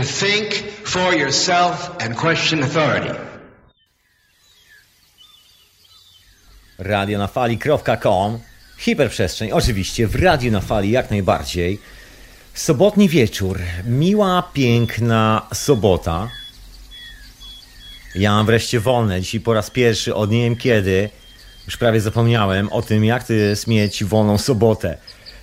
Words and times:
to 0.00 0.06
think 0.06 0.54
for 0.84 1.14
yourself 1.14 1.90
and 1.98 2.16
question 2.16 2.62
authority. 2.62 3.14
radionafali.com 6.78 8.38
Hiperprzestrzeń, 8.78 9.52
oczywiście, 9.52 10.06
w 10.06 10.22
Radio 10.22 10.52
na 10.52 10.60
Fali 10.60 10.90
jak 10.90 11.10
najbardziej. 11.10 11.78
Sobotni 12.54 13.08
wieczór, 13.08 13.58
miła, 13.84 14.50
piękna 14.52 15.46
sobota. 15.54 16.28
Ja 18.14 18.30
mam 18.30 18.46
wreszcie 18.46 18.80
wolne, 18.80 19.20
dzisiaj 19.20 19.40
po 19.40 19.54
raz 19.54 19.70
pierwszy 19.70 20.14
od 20.14 20.30
nie 20.30 20.42
wiem 20.42 20.56
kiedy, 20.56 21.10
już 21.66 21.76
prawie 21.76 22.00
zapomniałem 22.00 22.72
o 22.72 22.82
tym, 22.82 23.04
jak 23.04 23.24
to 23.24 23.32
jest 23.32 23.66
mieć 23.66 24.04
wolną 24.04 24.38
sobotę. 24.38 24.98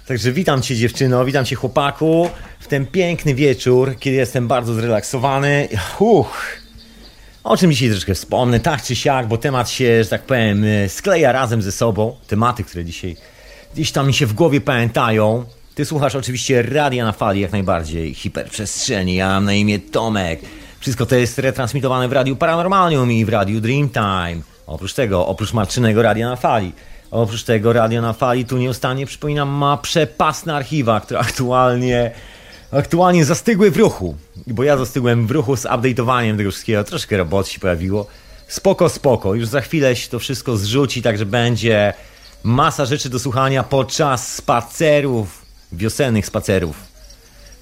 Także 0.08 0.32
witam 0.32 0.62
Cię 0.62 0.76
dziewczyno, 0.76 1.26
witam 1.26 1.46
Cię 1.46 1.56
chłopaku 1.56 2.30
w 2.60 2.68
ten 2.68 2.86
piękny 2.86 3.36
wieczór, 3.36 3.96
kiedy 4.00 4.18
jestem 4.18 4.48
bardzo 4.48 4.74
zrelaksowany. 4.74 5.68
Uch, 6.00 6.48
o 7.44 7.58
czym 7.58 7.72
dzisiaj 7.72 7.90
troszkę 7.90 8.14
wspomnę, 8.16 8.60
tak 8.60 8.84
czy 8.84 8.96
siak, 8.96 9.28
bo 9.28 9.38
temat 9.38 9.70
się, 9.70 10.04
że 10.04 10.10
tak 10.10 10.22
powiem, 10.22 10.66
skleja 10.88 11.32
razem 11.32 11.62
ze 11.62 11.72
sobą. 11.72 12.16
Tematy, 12.28 12.64
które 12.64 12.86
dzisiaj 12.86 13.16
gdzieś 13.74 13.92
tam 13.92 14.08
mi 14.08 14.14
się 14.14 14.26
w 14.26 14.34
głowie 14.34 14.62
pamiętają. 14.62 15.46
Ty 15.76 15.86
słuchasz 15.86 16.16
oczywiście 16.16 16.62
Radia 16.62 17.06
na 17.06 17.12
Fali, 17.12 17.42
jak 17.42 17.52
najbardziej, 17.52 18.14
hiperprzestrzeni. 18.14 19.16
Ja 19.16 19.28
mam 19.28 19.46
na 19.46 19.54
imię 19.54 19.80
Tomek. 19.80 20.40
Wszystko 20.80 21.06
to 21.06 21.16
jest 21.16 21.40
retransmitowane 21.40 22.08
w 22.08 22.12
Radiu 22.12 22.36
Paranormalium 22.36 23.12
i 23.12 23.26
w 23.26 23.30
Radiu 23.30 23.62
Dreamtime. 23.62 24.42
Oprócz 24.68 24.94
tego, 24.94 25.28
oprócz 25.28 25.54
marczynego 25.54 26.02
Radia 26.02 26.30
na 26.30 26.36
Fali. 26.36 26.72
Oprócz 27.12 27.44
tego 27.44 27.74
Radio 27.74 28.02
na 28.02 28.14
Fali 28.14 28.46
tu 28.46 28.58
nieustannie, 28.58 29.06
przypominam, 29.06 29.50
ma 29.50 29.78
przepasne 29.78 30.56
archiwa, 30.56 31.02
które 31.02 31.20
aktualnie 31.20 32.12
aktualnie 32.72 33.26
zastygły 33.26 33.72
w 33.72 33.78
ruchu. 33.78 34.16
Bo 34.48 34.64
ja 34.64 34.78
zastygłem 34.78 35.28
w 35.28 35.32
ruchu 35.32 35.58
z 35.58 35.64
update'owaniem 35.64 36.38
tego 36.38 36.52
wszystkiego. 36.52 36.84
Troszkę 36.84 37.18
robot 37.18 37.48
się 37.48 37.60
pojawiło. 37.60 38.08
Spoko, 38.48 38.90
spoko. 38.90 39.34
Już 39.36 39.48
za 39.48 39.62
chwilę 39.62 39.96
się 39.96 40.10
to 40.10 40.20
wszystko 40.20 40.58
zrzuci, 40.58 41.02
także 41.02 41.26
będzie 41.26 41.94
masa 42.44 42.86
rzeczy 42.86 43.10
do 43.10 43.20
słuchania 43.20 43.64
podczas 43.64 44.36
spacerów, 44.36 45.46
wiosennych 45.72 46.26
spacerów. 46.26 46.78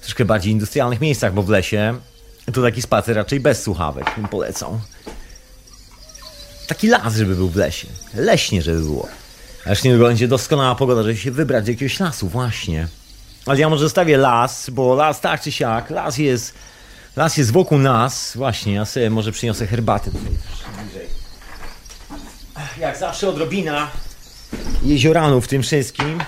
troszkę 0.00 0.24
bardziej 0.24 0.52
industrialnych 0.52 1.00
miejscach, 1.00 1.34
bo 1.34 1.42
w 1.42 1.48
lesie 1.48 1.94
to 2.52 2.62
taki 2.62 2.82
spacer 2.82 3.16
raczej 3.16 3.40
bez 3.40 3.62
słuchawek. 3.62 4.14
Polecam. 4.30 4.80
Taki 6.66 6.88
las, 6.88 7.16
żeby 7.16 7.34
był 7.34 7.48
w 7.48 7.56
lesie. 7.56 7.88
Leśnie, 8.14 8.62
żeby 8.62 8.80
było. 8.80 9.08
Aż 9.70 9.84
niedługo 9.84 10.06
będzie 10.06 10.28
doskonała 10.28 10.74
pogoda, 10.74 11.02
żeby 11.02 11.16
się 11.16 11.30
wybrać 11.30 11.64
do 11.64 11.70
jakiegoś 11.70 12.00
lasu, 12.00 12.28
właśnie. 12.28 12.88
Ale 13.46 13.60
ja 13.60 13.68
może 13.68 13.82
zostawię 13.82 14.16
las, 14.16 14.70
bo 14.70 14.94
las 14.94 15.20
tak 15.20 15.40
czy 15.40 15.52
siak, 15.52 15.90
las 15.90 16.18
jest, 16.18 16.54
las 17.16 17.36
jest 17.36 17.52
wokół 17.52 17.78
nas. 17.78 18.32
Właśnie, 18.36 18.74
ja 18.74 18.84
sobie 18.84 19.10
może 19.10 19.32
przyniosę 19.32 19.66
herbatę 19.66 20.10
tutaj 20.10 20.28
bliżej. 20.84 21.06
Jak 22.80 22.96
zawsze 22.96 23.28
odrobina 23.28 23.90
jezioranu 24.82 25.40
w 25.40 25.48
tym 25.48 25.62
wszystkim. 25.62 26.18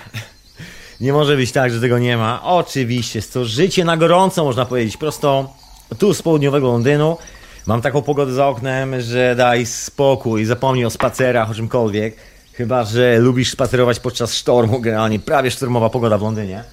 Nie 1.01 1.13
może 1.13 1.35
być 1.35 1.51
tak, 1.51 1.71
że 1.71 1.81
tego 1.81 1.99
nie 1.99 2.17
ma. 2.17 2.43
Oczywiście, 2.43 3.19
jest 3.19 3.33
to 3.33 3.45
życie 3.45 3.85
na 3.85 3.97
gorąco, 3.97 4.43
można 4.43 4.65
powiedzieć. 4.65 4.97
Prosto 4.97 5.53
tu 5.99 6.13
z 6.13 6.21
południowego 6.21 6.67
Londynu. 6.67 7.17
Mam 7.65 7.81
taką 7.81 8.01
pogodę 8.01 8.33
za 8.33 8.47
oknem, 8.47 9.01
że 9.01 9.35
daj 9.35 9.65
spokój, 9.65 10.45
zapomnij 10.45 10.85
o 10.85 10.89
spacerach, 10.89 11.51
o 11.51 11.53
czymkolwiek. 11.53 12.15
Chyba, 12.59 12.83
że 12.83 13.19
lubisz 13.19 13.51
spacerować 13.51 13.99
podczas 13.99 14.33
sztormu, 14.33 14.79
generalnie 14.79 15.19
prawie 15.19 15.51
sztormowa 15.51 15.89
pogoda 15.89 16.17
w 16.17 16.21
Londynie. 16.21 16.63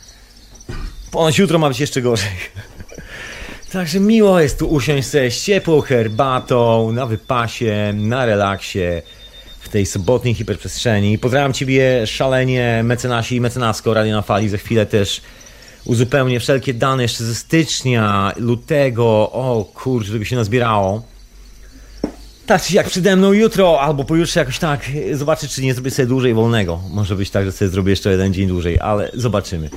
Ponoć 1.10 1.38
jutro 1.38 1.58
ma 1.58 1.68
być 1.68 1.80
jeszcze 1.80 2.02
gorzej. 2.02 2.30
Także 3.72 4.00
miło 4.00 4.40
jest 4.40 4.58
tu 4.58 4.68
usiąść 4.68 5.08
sobie 5.08 5.30
z 5.30 5.44
ciepłą 5.44 5.80
herbatą, 5.80 6.92
na 6.92 7.06
wypasie, 7.06 7.92
na 7.94 8.24
relaksie, 8.24 8.78
w 9.60 9.68
tej 9.68 9.86
sobotniej 9.86 10.34
hiperprzestrzeni. 10.34 11.18
Pozdrawiam 11.18 11.52
Ciebie 11.52 12.06
szalenie 12.06 12.80
mecenasi 12.84 13.36
i 13.36 13.40
mecenasko 13.40 13.94
Radio 13.94 14.16
na 14.16 14.22
Fali. 14.22 14.48
Za 14.48 14.58
chwilę 14.58 14.86
też 14.86 15.20
uzupełnię 15.84 16.40
wszelkie 16.40 16.74
dane 16.74 17.02
jeszcze 17.02 17.24
ze 17.24 17.34
stycznia, 17.34 18.32
lutego. 18.36 19.06
O 19.32 19.64
kurczę, 19.74 20.12
żeby 20.12 20.24
się 20.24 20.36
nazbierało. 20.36 21.02
Tak 22.46 22.62
czy 22.62 22.74
jak 22.74 22.86
przede 22.86 23.16
mną 23.16 23.32
jutro 23.32 23.80
albo 23.80 24.04
pojutrze 24.04 24.40
jakoś 24.40 24.58
tak 24.58 24.80
zobaczę, 25.12 25.48
czy 25.48 25.62
nie 25.62 25.74
zrobię 25.74 25.90
sobie 25.90 26.06
dłużej 26.06 26.34
wolnego. 26.34 26.80
Może 26.90 27.16
być 27.16 27.30
tak, 27.30 27.44
że 27.44 27.52
sobie 27.52 27.68
zrobię 27.68 27.90
jeszcze 27.90 28.10
jeden 28.10 28.34
dzień 28.34 28.48
dłużej, 28.48 28.80
ale 28.80 29.10
zobaczymy. 29.14 29.70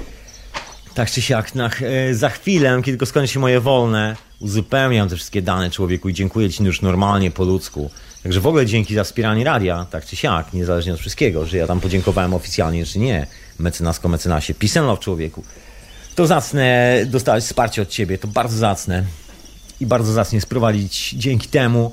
Tak 0.94 1.12
czy 1.12 1.22
siak, 1.22 1.56
na, 1.56 1.70
e, 1.82 2.14
za 2.14 2.30
chwilę, 2.30 2.70
kiedy 2.78 2.92
tylko 2.92 3.06
skończy 3.06 3.34
się 3.34 3.40
moje 3.40 3.60
wolne, 3.60 4.16
uzupełniam 4.40 5.10
te 5.10 5.16
wszystkie 5.16 5.42
dane 5.42 5.72
człowieku 5.72 6.10
i 6.10 6.14
dziękuję 6.14 6.50
Ci 6.50 6.64
już 6.64 6.82
normalnie, 6.82 7.32
po 7.32 7.44
ludzku. 7.44 7.90
Także 8.24 8.40
w 8.40 8.48
ogóle 8.48 8.66
dzięki 8.66 8.96
za 8.96 9.04
wspieranie 9.04 9.44
radia, 9.44 9.86
tak 9.92 10.06
czy 10.06 10.16
siak, 10.16 10.54
niezależnie 10.54 10.94
od 10.94 11.00
wszystkiego, 11.00 11.46
że 11.46 11.58
ja 11.58 11.68
tam 11.68 11.80
podziękowałem 11.80 12.34
oficjalnie, 12.34 12.86
czy 12.86 13.00
nie, 13.00 13.28
mecenasko, 13.60 14.10
mecenasie, 14.10 14.54
pisem 14.54 14.96
w 14.96 15.00
człowieku. 15.00 15.44
To 16.16 16.28
zacne 16.28 16.98
dostać 17.06 17.44
wsparcie 17.44 17.82
od 17.82 17.90
Ciebie, 17.90 18.18
to 18.18 18.28
bardzo 18.28 18.58
zacne 18.58 19.04
i 19.80 19.86
bardzo 19.86 20.14
zacnie 20.14 20.42
sprowadzić 20.42 21.14
dzięki 21.18 21.48
temu 21.48 21.92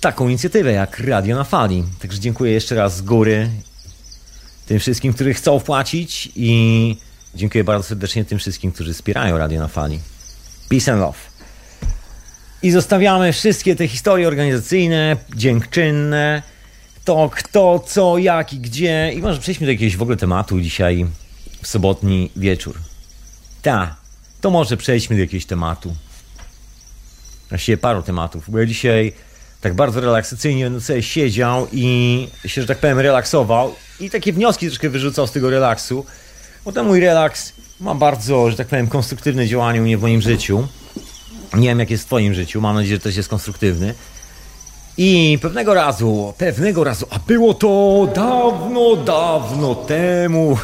taką 0.00 0.28
inicjatywę 0.28 0.72
jak 0.72 0.98
Radio 0.98 1.36
na 1.36 1.44
Fali. 1.44 1.84
Także 2.00 2.18
dziękuję 2.18 2.52
jeszcze 2.52 2.74
raz 2.74 2.96
z 2.96 3.02
góry 3.02 3.50
tym 4.66 4.78
wszystkim, 4.78 5.12
którzy 5.12 5.34
chcą 5.34 5.58
wpłacić 5.58 6.32
i 6.36 6.96
Dziękuję 7.34 7.64
bardzo 7.64 7.88
serdecznie 7.88 8.24
tym 8.24 8.38
wszystkim, 8.38 8.72
którzy 8.72 8.94
wspierają 8.94 9.38
Radio 9.38 9.60
na 9.60 9.68
Fali. 9.68 10.00
Peace 10.68 10.92
and 10.92 11.00
love. 11.00 11.18
I 12.62 12.70
zostawiamy 12.70 13.32
wszystkie 13.32 13.76
te 13.76 13.88
historie 13.88 14.28
organizacyjne, 14.28 15.16
dziękczynne, 15.36 16.42
to 17.04 17.30
kto, 17.34 17.78
co, 17.86 18.18
jak 18.18 18.52
i 18.52 18.58
gdzie. 18.58 19.12
I 19.14 19.22
może 19.22 19.40
przejdźmy 19.40 19.66
do 19.66 19.72
jakiegoś 19.72 19.96
w 19.96 20.02
ogóle 20.02 20.16
tematu 20.16 20.60
dzisiaj 20.60 21.06
w 21.62 21.66
sobotni 21.66 22.30
wieczór. 22.36 22.78
Ta, 23.62 23.96
to 24.40 24.50
może 24.50 24.76
przejdźmy 24.76 25.16
do 25.16 25.20
jakiegoś 25.20 25.46
tematu. 25.46 25.96
Właściwie 27.48 27.78
paru 27.78 28.02
tematów, 28.02 28.50
bo 28.50 28.66
dzisiaj 28.66 29.12
tak 29.60 29.74
bardzo 29.74 30.00
relaksacyjnie 30.00 30.64
będę 30.64 30.80
sobie 30.80 31.02
siedział 31.02 31.66
i 31.72 32.28
się, 32.46 32.60
że 32.60 32.66
tak 32.66 32.78
powiem, 32.78 32.98
relaksował 32.98 33.74
i 34.00 34.10
takie 34.10 34.32
wnioski 34.32 34.66
troszkę 34.66 34.88
wyrzucał 34.88 35.26
z 35.26 35.32
tego 35.32 35.50
relaksu. 35.50 36.06
Bo 36.64 36.72
ten 36.72 36.86
mój 36.86 37.00
relaks 37.00 37.52
ma 37.80 37.94
bardzo, 37.94 38.50
że 38.50 38.56
tak 38.56 38.66
powiem, 38.66 38.88
konstruktywne 38.88 39.46
działanie 39.46 39.80
u 39.80 39.82
mnie 39.82 39.98
w 39.98 40.02
moim 40.02 40.20
życiu. 40.20 40.68
Nie 41.54 41.68
wiem, 41.68 41.78
jak 41.78 41.90
jest 41.90 42.02
w 42.04 42.06
Twoim 42.06 42.34
życiu, 42.34 42.60
mam 42.60 42.76
nadzieję, 42.76 42.96
że 42.96 43.00
też 43.00 43.16
jest 43.16 43.28
konstruktywny. 43.28 43.94
I 44.96 45.38
pewnego 45.42 45.74
razu, 45.74 46.34
pewnego 46.38 46.84
razu, 46.84 47.06
a 47.10 47.18
było 47.18 47.54
to 47.54 48.08
dawno, 48.14 48.96
dawno 48.96 49.74
temu, 49.74 50.58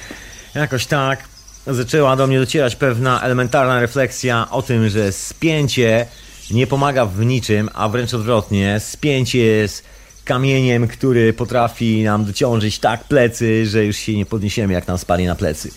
jakoś 0.54 0.86
tak, 0.86 1.24
zaczęła 1.66 2.16
do 2.16 2.26
mnie 2.26 2.38
docierać 2.38 2.76
pewna 2.76 3.22
elementarna 3.22 3.80
refleksja 3.80 4.46
o 4.50 4.62
tym, 4.62 4.88
że 4.88 5.12
spięcie 5.12 6.06
nie 6.50 6.66
pomaga 6.66 7.06
w 7.06 7.24
niczym, 7.24 7.70
a 7.74 7.88
wręcz 7.88 8.14
odwrotnie, 8.14 8.80
spięcie 8.80 9.38
jest 9.38 9.84
kamieniem, 10.24 10.88
który 10.88 11.32
potrafi 11.32 12.02
nam 12.02 12.24
dociążyć 12.24 12.78
tak 12.78 13.04
plecy, 13.04 13.66
że 13.66 13.84
już 13.84 13.96
się 13.96 14.16
nie 14.16 14.26
podniesiemy, 14.26 14.72
jak 14.72 14.86
nam 14.88 14.98
spadnie 14.98 15.26
na 15.26 15.34
plecy. 15.34 15.70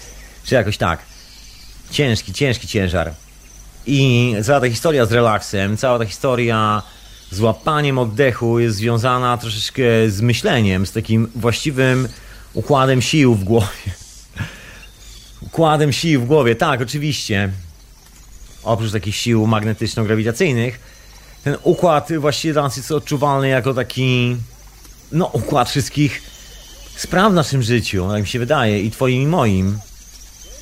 Czy 0.44 0.56
jakoś 0.56 0.78
tak. 0.78 1.00
Ciężki, 1.92 2.34
ciężki 2.34 2.68
ciężar. 2.68 3.14
I 3.86 4.34
cała 4.44 4.60
ta 4.60 4.70
historia 4.70 5.06
z 5.06 5.12
relaksem, 5.12 5.78
cała 5.78 6.00
ta 6.00 6.06
historia 6.06 6.84
z 7.32 7.40
łapaniem 7.40 7.98
oddechu 7.98 8.60
jest 8.60 8.78
związana 8.78 9.38
troszeczkę 9.38 9.84
z 10.08 10.22
myśleniem, 10.22 10.86
z 10.86 10.92
takim 10.92 11.28
właściwym 11.36 12.08
układem 12.54 13.02
sił 13.02 13.36
w 13.36 13.44
głowie. 13.44 13.68
Układem 15.48 15.94
sił 15.94 16.22
w 16.22 16.26
głowie, 16.26 16.56
tak, 16.56 16.82
oczywiście. 16.82 17.50
Oprócz 18.64 18.92
takich 18.92 19.16
sił 19.16 19.48
magnetyczno-grawitacyjnych, 19.48 20.72
ten 21.44 21.58
układ 21.64 22.10
właściwie 22.20 22.54
dla 22.54 22.62
nas 22.62 22.78
jest 22.78 22.92
odczuwalny 22.92 23.48
jako 23.48 23.74
taki, 23.74 24.38
no, 25.12 25.26
układ 25.26 25.70
wszystkich 25.70 26.22
spraw 26.96 27.32
w 27.32 27.36
naszym 27.36 27.64
życiu, 27.64 28.14
jak 28.14 28.22
mi 28.22 28.28
się 28.28 28.40
wydaje, 28.40 28.82
i 28.82 28.92
twoim, 28.92 29.22
i 29.22 29.28
moim. 29.28 29.80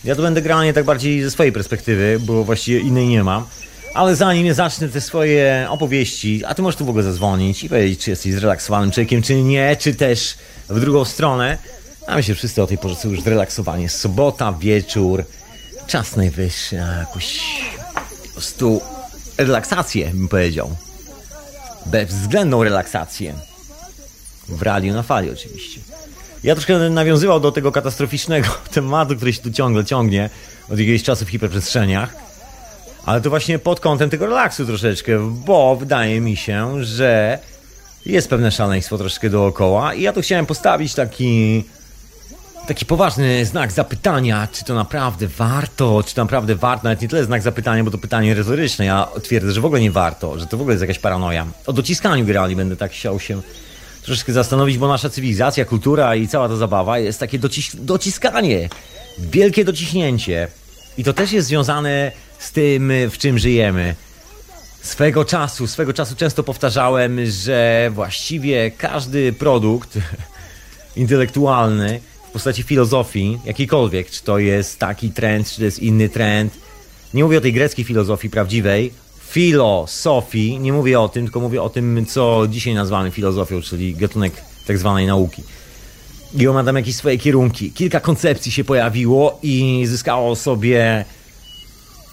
Ja 0.03 0.15
to 0.15 0.21
będę 0.21 0.41
grał 0.41 0.63
nie 0.63 0.74
tak 0.74 0.85
bardziej 0.85 1.24
ze 1.24 1.31
swojej 1.31 1.51
perspektywy, 1.51 2.19
bo 2.19 2.44
właściwie 2.44 2.79
innej 2.79 3.07
nie 3.07 3.24
mam. 3.24 3.45
Ale 3.94 4.15
zanim 4.15 4.44
nie 4.45 4.53
zacznę 4.53 4.89
te 4.89 5.01
swoje 5.01 5.68
opowieści, 5.69 6.45
a 6.45 6.56
ty 6.56 6.62
możesz 6.62 6.77
tu 6.77 6.85
w 6.85 6.89
ogóle 6.89 7.03
zadzwonić 7.03 7.63
i 7.63 7.69
powiedzieć, 7.69 8.00
czy 8.03 8.09
jesteś 8.09 8.33
zrelaksowanym 8.33 8.91
człowiekiem, 8.91 9.21
czy 9.21 9.35
nie, 9.35 9.75
czy 9.79 9.95
też 9.95 10.35
w 10.69 10.79
drugą 10.79 11.06
stronę. 11.06 11.57
A 12.07 12.15
my 12.15 12.24
się 12.24 12.35
wszyscy 12.35 12.63
o 12.63 12.68
tej 12.68 12.77
porze 12.77 12.95
już 13.09 13.21
zrelaksowani. 13.21 13.89
Sobota, 13.89 14.51
wieczór, 14.51 15.25
czas 15.88 16.15
najwyższy, 16.15 16.75
jakoś 16.75 17.39
po 17.77 17.78
prostu 18.39 18.81
relaksację, 19.38 20.12
bym 20.13 20.27
powiedział. 20.27 20.75
Bezwzględną 21.86 22.63
relaksację. 22.63 23.33
W 24.47 24.62
radiu 24.62 24.94
na 24.94 25.03
fali 25.03 25.31
oczywiście. 25.31 25.80
Ja 26.44 26.56
troszkę 26.56 26.89
nawiązywał 26.89 27.39
do 27.39 27.51
tego 27.51 27.71
katastroficznego 27.71 28.47
tematu, 28.74 29.15
który 29.15 29.33
się 29.33 29.41
tu 29.41 29.51
ciągle 29.51 29.86
ciągnie 29.86 30.30
od 30.69 30.80
jakiegoś 30.80 31.03
czasu 31.03 31.25
w 31.25 31.30
hiperprzestrzeniach. 31.30 32.15
Ale 33.06 33.21
to 33.21 33.30
właśnie 33.30 33.59
pod 33.59 33.80
kątem 33.80 34.09
tego 34.09 34.25
relaksu 34.25 34.65
troszeczkę, 34.65 35.31
bo 35.45 35.75
wydaje 35.75 36.21
mi 36.21 36.36
się, 36.38 36.83
że 36.83 37.39
jest 38.06 38.30
pewne 38.30 38.51
szaleństwo 38.51 38.97
troszeczkę 38.97 39.30
dookoła 39.30 39.94
i 39.94 40.01
ja 40.01 40.13
tu 40.13 40.21
chciałem 40.21 40.45
postawić 40.45 40.94
taki 40.94 41.63
taki 42.69 42.86
poważny 42.86 43.45
znak 43.45 43.71
zapytania, 43.71 44.48
czy 44.51 44.66
to 44.66 44.75
naprawdę 44.75 45.27
warto, 45.27 46.04
czy 46.04 46.16
to 46.16 46.24
naprawdę 46.24 46.56
warto, 46.56 46.83
nawet 46.83 47.01
nie 47.01 47.07
tyle 47.07 47.25
znak 47.25 47.42
zapytania, 47.42 47.83
bo 47.83 47.92
to 47.92 47.98
pytanie 47.98 48.33
retoryczne, 48.33 48.86
ja 48.86 49.07
twierdzę, 49.24 49.51
że 49.51 49.62
w 49.62 49.66
ogóle 49.66 49.81
nie 49.81 49.92
warto, 49.92 50.39
że 50.39 50.48
to 50.48 50.57
w 50.57 50.62
ogóle 50.62 50.74
jest 50.74 50.81
jakaś 50.81 51.00
paranoja. 51.00 51.48
O 51.66 51.74
dociskaniu 51.74 52.25
grali 52.25 52.56
będę 52.56 52.75
tak 52.75 52.92
chciał 52.92 53.19
się 53.19 53.42
troszeczkę 54.04 54.33
zastanowić, 54.33 54.77
bo 54.77 54.88
nasza 54.88 55.10
cywilizacja, 55.10 55.66
kultura 55.66 56.16
i 56.16 56.27
cała 56.27 56.50
ta 56.50 56.56
zabawa 56.56 57.00
jest 57.00 57.19
takie 57.19 57.39
docis 57.39 57.75
dociskanie, 57.75 58.69
wielkie 59.18 59.65
dociśnięcie. 59.65 60.48
I 60.98 61.04
to 61.04 61.13
też 61.13 61.31
jest 61.31 61.48
związane 61.48 62.12
z 62.39 62.51
tym, 62.51 62.92
w 63.10 63.18
czym 63.18 63.39
żyjemy. 63.39 63.95
Swego 64.81 65.25
czasu, 65.25 65.68
swego 65.68 65.94
czasu 65.94 66.15
często 66.15 66.44
powtarzałem, 66.44 67.25
że 67.25 67.92
właściwie 67.94 68.72
każdy 68.72 69.33
produkt 69.33 69.98
intelektualny 70.95 72.00
w 72.29 72.31
postaci 72.31 72.63
filozofii, 72.63 73.39
jakiejkolwiek, 73.45 74.09
czy 74.09 74.23
to 74.23 74.39
jest 74.39 74.79
taki 74.79 75.09
trend, 75.09 75.51
czy 75.51 75.57
to 75.57 75.63
jest 75.63 75.79
inny 75.79 76.09
trend. 76.09 76.53
Nie 77.13 77.23
mówię 77.23 77.37
o 77.37 77.41
tej 77.41 77.53
greckiej 77.53 77.85
filozofii 77.85 78.29
prawdziwej, 78.29 78.93
filosofii, 79.29 80.59
nie 80.59 80.73
mówię 80.73 80.99
o 80.99 81.09
tym, 81.09 81.25
tylko 81.25 81.39
mówię 81.39 81.61
o 81.61 81.69
tym, 81.69 82.05
co 82.05 82.47
dzisiaj 82.49 82.73
nazywamy 82.73 83.11
filozofią, 83.11 83.61
czyli 83.61 83.95
gatunek 83.95 84.33
tak 84.67 84.77
zwanej 84.77 85.07
nauki. 85.07 85.43
I 86.33 86.47
on 86.47 86.53
ma 86.53 86.63
tam 86.63 86.75
jakieś 86.75 86.95
swoje 86.95 87.17
kierunki. 87.17 87.71
Kilka 87.71 87.99
koncepcji 87.99 88.51
się 88.51 88.63
pojawiło 88.63 89.39
i 89.43 89.83
zyskało 89.85 90.35
sobie 90.35 91.05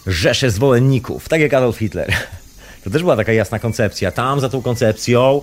rzesze 0.06 0.50
zwolenników, 0.50 1.28
tak 1.28 1.40
jak 1.40 1.54
Adolf 1.54 1.78
Hitler. 1.78 2.12
To 2.84 2.90
też 2.90 3.02
była 3.02 3.16
taka 3.16 3.32
jasna 3.32 3.58
koncepcja. 3.58 4.12
Tam 4.12 4.40
za 4.40 4.48
tą 4.48 4.62
koncepcją 4.62 5.42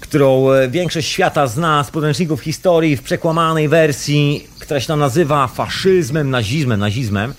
którą 0.00 0.50
e, 0.50 0.68
większość 0.68 1.08
świata 1.08 1.46
zna 1.46 1.84
z 1.84 1.90
podręczników 1.90 2.40
historii 2.40 2.96
w 2.96 3.02
przekłamanej 3.02 3.68
wersji, 3.68 4.46
która 4.58 4.80
się 4.80 4.86
tam 4.86 5.00
nazywa 5.00 5.46
faszyzmem, 5.46 6.30
nazizmem, 6.30 6.80
nazizmem. 6.80 7.34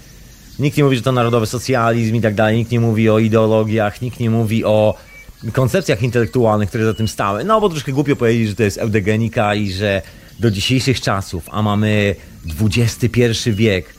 Nikt 0.59 0.77
nie 0.77 0.83
mówi, 0.83 0.95
że 0.95 1.01
to 1.01 1.11
narodowy 1.11 1.45
socjalizm 1.45 2.15
i 2.15 2.21
tak 2.21 2.35
dalej, 2.35 2.57
nikt 2.57 2.71
nie 2.71 2.79
mówi 2.79 3.09
o 3.09 3.19
ideologiach, 3.19 4.01
nikt 4.01 4.19
nie 4.19 4.29
mówi 4.29 4.65
o 4.65 4.95
koncepcjach 5.53 6.03
intelektualnych, 6.03 6.69
które 6.69 6.85
za 6.85 6.93
tym 6.93 7.07
stały. 7.07 7.43
No 7.43 7.61
bo 7.61 7.69
troszkę 7.69 7.91
głupio 7.91 8.15
powiedzieć, 8.15 8.49
że 8.49 8.55
to 8.55 8.63
jest 8.63 8.77
eudegenika 8.77 9.55
i 9.55 9.71
że 9.71 10.01
do 10.39 10.51
dzisiejszych 10.51 11.01
czasów, 11.01 11.49
a 11.51 11.61
mamy 11.61 12.15
XXI 12.61 13.51
wiek, 13.51 13.93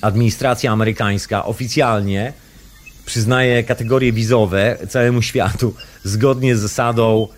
administracja 0.00 0.72
amerykańska 0.72 1.44
oficjalnie 1.44 2.32
przyznaje 3.12 3.64
kategorie 3.64 4.12
wizowe 4.12 4.78
całemu 4.88 5.22
światu 5.22 5.74
zgodnie 6.04 6.56
z 6.56 6.60
zasadą 6.60 7.28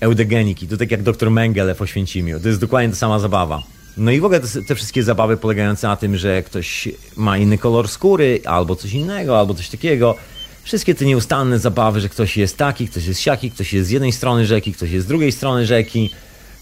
eudegeniki. 0.00 0.68
To 0.68 0.76
tak 0.76 0.90
jak 0.90 1.02
dr 1.02 1.30
Mengele 1.30 1.74
w 1.74 1.82
Oświęcimiu. 1.82 2.40
To 2.40 2.48
jest 2.48 2.60
dokładnie 2.60 2.90
ta 2.90 2.96
sama 2.96 3.18
zabawa. 3.18 3.62
No 3.96 4.10
i 4.10 4.20
w 4.20 4.24
ogóle 4.24 4.40
te, 4.40 4.62
te, 4.62 4.74
wszystkie 4.74 5.02
zabawy 5.02 5.36
polegające 5.36 5.86
na 5.86 5.96
tym, 5.96 6.16
że 6.16 6.42
ktoś 6.42 6.88
ma 7.16 7.38
inny 7.38 7.58
kolor 7.58 7.88
skóry, 7.88 8.40
albo 8.44 8.76
coś 8.76 8.92
innego, 8.92 9.38
albo 9.38 9.54
coś 9.54 9.68
takiego. 9.68 10.14
Wszystkie 10.62 10.94
te 10.94 11.04
nieustanne 11.04 11.58
zabawy, 11.58 12.00
że 12.00 12.08
ktoś 12.08 12.36
jest 12.36 12.56
taki, 12.56 12.88
ktoś 12.88 13.06
jest 13.06 13.20
siaki, 13.20 13.50
ktoś 13.50 13.72
jest 13.72 13.88
z 13.88 13.90
jednej 13.90 14.12
strony 14.12 14.46
rzeki, 14.46 14.72
ktoś 14.72 14.90
jest 14.90 15.06
z 15.06 15.08
drugiej 15.08 15.32
strony 15.32 15.66
rzeki, 15.66 16.10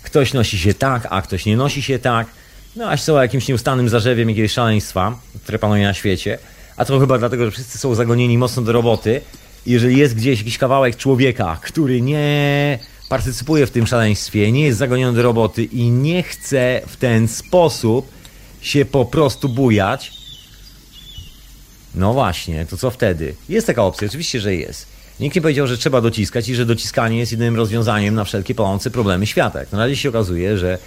ktoś 0.02 0.32
nosi 0.32 0.58
się 0.58 0.74
tak, 0.74 1.06
a 1.10 1.22
ktoś 1.22 1.46
nie 1.46 1.56
nosi 1.56 1.82
się 1.82 1.98
tak. 1.98 2.26
No 2.76 2.88
aż 2.90 3.02
są 3.02 3.22
jakimś 3.22 3.48
nieustannym 3.48 3.88
zarzewiem 3.88 4.28
jakiegoś 4.28 4.52
szaleństwa, 4.52 5.18
które 5.42 5.58
panuje 5.58 5.84
na 5.86 5.94
świecie. 5.94 6.38
A 6.76 6.84
to 6.84 7.00
chyba 7.00 7.18
dlatego, 7.18 7.44
że 7.44 7.50
wszyscy 7.50 7.78
są 7.78 7.94
zagonieni 7.94 8.38
mocno 8.38 8.62
do 8.62 8.72
roboty. 8.72 9.20
Jeżeli 9.66 9.96
jest 9.96 10.14
gdzieś 10.14 10.38
jakiś 10.38 10.58
kawałek 10.58 10.96
człowieka, 10.96 11.58
który 11.62 12.00
nie 12.00 12.78
partycypuje 13.08 13.66
w 13.66 13.70
tym 13.70 13.86
szaleństwie, 13.86 14.52
nie 14.52 14.64
jest 14.64 14.78
zagoniony 14.78 15.16
do 15.16 15.22
roboty 15.22 15.64
i 15.64 15.90
nie 15.90 16.22
chce 16.22 16.80
w 16.86 16.96
ten 16.96 17.28
sposób 17.28 18.08
się 18.60 18.84
po 18.84 19.04
prostu 19.04 19.48
bujać, 19.48 20.12
no 21.94 22.12
właśnie, 22.12 22.66
to 22.66 22.76
co 22.76 22.90
wtedy? 22.90 23.34
Jest 23.48 23.66
taka 23.66 23.82
opcja, 23.82 24.08
oczywiście, 24.08 24.40
że 24.40 24.54
jest. 24.54 24.86
Nikt 25.20 25.36
nie 25.36 25.42
powiedział, 25.42 25.66
że 25.66 25.78
trzeba 25.78 26.00
dociskać 26.00 26.48
i 26.48 26.54
że 26.54 26.66
dociskanie 26.66 27.18
jest 27.18 27.32
jedynym 27.32 27.56
rozwiązaniem 27.56 28.14
na 28.14 28.24
wszelkie 28.24 28.54
palące 28.54 28.90
problemy 28.90 29.26
świata. 29.26 29.60
Jak 29.60 29.72
na 29.72 29.78
razie 29.78 29.96
się 29.96 30.08
okazuje, 30.08 30.58
że 30.58 30.78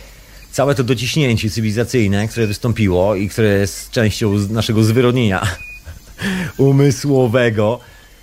całe 0.52 0.76
to 0.76 0.84
dociśnięcie 0.84 1.50
cywilizacyjne, 1.50 2.28
które 2.28 2.48
wystąpiło 2.48 3.16
i 3.16 3.30
które 3.30 3.48
jest 3.48 3.92
częścią 3.92 4.34
naszego 4.50 4.84
zwyrodnienia 4.84 5.48
umysłowego, 6.58 7.80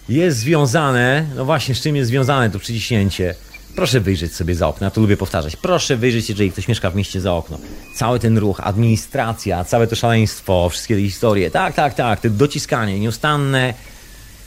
jest 0.09 0.39
związane, 0.39 1.27
no 1.37 1.45
właśnie, 1.45 1.75
z 1.75 1.81
czym 1.81 1.97
jest 1.97 2.09
związane 2.09 2.51
to 2.51 2.59
przyciśnięcie? 2.59 3.35
Proszę 3.77 4.01
wyjrzeć 4.01 4.35
sobie 4.35 4.55
za 4.55 4.69
okno, 4.69 4.85
ja 4.85 4.91
to 4.91 5.01
lubię 5.01 5.17
powtarzać. 5.17 5.57
Proszę 5.57 5.97
wyjrzeć, 5.97 6.29
jeżeli 6.29 6.51
ktoś 6.51 6.69
mieszka 6.69 6.91
w 6.91 6.97
mieście 6.97 7.21
za 7.21 7.33
okno. 7.33 7.59
Cały 7.97 8.19
ten 8.19 8.39
ruch, 8.39 8.61
administracja, 8.63 9.65
całe 9.65 9.87
to 9.87 9.97
szaleństwo, 9.97 10.69
wszystkie 10.69 10.95
te 10.95 11.01
historie. 11.01 11.51
Tak, 11.51 11.75
tak, 11.75 11.95
tak, 11.95 12.21
to 12.21 12.31
dociskanie, 12.31 13.01
nieustanne 13.01 13.75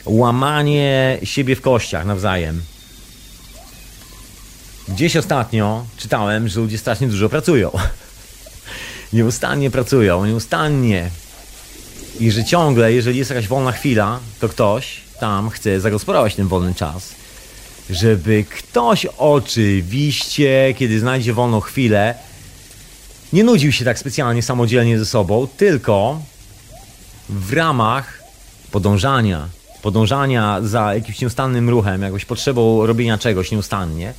łamanie 0.04 1.18
siebie 1.24 1.56
w 1.56 1.60
kościach 1.60 2.06
nawzajem. 2.06 2.62
Gdzieś 4.88 5.16
ostatnio 5.16 5.86
czytałem, 5.96 6.48
że 6.48 6.60
ludzie 6.60 6.78
strasznie 6.78 7.08
dużo 7.08 7.28
pracują. 7.28 7.70
Nieustannie 9.12 9.70
pracują, 9.70 10.26
nieustannie. 10.26 11.10
I 12.20 12.30
że 12.30 12.44
ciągle, 12.44 12.92
jeżeli 12.92 13.18
jest 13.18 13.30
jakaś 13.30 13.48
wolna 13.48 13.72
chwila, 13.72 14.20
to 14.40 14.48
ktoś 14.48 15.00
tam 15.20 15.50
chce 15.50 15.80
zagospodarować 15.80 16.34
ten 16.34 16.48
wolny 16.48 16.74
czas 16.74 17.18
żeby 17.90 18.44
ktoś 18.44 19.06
oczywiście, 19.18 20.74
kiedy 20.78 21.00
znajdzie 21.00 21.32
wolną 21.32 21.60
chwilę, 21.60 22.14
nie 23.32 23.44
nudził 23.44 23.72
się 23.72 23.84
tak 23.84 23.98
specjalnie 23.98 24.42
samodzielnie 24.42 24.98
ze 24.98 25.06
sobą, 25.06 25.48
tylko 25.56 26.20
w 27.28 27.52
ramach 27.52 28.22
podążania, 28.70 29.48
podążania 29.82 30.58
za 30.62 30.94
jakimś 30.94 31.20
nieustannym 31.20 31.70
ruchem, 31.70 32.02
jakąś 32.02 32.24
potrzebą 32.24 32.86
robienia 32.86 33.18
czegoś 33.18 33.50
nieustannie, 33.50 34.14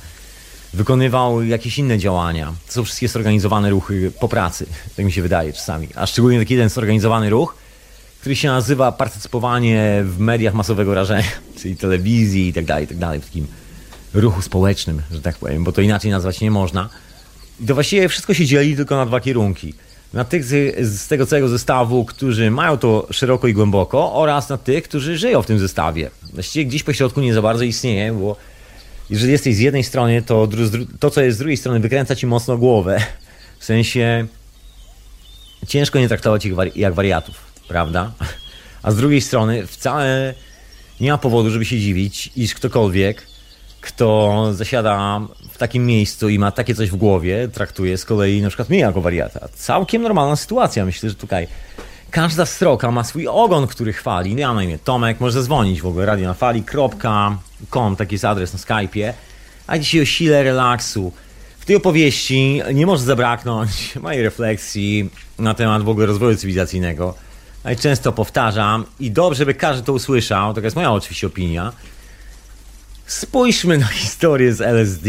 wykonywał 0.74 1.42
jakieś 1.42 1.78
inne 1.78 1.98
działania. 1.98 2.52
To 2.66 2.72
są 2.72 2.84
wszystkie 2.84 3.08
zorganizowane 3.08 3.70
ruchy 3.70 4.12
po 4.20 4.28
pracy, 4.28 4.66
tak 4.96 5.06
mi 5.06 5.12
się 5.12 5.22
wydaje 5.22 5.52
czasami. 5.52 5.88
A 5.94 6.06
szczególnie 6.06 6.38
taki 6.38 6.54
jeden 6.54 6.68
zorganizowany 6.68 7.30
ruch, 7.30 7.54
który 8.20 8.36
się 8.36 8.48
nazywa 8.48 8.92
partycypowanie 8.92 10.02
w 10.04 10.18
mediach 10.18 10.54
masowego 10.54 10.94
rażenia, 10.94 11.24
czyli 11.58 11.76
telewizji 11.76 12.48
i 12.48 12.52
tak 12.52 12.64
dalej, 12.64 12.86
tak 12.86 12.98
dalej, 12.98 13.20
w 13.20 13.24
takim 13.24 13.46
ruchu 14.14 14.42
społecznym, 14.42 15.02
że 15.10 15.20
tak 15.20 15.38
powiem, 15.38 15.64
bo 15.64 15.72
to 15.72 15.80
inaczej 15.80 16.10
nazwać 16.10 16.40
nie 16.40 16.50
można. 16.50 16.88
I 17.60 17.66
to 17.66 17.74
właściwie 17.74 18.08
wszystko 18.08 18.34
się 18.34 18.46
dzieli 18.46 18.76
tylko 18.76 18.96
na 18.96 19.06
dwa 19.06 19.20
kierunki. 19.20 19.74
Na 20.12 20.24
tych 20.24 20.44
z, 20.44 20.78
z 20.86 21.08
tego 21.08 21.26
całego 21.26 21.48
zestawu, 21.48 22.04
którzy 22.04 22.50
mają 22.50 22.78
to 22.78 23.06
szeroko 23.10 23.48
i 23.48 23.54
głęboko 23.54 24.12
oraz 24.12 24.48
na 24.48 24.56
tych, 24.56 24.84
którzy 24.84 25.18
żyją 25.18 25.42
w 25.42 25.46
tym 25.46 25.58
zestawie. 25.58 26.10
Właściwie 26.32 26.64
gdzieś 26.64 26.82
po 26.82 26.92
środku 26.92 27.20
nie 27.20 27.34
za 27.34 27.42
bardzo 27.42 27.64
istnieje, 27.64 28.12
bo 28.12 28.36
jeżeli 29.10 29.32
jesteś 29.32 29.56
z 29.56 29.58
jednej 29.58 29.84
strony, 29.84 30.22
to 30.22 30.48
to, 31.00 31.10
co 31.10 31.20
jest 31.20 31.36
z 31.36 31.38
drugiej 31.38 31.56
strony, 31.56 31.80
wykręca 31.80 32.16
ci 32.16 32.26
mocno 32.26 32.58
głowę. 32.58 33.00
W 33.58 33.64
sensie 33.64 34.26
ciężko 35.66 35.98
nie 35.98 36.08
traktować 36.08 36.46
ich 36.46 36.54
jak 36.76 36.94
wariatów, 36.94 37.49
prawda? 37.70 38.12
A 38.82 38.90
z 38.90 38.96
drugiej 38.96 39.20
strony 39.20 39.66
wcale 39.66 40.34
nie 41.00 41.10
ma 41.12 41.18
powodu, 41.18 41.50
żeby 41.50 41.64
się 41.64 41.78
dziwić, 41.78 42.32
iż 42.36 42.54
ktokolwiek 42.54 43.26
kto 43.80 44.48
zasiada 44.52 45.20
w 45.50 45.58
takim 45.58 45.86
miejscu 45.86 46.28
i 46.28 46.38
ma 46.38 46.50
takie 46.50 46.74
coś 46.74 46.90
w 46.90 46.96
głowie, 46.96 47.48
traktuje 47.48 47.98
z 47.98 48.04
kolei 48.04 48.42
na 48.42 48.48
przykład 48.48 48.68
mnie 48.68 48.78
jako 48.78 49.00
wariata. 49.00 49.48
Całkiem 49.54 50.02
normalna 50.02 50.36
sytuacja. 50.36 50.84
Myślę, 50.84 51.08
że 51.08 51.14
tutaj 51.14 51.48
każda 52.10 52.46
stroka 52.46 52.90
ma 52.90 53.04
swój 53.04 53.28
ogon, 53.28 53.66
który 53.66 53.92
chwali. 53.92 54.36
Ja 54.36 54.46
mam 54.48 54.56
na 54.56 54.62
imię 54.62 54.78
Tomek, 54.78 55.20
może 55.20 55.32
zadzwonić 55.32 55.80
w 55.82 55.86
ogóle 55.86 56.06
radionafali.com, 56.06 57.96
taki 57.96 58.14
jest 58.14 58.24
adres 58.24 58.52
na 58.52 58.58
Skype'ie. 58.58 59.12
A 59.66 59.78
dzisiaj 59.78 60.00
o 60.00 60.04
sile 60.04 60.42
relaksu. 60.42 61.12
W 61.58 61.64
tej 61.64 61.76
opowieści 61.76 62.62
nie 62.74 62.86
może 62.86 63.04
zabraknąć 63.04 63.96
mojej 64.02 64.22
refleksji 64.22 65.10
na 65.38 65.54
temat 65.54 65.82
w 65.82 65.88
ogóle 65.88 66.06
rozwoju 66.06 66.36
cywilizacyjnego. 66.36 67.14
Najczęsto 67.64 68.12
powtarzam 68.12 68.84
i 69.00 69.10
dobrze, 69.10 69.46
by 69.46 69.54
każdy 69.54 69.86
to 69.86 69.92
usłyszał, 69.92 70.54
to 70.54 70.60
jest 70.60 70.76
moja 70.76 70.92
oczywiście 70.92 71.26
opinia, 71.26 71.72
Spójrzmy 73.10 73.78
na 73.78 73.86
historię 73.86 74.54
z 74.54 74.60
LSD. 74.60 75.08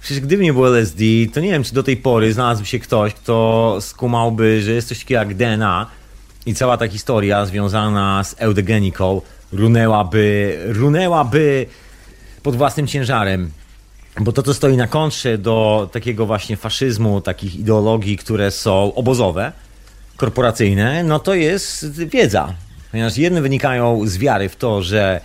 Przecież 0.00 0.20
gdyby 0.20 0.44
nie 0.44 0.52
było 0.52 0.68
LSD, 0.68 1.04
to 1.34 1.40
nie 1.40 1.50
wiem, 1.50 1.64
czy 1.64 1.74
do 1.74 1.82
tej 1.82 1.96
pory 1.96 2.32
znalazłby 2.32 2.66
się 2.66 2.78
ktoś, 2.78 3.14
kto 3.14 3.78
skumałby, 3.80 4.62
że 4.62 4.72
jest 4.72 4.88
coś 4.88 4.98
takiego 4.98 5.18
jak 5.18 5.34
DNA 5.34 5.86
i 6.46 6.54
cała 6.54 6.76
ta 6.76 6.88
historia 6.88 7.46
związana 7.46 8.24
z 8.24 8.34
eudegeniką 8.38 9.20
runęłaby, 9.52 10.58
runęłaby 10.66 11.66
pod 12.42 12.56
własnym 12.56 12.86
ciężarem. 12.86 13.50
Bo 14.20 14.32
to, 14.32 14.42
co 14.42 14.54
stoi 14.54 14.76
na 14.76 14.86
kontrze 14.86 15.38
do 15.38 15.88
takiego 15.92 16.26
właśnie 16.26 16.56
faszyzmu, 16.56 17.20
takich 17.20 17.56
ideologii, 17.56 18.16
które 18.16 18.50
są 18.50 18.94
obozowe, 18.94 19.52
korporacyjne, 20.16 21.04
no 21.04 21.18
to 21.18 21.34
jest 21.34 21.92
wiedza. 21.92 22.54
Ponieważ 22.90 23.16
jedne 23.16 23.42
wynikają 23.42 24.06
z 24.06 24.18
wiary 24.18 24.48
w 24.48 24.56
to, 24.56 24.82
że, 24.82 25.20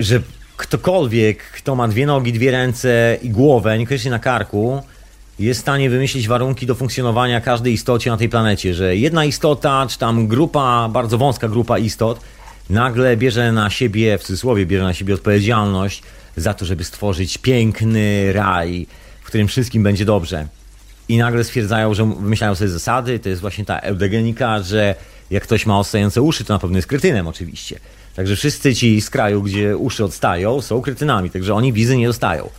że 0.00 0.20
ktokolwiek, 0.56 1.42
kto 1.42 1.74
ma 1.74 1.88
dwie 1.88 2.06
nogi, 2.06 2.32
dwie 2.32 2.50
ręce 2.50 3.18
i 3.22 3.30
głowę, 3.30 3.78
niekoniecznie 3.78 4.10
na 4.10 4.18
karku, 4.18 4.82
jest 5.38 5.60
w 5.60 5.62
stanie 5.62 5.90
wymyślić 5.90 6.28
warunki 6.28 6.66
do 6.66 6.74
funkcjonowania 6.74 7.40
każdej 7.40 7.72
istocie 7.72 8.10
na 8.10 8.16
tej 8.16 8.28
planecie, 8.28 8.74
że 8.74 8.96
jedna 8.96 9.24
istota, 9.24 9.86
czy 9.90 9.98
tam 9.98 10.26
grupa, 10.26 10.88
bardzo 10.92 11.18
wąska 11.18 11.48
grupa 11.48 11.78
istot, 11.78 12.20
nagle 12.70 13.16
bierze 13.16 13.52
na 13.52 13.70
siebie, 13.70 14.18
w 14.18 14.22
cudzysłowie 14.22 14.66
bierze 14.66 14.84
na 14.84 14.94
siebie 14.94 15.14
odpowiedzialność 15.14 16.02
za 16.36 16.54
to, 16.54 16.64
żeby 16.64 16.84
stworzyć 16.84 17.38
piękny 17.38 18.32
raj, 18.32 18.86
w 19.22 19.26
którym 19.26 19.48
wszystkim 19.48 19.82
będzie 19.82 20.04
dobrze. 20.04 20.46
I 21.08 21.18
nagle 21.18 21.44
stwierdzają, 21.44 21.94
że 21.94 22.04
wymyślają 22.04 22.54
sobie 22.54 22.70
zasady, 22.70 23.18
to 23.18 23.28
jest 23.28 23.40
właśnie 23.40 23.64
ta 23.64 23.78
eudegenika, 23.78 24.62
że 24.62 24.94
jak 25.30 25.42
ktoś 25.42 25.66
ma 25.66 25.78
odstające 25.78 26.22
uszy, 26.22 26.44
to 26.44 26.52
na 26.52 26.58
pewno 26.58 26.78
jest 26.78 26.88
krytynem 26.88 27.26
oczywiście. 27.26 27.80
Także 28.16 28.36
wszyscy 28.36 28.74
ci 28.74 29.00
z 29.00 29.10
kraju, 29.10 29.42
gdzie 29.42 29.76
uszy 29.76 30.04
odstają, 30.04 30.60
są 30.60 30.82
krytynami, 30.82 31.30
także 31.30 31.54
oni 31.54 31.72
wizy 31.72 31.96
nie 31.96 32.06
dostają. 32.06 32.50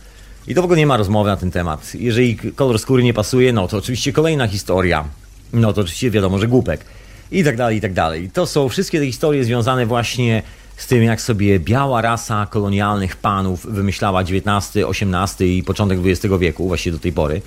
I 0.46 0.54
to 0.54 0.62
w 0.62 0.64
ogóle 0.64 0.78
nie 0.78 0.86
ma 0.86 0.96
rozmowy 0.96 1.30
na 1.30 1.36
ten 1.36 1.50
temat. 1.50 1.94
Jeżeli 1.94 2.36
kolor 2.36 2.78
skóry 2.78 3.02
nie 3.02 3.14
pasuje, 3.14 3.52
no 3.52 3.68
to 3.68 3.76
oczywiście 3.76 4.12
kolejna 4.12 4.48
historia. 4.48 5.04
No 5.52 5.72
to 5.72 5.80
oczywiście 5.80 6.10
wiadomo, 6.10 6.38
że 6.38 6.48
głupek. 6.48 6.84
I 7.30 7.44
tak 7.44 7.56
dalej, 7.56 7.76
i 7.76 7.80
tak 7.80 7.92
dalej. 7.92 8.30
To 8.32 8.46
są 8.46 8.68
wszystkie 8.68 8.98
te 8.98 9.06
historie 9.06 9.44
związane 9.44 9.86
właśnie 9.86 10.42
z 10.76 10.86
tym, 10.86 11.02
jak 11.02 11.20
sobie 11.20 11.60
biała 11.60 12.02
rasa 12.02 12.46
kolonialnych 12.50 13.16
panów 13.16 13.66
wymyślała 13.66 14.20
XIX, 14.20 14.76
XVIII 14.76 15.58
i 15.58 15.62
początek 15.62 15.98
XX 16.04 16.34
wieku, 16.38 16.68
właśnie 16.68 16.92
do 16.92 16.98
tej 16.98 17.12
pory. 17.12 17.42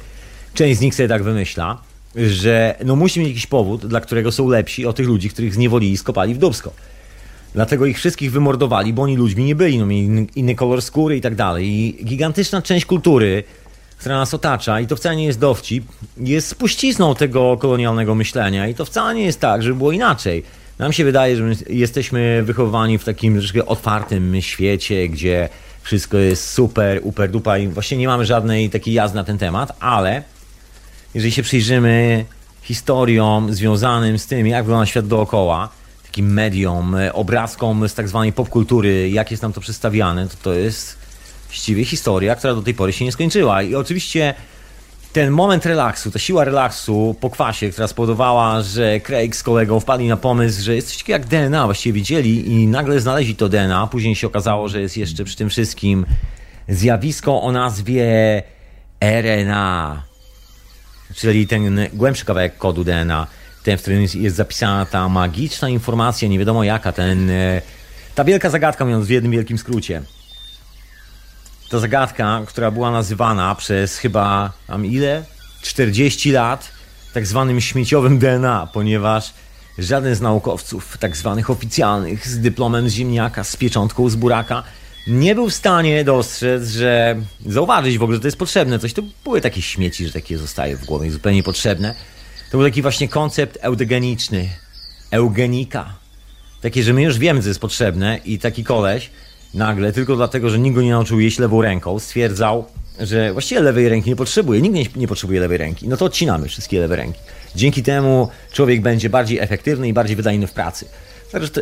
Część 0.54 0.80
z 0.80 0.82
nich 0.82 0.96
sobie 0.96 1.10
tak 1.10 1.24
wymyśla, 1.24 1.82
że 2.16 2.76
no 2.86 2.96
musi 2.96 3.20
mieć 3.20 3.30
jakiś 3.30 3.48
powód, 3.48 3.86
dla 3.86 4.02
którego 4.02 4.32
są 4.32 4.48
lepsi 4.48 4.86
od 4.86 4.96
tych 4.96 5.08
ludzi, 5.08 5.30
których 5.30 5.54
zniewolili 5.54 5.94
i 5.94 5.98
skopali 5.98 6.34
w 6.34 6.38
dubsko. 6.38 6.74
Dlatego 7.54 7.86
ich 7.86 7.98
wszystkich 7.98 8.32
wymordowali, 8.32 8.94
bo 8.94 9.02
oni 9.02 9.18
ludźmi 9.18 9.44
nie 9.44 9.56
byli, 9.56 9.80
no 9.80 9.86
mieli 9.86 10.28
inny 10.36 10.56
kolor 10.56 10.82
skóry 10.82 11.18
i 11.18 11.22
tak 11.22 11.36
dalej. 11.36 11.68
I 11.68 12.06
gigantyczna 12.06 12.62
część 12.62 12.86
kultury, 12.86 13.44
która 13.98 14.18
nas 14.18 14.34
otacza, 14.34 14.80
i 14.80 14.88
to 14.88 14.96
wcale 14.96 15.16
nie 15.16 15.26
jest 15.26 15.40
dowcip, 15.40 15.86
jest 16.18 16.48
spuścizną 16.48 17.16
tego 17.16 17.58
kolonialnego 17.58 18.16
myślenia. 18.16 18.68
I 18.68 18.76
to 18.76 18.86
wcale 18.86 19.16
nie 19.16 19.24
jest 19.24 19.40
tak, 19.40 19.64
żeby 19.64 19.76
było 19.76 19.92
inaczej. 19.92 20.44
Nam 20.80 20.94
się 20.94 21.04
wydaje, 21.04 21.36
że 21.38 21.44
jesteśmy 21.70 22.44
wychowani 22.44 22.98
w 22.98 23.04
takim 23.04 23.40
troszkę 23.40 23.66
otwartym 23.66 24.42
świecie, 24.42 25.10
gdzie 25.10 25.50
wszystko 25.82 26.18
jest 26.18 26.50
super, 26.50 27.00
uper, 27.04 27.32
dupa 27.32 27.58
i 27.58 27.68
właśnie 27.68 27.98
nie 27.98 28.08
mamy 28.08 28.26
żadnej 28.26 28.70
takiej 28.70 28.94
jazdy 28.94 29.16
na 29.16 29.24
ten 29.24 29.38
temat, 29.38 29.78
ale 29.80 30.24
jeżeli 31.14 31.32
się 31.32 31.44
przyjrzymy 31.44 32.26
historiom 32.62 33.54
związanym 33.54 34.20
z 34.20 34.28
tym, 34.28 34.48
jak 34.48 34.66
wygląda 34.66 34.86
świat 34.86 35.08
dookoła, 35.08 35.70
takim 36.04 36.34
mediom, 36.34 36.96
e, 36.96 37.14
obrazkom 37.14 37.90
z 37.90 37.94
tak 37.94 38.08
zwanej 38.08 38.34
popkultury, 38.34 39.10
jak 39.10 39.32
jest 39.32 39.44
nam 39.44 39.54
to 39.54 39.62
przedstawiane, 39.62 40.28
to 40.28 40.36
to 40.44 40.54
jest 40.54 40.98
właściwie 41.48 41.86
historia, 41.86 42.36
która 42.36 42.56
do 42.56 42.62
tej 42.62 42.74
pory 42.74 42.94
się 42.94 43.06
nie 43.06 43.12
skończyła. 43.12 43.62
I 43.62 43.76
oczywiście 43.76 44.34
ten 45.14 45.32
moment 45.32 45.66
relaksu, 45.66 46.12
ta 46.12 46.20
siła 46.20 46.44
relaksu 46.44 47.16
po 47.20 47.30
kwasie, 47.30 47.70
która 47.70 47.88
spowodowała, 47.88 48.62
że 48.62 49.00
Craig 49.00 49.36
z 49.36 49.44
kolegą 49.44 49.80
wpadli 49.80 50.08
na 50.08 50.18
pomysł, 50.18 50.64
że 50.64 50.76
jest 50.76 50.88
coś 50.88 50.98
takiego 50.98 51.20
jak 51.20 51.28
DNA, 51.28 51.66
właściwie 51.66 51.94
widzieli 51.94 52.52
i 52.52 52.68
nagle 52.68 53.00
znaleźli 53.00 53.36
to 53.36 53.50
DNA. 53.50 53.88
Później 53.88 54.16
się 54.16 54.28
okazało, 54.28 54.68
że 54.68 54.82
jest 54.82 54.98
jeszcze 54.98 55.24
przy 55.24 55.36
tym 55.36 55.50
wszystkim 55.50 56.06
zjawisko 56.68 57.42
o 57.42 57.52
nazwie 57.52 58.04
RNA, 59.02 60.04
czyli 61.16 61.48
ten 61.48 61.88
głębszy 61.94 62.26
kawałek 62.26 62.58
kodu 62.58 62.84
DNA 62.84 63.28
ten, 63.64 63.78
w 63.78 63.82
którym 63.82 64.02
jest 64.02 64.36
zapisana 64.36 64.86
ta 64.86 65.10
magiczna 65.10 65.70
informacja, 65.70 66.28
nie 66.28 66.40
wiadomo 66.40 66.64
jaka, 66.64 66.92
ten, 66.92 67.30
e, 67.30 67.62
ta 68.16 68.24
wielka 68.24 68.50
zagadka, 68.50 68.86
mówiąc 68.86 69.06
w 69.06 69.10
jednym 69.10 69.32
wielkim 69.32 69.58
skrócie. 69.58 70.02
Ta 71.70 71.80
zagadka, 71.80 72.42
która 72.48 72.72
była 72.72 72.92
nazywana 72.92 73.56
przez 73.56 73.98
chyba, 73.98 74.52
mam 74.70 74.86
ile? 74.86 75.24
40 75.62 76.32
lat 76.32 76.72
tak 77.14 77.28
zwanym 77.28 77.62
śmieciowym 77.62 78.20
DNA, 78.20 78.68
ponieważ 78.74 79.34
żaden 79.78 80.16
z 80.16 80.22
naukowców, 80.22 80.98
tak 80.98 81.18
zwanych 81.18 81.50
oficjalnych, 81.50 82.28
z 82.28 82.40
dyplomem 82.40 82.90
z 82.90 82.94
ziemniaka, 82.94 83.44
z 83.44 83.56
pieczątką 83.56 84.10
z 84.10 84.16
buraka, 84.16 84.64
nie 85.08 85.36
był 85.36 85.50
w 85.50 85.54
stanie 85.54 86.04
dostrzec, 86.04 86.70
że 86.70 87.16
zauważyć 87.46 87.98
w 87.98 88.04
ogóle, 88.04 88.16
że 88.16 88.22
to 88.22 88.28
jest 88.28 88.38
potrzebne 88.38 88.80
coś. 88.80 88.94
To 88.94 89.02
były 89.24 89.42
takie 89.42 89.62
śmieci, 89.62 90.08
że 90.08 90.14
takie 90.14 90.38
zostaje 90.38 90.78
w 90.78 90.86
głowie, 90.86 91.12
zupełnie 91.12 91.44
potrzebne. 91.44 91.96
To 92.52 92.58
był 92.58 92.68
taki 92.68 92.82
właśnie 92.82 93.08
koncept 93.08 93.58
eugeniczny, 93.62 94.50
eugenika. 95.12 95.94
Takie, 96.62 96.84
że 96.84 96.94
my 96.94 97.04
już 97.04 97.18
wiemy, 97.18 97.42
co 97.42 97.48
jest 97.48 97.60
potrzebne 97.60 98.20
i 98.26 98.40
taki 98.40 98.64
koleś 98.64 99.10
nagle, 99.54 99.92
tylko 99.92 100.16
dlatego, 100.16 100.50
że 100.50 100.60
nikt 100.60 100.76
go 100.76 100.82
nie 100.82 100.92
nauczył 100.92 101.20
jeść 101.20 101.40
lewą 101.40 101.62
ręką, 101.62 102.00
stwierdzał, 102.00 102.66
że 103.00 103.34
właściwie 103.34 103.62
lewej 103.62 103.90
ręki 103.90 104.10
nie 104.10 104.16
potrzebuje, 104.16 104.62
nikt 104.62 104.76
nie, 104.76 104.86
nie 104.96 105.08
potrzebuje 105.08 105.40
lewej 105.40 105.58
ręki. 105.58 105.88
No 105.88 105.98
to 105.98 106.06
odcinamy 106.06 106.48
wszystkie 106.48 106.80
lewe 106.80 106.96
ręki. 106.96 107.20
Dzięki 107.56 107.84
temu 107.84 108.30
człowiek 108.52 108.82
będzie 108.82 109.10
bardziej 109.10 109.40
efektywny 109.40 109.88
i 109.88 109.94
bardziej 109.94 110.16
wydajny 110.16 110.48
w 110.48 110.52
pracy. 110.52 110.86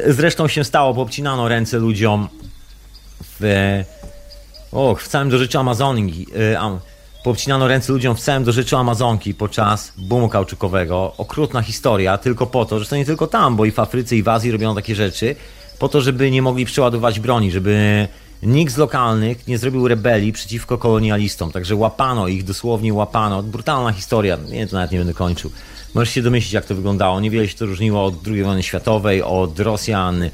Zresztą 0.08 0.48
się 0.48 0.64
stało, 0.64 0.94
bo 0.94 1.02
obcinano 1.02 1.48
ręce 1.48 1.78
ludziom 1.78 2.28
w, 3.22 3.44
och, 4.72 5.02
w 5.02 5.08
całym 5.08 5.30
dożyciu 5.30 5.60
Amazonii, 5.60 6.28
y, 6.36 6.58
Poobcinano 7.24 7.68
ręce 7.68 7.94
ludziom 7.94 8.16
w 8.16 8.20
całym 8.20 8.44
dorzeczu 8.44 8.78
Amazonki 8.78 9.34
podczas 9.34 9.94
boomu 9.98 10.30
kauczukowego. 10.30 11.14
Okrutna 11.18 11.62
historia, 11.62 12.18
tylko 12.18 12.46
po 12.46 12.66
to, 12.66 12.80
że 12.80 12.86
to 12.86 12.96
nie 12.96 13.06
tylko 13.06 13.28
tam, 13.28 13.56
bo 13.56 13.66
i 13.66 13.72
w 13.72 13.80
Afryce 13.80 14.16
i 14.16 14.24
w 14.24 14.28
Azji 14.28 14.52
robiono 14.52 14.76
takie 14.76 14.96
rzeczy, 14.96 15.36
po 15.80 15.90
to, 15.90 16.02
żeby 16.02 16.32
nie 16.32 16.42
mogli 16.42 16.66
przeładować 16.66 17.20
broni, 17.20 17.52
żeby 17.52 18.08
nikt 18.44 18.74
z 18.74 18.78
lokalnych 18.78 19.48
nie 19.48 19.58
zrobił 19.58 19.88
rebelii 19.88 20.34
przeciwko 20.34 20.78
kolonialistom. 20.78 21.52
Także 21.52 21.76
łapano 21.76 22.28
ich, 22.28 22.44
dosłownie 22.44 22.94
łapano. 22.94 23.44
Brutalna 23.44 23.92
historia, 23.92 24.38
nie, 24.50 24.68
to 24.68 24.76
nawet 24.76 24.92
nie 24.92 24.98
będę 24.98 25.14
kończył. 25.14 25.52
Możesz 25.94 26.14
się 26.14 26.22
domyślić, 26.22 26.54
jak 26.54 26.66
to 26.66 26.76
wyglądało. 26.76 27.20
Niewiele 27.20 27.48
się 27.48 27.56
to 27.56 27.66
różniło 27.66 28.06
od 28.06 28.28
II 28.28 28.44
wojny 28.44 28.64
światowej, 28.64 29.24
od 29.24 29.60
Rosjan, 29.60 30.30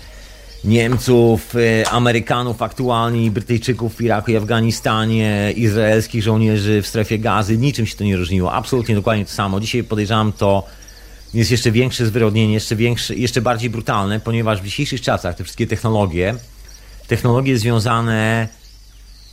Niemców, 0.66 1.56
y, 1.56 1.84
Amerykanów 1.92 2.62
aktualnie, 2.62 3.32
Brytyjczyków 3.32 3.96
w 3.96 4.02
Iraku 4.02 4.32
i 4.32 4.38
Afganistanie, 4.38 5.54
izraelskich 5.56 6.24
żołnierzy 6.24 6.82
w 6.82 6.88
strefie 6.88 7.20
gazy. 7.20 7.58
Niczym 7.58 7.86
się 7.86 7.96
to 7.96 8.04
nie 8.04 8.18
różniło. 8.18 8.54
Absolutnie 8.54 8.96
dokładnie 8.96 9.26
to 9.26 9.32
samo. 9.32 9.60
Dzisiaj 9.60 9.84
podejrzewam 9.84 10.34
to 10.34 10.64
jest 11.34 11.52
jeszcze 11.52 11.72
większe 11.72 12.06
zwyrodnienie, 12.06 12.54
jeszcze, 12.54 12.76
większe, 12.76 13.16
jeszcze 13.16 13.42
bardziej 13.42 13.70
brutalne, 13.70 14.20
ponieważ 14.20 14.62
w 14.62 14.66
dzisiejszych 14.66 15.02
czasach 15.02 15.36
te 15.36 15.44
wszystkie 15.44 15.68
technologie, 15.68 16.36
technologie 17.08 17.58
związane 17.58 18.48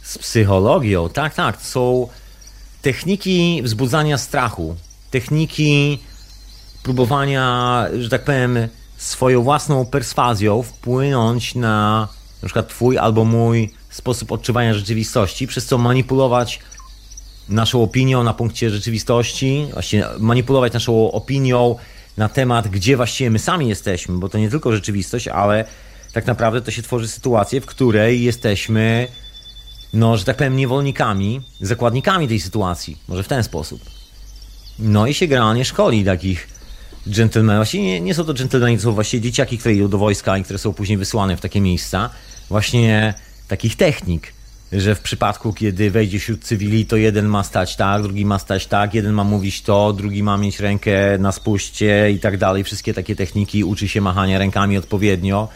z 0.03 0.19
psychologią, 0.19 1.09
tak, 1.09 1.35
tak, 1.35 1.63
są 1.63 2.09
techniki 2.83 3.61
wzbudzania 3.65 4.19
strachu, 4.19 4.77
techniki 5.11 5.99
próbowania, 6.83 7.87
że 7.99 8.09
tak 8.09 8.25
powiem, 8.25 8.69
swoją 9.03 9.43
własną 9.43 9.87
perswazją 9.87 10.63
wpłynąć 10.63 11.55
na 11.55 12.09
na 12.43 12.47
przykład 12.47 12.69
twój 12.69 12.99
albo 12.99 13.25
mój 13.25 13.71
sposób 13.91 14.33
odczuwania 14.33 14.75
rzeczywistości, 14.75 15.47
przez 15.47 15.67
co 15.67 15.79
manipulować 15.79 16.61
naszą 17.49 17.83
opinią 17.83 18.23
na 18.23 18.35
punkcie 18.35 18.71
rzeczywistości, 18.71 19.67
właśnie 19.73 20.05
manipulować 20.19 20.73
naszą 20.73 21.13
opinią 21.13 21.77
na 22.17 22.29
temat, 22.29 22.69
gdzie 22.69 22.97
właściwie 22.97 23.31
my 23.31 23.39
sami 23.39 23.69
jesteśmy, 23.69 24.19
bo 24.19 24.29
to 24.29 24.39
nie 24.39 24.51
tylko 24.51 24.73
rzeczywistość, 24.73 25.29
ale 25.29 25.65
tak 26.13 26.27
naprawdę 26.27 26.63
to 26.63 26.71
się 26.71 26.83
tworzy 26.83 27.09
sytuację, 27.09 27.61
w 27.61 27.67
której 27.67 28.23
jesteśmy, 28.23 29.09
no, 29.93 30.17
że 30.17 30.25
tak 30.25 30.37
powiem, 30.37 30.57
niewolnikami, 30.57 31.41
zakładnikami 31.61 32.29
tej 32.29 32.41
sytuacji. 32.41 32.99
Może 33.09 33.23
w 33.23 33.29
ten 33.29 33.45
sposób. 33.45 33.81
No 34.79 35.07
i 35.07 35.15
się 35.15 35.27
generalnie 35.27 35.65
szkoli 35.65 36.05
takich 36.05 36.52
dżentelmeni. 37.11 37.57
Właściwie 37.57 37.85
nie, 37.85 38.01
nie 38.01 38.15
są 38.15 38.25
to 38.25 38.35
dżentelmeni, 38.35 38.77
to 38.77 38.83
są 38.83 38.93
właśnie 38.93 39.21
dzieciaki, 39.21 39.59
które 39.59 39.75
idą 39.75 39.89
do 39.89 39.99
wojska 39.99 40.39
i 40.39 40.45
które 40.45 40.59
są 40.59 40.73
później 40.73 40.99
wysyłane 40.99 41.37
w 41.37 41.41
takie 41.41 41.61
miejsca. 41.61 42.11
Właśnie 42.49 43.15
takich 43.49 43.77
technik, 43.77 44.33
że 44.73 44.95
w 44.95 45.01
przypadku, 45.01 45.53
kiedy 45.53 45.91
wejdzie 45.91 46.19
wśród 46.19 46.45
cywili, 46.45 46.87
to 46.87 46.97
jeden 46.97 47.27
ma 47.27 47.45
stać 47.45 47.77
tak, 47.77 48.03
drugi 48.03 48.25
ma 48.25 48.39
stać 48.39 48.67
tak, 48.67 48.95
jeden 48.95 49.13
ma 49.13 49.25
mówić 49.25 49.63
to, 49.63 49.93
drugi 49.93 50.23
ma 50.23 50.37
mieć 50.37 50.61
rękę 50.61 51.19
na 51.19 51.33
spuście 51.33 52.11
i 52.11 52.19
tak 52.19 52.39
dalej. 52.39 52.65
Wszystkie 52.65 52.95
takie 52.95 53.17
techniki 53.17 53.65
uczy 53.65 53.89
się 53.89 54.01
machania 54.01 54.39
rękami 54.39 54.79
odpowiednio. 54.79 55.49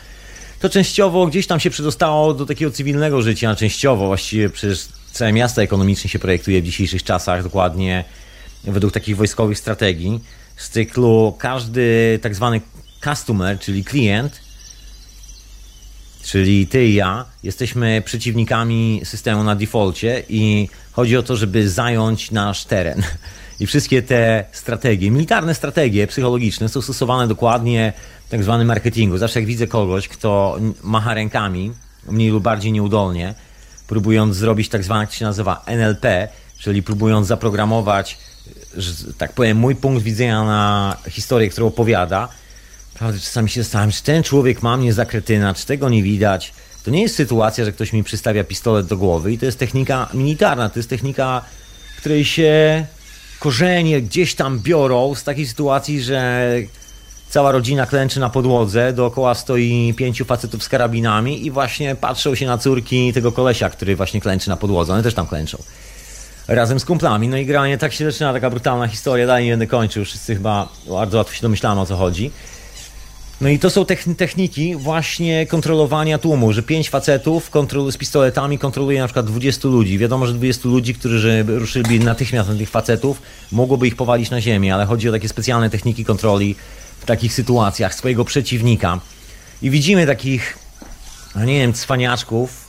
To 0.61 0.69
częściowo 0.69 1.27
gdzieś 1.27 1.47
tam 1.47 1.61
się 1.61 1.71
przedostało 1.71 2.35
do 2.35 2.47
takiego 2.47 2.71
cywilnego 2.71 3.23
życia, 3.23 3.57
częściowo 3.57 4.07
właściwie 4.07 4.51
przez 4.51 4.89
całe 5.13 5.33
miasto 5.33 5.63
ekonomicznie 5.63 6.11
się 6.11 6.19
projektuje 6.19 6.63
w 6.63 6.65
dzisiejszych 6.65 7.03
czasach, 7.03 7.43
dokładnie 7.43 8.05
według 8.65 8.93
takich 8.93 9.17
wojskowych 9.17 9.59
strategii 9.59 10.21
z 10.57 10.71
cyklu 10.71 11.35
każdy 11.39 12.19
tak 12.23 12.35
zwany 12.35 12.61
customer, 13.05 13.59
czyli 13.59 13.85
klient, 13.85 14.47
Czyli 16.27 16.67
ty 16.67 16.87
i 16.87 16.95
ja 16.95 17.25
jesteśmy 17.43 18.03
przeciwnikami 18.05 19.01
systemu 19.05 19.45
na 19.45 19.55
defaulcie 19.55 20.23
i 20.29 20.69
chodzi 20.93 21.17
o 21.17 21.23
to, 21.23 21.37
żeby 21.37 21.71
zająć 21.71 22.31
nasz 22.31 22.65
teren. 22.65 23.03
I 23.61 23.67
wszystkie 23.67 24.03
te 24.03 24.45
strategie, 24.53 25.11
militarne 25.11 25.55
strategie 25.55 26.07
psychologiczne 26.07 26.69
są 26.69 26.83
stosowane 26.83 27.29
dokładnie 27.29 27.93
w 28.27 28.31
tak 28.31 28.43
zwanym 28.43 28.69
marketingu. 28.69 29.19
Zawsze 29.19 29.41
jak 29.41 29.47
widzę 29.47 29.67
kogoś, 29.67 30.09
kto 30.09 30.59
macha 30.83 31.15
rękami, 31.15 31.73
mniej 32.11 32.31
lub 32.31 32.43
bardziej 32.43 32.73
nieudolnie, 32.73 33.35
próbując 33.87 34.37
zrobić 34.37 34.69
tak 34.69 34.85
zwane, 34.85 35.01
jak 35.01 35.13
się 35.13 35.25
nazywa, 35.25 35.63
NLP, 35.67 36.29
czyli 36.59 36.83
próbując 36.83 37.27
zaprogramować, 37.27 38.19
że, 38.77 38.93
tak 39.19 39.33
powiem, 39.33 39.57
mój 39.57 39.77
punkt 39.77 40.03
widzenia 40.03 40.45
na 40.45 40.97
historię, 41.11 41.49
którą 41.49 41.67
opowiada, 41.67 42.29
Prawda, 42.99 43.19
czasami 43.19 43.51
się 43.51 43.63
zastanawiam, 43.63 43.93
czy 43.93 44.03
ten 44.03 44.23
człowiek 44.23 44.63
ma 44.63 44.77
mnie 44.77 44.93
za 44.93 45.05
kretyna, 45.05 45.55
czy 45.55 45.67
tego 45.67 45.89
nie 45.89 46.03
widać. 46.03 46.53
To 46.85 46.91
nie 46.91 47.03
jest 47.03 47.15
sytuacja, 47.15 47.65
że 47.65 47.73
ktoś 47.73 47.93
mi 47.93 48.05
przystawia 48.05 48.45
pistolet 48.45 48.87
do 48.87 48.97
głowy 48.97 49.33
i 49.33 49.39
to 49.39 49.47
jest 49.47 49.59
technika 49.59 50.09
militarna, 50.15 50.69
to 50.69 50.79
jest 50.79 50.91
technika, 50.91 51.43
której 51.99 52.25
się 52.25 52.87
korzenie 53.39 54.03
gdzieś 54.03 54.35
tam 54.35 54.61
biorą 54.61 55.15
z 55.15 55.25
takiej 55.25 55.47
sytuacji, 55.47 56.03
że 56.03 56.51
cała 57.29 57.53
rodzina 57.53 57.87
klęczy 57.87 58.21
na 58.21 58.31
podłodze, 58.31 58.93
dookoła 58.93 59.35
stoi 59.35 59.95
pięciu 59.97 60.25
facetów 60.25 60.63
z 60.63 60.69
karabinami 60.69 61.47
i 61.47 61.51
właśnie 61.51 61.95
patrzą 61.95 62.35
się 62.35 62.47
na 62.47 62.59
córki 62.59 63.13
tego 63.13 63.33
kolesia, 63.33 63.71
który 63.71 63.97
właśnie 63.97 64.21
klęczy 64.21 64.49
na 64.49 64.57
podłodze. 64.57 64.93
One 64.93 65.03
też 65.03 65.15
tam 65.15 65.27
klęczą. 65.27 65.59
Razem 66.49 66.81
z 66.81 66.85
kumplami. 66.85 67.29
No 67.29 67.37
i 67.37 67.47
granie 67.47 67.79
tak 67.79 67.93
się 67.93 68.05
zaczyna, 68.11 68.33
taka 68.33 68.51
brutalna 68.51 68.89
historia, 68.89 69.27
dalej 69.27 69.45
nie 69.45 69.51
będę 69.51 69.67
kończył. 69.67 70.05
Wszyscy 70.05 70.35
chyba 70.35 70.69
bardzo 70.89 71.19
łatwo 71.19 71.35
się 71.35 71.43
domyślamy 71.43 71.81
o 71.81 71.87
co 71.87 71.97
chodzi. 71.97 72.31
No 73.41 73.49
i 73.49 73.59
to 73.59 73.71
są 73.71 73.85
techniki 74.17 74.77
właśnie 74.77 75.47
kontrolowania 75.47 76.19
tłumu, 76.19 76.53
że 76.53 76.63
pięć 76.63 76.91
facetów 76.91 77.51
kontrol 77.51 77.93
z 77.93 77.97
pistoletami 77.97 78.59
kontroluje 78.59 79.01
na 79.01 79.07
przykład 79.07 79.27
20 79.27 79.69
ludzi. 79.69 79.99
Wiadomo, 79.99 80.27
że 80.27 80.33
20 80.33 80.69
ludzi, 80.69 80.95
którzy 80.95 81.45
ruszyliby 81.49 82.05
natychmiast 82.05 82.49
na 82.49 82.55
tych 82.55 82.71
facetów, 82.71 83.23
mogłoby 83.53 83.87
ich 83.87 83.97
powalić 83.97 84.31
na 84.31 84.41
ziemię, 84.41 84.75
ale 84.75 84.87
chodzi 84.87 85.09
o 85.09 85.13
takie 85.13 85.29
specjalne 85.29 85.71
techniki 85.71 86.05
kontroli 86.05 86.57
w 87.01 87.05
takich 87.05 87.33
sytuacjach 87.33 87.95
swojego 87.95 88.25
przeciwnika. 88.25 89.01
I 89.63 89.71
widzimy 89.71 90.07
takich, 90.07 90.59
no 91.35 91.45
nie 91.45 91.59
wiem, 91.59 91.73
cwaniaczków. 91.73 92.66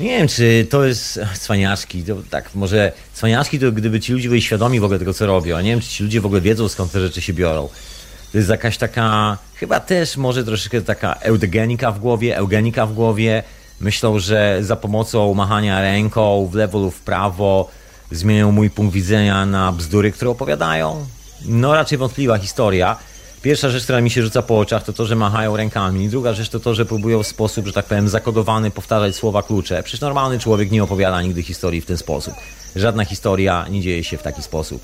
Nie 0.00 0.18
wiem, 0.18 0.28
czy 0.28 0.66
to 0.70 0.84
jest 0.84 1.20
cwaniaczki, 1.40 2.02
to 2.02 2.16
tak, 2.30 2.54
może 2.54 2.92
cwaniaczki 3.12 3.58
to 3.58 3.72
gdyby 3.72 4.00
ci 4.00 4.12
ludzie 4.12 4.28
byli 4.28 4.42
świadomi 4.42 4.80
w 4.80 4.84
ogóle 4.84 4.98
tego, 4.98 5.14
co 5.14 5.26
robią, 5.26 5.56
a 5.56 5.62
nie 5.62 5.70
wiem, 5.70 5.80
czy 5.80 5.88
ci 5.88 6.02
ludzie 6.02 6.20
w 6.20 6.26
ogóle 6.26 6.40
wiedzą, 6.40 6.68
skąd 6.68 6.92
te 6.92 7.00
rzeczy 7.00 7.22
się 7.22 7.32
biorą. 7.32 7.68
To 8.32 8.38
jest 8.38 8.50
jakaś 8.50 8.78
taka, 8.78 9.38
chyba 9.54 9.80
też 9.80 10.16
może 10.16 10.44
troszeczkę 10.44 10.82
taka 10.82 11.14
eugenika 11.14 11.92
w 11.92 11.98
głowie, 11.98 12.36
eugenika 12.36 12.86
w 12.86 12.92
głowie. 12.92 13.42
Myślą, 13.80 14.18
że 14.18 14.58
za 14.60 14.76
pomocą 14.76 15.34
machania 15.34 15.80
ręką 15.80 16.48
w 16.52 16.54
lewo 16.54 16.78
lub 16.78 16.94
w 16.94 17.00
prawo 17.00 17.70
zmienią 18.10 18.52
mój 18.52 18.70
punkt 18.70 18.94
widzenia 18.94 19.46
na 19.46 19.72
bzdury, 19.72 20.12
które 20.12 20.30
opowiadają. 20.30 21.06
No 21.44 21.74
raczej 21.74 21.98
wątpliwa 21.98 22.38
historia. 22.38 22.96
Pierwsza 23.44 23.70
rzecz, 23.70 23.84
która 23.84 24.00
mi 24.00 24.10
się 24.10 24.22
rzuca 24.22 24.42
po 24.42 24.58
oczach, 24.58 24.84
to 24.84 24.92
to, 24.92 25.06
że 25.06 25.16
machają 25.16 25.56
rękami. 25.56 26.08
Druga 26.08 26.32
rzecz 26.32 26.48
to 26.48 26.60
to, 26.60 26.74
że 26.74 26.84
próbują 26.84 27.22
w 27.22 27.26
sposób, 27.26 27.66
że 27.66 27.72
tak 27.72 27.84
powiem, 27.84 28.08
zakodowany 28.08 28.70
powtarzać 28.70 29.16
słowa 29.16 29.42
klucze. 29.42 29.82
Przecież 29.82 30.00
normalny 30.00 30.38
człowiek 30.38 30.70
nie 30.70 30.82
opowiada 30.82 31.22
nigdy 31.22 31.42
historii 31.42 31.80
w 31.80 31.86
ten 31.86 31.96
sposób. 31.96 32.34
Żadna 32.76 33.04
historia 33.04 33.66
nie 33.70 33.80
dzieje 33.80 34.04
się 34.04 34.16
w 34.16 34.22
taki 34.22 34.42
sposób. 34.42 34.82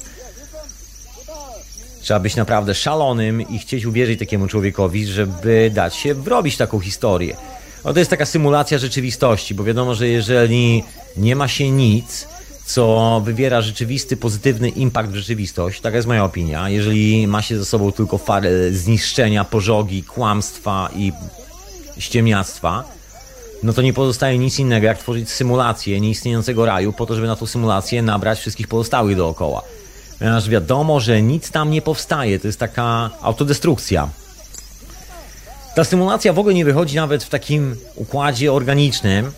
Trzeba 2.03 2.21
być 2.21 2.37
naprawdę 2.37 2.75
szalonym 2.75 3.49
i 3.49 3.59
chcieć 3.59 3.85
uwierzyć 3.85 4.19
takiemu 4.19 4.49
człowiekowi, 4.49 5.07
żeby 5.07 5.71
dać 5.75 5.95
się 5.97 6.15
wrobić 6.15 6.57
taką 6.57 6.81
historię. 6.81 7.37
No 7.85 7.93
to 7.93 7.99
jest 7.99 8.11
taka 8.11 8.27
symulacja 8.27 8.79
rzeczywistości, 8.79 9.55
bo 9.55 9.65
wiadomo, 9.65 9.95
że 9.95 10.09
jeżeli 10.09 10.85
nie 11.17 11.37
ma 11.37 11.49
się 11.49 11.71
nic, 11.71 12.27
co 12.75 13.21
wywiera 13.25 13.63
rzeczywisty, 13.63 14.17
pozytywny 14.17 14.69
impact 14.69 15.11
w 15.11 15.15
rzeczywistość, 15.15 15.81
taka 15.81 15.97
jest 15.97 16.09
moja 16.09 16.25
opinia, 16.25 16.69
jeżeli 16.69 17.27
ma 17.27 17.43
się 17.43 17.59
ze 17.59 17.65
sobą 17.65 17.93
tylko 17.93 18.19
farę 18.19 18.51
zniszczenia, 18.73 19.45
pożogi, 19.45 20.03
kłamstwa 20.03 20.91
i 20.97 21.13
ściemniactwa, 21.99 22.85
no 23.63 23.73
to 23.73 23.83
nie 23.83 23.93
pozostaje 23.93 24.39
nic 24.39 24.59
innego, 24.59 24.87
jak 24.87 24.99
tworzyć 24.99 25.31
symulację 25.31 26.01
nieistniejącego 26.01 26.67
raju 26.67 26.93
po 26.93 27.07
to, 27.07 27.15
żeby 27.15 27.27
na 27.27 27.37
tą 27.37 27.47
symulację 27.47 28.03
nabrać 28.03 28.39
wszystkich 28.39 28.69
pozostałych 28.69 29.17
dookoła 29.17 29.63
ponieważ 30.21 30.49
wiadomo, 30.49 31.01
że 31.01 31.23
nic 31.23 31.51
tam 31.51 31.71
nie 31.71 31.83
powstaje. 31.83 32.39
To 32.39 32.47
jest 32.47 32.59
taka 32.59 33.11
autodestrukcja. 33.23 34.09
Ta 35.75 35.85
symulacja 35.85 36.33
w 36.33 36.39
ogóle 36.39 36.55
nie 36.55 36.65
wychodzi 36.65 36.97
nawet 36.97 37.25
w 37.25 37.29
takim 37.29 37.77
układzie 37.95 38.53
organicznym. 38.53 39.33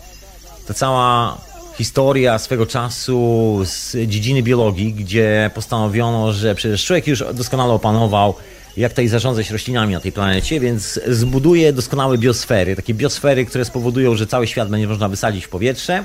Ta 0.67 0.73
cała 0.73 1.37
historia 1.77 2.39
swego 2.39 2.65
czasu 2.65 3.59
z 3.65 3.95
dziedziny 4.07 4.43
biologii, 4.43 4.93
gdzie 4.93 5.51
postanowiono, 5.53 6.33
że 6.33 6.55
przecież 6.55 6.85
człowiek 6.85 7.07
już 7.07 7.23
doskonale 7.33 7.73
opanował, 7.73 8.35
jak 8.77 8.91
tutaj 8.91 9.07
zarządzać 9.07 9.49
roślinami 9.49 9.93
na 9.93 9.99
tej 9.99 10.11
planecie, 10.11 10.59
więc 10.59 10.99
zbuduje 11.07 11.73
doskonałe 11.73 12.17
biosfery. 12.17 12.75
Takie 12.75 12.93
biosfery, 12.93 13.45
które 13.45 13.65
spowodują, 13.65 14.15
że 14.15 14.27
cały 14.27 14.47
świat 14.47 14.69
będzie 14.69 14.87
można 14.87 15.09
wysadzić 15.09 15.45
w 15.45 15.49
powietrze. 15.49 16.03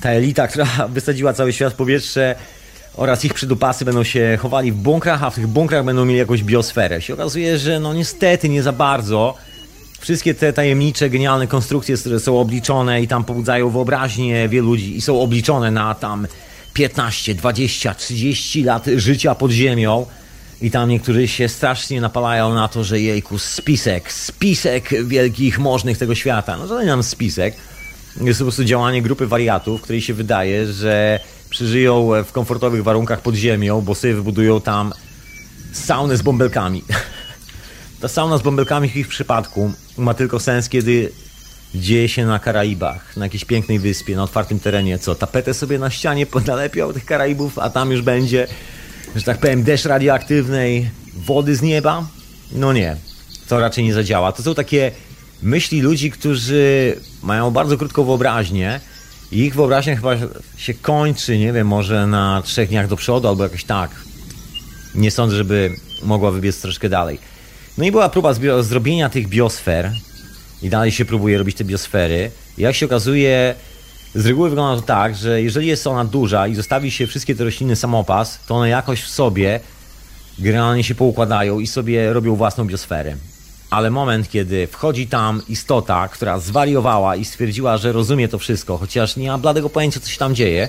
Ta 0.00 0.10
elita, 0.10 0.48
która 0.48 0.66
wysadziła 0.88 1.32
cały 1.32 1.52
świat 1.52 1.72
w 1.72 1.76
powietrze, 1.76 2.34
oraz 2.96 3.24
ich 3.24 3.34
przydupasy 3.34 3.84
będą 3.84 4.04
się 4.04 4.38
chowali 4.40 4.72
w 4.72 4.74
bunkrach, 4.74 5.22
a 5.22 5.30
w 5.30 5.34
tych 5.34 5.46
bunkrach 5.46 5.84
będą 5.84 6.04
mieli 6.04 6.18
jakąś 6.18 6.42
biosferę. 6.42 7.02
Się 7.02 7.14
okazuje, 7.14 7.58
że 7.58 7.80
no 7.80 7.94
niestety 7.94 8.48
nie 8.48 8.62
za 8.62 8.72
bardzo. 8.72 9.34
Wszystkie 10.02 10.34
te 10.34 10.52
tajemnicze, 10.52 11.10
genialne 11.10 11.46
konstrukcje, 11.46 11.96
które 11.96 12.20
są 12.20 12.40
obliczone 12.40 13.02
i 13.02 13.08
tam 13.08 13.24
pobudzają 13.24 13.70
wyobraźnię 13.70 14.48
wielu 14.48 14.66
ludzi 14.66 14.96
i 14.96 15.00
są 15.00 15.20
obliczone 15.20 15.70
na 15.70 15.94
tam 15.94 16.26
15, 16.74 17.34
20, 17.34 17.94
30 17.94 18.64
lat 18.64 18.86
życia 18.96 19.34
pod 19.34 19.50
ziemią. 19.50 20.06
I 20.62 20.70
tam 20.70 20.88
niektórzy 20.88 21.28
się 21.28 21.48
strasznie 21.48 22.00
napalają 22.00 22.54
na 22.54 22.68
to, 22.68 22.84
że 22.84 23.00
jejku, 23.00 23.38
spisek, 23.38 24.12
spisek 24.12 25.06
wielkich 25.06 25.58
możnych 25.58 25.98
tego 25.98 26.14
świata. 26.14 26.56
No 26.56 26.68
to 26.68 26.84
nam 26.84 27.02
spisek. 27.02 27.54
Jest 28.20 28.38
po 28.38 28.44
prostu 28.44 28.64
działanie 28.64 29.02
grupy 29.02 29.26
wariatów, 29.26 29.82
której 29.82 30.00
się 30.00 30.14
wydaje, 30.14 30.72
że 30.72 31.20
przeżyją 31.50 32.10
w 32.24 32.32
komfortowych 32.32 32.82
warunkach 32.82 33.20
pod 33.20 33.34
ziemią, 33.34 33.80
bo 33.80 33.94
sobie 33.94 34.14
wybudują 34.14 34.60
tam 34.60 34.92
saunę 35.72 36.16
z 36.16 36.22
bąbelkami. 36.22 36.82
Ta 38.02 38.08
sauna 38.08 38.38
z 38.38 38.42
bąbelkami 38.42 38.88
w 38.88 38.96
ich 38.96 39.08
przypadku 39.08 39.72
ma 39.98 40.14
tylko 40.14 40.40
sens, 40.40 40.68
kiedy 40.68 41.12
dzieje 41.74 42.08
się 42.08 42.26
na 42.26 42.38
Karaibach, 42.38 43.16
na 43.16 43.26
jakiejś 43.26 43.44
pięknej 43.44 43.78
wyspie, 43.78 44.16
na 44.16 44.22
otwartym 44.22 44.60
terenie. 44.60 44.98
Co, 44.98 45.14
tapetę 45.14 45.54
sobie 45.54 45.78
na 45.78 45.90
ścianie 45.90 46.26
nalepią 46.46 46.92
tych 46.92 47.04
Karaibów, 47.04 47.58
a 47.58 47.70
tam 47.70 47.90
już 47.90 48.02
będzie, 48.02 48.46
że 49.16 49.22
tak 49.22 49.38
powiem, 49.38 49.62
deszcz 49.62 49.84
radioaktywnej 49.84 50.90
wody 51.14 51.56
z 51.56 51.62
nieba? 51.62 52.06
No 52.52 52.72
nie, 52.72 52.96
to 53.48 53.60
raczej 53.60 53.84
nie 53.84 53.94
zadziała. 53.94 54.32
To 54.32 54.42
są 54.42 54.54
takie 54.54 54.92
myśli 55.42 55.80
ludzi, 55.80 56.10
którzy 56.10 56.96
mają 57.22 57.50
bardzo 57.50 57.76
krótką 57.76 58.04
wyobraźnię, 58.04 58.80
ich 59.32 59.54
wyobraźnia 59.54 59.96
chyba 59.96 60.16
się 60.56 60.74
kończy, 60.74 61.38
nie 61.38 61.52
wiem, 61.52 61.66
może 61.66 62.06
na 62.06 62.42
trzech 62.44 62.68
dniach 62.68 62.88
do 62.88 62.96
przodu 62.96 63.28
albo 63.28 63.42
jakoś 63.42 63.64
tak. 63.64 63.90
Nie 64.94 65.10
sądzę, 65.10 65.36
żeby 65.36 65.70
mogła 66.02 66.30
wybiec 66.30 66.60
troszkę 66.60 66.88
dalej. 66.88 67.31
No 67.78 67.84
i 67.84 67.90
była 67.90 68.08
próba 68.08 68.34
zrobienia 68.62 69.08
tych 69.08 69.28
biosfer 69.28 69.92
i 70.62 70.70
dalej 70.70 70.92
się 70.92 71.04
próbuje 71.04 71.38
robić 71.38 71.56
te 71.56 71.64
biosfery. 71.64 72.30
Jak 72.58 72.74
się 72.74 72.86
okazuje, 72.86 73.54
z 74.14 74.26
reguły 74.26 74.48
wygląda 74.48 74.80
to 74.80 74.86
tak, 74.86 75.16
że 75.16 75.42
jeżeli 75.42 75.66
jest 75.66 75.86
ona 75.86 76.04
duża 76.04 76.46
i 76.46 76.54
zostawi 76.54 76.90
się 76.90 77.06
wszystkie 77.06 77.34
te 77.34 77.44
rośliny 77.44 77.76
samopas, 77.76 78.38
to 78.46 78.54
one 78.54 78.68
jakoś 78.68 79.02
w 79.02 79.08
sobie 79.08 79.60
generalnie 80.38 80.84
się 80.84 80.94
poukładają 80.94 81.58
i 81.58 81.66
sobie 81.66 82.12
robią 82.12 82.36
własną 82.36 82.64
biosferę 82.64 83.16
ale 83.72 83.90
moment, 83.90 84.30
kiedy 84.30 84.66
wchodzi 84.66 85.06
tam 85.06 85.42
istota, 85.48 86.08
która 86.08 86.38
zwariowała 86.38 87.16
i 87.16 87.24
stwierdziła, 87.24 87.76
że 87.76 87.92
rozumie 87.92 88.28
to 88.28 88.38
wszystko, 88.38 88.78
chociaż 88.78 89.16
nie 89.16 89.28
ma 89.28 89.38
bladego 89.38 89.70
pojęcia, 89.70 90.00
co 90.00 90.08
się 90.08 90.18
tam 90.18 90.34
dzieje, 90.34 90.68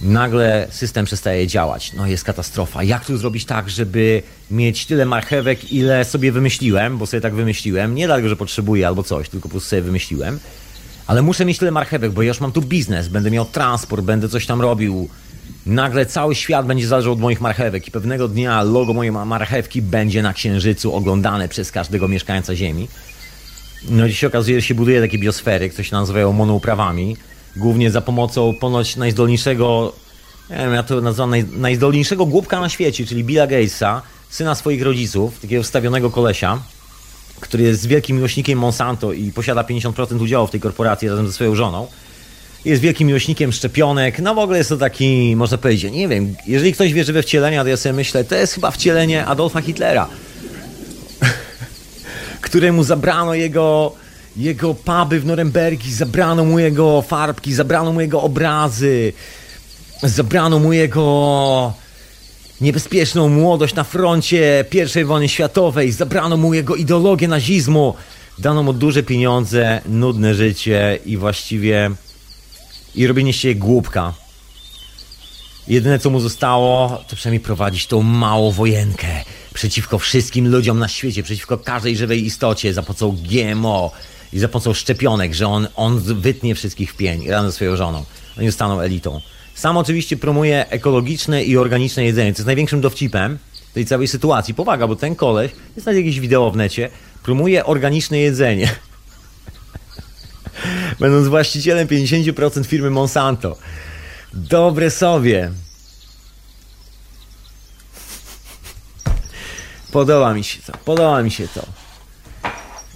nagle 0.00 0.66
system 0.70 1.04
przestaje 1.04 1.46
działać. 1.46 1.92
No 1.92 2.06
jest 2.06 2.24
katastrofa. 2.24 2.82
Jak 2.82 3.04
tu 3.04 3.16
zrobić 3.16 3.44
tak, 3.44 3.70
żeby 3.70 4.22
mieć 4.50 4.86
tyle 4.86 5.04
marchewek, 5.04 5.72
ile 5.72 6.04
sobie 6.04 6.32
wymyśliłem, 6.32 6.98
bo 6.98 7.06
sobie 7.06 7.20
tak 7.20 7.34
wymyśliłem, 7.34 7.94
nie 7.94 8.06
dlatego, 8.06 8.28
że 8.28 8.36
potrzebuję 8.36 8.86
albo 8.86 9.02
coś, 9.02 9.28
tylko 9.28 9.48
po 9.48 9.52
prostu 9.52 9.70
sobie 9.70 9.82
wymyśliłem, 9.82 10.38
ale 11.06 11.22
muszę 11.22 11.44
mieć 11.44 11.58
tyle 11.58 11.70
marchewek, 11.70 12.12
bo 12.12 12.22
ja 12.22 12.28
już 12.28 12.40
mam 12.40 12.52
tu 12.52 12.62
biznes, 12.62 13.08
będę 13.08 13.30
miał 13.30 13.44
transport, 13.44 14.04
będę 14.04 14.28
coś 14.28 14.46
tam 14.46 14.60
robił, 14.60 15.08
Nagle 15.66 16.06
cały 16.06 16.34
świat 16.34 16.66
będzie 16.66 16.86
zależał 16.86 17.12
od 17.12 17.20
moich 17.20 17.40
marchewek 17.40 17.88
i 17.88 17.90
pewnego 17.90 18.28
dnia 18.28 18.62
logo 18.62 18.94
mojej 18.94 19.12
marchewki 19.12 19.82
będzie 19.82 20.22
na 20.22 20.32
księżycu 20.32 20.94
oglądane 20.94 21.48
przez 21.48 21.72
każdego 21.72 22.08
mieszkańca 22.08 22.56
Ziemi. 22.56 22.88
No 23.88 24.08
dziś 24.08 24.24
okazuje, 24.24 24.60
że 24.60 24.66
się 24.66 24.74
buduje 24.74 25.00
takie 25.00 25.18
biosfery, 25.18 25.68
które 25.68 25.84
się 25.84 25.96
nazywają 25.96 26.32
monouprawami, 26.32 27.16
głównie 27.58 27.90
za 27.90 28.00
pomocą 28.00 28.54
ponoć 28.60 28.96
najzdolniejszego, 28.96 29.92
nie 30.50 30.56
wiem, 30.56 30.74
ja 30.74 30.82
to 30.82 31.00
nazywam 31.00 31.30
naj, 31.30 31.44
najzdolniejszego 31.44 32.26
głupka 32.26 32.60
na 32.60 32.68
świecie, 32.68 33.06
czyli 33.06 33.24
Billa 33.24 33.46
Gatesa, 33.46 34.02
syna 34.30 34.54
swoich 34.54 34.82
rodziców, 34.82 35.40
takiego 35.40 35.62
wstawionego 35.62 36.10
kolesia, 36.10 36.58
który 37.40 37.64
jest 37.64 37.86
wielkim 37.86 38.16
miłośnikiem 38.16 38.58
Monsanto 38.58 39.12
i 39.12 39.32
posiada 39.32 39.62
50% 39.62 40.22
udziału 40.22 40.46
w 40.46 40.50
tej 40.50 40.60
korporacji 40.60 41.08
razem 41.08 41.26
ze 41.26 41.32
swoją 41.32 41.54
żoną. 41.54 41.86
Jest 42.64 42.82
wielkim 42.82 43.08
miłośnikiem 43.08 43.52
szczepionek. 43.52 44.18
No 44.18 44.34
w 44.34 44.38
ogóle 44.38 44.58
jest 44.58 44.70
to 44.70 44.76
taki, 44.76 45.36
można 45.36 45.58
powiedzieć, 45.58 45.92
nie 45.92 46.08
wiem, 46.08 46.34
jeżeli 46.46 46.72
ktoś 46.72 46.92
wierzy 46.92 47.12
we 47.12 47.22
wcielenia, 47.22 47.62
to 47.62 47.68
ja 47.68 47.76
sobie 47.76 47.92
myślę, 47.92 48.24
to 48.24 48.34
jest 48.34 48.54
chyba 48.54 48.70
wcielenie 48.70 49.26
Adolfa 49.26 49.60
Hitlera, 49.60 50.08
któremu 52.40 52.84
zabrano 52.84 53.34
jego, 53.34 53.94
jego 54.38 54.74
puby 54.74 55.20
w 55.20 55.26
Norymbergi, 55.26 55.92
zabrano 55.92 56.44
mu 56.44 56.58
jego 56.58 57.02
farbki, 57.02 57.54
zabrano 57.54 57.92
mu 57.92 58.00
jego 58.00 58.22
obrazy, 58.22 59.12
zabrano 60.02 60.58
mu 60.58 60.72
jego 60.72 61.72
niebezpieczną 62.60 63.28
młodość 63.28 63.74
na 63.74 63.84
froncie 63.84 64.64
I 65.00 65.04
wojny 65.04 65.28
światowej, 65.28 65.92
zabrano 65.92 66.36
mu 66.36 66.54
jego 66.54 66.76
ideologię 66.76 67.28
nazizmu, 67.28 67.94
dano 68.38 68.62
mu 68.62 68.72
duże 68.72 69.02
pieniądze, 69.02 69.80
nudne 69.86 70.34
życie 70.34 70.98
i 71.06 71.16
właściwie 71.16 71.90
i 72.94 73.06
robienie 73.06 73.32
się 73.32 73.54
głupka. 73.54 74.14
Jedyne 75.68 75.98
co 75.98 76.10
mu 76.10 76.20
zostało, 76.20 77.02
to 77.08 77.16
przynajmniej 77.16 77.40
prowadzić 77.40 77.86
tą 77.86 78.02
małą 78.02 78.50
wojenkę 78.50 79.06
przeciwko 79.54 79.98
wszystkim 79.98 80.48
ludziom 80.48 80.78
na 80.78 80.88
świecie, 80.88 81.22
przeciwko 81.22 81.58
każdej 81.58 81.96
żywej 81.96 82.26
istocie 82.26 82.74
za 82.74 82.82
pomocą 82.82 83.16
GMO 83.30 83.92
i 84.32 84.38
za 84.38 84.48
pomocą 84.48 84.74
szczepionek, 84.74 85.34
że 85.34 85.46
on, 85.46 85.68
on 85.76 85.98
wytnie 85.98 86.54
wszystkich 86.54 86.92
w 86.92 86.96
pień 86.96 87.28
razem 87.28 87.50
ze 87.50 87.52
swoją 87.52 87.76
żoną. 87.76 88.04
Oni 88.38 88.46
zostaną 88.46 88.80
elitą. 88.80 89.20
Sam 89.54 89.76
oczywiście 89.76 90.16
promuje 90.16 90.68
ekologiczne 90.70 91.44
i 91.44 91.56
organiczne 91.56 92.04
jedzenie, 92.04 92.34
co 92.34 92.38
jest 92.38 92.46
największym 92.46 92.80
dowcipem 92.80 93.38
tej 93.74 93.86
całej 93.86 94.08
sytuacji. 94.08 94.54
Powaga, 94.54 94.86
bo 94.86 94.96
ten 94.96 95.14
koleś, 95.14 95.52
jest 95.76 95.86
nawet 95.86 96.04
jakieś 96.04 96.20
wideo 96.20 96.50
w 96.50 96.56
necie, 96.56 96.90
promuje 97.22 97.66
organiczne 97.66 98.18
jedzenie. 98.18 98.74
Będąc 101.00 101.28
właścicielem 101.28 101.88
50% 101.88 102.64
firmy 102.64 102.90
Monsanto. 102.90 103.56
Dobre 104.32 104.90
sobie. 104.90 105.50
Podoba 109.92 110.34
mi 110.34 110.44
się 110.44 110.62
to, 110.62 110.72
podoba 110.84 111.22
mi 111.22 111.30
się 111.30 111.48
to. 111.48 111.87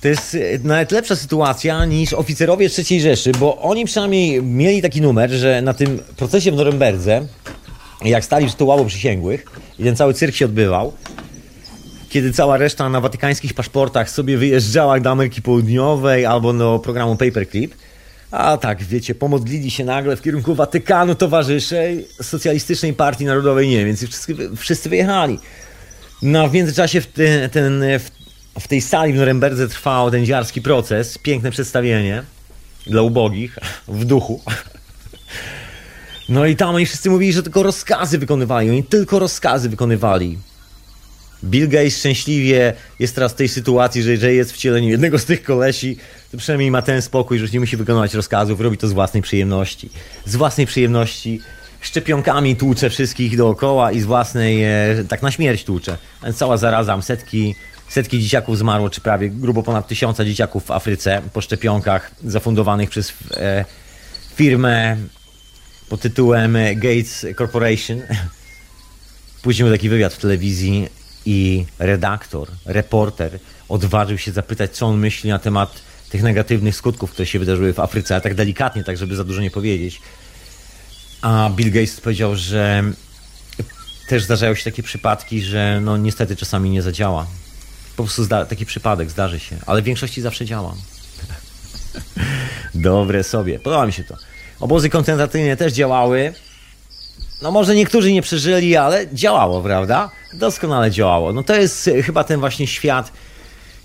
To 0.03 0.09
jest 0.09 0.35
e, 0.35 0.39
nawet 0.65 0.93
lepsza 0.93 1.17
sytuacja 1.17 1.85
niż 1.85 2.13
oficerowie 2.13 2.69
III 2.79 3.01
Rzeszy, 3.01 3.33
bo 3.33 3.59
oni 3.59 3.85
przynajmniej 3.85 4.43
mieli 4.43 4.83
taki 4.83 5.01
numer, 5.01 5.31
że 5.31 5.63
na 5.63 5.75
tym 5.75 5.99
procesie 6.17 6.53
w 6.53 6.55
Norymberdze, 6.55 7.27
jak 8.05 8.25
stali 8.25 8.47
przy 8.47 8.65
ławu 8.65 8.85
przysięgłych 8.85 9.45
i 9.79 9.85
ten 9.85 9.97
cały 9.97 10.15
cyrk 10.15 10.35
się 10.35 10.45
odbywał, 10.45 10.93
kiedy 12.09 12.33
cała 12.33 12.57
reszta 12.57 12.89
na 12.89 13.01
watykańskich 13.01 13.55
paszportach 13.55 14.11
sobie 14.11 14.39
wyjeżdżała 14.39 15.01
do 15.01 15.11
Ameryki 15.11 15.43
Południowej 15.43 16.27
albo 16.27 16.53
do 16.53 16.79
programu 16.79 17.17
Paperclip, 17.17 17.75
a 18.31 18.57
tak, 18.57 18.83
wiecie, 18.83 19.15
pomodlili 19.15 19.71
się 19.71 19.85
nagle 19.85 20.17
w 20.17 20.23
kierunku 20.23 20.55
Watykanu 20.55 21.15
towarzysze 21.15 21.85
Socjalistycznej 22.23 22.95
Partii 22.95 23.25
Narodowej 23.25 23.69
Niemiec 23.69 24.03
i 24.03 24.07
wszyscy, 24.07 24.35
wszyscy 24.57 24.89
wyjechali. 24.89 25.39
No, 26.23 26.49
w 26.49 26.53
międzyczasie 26.53 27.01
w 27.01 27.07
ten, 27.07 27.51
ten, 27.51 27.83
w 27.99 28.22
w 28.61 28.69
tej 28.69 28.81
sali 28.81 29.13
w 29.13 29.17
Norymberdze 29.17 29.69
trwał 29.69 30.11
ten 30.11 30.27
dziarski 30.27 30.63
proces, 30.63 31.19
piękne 31.19 31.51
przedstawienie 31.51 32.23
dla 32.87 33.03
ubogich 33.03 33.59
w 33.89 34.05
duchu. 34.05 34.41
No 36.29 36.47
i 36.47 36.57
tam 36.57 36.75
oni 36.75 36.87
wszyscy 36.87 37.11
mówili, 37.11 37.33
że 37.33 37.43
tylko 37.43 37.63
rozkazy 37.63 38.19
wykonywali. 38.19 38.71
Oni 38.71 38.85
tylko 38.85 39.19
rozkazy 39.19 39.69
wykonywali. 39.69 40.39
Bill 41.45 41.69
Gates 41.69 41.99
szczęśliwie 41.99 42.73
jest 42.99 43.15
teraz 43.15 43.33
w 43.33 43.35
tej 43.35 43.49
sytuacji, 43.49 44.03
że 44.03 44.11
jeżeli 44.11 44.37
jest 44.37 44.53
w 44.53 44.57
cieleniu 44.57 44.89
jednego 44.89 45.19
z 45.19 45.25
tych 45.25 45.43
kolesi, 45.43 45.97
to 46.33 46.39
przynajmniej 46.39 46.71
ma 46.71 46.83
ten 46.83 47.03
spokój, 47.03 47.39
że 47.39 47.43
już 47.43 47.53
nie 47.53 47.61
musi 47.61 47.77
wykonywać 47.77 48.15
rozkazów, 48.15 48.61
robi 48.61 48.79
to 48.79 48.89
z 48.89 48.93
własnej 48.93 49.23
przyjemności. 49.23 49.91
Z 50.25 50.37
własnej 50.37 50.67
przyjemności 50.67 51.41
szczepionkami 51.81 52.57
tłucze 52.57 52.91
wszystkich 52.91 53.37
dookoła 53.37 53.93
i 53.93 54.01
z 54.01 54.05
własnej, 54.05 54.65
e, 54.65 55.05
tak 55.09 55.23
na 55.23 55.31
śmierć 55.31 55.65
tłucze. 55.65 55.99
Cała 56.35 56.57
zaraza, 56.57 57.03
setki 57.03 57.55
Setki 57.93 58.21
dzieciaków 58.21 58.59
zmarło, 58.59 58.91
czy 58.91 59.01
prawie 59.01 59.31
grubo 59.31 59.63
ponad 59.63 59.89
tysiąca 59.89 60.25
dzieciaków 60.25 60.65
w 60.65 60.71
Afryce 60.71 61.23
po 61.33 61.41
szczepionkach 61.41 62.11
zafundowanych 62.25 62.91
przez 62.91 63.13
e, 63.37 63.65
firmę 64.35 64.97
pod 65.89 66.01
tytułem 66.01 66.57
Gates 66.77 67.27
Corporation. 67.39 68.03
Później 69.43 69.65
był 69.65 69.75
taki 69.75 69.89
wywiad 69.89 70.15
w 70.15 70.19
telewizji 70.19 70.89
i 71.27 71.67
redaktor, 71.79 72.49
reporter 72.65 73.39
odważył 73.69 74.19
się 74.19 74.33
zapytać, 74.33 74.71
co 74.77 74.87
on 74.87 74.99
myśli 74.99 75.31
na 75.31 75.39
temat 75.39 75.83
tych 76.11 76.23
negatywnych 76.23 76.77
skutków, 76.77 77.11
które 77.11 77.27
się 77.27 77.39
wydarzyły 77.39 77.73
w 77.73 77.81
Afryce, 77.81 78.15
ale 78.15 78.21
tak 78.21 78.35
delikatnie, 78.35 78.85
tak 78.85 78.97
żeby 78.97 79.17
za 79.17 79.25
dużo 79.25 79.43
nie 79.43 79.51
powiedzieć. 79.51 80.03
A 81.23 81.51
Bill 81.57 81.73
Gates 81.73 82.01
powiedział, 82.01 82.37
że 82.37 82.83
też 84.09 84.23
zdarzają 84.25 84.55
się 84.55 84.65
takie 84.65 84.83
przypadki, 84.83 85.43
że 85.43 85.81
no 85.81 85.97
niestety 85.97 86.37
czasami 86.37 86.71
nie 86.71 86.83
zadziała. 86.83 87.27
Po 87.97 88.03
prostu 88.03 88.25
zda, 88.25 88.47
taki 88.47 88.67
przypadek 88.67 89.11
zdarzy 89.11 89.41
się, 89.41 89.57
ale 89.67 89.83
w 89.83 89.85
większości 89.85 90.21
zawsze 90.21 90.45
działam. 90.45 90.77
Dobre 92.75 93.25
sobie, 93.25 93.59
podoba 93.59 93.87
mi 93.87 93.93
się 93.93 94.05
to. 94.05 94.17
Obozy 94.61 94.91
koncentracyjne 94.91 95.57
też 95.57 95.73
działały. 95.73 96.35
No 97.43 97.51
może 97.51 97.75
niektórzy 97.75 98.13
nie 98.13 98.23
przeżyli, 98.23 98.77
ale 98.77 99.07
działało, 99.13 99.63
prawda? 99.63 100.11
Doskonale 100.35 100.91
działało. 100.91 101.33
No 101.33 101.43
to 101.43 101.55
jest 101.55 101.89
e, 101.89 102.03
chyba 102.03 102.25
ten 102.25 102.41
właśnie 102.41 102.67
świat 102.67 103.13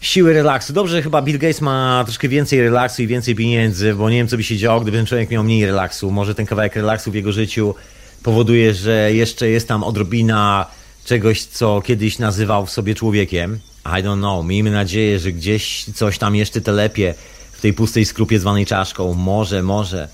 siły 0.02 0.34
relaksu. 0.34 0.74
Dobrze, 0.74 0.96
że 0.96 1.02
chyba 1.02 1.22
Bill 1.22 1.40
Gates 1.40 1.62
ma 1.62 2.04
troszkę 2.06 2.28
więcej 2.28 2.62
relaksu 2.62 3.02
i 3.02 3.08
więcej 3.08 3.36
pieniędzy, 3.36 3.94
bo 3.94 4.10
nie 4.10 4.18
wiem, 4.18 4.28
co 4.28 4.38
by 4.38 4.44
się 4.44 4.58
działo, 4.58 4.82
gdyby 4.82 4.98
ten 4.98 5.06
człowiek 5.06 5.30
miał 5.30 5.44
mniej 5.44 5.66
relaksu. 5.66 6.12
Może 6.12 6.36
ten 6.36 6.46
kawałek 6.46 6.76
relaksu 6.76 7.12
w 7.12 7.16
jego 7.16 7.32
życiu 7.32 7.76
powoduje, 8.24 8.74
że 8.74 9.14
jeszcze 9.14 9.50
jest 9.50 9.68
tam 9.68 9.84
odrobina 9.84 10.66
czegoś, 11.06 11.44
co 11.44 11.82
kiedyś 11.82 12.20
nazywał 12.20 12.66
w 12.66 12.72
sobie 12.72 12.96
człowiekiem. 12.96 13.60
I 13.88 14.04
don't 14.04 14.20
know. 14.20 14.46
Miejmy 14.46 14.72
nadzieję, 14.72 15.20
że 15.20 15.32
gdzieś 15.32 15.86
coś 15.96 16.18
tam 16.18 16.36
jeszcze 16.36 16.62
telepie 16.62 17.16
w 17.52 17.62
tej 17.62 17.74
pustej 17.74 18.06
skrupie 18.06 18.40
zwanej 18.40 18.66
czaszką. 18.66 19.14
Może, 19.14 19.64
może. 19.64 20.08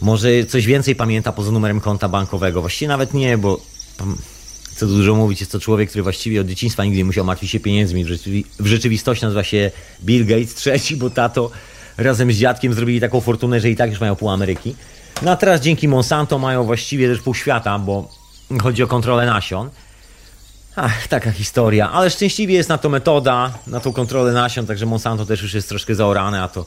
Może 0.00 0.44
coś 0.44 0.66
więcej 0.66 0.96
pamięta 0.96 1.32
poza 1.32 1.50
numerem 1.50 1.80
konta 1.80 2.08
bankowego. 2.08 2.60
Właściwie 2.60 2.88
nawet 2.88 3.14
nie, 3.14 3.38
bo 3.38 3.60
co 4.76 4.86
dużo 4.86 5.14
mówić, 5.14 5.40
jest 5.40 5.52
to 5.52 5.60
człowiek, 5.60 5.88
który 5.88 6.02
właściwie 6.02 6.40
od 6.40 6.46
dzieciństwa 6.46 6.84
nigdy 6.84 6.98
nie 6.98 7.04
musiał 7.04 7.24
martwić 7.24 7.50
się 7.50 7.60
pieniędzmi. 7.60 8.04
W 8.60 8.66
rzeczywistości 8.66 9.24
nazywa 9.24 9.44
się 9.44 9.70
Bill 10.04 10.26
Gates 10.26 10.54
trzeci, 10.54 10.96
bo 10.96 11.10
tato 11.10 11.50
razem 11.96 12.32
z 12.32 12.36
dziadkiem 12.36 12.74
zrobili 12.74 13.00
taką 13.00 13.20
fortunę, 13.20 13.60
że 13.60 13.70
i 13.70 13.76
tak 13.76 13.90
już 13.90 14.00
mają 14.00 14.16
pół 14.16 14.30
Ameryki. 14.30 14.74
No 15.22 15.30
a 15.30 15.36
teraz 15.36 15.60
dzięki 15.60 15.88
Monsanto 15.88 16.38
mają 16.38 16.64
właściwie 16.64 17.08
też 17.08 17.20
pół 17.20 17.34
świata, 17.34 17.78
bo 17.78 18.08
chodzi 18.62 18.82
o 18.82 18.86
kontrolę 18.86 19.26
nasion. 19.26 19.70
Ach, 20.76 21.08
taka 21.08 21.30
historia. 21.32 21.90
Ale 21.90 22.10
szczęśliwie 22.10 22.54
jest 22.54 22.68
na 22.68 22.78
to 22.78 22.88
metoda, 22.88 23.58
na 23.66 23.80
tą 23.80 23.92
kontrolę 23.92 24.32
nasion, 24.32 24.66
także 24.66 24.86
Monsanto 24.86 25.26
też 25.26 25.42
już 25.42 25.54
jest 25.54 25.68
troszkę 25.68 25.94
zaorane, 25.94 26.42
a 26.42 26.48
to, 26.48 26.66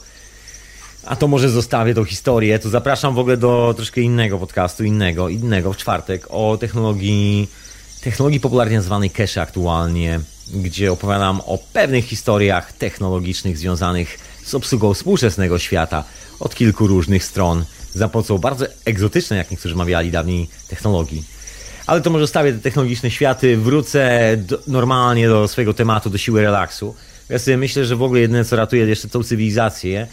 a 1.06 1.16
to 1.16 1.28
może 1.28 1.50
zostawię 1.50 1.94
tą 1.94 2.04
historię. 2.04 2.58
To 2.58 2.68
zapraszam 2.68 3.14
w 3.14 3.18
ogóle 3.18 3.36
do 3.36 3.74
troszkę 3.76 4.00
innego 4.00 4.38
podcastu, 4.38 4.84
innego, 4.84 5.28
innego 5.28 5.72
w 5.72 5.76
czwartek 5.76 6.26
o 6.30 6.56
technologii, 6.60 7.48
technologii 8.00 8.40
popularnie 8.40 8.76
nazywanej 8.76 9.10
cache 9.10 9.40
aktualnie, 9.40 10.20
gdzie 10.54 10.92
opowiadam 10.92 11.40
o 11.40 11.58
pewnych 11.72 12.04
historiach 12.04 12.72
technologicznych 12.72 13.58
związanych 13.58 14.18
z 14.44 14.54
obsługą 14.54 14.94
współczesnego 14.94 15.58
świata 15.58 16.04
od 16.40 16.54
kilku 16.54 16.86
różnych 16.86 17.24
stron 17.24 17.64
za 17.94 18.08
pomocą 18.08 18.38
bardzo 18.38 18.66
egzotycznej, 18.84 19.38
jak 19.38 19.50
niektórzy 19.50 19.74
mawiali 19.74 20.10
dawniej, 20.10 20.48
technologii. 20.68 21.37
Ale 21.88 22.00
to 22.00 22.10
może 22.10 22.26
stawię 22.26 22.52
te 22.52 22.58
technologiczne 22.58 23.10
światy, 23.10 23.56
wrócę 23.56 24.36
do, 24.36 24.58
normalnie 24.66 25.28
do 25.28 25.48
swojego 25.48 25.74
tematu, 25.74 26.10
do 26.10 26.18
siły 26.18 26.42
relaksu. 26.42 26.94
Ja 27.28 27.38
sobie 27.38 27.56
myślę, 27.56 27.84
że 27.84 27.96
w 27.96 28.02
ogóle 28.02 28.20
jedyne 28.20 28.44
co 28.44 28.56
ratuje 28.56 28.86
jeszcze 28.86 29.08
tą 29.08 29.22
cywilizację, 29.22 30.06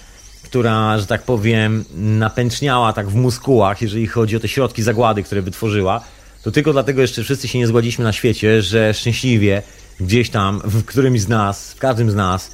która, 0.43 0.99
że 0.99 1.05
tak 1.05 1.23
powiem, 1.23 1.85
napęczniała 1.95 2.93
tak 2.93 3.09
w 3.09 3.15
muskułach, 3.15 3.81
jeżeli 3.81 4.07
chodzi 4.07 4.35
o 4.35 4.39
te 4.39 4.47
środki 4.47 4.83
zagłady, 4.83 5.23
które 5.23 5.41
wytworzyła, 5.41 6.01
to 6.43 6.51
tylko 6.51 6.73
dlatego 6.73 7.01
jeszcze 7.01 7.23
wszyscy 7.23 7.47
się 7.47 7.59
nie 7.59 7.67
zgładziliśmy 7.67 8.03
na 8.03 8.13
świecie, 8.13 8.61
że 8.61 8.93
szczęśliwie 8.93 9.61
gdzieś 9.99 10.29
tam, 10.29 10.61
w 10.63 10.85
którymś 10.85 11.21
z 11.21 11.27
nas, 11.27 11.73
w 11.73 11.79
każdym 11.79 12.11
z 12.11 12.15
nas, 12.15 12.51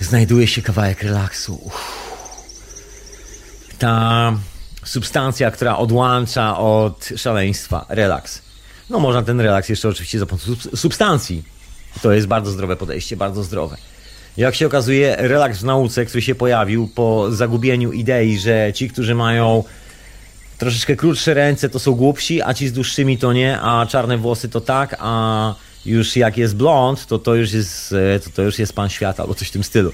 znajduje 0.00 0.46
się 0.46 0.62
kawałek 0.62 1.02
relaksu. 1.02 1.60
Uff. 1.64 2.04
Ta 3.78 4.32
substancja, 4.84 5.50
która 5.50 5.76
odłącza 5.76 6.58
od 6.58 7.08
szaleństwa. 7.16 7.86
Relaks. 7.88 8.42
No 8.90 8.98
można 8.98 9.22
ten 9.22 9.40
relaks 9.40 9.68
jeszcze 9.68 9.88
oczywiście 9.88 10.18
za 10.18 10.26
pomocą 10.26 10.54
substancji. 10.76 11.42
To 12.02 12.12
jest 12.12 12.26
bardzo 12.26 12.50
zdrowe 12.50 12.76
podejście, 12.76 13.16
bardzo 13.16 13.42
zdrowe. 13.42 13.76
Jak 14.36 14.54
się 14.54 14.66
okazuje, 14.66 15.16
relaks 15.18 15.58
w 15.58 15.64
nauce, 15.64 16.06
który 16.06 16.22
się 16.22 16.34
pojawił 16.34 16.88
po 16.94 17.30
zagubieniu 17.30 17.92
idei, 17.92 18.38
że 18.38 18.72
ci, 18.74 18.90
którzy 18.90 19.14
mają 19.14 19.64
troszeczkę 20.58 20.96
krótsze 20.96 21.34
ręce, 21.34 21.68
to 21.68 21.78
są 21.78 21.92
głupsi, 21.92 22.42
a 22.42 22.54
ci 22.54 22.68
z 22.68 22.72
dłuższymi 22.72 23.18
to 23.18 23.32
nie, 23.32 23.60
a 23.60 23.86
czarne 23.86 24.18
włosy 24.18 24.48
to 24.48 24.60
tak, 24.60 24.96
a 24.98 25.54
już 25.86 26.16
jak 26.16 26.38
jest 26.38 26.56
blond, 26.56 27.06
to 27.06 27.18
to 27.18 27.34
już 27.34 27.52
jest, 27.52 27.92
e, 27.92 28.20
to, 28.20 28.30
to 28.30 28.42
już 28.42 28.58
jest 28.58 28.72
pan 28.72 28.88
świata 28.88 29.22
albo 29.22 29.34
coś 29.34 29.48
w 29.48 29.50
tym 29.50 29.64
stylu. 29.64 29.92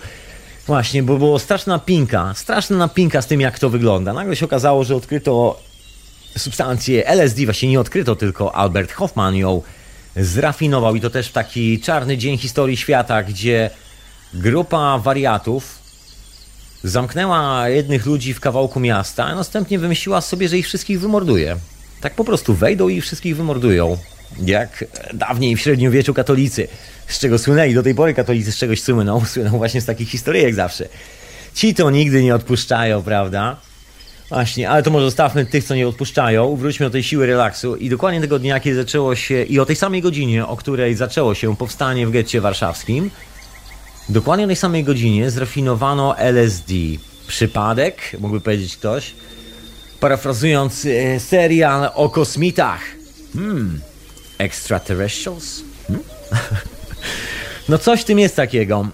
Właśnie, 0.70 1.02
bo 1.02 1.18
było 1.18 1.38
straszna 1.38 1.74
napinka, 1.74 2.34
straszna 2.34 2.76
napinka 2.76 3.22
z 3.22 3.26
tym, 3.26 3.40
jak 3.40 3.58
to 3.58 3.70
wygląda. 3.70 4.12
Nagle 4.12 4.36
się 4.36 4.44
okazało, 4.44 4.84
że 4.84 4.96
odkryto 4.96 5.60
substancję 6.38 7.06
LSD, 7.06 7.44
właśnie 7.44 7.68
nie 7.68 7.80
odkryto, 7.80 8.16
tylko 8.16 8.54
Albert 8.54 8.92
Hoffman 8.92 9.36
ją 9.36 9.62
zrafinował 10.16 10.96
i 10.96 11.00
to 11.00 11.10
też 11.10 11.28
w 11.28 11.32
taki 11.32 11.80
czarny 11.80 12.18
dzień 12.18 12.38
historii 12.38 12.76
świata, 12.76 13.22
gdzie 13.22 13.70
grupa 14.34 14.98
wariatów 14.98 15.78
zamknęła 16.84 17.68
jednych 17.68 18.06
ludzi 18.06 18.34
w 18.34 18.40
kawałku 18.40 18.80
miasta, 18.80 19.24
a 19.24 19.34
następnie 19.34 19.78
wymyśliła 19.78 20.20
sobie, 20.20 20.48
że 20.48 20.58
ich 20.58 20.66
wszystkich 20.66 21.00
wymorduje. 21.00 21.56
Tak 22.00 22.14
po 22.14 22.24
prostu 22.24 22.54
wejdą 22.54 22.88
i 22.88 23.00
wszystkich 23.00 23.36
wymordują. 23.36 23.98
Jak 24.38 24.84
dawniej 25.14 25.56
w 25.56 25.60
średniowieczu 25.60 26.14
katolicy, 26.14 26.68
z 27.06 27.18
czego 27.18 27.38
słynęli 27.38 27.74
do 27.74 27.82
tej 27.82 27.94
pory 27.94 28.14
katolicy, 28.14 28.52
z 28.52 28.56
czegoś 28.56 28.82
słyną, 28.82 29.24
słyną 29.32 29.50
właśnie 29.50 29.80
z 29.80 29.84
takich 29.84 30.08
historyjek 30.08 30.54
zawsze. 30.54 30.88
Ci 31.54 31.74
to 31.74 31.90
nigdy 31.90 32.22
nie 32.22 32.34
odpuszczają, 32.34 33.02
prawda? 33.02 33.56
Właśnie, 34.28 34.70
ale 34.70 34.82
to 34.82 34.90
może 34.90 35.04
zostawmy 35.04 35.46
tych, 35.46 35.64
co 35.64 35.74
nie 35.74 35.88
odpuszczają. 35.88 36.56
Wróćmy 36.56 36.86
do 36.86 36.90
tej 36.90 37.02
siły 37.02 37.26
relaksu. 37.26 37.76
I 37.76 37.88
dokładnie 37.88 38.20
tego 38.20 38.38
dnia, 38.38 38.60
kiedy 38.60 38.76
zaczęło 38.76 39.16
się, 39.16 39.42
i 39.42 39.58
o 39.58 39.66
tej 39.66 39.76
samej 39.76 40.02
godzinie, 40.02 40.46
o 40.46 40.56
której 40.56 40.94
zaczęło 40.94 41.34
się 41.34 41.56
powstanie 41.56 42.06
w 42.06 42.10
getcie 42.10 42.40
warszawskim, 42.40 43.10
dokładnie 44.08 44.44
o 44.44 44.46
tej 44.46 44.56
samej 44.56 44.84
godzinie 44.84 45.30
zrafinowano 45.30 46.18
LSD. 46.18 46.74
Przypadek, 47.26 48.16
mógłby 48.18 48.40
powiedzieć 48.40 48.76
ktoś, 48.76 49.14
parafrazując 50.00 50.86
e, 50.86 51.20
serial 51.20 51.90
o 51.94 52.08
kosmitach. 52.08 52.80
Hmm, 53.34 53.80
extraterrestrials? 54.40 55.62
Hmm? 55.86 56.04
no 57.68 57.78
coś 57.78 58.00
w 58.00 58.04
tym 58.04 58.18
jest 58.18 58.36
takiego. 58.36 58.88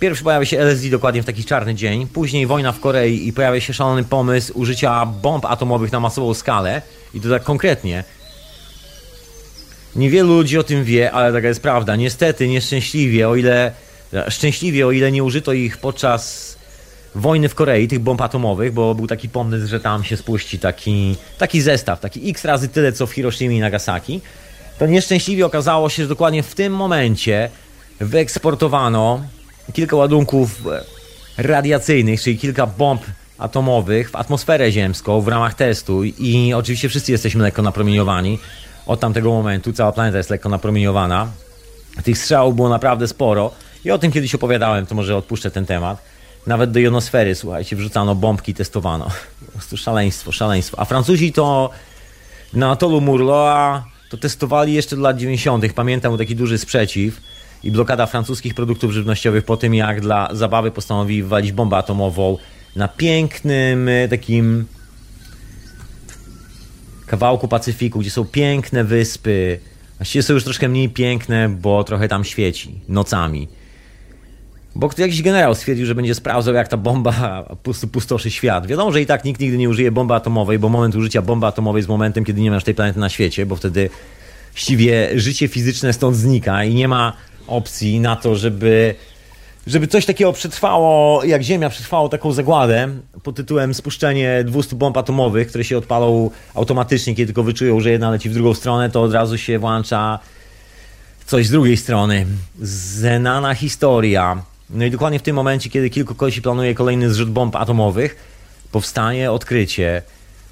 Pierwszy 0.00 0.24
pojawia 0.24 0.44
się 0.46 0.58
LSD 0.58 0.90
dokładnie 0.90 1.22
w 1.22 1.26
taki 1.26 1.44
czarny 1.44 1.74
dzień, 1.74 2.06
później 2.06 2.46
wojna 2.46 2.72
w 2.72 2.80
Korei 2.80 3.28
i 3.28 3.32
pojawia 3.32 3.60
się 3.60 3.74
szalony 3.74 4.04
pomysł 4.04 4.52
użycia 4.54 5.06
bomb 5.06 5.44
atomowych 5.44 5.92
na 5.92 6.00
masową 6.00 6.34
skalę 6.34 6.82
i 7.14 7.20
to 7.20 7.28
tak 7.28 7.42
konkretnie. 7.42 8.04
Niewielu 9.96 10.28
ludzi 10.28 10.58
o 10.58 10.62
tym 10.62 10.84
wie, 10.84 11.12
ale 11.12 11.32
taka 11.32 11.48
jest 11.48 11.62
prawda. 11.62 11.96
Niestety, 11.96 12.48
nieszczęśliwie, 12.48 13.28
o 13.28 13.36
ile 13.36 13.72
szczęśliwie, 14.28 14.86
o 14.86 14.92
ile 14.92 15.12
nie 15.12 15.24
użyto 15.24 15.52
ich 15.52 15.78
podczas 15.78 16.56
wojny 17.14 17.48
w 17.48 17.54
Korei, 17.54 17.88
tych 17.88 17.98
bomb 17.98 18.20
atomowych, 18.20 18.72
bo 18.72 18.94
był 18.94 19.06
taki 19.06 19.28
pomysł, 19.28 19.66
że 19.66 19.80
tam 19.80 20.04
się 20.04 20.16
spuści 20.16 20.58
taki, 20.58 21.16
taki 21.38 21.60
zestaw, 21.60 22.00
taki 22.00 22.30
x 22.30 22.44
razy 22.44 22.68
tyle, 22.68 22.92
co 22.92 23.06
w 23.06 23.12
Hiroshima 23.12 23.52
i 23.52 23.58
Nagasaki, 23.58 24.20
to 24.80 24.86
nieszczęśliwie 24.86 25.46
okazało 25.46 25.88
się, 25.88 26.02
że 26.02 26.08
dokładnie 26.08 26.42
w 26.42 26.54
tym 26.54 26.72
momencie 26.72 27.50
wyeksportowano 28.00 29.20
kilka 29.72 29.96
ładunków 29.96 30.62
radiacyjnych, 31.38 32.22
czyli 32.22 32.38
kilka 32.38 32.66
bomb 32.66 33.02
atomowych 33.38 34.10
w 34.10 34.16
atmosferę 34.16 34.72
ziemską 34.72 35.20
w 35.20 35.28
ramach 35.28 35.54
testu 35.54 36.04
i 36.04 36.54
oczywiście 36.54 36.88
wszyscy 36.88 37.12
jesteśmy 37.12 37.42
lekko 37.42 37.62
napromieniowani. 37.62 38.38
Od 38.86 39.00
tamtego 39.00 39.30
momentu 39.30 39.72
cała 39.72 39.92
planeta 39.92 40.18
jest 40.18 40.30
lekko 40.30 40.48
napromieniowana. 40.48 41.28
Tych 42.04 42.18
strzałów 42.18 42.56
było 42.56 42.68
naprawdę 42.68 43.08
sporo 43.08 43.50
i 43.84 43.90
o 43.90 43.98
tym 43.98 44.12
kiedyś 44.12 44.34
opowiadałem, 44.34 44.86
to 44.86 44.94
może 44.94 45.16
odpuszczę 45.16 45.50
ten 45.50 45.66
temat. 45.66 46.02
Nawet 46.46 46.70
do 46.70 46.78
jonosfery, 46.78 47.34
słuchajcie, 47.34 47.76
wrzucano 47.76 48.14
bombki, 48.14 48.54
testowano. 48.54 49.10
Po 49.46 49.52
prostu 49.52 49.76
szaleństwo, 49.76 50.32
szaleństwo. 50.32 50.78
A 50.80 50.84
Francuzi 50.84 51.32
to 51.32 51.70
na 52.52 52.70
atolu 52.70 53.00
Murloa 53.00 53.89
to 54.10 54.16
testowali 54.16 54.72
jeszcze 54.72 54.96
do 54.96 55.02
lat 55.02 55.16
90. 55.16 55.72
Pamiętam 55.72 56.18
taki 56.18 56.36
duży 56.36 56.58
sprzeciw 56.58 57.20
i 57.64 57.70
blokada 57.70 58.06
francuskich 58.06 58.54
produktów 58.54 58.92
żywnościowych 58.92 59.44
po 59.44 59.56
tym, 59.56 59.74
jak 59.74 60.00
dla 60.00 60.28
zabawy 60.32 60.70
postanowili 60.70 61.22
wywalić 61.22 61.52
bombę 61.52 61.76
atomową 61.76 62.38
na 62.76 62.88
pięknym 62.88 63.88
e, 63.88 64.08
takim 64.08 64.64
kawałku 67.06 67.48
Pacyfiku, 67.48 67.98
gdzie 67.98 68.10
są 68.10 68.24
piękne 68.24 68.84
wyspy. 68.84 69.60
Właściwie 69.98 70.22
są 70.22 70.34
już 70.34 70.44
troszkę 70.44 70.68
mniej 70.68 70.88
piękne, 70.88 71.48
bo 71.48 71.84
trochę 71.84 72.08
tam 72.08 72.24
świeci 72.24 72.80
nocami. 72.88 73.48
Bo 74.74 74.90
jakiś 74.98 75.22
generał 75.22 75.54
stwierdził, 75.54 75.86
że 75.86 75.94
będzie 75.94 76.14
sprawdzał, 76.14 76.54
jak 76.54 76.68
ta 76.68 76.76
bomba 76.76 77.44
pustoszy 77.92 78.30
świat. 78.30 78.66
Wiadomo, 78.66 78.92
że 78.92 79.00
i 79.00 79.06
tak 79.06 79.24
nikt 79.24 79.40
nigdy 79.40 79.58
nie 79.58 79.68
użyje 79.68 79.92
bomby 79.92 80.14
atomowej, 80.14 80.58
bo 80.58 80.68
moment 80.68 80.94
użycia 80.94 81.22
bomby 81.22 81.46
atomowej 81.46 81.80
jest 81.80 81.88
momentem, 81.88 82.24
kiedy 82.24 82.40
nie 82.40 82.50
masz 82.50 82.64
tej 82.64 82.74
planety 82.74 83.00
na 83.00 83.08
świecie, 83.08 83.46
bo 83.46 83.56
wtedy 83.56 83.90
właściwie 84.52 85.20
życie 85.20 85.48
fizyczne 85.48 85.92
stąd 85.92 86.16
znika 86.16 86.64
i 86.64 86.74
nie 86.74 86.88
ma 86.88 87.12
opcji 87.46 88.00
na 88.00 88.16
to, 88.16 88.36
żeby, 88.36 88.94
żeby 89.66 89.86
coś 89.86 90.06
takiego 90.06 90.32
przetrwało, 90.32 91.24
jak 91.24 91.42
Ziemia 91.42 91.70
przetrwało 91.70 92.08
taką 92.08 92.32
zagładę 92.32 92.88
pod 93.22 93.36
tytułem 93.36 93.74
spuszczenie 93.74 94.44
200 94.44 94.76
bomb 94.76 94.96
atomowych, 94.96 95.48
które 95.48 95.64
się 95.64 95.78
odpalą 95.78 96.30
automatycznie, 96.54 97.14
kiedy 97.14 97.26
tylko 97.26 97.42
wyczują, 97.42 97.80
że 97.80 97.90
jedna 97.90 98.10
leci 98.10 98.30
w 98.30 98.34
drugą 98.34 98.54
stronę, 98.54 98.90
to 98.90 99.02
od 99.02 99.12
razu 99.12 99.38
się 99.38 99.58
włącza 99.58 100.18
coś 101.26 101.46
z 101.46 101.50
drugiej 101.50 101.76
strony. 101.76 102.26
Znana 102.62 103.54
historia. 103.54 104.49
No 104.72 104.84
i 104.84 104.90
dokładnie 104.90 105.18
w 105.18 105.22
tym 105.22 105.36
momencie, 105.36 105.70
kiedy 105.70 105.90
kilku 105.90 106.14
kości 106.14 106.42
planuje 106.42 106.74
kolejny 106.74 107.10
zrzut 107.10 107.30
bomb 107.30 107.56
atomowych, 107.56 108.16
powstanie 108.72 109.32
odkrycie 109.32 110.02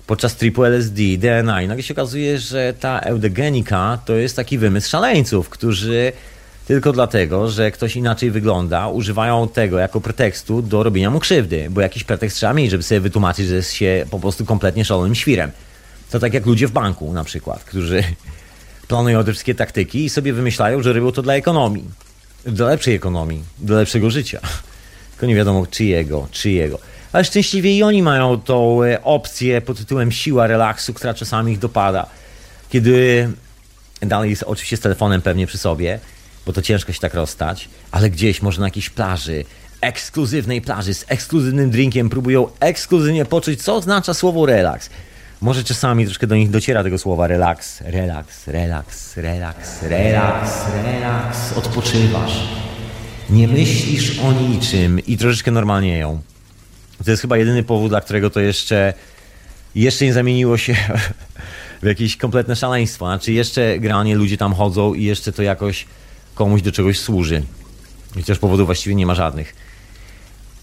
podczas 0.07 0.37
tripu 0.37 0.65
LSD, 0.65 1.03
DNA 1.19 1.63
i 1.63 1.69
nagle 1.69 1.83
się 1.83 1.95
okazuje, 1.95 2.39
że 2.39 2.75
ta 2.81 3.01
eudegenika 3.01 3.99
to 4.05 4.15
jest 4.15 4.37
taki 4.37 4.59
wymysł 4.59 4.91
szaleńców, 4.91 5.49
którzy 5.49 6.13
tylko 6.67 6.93
dlatego, 6.93 7.51
że 7.51 7.71
ktoś 7.71 7.97
inaczej 7.97 8.31
wygląda, 8.31 8.89
używają 8.89 9.49
tego 9.49 9.79
jako 9.79 10.01
pretekstu 10.01 10.63
do 10.63 10.83
robienia 10.83 11.11
mu 11.11 11.21
krzywdy, 11.21 11.67
bo 11.71 11.81
jakiś 11.81 12.05
pretekst 12.05 12.37
trzeba 12.37 12.55
mieć, 12.55 12.71
żeby 12.71 12.83
sobie 12.83 13.01
wytłumaczyć, 13.01 13.47
że 13.47 13.55
jest 13.55 13.73
się 13.73 14.07
po 14.11 14.21
prostu 14.21 14.45
kompletnie 14.45 14.85
szalonym 14.85 15.15
świrem. 15.15 15.51
To 16.11 16.19
tak 16.19 16.35
jak 16.35 16.47
ludzie 16.47 16.67
w 16.69 16.73
banku 16.73 17.13
na 17.13 17.25
przykład, 17.25 17.65
którzy 17.65 18.05
planują 18.89 19.25
te 19.25 19.33
wszystkie 19.33 19.55
taktyki 19.55 20.05
i 20.05 20.11
sobie 20.11 20.33
wymyślają, 20.33 20.83
że 20.83 20.93
robią 20.93 21.13
to 21.13 21.23
dla 21.23 21.35
ekonomii. 21.35 22.08
Dla 22.49 22.69
lepszej 22.69 22.95
ekonomii, 22.95 23.43
dla 23.59 23.77
lepszego 23.77 24.11
życia. 24.11 24.41
Tylko 25.11 25.27
nie 25.27 25.35
wiadomo 25.35 25.67
czyjego, 25.67 26.29
czyjego. 26.33 26.79
Ale 27.13 27.25
szczęśliwie 27.25 27.77
i 27.77 27.83
oni 27.83 28.03
mają 28.03 28.41
tą 28.41 28.83
e, 28.83 29.03
opcję 29.05 29.61
pod 29.61 29.79
tytułem 29.79 30.13
siła 30.13 30.47
relaksu, 30.47 30.95
która 30.95 31.15
czasami 31.15 31.53
ich 31.53 31.59
dopada. 31.59 32.07
Kiedy 32.71 33.29
dalej 34.01 34.31
jest 34.31 34.43
oczywiście 34.43 34.77
z 34.77 34.81
telefonem 34.81 35.23
pewnie 35.23 35.47
przy 35.47 35.59
sobie, 35.59 36.01
bo 36.47 36.53
to 36.53 36.63
ciężko 36.63 36.93
się 36.93 37.01
tak 37.01 37.15
rozstać, 37.15 37.69
ale 37.91 38.11
gdzieś, 38.11 38.43
może 38.43 38.61
na 38.61 38.67
jakiejś 38.67 38.91
plaży, 38.91 39.45
ekskluzywnej 39.81 40.61
plaży, 40.61 40.95
z 40.95 41.05
ekskluzywnym 41.09 41.71
drinkiem 41.71 42.11
próbują 42.11 42.49
ekskluzywnie 42.61 43.25
poczuć, 43.25 43.63
co 43.63 43.75
oznacza 43.75 44.15
słowo 44.15 44.47
relaks. 44.47 44.91
Może 45.41 45.65
czasami 45.65 46.05
troszkę 46.05 46.27
do 46.27 46.37
nich 46.37 46.51
dociera 46.51 46.83
tego 46.83 46.99
słowa 46.99 47.27
relaks, 47.27 47.81
relaks, 47.81 48.47
relaks, 48.47 49.17
relaks, 49.17 49.83
relaks, 49.83 50.51
relaks, 50.85 51.53
odpoczywasz. 51.53 52.49
Nie 53.31 53.49
myślisz 53.49 54.19
o 54.19 54.33
niczym 54.33 55.01
i 55.07 55.17
troszeczkę 55.17 55.51
normalnieją. 55.51 56.21
To 57.05 57.11
jest 57.11 57.23
chyba 57.23 57.37
jedyny 57.37 57.63
powód, 57.63 57.91
dla 57.91 58.01
którego 58.01 58.31
to 58.31 58.41
jeszcze, 58.41 58.95
jeszcze 59.75 60.05
nie 60.05 60.13
zamieniło 60.13 60.59
się 60.59 60.77
w 61.83 61.87
jakieś 61.87 62.17
kompletne 62.17 62.57
szaleństwo. 62.57 63.07
Znaczy 63.07 63.33
jeszcze 63.33 63.79
granie, 63.79 64.17
ludzie 64.17 64.37
tam 64.37 64.55
chodzą 64.55 64.95
i 64.95 65.05
jeszcze 65.05 65.33
to 65.33 65.43
jakoś 65.43 65.87
komuś 66.35 66.63
do 66.63 66.73
czegoś 66.73 66.99
służy. 66.99 67.43
Chociaż 68.15 68.39
powodów 68.39 68.67
właściwie 68.67 68.95
nie 68.95 69.07
ma 69.07 69.15
żadnych. 69.15 69.68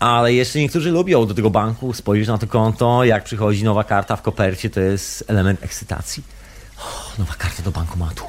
Ale 0.05 0.33
jeszcze 0.33 0.59
niektórzy 0.59 0.91
lubią 0.91 1.25
do 1.25 1.33
tego 1.33 1.49
banku 1.49 1.93
spojrzeć 1.93 2.27
na 2.27 2.37
to 2.37 2.47
konto, 2.47 3.03
jak 3.03 3.23
przychodzi 3.23 3.63
nowa 3.63 3.83
karta 3.83 4.15
w 4.15 4.21
kopercie, 4.21 4.69
to 4.69 4.79
jest 4.79 5.23
element 5.27 5.63
ekscytacji. 5.63 6.23
Oh, 6.77 7.11
nowa 7.19 7.33
karta 7.33 7.63
do 7.63 7.71
bankomatu. 7.71 8.23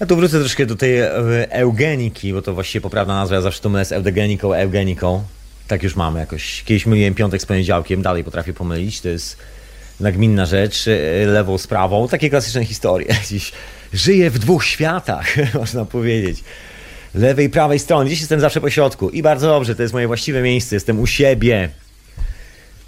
Ja 0.00 0.06
tu 0.06 0.16
wrócę 0.16 0.38
troszkę 0.40 0.66
do 0.66 0.76
tej 0.76 1.00
e, 1.00 1.10
eugeniki, 1.50 2.32
bo 2.32 2.42
to 2.42 2.54
właściwie 2.54 2.80
poprawna 2.80 3.14
nazwa, 3.14 3.34
ja 3.34 3.40
zawsze 3.40 3.60
to 3.60 3.68
mylę 3.68 3.84
z 3.84 3.92
eugeniką, 3.92 4.54
eugeniką. 4.54 5.24
Tak 5.68 5.82
już 5.82 5.96
mamy 5.96 6.20
jakoś. 6.20 6.62
Kiedyś 6.64 6.86
myliłem 6.86 7.14
piątek 7.14 7.42
z 7.42 7.46
poniedziałkiem, 7.46 8.02
dalej 8.02 8.24
potrafię 8.24 8.52
pomylić. 8.52 9.00
To 9.00 9.08
jest 9.08 9.36
nagminna 10.00 10.46
rzecz, 10.46 10.88
e, 10.88 11.26
lewą 11.26 11.58
z 11.58 11.66
prawą. 11.66 12.08
Takie 12.08 12.30
klasyczne 12.30 12.64
historie. 12.64 13.14
Dziś 13.28 13.52
żyję 13.92 14.30
w 14.30 14.38
dwóch 14.38 14.64
światach, 14.64 15.26
można 15.60 15.84
powiedzieć. 15.84 16.44
Lewej 17.14 17.50
prawej 17.50 17.78
strony. 17.78 18.10
Dziś 18.10 18.20
jestem 18.20 18.40
zawsze 18.40 18.60
po 18.60 18.70
środku. 18.70 19.10
I 19.10 19.22
bardzo 19.22 19.48
dobrze, 19.48 19.74
to 19.74 19.82
jest 19.82 19.94
moje 19.94 20.06
właściwe 20.06 20.42
miejsce. 20.42 20.76
Jestem 20.76 21.00
u 21.00 21.06
siebie. 21.06 21.68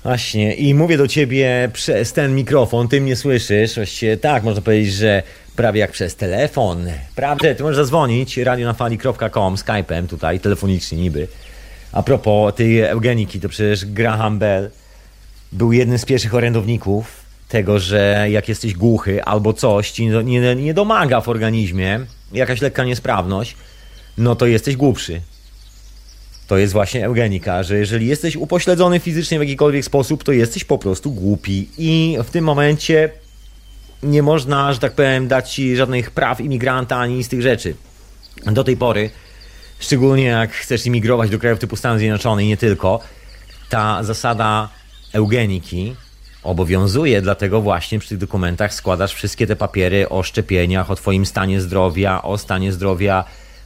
Właśnie. 0.02 0.54
I 0.54 0.74
mówię 0.74 0.96
do 0.96 1.08
ciebie 1.08 1.70
przez 1.72 2.12
ten 2.12 2.34
mikrofon. 2.34 2.88
Ty 2.88 3.00
mnie 3.00 3.16
słyszysz. 3.16 3.74
Właściwie 3.74 4.16
tak, 4.16 4.42
można 4.42 4.62
powiedzieć, 4.62 4.94
że 4.94 5.22
prawie 5.56 5.80
jak 5.80 5.92
przez 5.92 6.16
telefon. 6.16 6.86
Prawda, 7.14 7.54
ty 7.54 7.62
możesz 7.62 7.76
zadzwonić 7.76 8.36
radionafali.com, 8.36 9.54
Skype'em 9.54 10.06
tutaj, 10.06 10.40
telefonicznie 10.40 10.98
niby. 10.98 11.28
A 11.92 12.02
propos 12.02 12.54
tej 12.54 12.80
eugeniki, 12.80 13.40
to 13.40 13.48
przecież 13.48 13.86
Graham 13.86 14.38
Bell 14.38 14.70
był 15.52 15.72
jednym 15.72 15.98
z 15.98 16.04
pierwszych 16.04 16.34
orędowników 16.34 17.24
tego, 17.48 17.78
że 17.78 18.26
jak 18.30 18.48
jesteś 18.48 18.74
głuchy 18.74 19.24
albo 19.24 19.52
coś 19.52 19.90
ci 19.90 20.06
nie, 20.06 20.56
nie 20.56 20.74
domaga 20.74 21.20
w 21.20 21.28
organizmie, 21.28 22.00
jakaś 22.32 22.60
lekka 22.60 22.84
niesprawność, 22.84 23.56
no 24.18 24.36
to 24.36 24.46
jesteś 24.46 24.76
głupszy. 24.76 25.20
To 26.46 26.56
jest 26.56 26.72
właśnie 26.72 27.06
eugenika, 27.06 27.62
że 27.62 27.78
jeżeli 27.78 28.06
jesteś 28.06 28.36
upośledzony 28.36 29.00
fizycznie 29.00 29.38
w 29.38 29.42
jakikolwiek 29.42 29.84
sposób, 29.84 30.24
to 30.24 30.32
jesteś 30.32 30.64
po 30.64 30.78
prostu 30.78 31.12
głupi. 31.12 31.68
I 31.78 32.18
w 32.24 32.30
tym 32.30 32.44
momencie 32.44 33.10
nie 34.02 34.22
można, 34.22 34.72
że 34.72 34.78
tak 34.78 34.92
powiem, 34.92 35.28
dać 35.28 35.52
ci 35.52 35.76
żadnych 35.76 36.10
praw 36.10 36.40
imigranta 36.40 36.96
ani 36.96 37.24
z 37.24 37.28
tych 37.28 37.42
rzeczy. 37.42 37.74
Do 38.46 38.64
tej 38.64 38.76
pory, 38.76 39.10
szczególnie 39.78 40.24
jak 40.24 40.52
chcesz 40.52 40.86
imigrować 40.86 41.30
do 41.30 41.38
krajów 41.38 41.58
typu 41.58 41.76
Stany 41.76 41.98
Zjednoczone 41.98 42.44
i 42.44 42.48
nie 42.48 42.56
tylko, 42.56 43.00
ta 43.68 44.02
zasada 44.02 44.68
eugeniki 45.12 45.96
obowiązuje, 46.42 47.22
dlatego 47.22 47.60
właśnie 47.60 47.98
przy 47.98 48.08
tych 48.08 48.18
dokumentach 48.18 48.74
składasz 48.74 49.14
wszystkie 49.14 49.46
te 49.46 49.56
papiery 49.56 50.08
o 50.08 50.22
szczepieniach, 50.22 50.90
o 50.90 50.96
Twoim 50.96 51.26
stanie 51.26 51.60
zdrowia, 51.60 52.22
o 52.22 52.38
stanie 52.38 52.72
zdrowia 52.72 53.24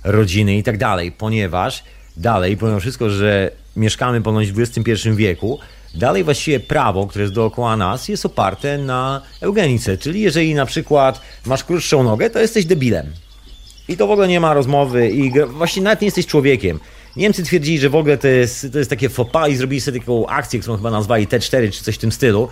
rodziny 0.08 0.56
i 0.56 0.62
tak 0.62 0.78
dalej, 0.78 1.12
ponieważ 1.12 1.84
dalej, 2.16 2.56
pomimo 2.56 2.80
wszystko, 2.80 3.10
że 3.10 3.50
mieszkamy 3.76 4.22
ponoć 4.22 4.52
w 4.52 4.60
XXI 4.60 5.10
wieku, 5.10 5.58
dalej 5.94 6.24
właściwie 6.24 6.60
prawo, 6.60 7.06
które 7.06 7.22
jest 7.22 7.34
dookoła 7.34 7.76
nas, 7.76 8.08
jest 8.08 8.26
oparte 8.26 8.78
na 8.78 9.22
eugenice, 9.40 9.98
czyli 9.98 10.20
jeżeli 10.20 10.54
na 10.54 10.66
przykład 10.66 11.20
masz 11.46 11.64
krótszą 11.64 12.02
nogę, 12.02 12.30
to 12.30 12.38
jesteś 12.38 12.64
debilem. 12.64 13.06
I 13.88 13.96
to 13.96 14.06
w 14.06 14.10
ogóle 14.10 14.28
nie 14.28 14.40
ma 14.40 14.54
rozmowy 14.54 15.10
i 15.10 15.32
właśnie 15.46 15.82
nawet 15.82 16.00
nie 16.00 16.06
jesteś 16.06 16.26
człowiekiem. 16.26 16.80
Niemcy 17.16 17.42
twierdzili, 17.42 17.78
że 17.78 17.90
w 17.90 17.94
ogóle 17.94 18.18
to 18.18 18.28
jest, 18.28 18.66
to 18.72 18.78
jest 18.78 18.90
takie 18.90 19.10
pas 19.32 19.50
i 19.50 19.56
zrobili 19.56 19.80
sobie 19.80 20.00
taką 20.00 20.26
akcję, 20.26 20.60
którą 20.60 20.76
chyba 20.76 20.90
nazwali 20.90 21.28
T4 21.28 21.72
czy 21.72 21.84
coś 21.84 21.94
w 21.94 21.98
tym 21.98 22.12
stylu. 22.12 22.48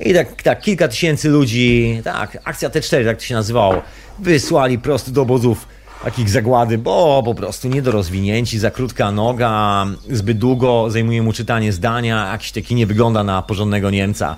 I 0.00 0.14
tak, 0.14 0.42
tak 0.42 0.60
kilka 0.60 0.88
tysięcy 0.88 1.28
ludzi, 1.28 2.00
tak, 2.04 2.38
akcja 2.44 2.68
T4, 2.68 3.04
tak 3.04 3.18
to 3.18 3.24
się 3.24 3.34
nazywało, 3.34 3.82
wysłali 4.18 4.78
prosto 4.78 5.10
do 5.10 5.22
obozów 5.22 5.66
takich 6.04 6.30
zagłady, 6.30 6.78
bo 6.78 7.22
po 7.24 7.34
prostu 7.34 7.68
niedorozwinięci, 7.68 8.58
za 8.58 8.70
krótka 8.70 9.12
noga, 9.12 9.86
zbyt 10.10 10.38
długo 10.38 10.90
zajmuje 10.90 11.22
mu 11.22 11.32
czytanie 11.32 11.72
zdania, 11.72 12.32
jakiś 12.32 12.52
taki 12.52 12.74
nie 12.74 12.86
wygląda 12.86 13.24
na 13.24 13.42
porządnego 13.42 13.90
Niemca. 13.90 14.36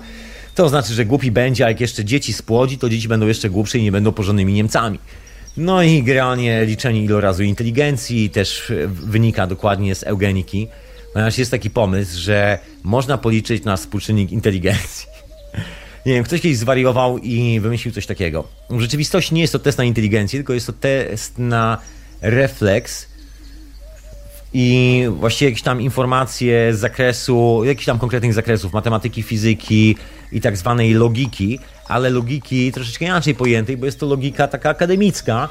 To 0.55 0.69
znaczy, 0.69 0.93
że 0.93 1.05
głupi 1.05 1.31
będzie, 1.31 1.65
a 1.65 1.69
jak 1.69 1.81
jeszcze 1.81 2.05
dzieci 2.05 2.33
spłodzi, 2.33 2.77
to 2.77 2.89
dzieci 2.89 3.07
będą 3.07 3.27
jeszcze 3.27 3.49
głupsze 3.49 3.77
i 3.77 3.83
nie 3.83 3.91
będą 3.91 4.11
porządnymi 4.11 4.53
Niemcami. 4.53 4.99
No 5.57 5.83
i 5.83 6.03
granie 6.03 6.65
liczenie 6.65 7.03
ilorazu 7.03 7.43
inteligencji 7.43 8.29
też 8.29 8.71
wynika 8.87 9.47
dokładnie 9.47 9.95
z 9.95 10.03
eugeniki, 10.03 10.67
ponieważ 11.13 11.37
jest 11.37 11.51
taki 11.51 11.69
pomysł, 11.69 12.19
że 12.19 12.59
można 12.83 13.17
policzyć 13.17 13.63
na 13.63 13.77
współczynnik 13.77 14.31
inteligencji. 14.31 15.07
Nie 16.05 16.13
wiem, 16.13 16.23
ktoś 16.23 16.41
kiedyś 16.41 16.57
zwariował 16.57 17.17
i 17.17 17.59
wymyślił 17.59 17.93
coś 17.93 18.05
takiego. 18.05 18.43
W 18.69 18.81
rzeczywistości 18.81 19.35
nie 19.35 19.41
jest 19.41 19.53
to 19.53 19.59
test 19.59 19.77
na 19.77 19.83
inteligencję, 19.83 20.39
tylko 20.39 20.53
jest 20.53 20.67
to 20.67 20.73
test 20.73 21.37
na 21.37 21.77
refleks 22.21 23.07
i 24.53 25.03
właściwie 25.09 25.49
jakieś 25.49 25.63
tam 25.63 25.81
informacje 25.81 26.73
z 26.73 26.79
zakresu, 26.79 27.61
jakichś 27.65 27.85
tam 27.85 27.99
konkretnych 27.99 28.33
zakresów 28.33 28.73
matematyki, 28.73 29.23
fizyki 29.23 29.95
i 30.31 30.41
tak 30.41 30.57
zwanej 30.57 30.93
logiki, 30.93 31.59
ale 31.87 32.09
logiki 32.09 32.71
troszeczkę 32.71 33.05
inaczej 33.05 33.35
pojętej, 33.35 33.77
bo 33.77 33.85
jest 33.85 33.99
to 33.99 34.05
logika 34.05 34.47
taka 34.47 34.69
akademicka 34.69 35.49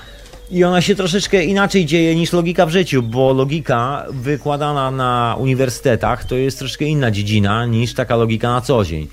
i 0.51 0.65
ona 0.65 0.81
się 0.81 0.95
troszeczkę 0.95 1.45
inaczej 1.45 1.87
dzieje 1.87 2.15
niż 2.15 2.33
logika 2.33 2.67
w 2.67 2.71
życiu, 2.71 3.03
bo 3.03 3.33
logika 3.33 4.07
wykładana 4.11 4.91
na 4.91 5.37
uniwersytetach 5.39 6.25
to 6.25 6.37
jest 6.37 6.59
troszkę 6.59 6.85
inna 6.85 7.11
dziedzina 7.11 7.67
niż 7.67 7.95
taka 7.95 8.17
logika 8.17 8.51
na 8.51 8.61
co 8.61 8.85
dzień. 8.85 9.07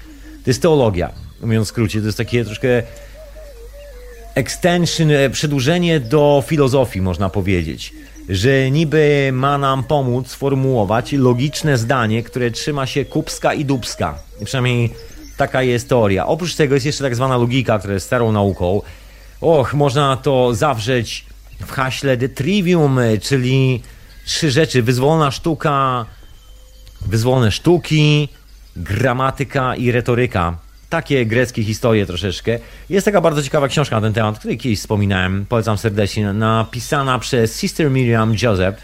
To 0.44 0.50
jest 0.50 0.62
teologia, 0.62 1.12
mówiąc 1.42 1.68
w 1.68 1.70
skrócie, 1.70 2.00
to 2.00 2.06
jest 2.06 2.18
takie 2.18 2.46
troszkę 2.46 2.84
extension, 4.36 5.12
e, 5.12 5.30
przedłużenie 5.30 6.00
do 6.00 6.44
filozofii, 6.48 7.02
można 7.02 7.30
powiedzieć. 7.30 7.94
Że 8.30 8.72
niby 8.72 9.30
ma 9.34 9.58
nam 9.58 9.84
pomóc 9.84 10.28
sformułować 10.28 11.12
logiczne 11.12 11.78
zdanie, 11.78 12.24
które 12.24 12.52
trzyma 12.52 12.86
się 12.86 13.06
kupska 13.06 13.54
i 13.54 13.66
dubska. 13.66 14.20
Przynajmniej 14.46 14.90
Taka 15.40 15.64
jest 15.64 15.90
teoria. 15.90 16.28
Oprócz 16.28 16.56
tego 16.56 16.74
jest 16.74 16.86
jeszcze 16.86 17.04
tak 17.04 17.16
zwana 17.16 17.38
logika, 17.38 17.80
która 17.80 17.94
jest 17.94 18.06
starą 18.06 18.32
nauką. 18.32 18.82
Och, 19.42 19.74
można 19.74 20.18
to 20.18 20.56
zawrzeć 20.56 21.26
w 21.60 21.72
haśle 21.72 22.18
de 22.18 22.30
trivium, 22.30 23.00
czyli 23.22 23.82
trzy 24.26 24.52
rzeczy. 24.52 24.84
Wyzwolona 24.84 25.32
sztuka, 25.32 26.06
wyzwolone 27.02 27.52
sztuki, 27.52 28.30
gramatyka 28.76 29.76
i 29.76 29.92
retoryka. 29.92 30.58
Takie 30.90 31.26
greckie 31.26 31.64
historie 31.64 32.06
troszeczkę. 32.06 32.60
Jest 32.90 33.06
taka 33.06 33.22
bardzo 33.22 33.44
ciekawa 33.44 33.68
książka 33.68 33.96
na 33.96 34.02
ten 34.02 34.14
temat, 34.14 34.40
której 34.40 34.58
kiedyś 34.58 34.80
wspominałem. 34.80 35.46
Polecam 35.50 35.78
serdecznie. 35.78 36.34
Napisana 36.34 37.20
przez 37.20 37.60
Sister 37.60 37.92
Miriam 37.92 38.36
Joseph 38.42 38.78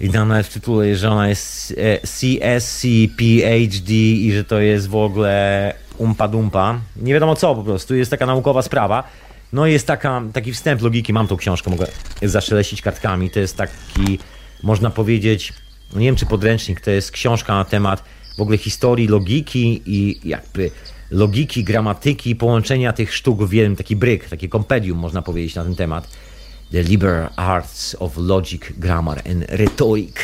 i 0.00 0.10
tam 0.10 0.28
nawet 0.28 0.46
w 0.46 0.52
tytule, 0.52 0.96
że 0.96 1.10
ona 1.10 1.28
jest 1.28 1.74
CSC 2.02 2.86
PhD 3.16 3.92
i 3.94 4.32
że 4.32 4.44
to 4.44 4.60
jest 4.60 4.88
w 4.88 4.96
ogóle 4.96 5.74
umpa 5.98 6.28
dumpa. 6.28 6.80
Nie 6.96 7.14
wiadomo 7.14 7.36
co 7.36 7.54
po 7.54 7.62
prostu, 7.62 7.94
jest 7.94 8.10
taka 8.10 8.26
naukowa 8.26 8.62
sprawa. 8.62 9.04
No 9.52 9.66
jest 9.66 9.86
taka, 9.86 10.22
taki 10.32 10.52
wstęp 10.52 10.82
logiki, 10.82 11.12
mam 11.12 11.26
tą 11.26 11.36
książkę, 11.36 11.70
mogę 11.70 11.86
zaszeleścić 12.22 12.82
kartkami. 12.82 13.30
To 13.30 13.40
jest 13.40 13.56
taki, 13.56 14.18
można 14.62 14.90
powiedzieć, 14.90 15.52
nie 15.94 16.06
wiem 16.06 16.16
czy 16.16 16.26
podręcznik, 16.26 16.80
to 16.80 16.90
jest 16.90 17.10
książka 17.10 17.54
na 17.54 17.64
temat 17.64 18.04
w 18.38 18.40
ogóle 18.40 18.58
historii 18.58 19.08
logiki 19.08 19.82
i 19.86 20.28
jakby 20.28 20.70
logiki, 21.10 21.64
gramatyki, 21.64 22.36
połączenia 22.36 22.92
tych 22.92 23.14
sztuk 23.14 23.42
w 23.42 23.52
jeden 23.52 23.76
taki 23.76 23.96
bryk, 23.96 24.28
takie 24.28 24.48
kompedium 24.48 24.98
można 24.98 25.22
powiedzieć 25.22 25.54
na 25.54 25.64
ten 25.64 25.74
temat. 25.76 26.08
The 26.72 26.82
Liberal 26.82 27.28
Arts 27.36 27.96
of 27.98 28.12
Logic, 28.16 28.62
Grammar 28.76 29.22
and 29.30 29.44
Rhetoric. 29.48 30.16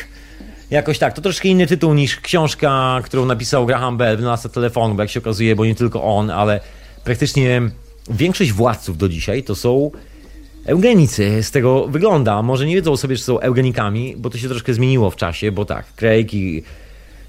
Jakoś 0.71 0.99
tak, 0.99 1.15
to 1.15 1.23
troszkę 1.23 1.49
inny 1.49 1.67
tytuł 1.67 1.95
niż 1.95 2.17
książka, 2.17 3.01
którą 3.05 3.27
napisał 3.27 3.67
Graham 3.67 3.97
Bell, 3.97 4.17
wynalazca 4.17 4.49
telefonu, 4.49 4.95
bo 4.95 5.03
jak 5.03 5.11
się 5.11 5.21
okazuje, 5.21 5.57
bo 5.57 5.65
nie 5.65 5.75
tylko 5.75 6.03
on, 6.03 6.31
ale 6.31 6.61
praktycznie 7.05 7.63
większość 8.11 8.53
władców 8.53 8.99
do 8.99 9.09
dzisiaj 9.09 9.43
to 9.43 9.55
są 9.55 9.91
eugenicy. 10.67 11.43
Z 11.43 11.51
tego 11.51 11.89
wygląda. 11.89 12.43
Może 12.43 12.67
nie 12.67 12.75
wiedzą 12.75 12.97
sobie, 12.97 13.17
czy 13.17 13.23
są 13.23 13.41
eugenikami, 13.41 14.15
bo 14.17 14.31
to 14.31 14.39
się 14.39 14.49
troszkę 14.49 14.75
zmieniło 14.75 15.11
w 15.11 15.17
czasie, 15.17 15.53
bo 15.53 15.65
tak, 15.65 15.87
Craig 15.97 16.35
i 16.35 16.63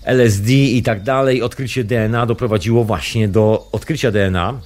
LSD 0.08 0.54
i 0.54 0.84
tak 0.84 1.04
dalej, 1.04 1.42
odkrycie 1.42 1.84
DNA 1.84 2.26
doprowadziło 2.26 2.84
właśnie 2.84 3.28
do 3.28 3.68
odkrycia 3.72 4.12
DNA, 4.12 4.62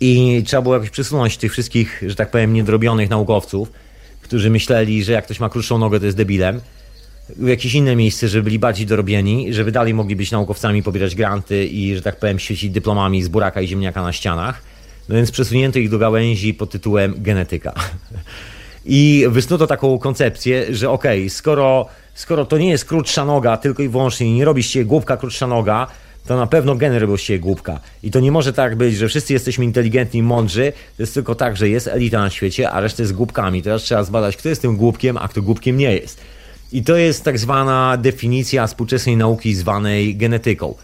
i 0.00 0.42
trzeba 0.46 0.62
było 0.62 0.74
jakoś 0.74 0.90
przesunąć 0.90 1.36
tych 1.36 1.52
wszystkich, 1.52 2.02
że 2.06 2.14
tak 2.14 2.30
powiem, 2.30 2.52
niedrobionych 2.52 3.10
naukowców, 3.10 3.72
którzy 4.20 4.50
myśleli, 4.50 5.04
że 5.04 5.12
jak 5.12 5.24
ktoś 5.24 5.40
ma 5.40 5.48
krótszą 5.48 5.78
nogę, 5.78 6.00
to 6.00 6.06
jest 6.06 6.18
debilem, 6.18 6.60
w 7.36 7.48
jakieś 7.48 7.74
inne 7.74 7.96
miejsce, 7.96 8.28
żeby 8.28 8.42
byli 8.42 8.58
bardziej 8.58 8.86
dorobieni, 8.86 9.54
żeby 9.54 9.72
dalej 9.72 9.94
mogli 9.94 10.16
być 10.16 10.30
naukowcami, 10.30 10.82
pobierać 10.82 11.14
granty 11.14 11.66
i, 11.66 11.94
że 11.94 12.02
tak 12.02 12.16
powiem, 12.16 12.38
świecić 12.38 12.70
dyplomami 12.70 13.22
z 13.22 13.28
buraka 13.28 13.60
i 13.60 13.68
ziemniaka 13.68 14.02
na 14.02 14.12
ścianach. 14.12 14.62
No 15.08 15.16
więc 15.16 15.30
przesunięto 15.30 15.78
ich 15.78 15.90
do 15.90 15.98
gałęzi 15.98 16.54
pod 16.54 16.70
tytułem 16.70 17.14
genetyka. 17.16 17.74
I 18.84 19.26
wysnuto 19.28 19.66
taką 19.66 19.98
koncepcję, 19.98 20.74
że 20.74 20.90
okej, 20.90 21.20
okay, 21.20 21.30
skoro, 21.30 21.86
skoro 22.18 22.44
to 22.44 22.58
nie 22.58 22.68
jest 22.68 22.84
krótsza 22.84 23.24
noga, 23.24 23.56
tylko 23.56 23.82
i 23.82 23.88
wyłącznie 23.88 24.34
nie 24.34 24.44
robisz 24.44 24.66
się 24.66 24.84
głupka 24.84 25.16
krótsza 25.16 25.46
noga, 25.46 25.86
to 26.26 26.36
na 26.36 26.46
pewno 26.46 26.74
gen 26.74 26.94
robił 26.94 27.18
się 27.18 27.38
głupka. 27.38 27.80
I 28.02 28.10
to 28.10 28.20
nie 28.20 28.32
może 28.32 28.52
tak 28.52 28.76
być, 28.76 28.96
że 28.96 29.08
wszyscy 29.08 29.32
jesteśmy 29.32 29.64
inteligentni, 29.64 30.22
mądrzy, 30.22 30.72
to 30.96 31.02
jest 31.02 31.14
tylko 31.14 31.34
tak, 31.34 31.56
że 31.56 31.68
jest 31.68 31.88
elita 31.88 32.20
na 32.20 32.30
świecie, 32.30 32.70
a 32.70 32.80
reszta 32.80 33.02
jest 33.02 33.14
głupkami. 33.14 33.62
Teraz 33.62 33.82
trzeba 33.82 34.04
zbadać, 34.04 34.36
kto 34.36 34.48
jest 34.48 34.62
tym 34.62 34.76
głupkiem, 34.76 35.16
a 35.16 35.28
kto 35.28 35.42
głupkiem 35.42 35.76
nie 35.76 35.94
jest. 35.94 36.20
I 36.72 36.82
to 36.82 36.96
jest 36.96 37.24
tak 37.24 37.38
zwana 37.38 37.96
definicja 37.96 38.66
współczesnej 38.66 39.16
nauki 39.16 39.54
zwanej 39.54 40.16
genetyką. 40.16 40.74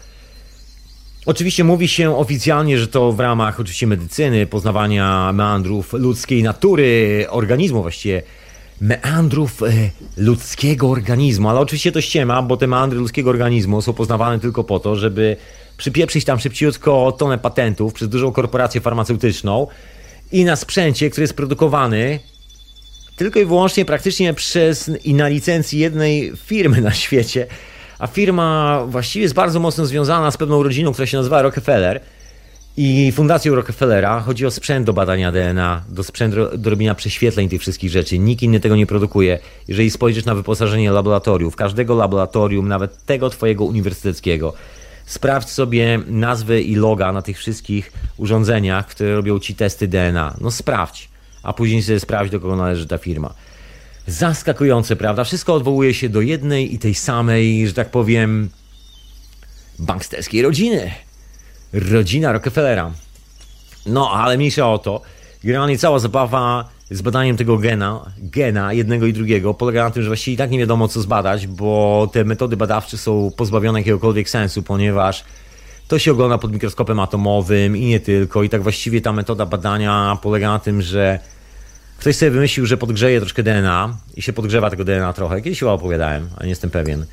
Oczywiście 1.25 1.63
mówi 1.63 1.87
się 1.87 2.17
oficjalnie, 2.17 2.79
że 2.79 2.87
to 2.87 3.11
w 3.11 3.19
ramach 3.19 3.59
oczywiście 3.59 3.87
medycyny, 3.87 4.47
poznawania 4.47 5.33
meandrów 5.33 5.93
ludzkiej 5.93 6.43
natury, 6.43 7.25
organizmu 7.29 7.81
właściwie, 7.81 8.21
meandrów 8.81 9.63
e, 9.63 9.67
ludzkiego 10.17 10.89
organizmu, 10.89 11.49
ale 11.49 11.59
oczywiście 11.59 11.91
to 11.91 12.01
ściema, 12.01 12.41
bo 12.41 12.57
te 12.57 12.67
meandry 12.67 12.99
ludzkiego 12.99 13.29
organizmu 13.29 13.81
są 13.81 13.93
poznawane 13.93 14.39
tylko 14.39 14.63
po 14.63 14.79
to, 14.79 14.95
żeby 14.95 15.37
przypieprzyć 15.77 16.25
tam 16.25 16.39
szybciutko 16.39 17.11
tonę 17.11 17.37
patentów 17.37 17.93
przez 17.93 18.09
dużą 18.09 18.31
korporację 18.31 18.81
farmaceutyczną 18.81 19.67
i 20.31 20.45
na 20.45 20.55
sprzęcie, 20.55 21.09
który 21.09 21.23
jest 21.23 21.33
produkowany 21.33 22.19
tylko 23.15 23.39
i 23.39 23.45
wyłącznie 23.45 23.85
praktycznie 23.85 24.33
przez 24.33 24.91
i 25.03 25.13
na 25.13 25.27
licencji 25.27 25.79
jednej 25.79 26.31
firmy 26.35 26.81
na 26.81 26.91
świecie, 26.91 27.47
a 27.99 28.07
firma 28.07 28.81
właściwie 28.87 29.23
jest 29.23 29.35
bardzo 29.35 29.59
mocno 29.59 29.85
związana 29.85 30.31
z 30.31 30.37
pewną 30.37 30.63
rodziną, 30.63 30.93
która 30.93 31.05
się 31.05 31.17
nazywa 31.17 31.41
Rockefeller, 31.41 32.01
i 32.77 33.11
Fundacją 33.11 33.55
Rockefellera 33.55 34.19
chodzi 34.21 34.45
o 34.45 34.51
sprzęt 34.51 34.85
do 34.85 34.93
badania 34.93 35.31
DNA, 35.31 35.83
do 35.89 36.03
sprzęt 36.03 36.35
do 36.57 36.69
robienia 36.69 36.95
prześwietleń 36.95 37.49
tych 37.49 37.61
wszystkich 37.61 37.91
rzeczy. 37.91 38.19
Nikt 38.19 38.43
inny 38.43 38.59
tego 38.59 38.75
nie 38.75 38.85
produkuje. 38.85 39.39
Jeżeli 39.67 39.91
spojrzysz 39.91 40.25
na 40.25 40.35
wyposażenie 40.35 40.91
laboratoriów, 40.91 41.55
każdego 41.55 41.95
laboratorium, 41.95 42.67
nawet 42.67 43.05
tego 43.05 43.29
twojego 43.29 43.65
uniwersyteckiego, 43.65 44.53
Sprawdź 45.05 45.49
sobie 45.49 45.99
nazwę 46.07 46.61
i 46.61 46.75
loga 46.75 47.11
na 47.11 47.21
tych 47.21 47.37
wszystkich 47.37 47.91
urządzeniach, 48.17 48.87
które 48.87 49.15
robią 49.15 49.39
ci 49.39 49.55
testy 49.55 49.87
DNA. 49.87 50.35
No 50.41 50.51
sprawdź, 50.51 51.09
a 51.43 51.53
później 51.53 51.83
sobie 51.83 51.99
sprawdź, 51.99 52.31
do 52.31 52.39
kogo 52.39 52.55
należy 52.55 52.87
ta 52.87 52.97
firma. 52.97 53.33
Zaskakujące, 54.07 54.95
prawda? 54.95 55.23
Wszystko 55.23 55.53
odwołuje 55.53 55.93
się 55.93 56.09
do 56.09 56.21
jednej 56.21 56.73
i 56.73 56.79
tej 56.79 56.95
samej, 56.95 57.67
że 57.67 57.73
tak 57.73 57.91
powiem, 57.91 58.49
banksterskiej 59.79 60.41
rodziny. 60.41 60.91
Rodzina 61.73 62.31
Rockefellera. 62.31 62.91
No, 63.85 64.11
ale 64.11 64.37
mniejsza 64.37 64.71
o 64.71 64.77
to. 64.77 65.01
Generalnie 65.43 65.77
cała 65.77 65.99
zabawa 65.99 66.69
z 66.91 67.01
badaniem 67.01 67.37
tego 67.37 67.57
gena, 67.57 68.11
gena 68.17 68.73
jednego 68.73 69.05
i 69.05 69.13
drugiego 69.13 69.53
polega 69.53 69.83
na 69.83 69.91
tym, 69.91 70.03
że 70.03 70.09
właściwie 70.09 70.35
i 70.35 70.37
tak 70.37 70.51
nie 70.51 70.59
wiadomo 70.59 70.87
co 70.87 71.01
zbadać, 71.01 71.47
bo 71.47 72.09
te 72.13 72.25
metody 72.25 72.57
badawcze 72.57 72.97
są 72.97 73.31
pozbawione 73.37 73.79
jakiegokolwiek 73.79 74.29
sensu, 74.29 74.63
ponieważ 74.63 75.23
to 75.87 75.99
się 75.99 76.11
ogląda 76.11 76.37
pod 76.37 76.51
mikroskopem 76.51 76.99
atomowym 76.99 77.77
i 77.77 77.85
nie 77.85 77.99
tylko. 77.99 78.43
I 78.43 78.49
tak 78.49 78.63
właściwie 78.63 79.01
ta 79.01 79.13
metoda 79.13 79.45
badania 79.45 80.17
polega 80.21 80.51
na 80.51 80.59
tym, 80.59 80.81
że 80.81 81.19
ktoś 81.97 82.15
sobie 82.15 82.31
wymyślił, 82.31 82.65
że 82.65 82.77
podgrzeje 82.77 83.19
troszkę 83.19 83.43
DNA 83.43 83.97
i 84.15 84.21
się 84.21 84.33
podgrzewa 84.33 84.69
tego 84.69 84.85
DNA 84.85 85.13
trochę. 85.13 85.41
Kiedyś 85.41 85.59
chyba 85.59 85.71
opowiadałem, 85.71 86.29
ale 86.35 86.45
nie 86.45 86.49
jestem 86.49 86.69
pewien. 86.69 87.05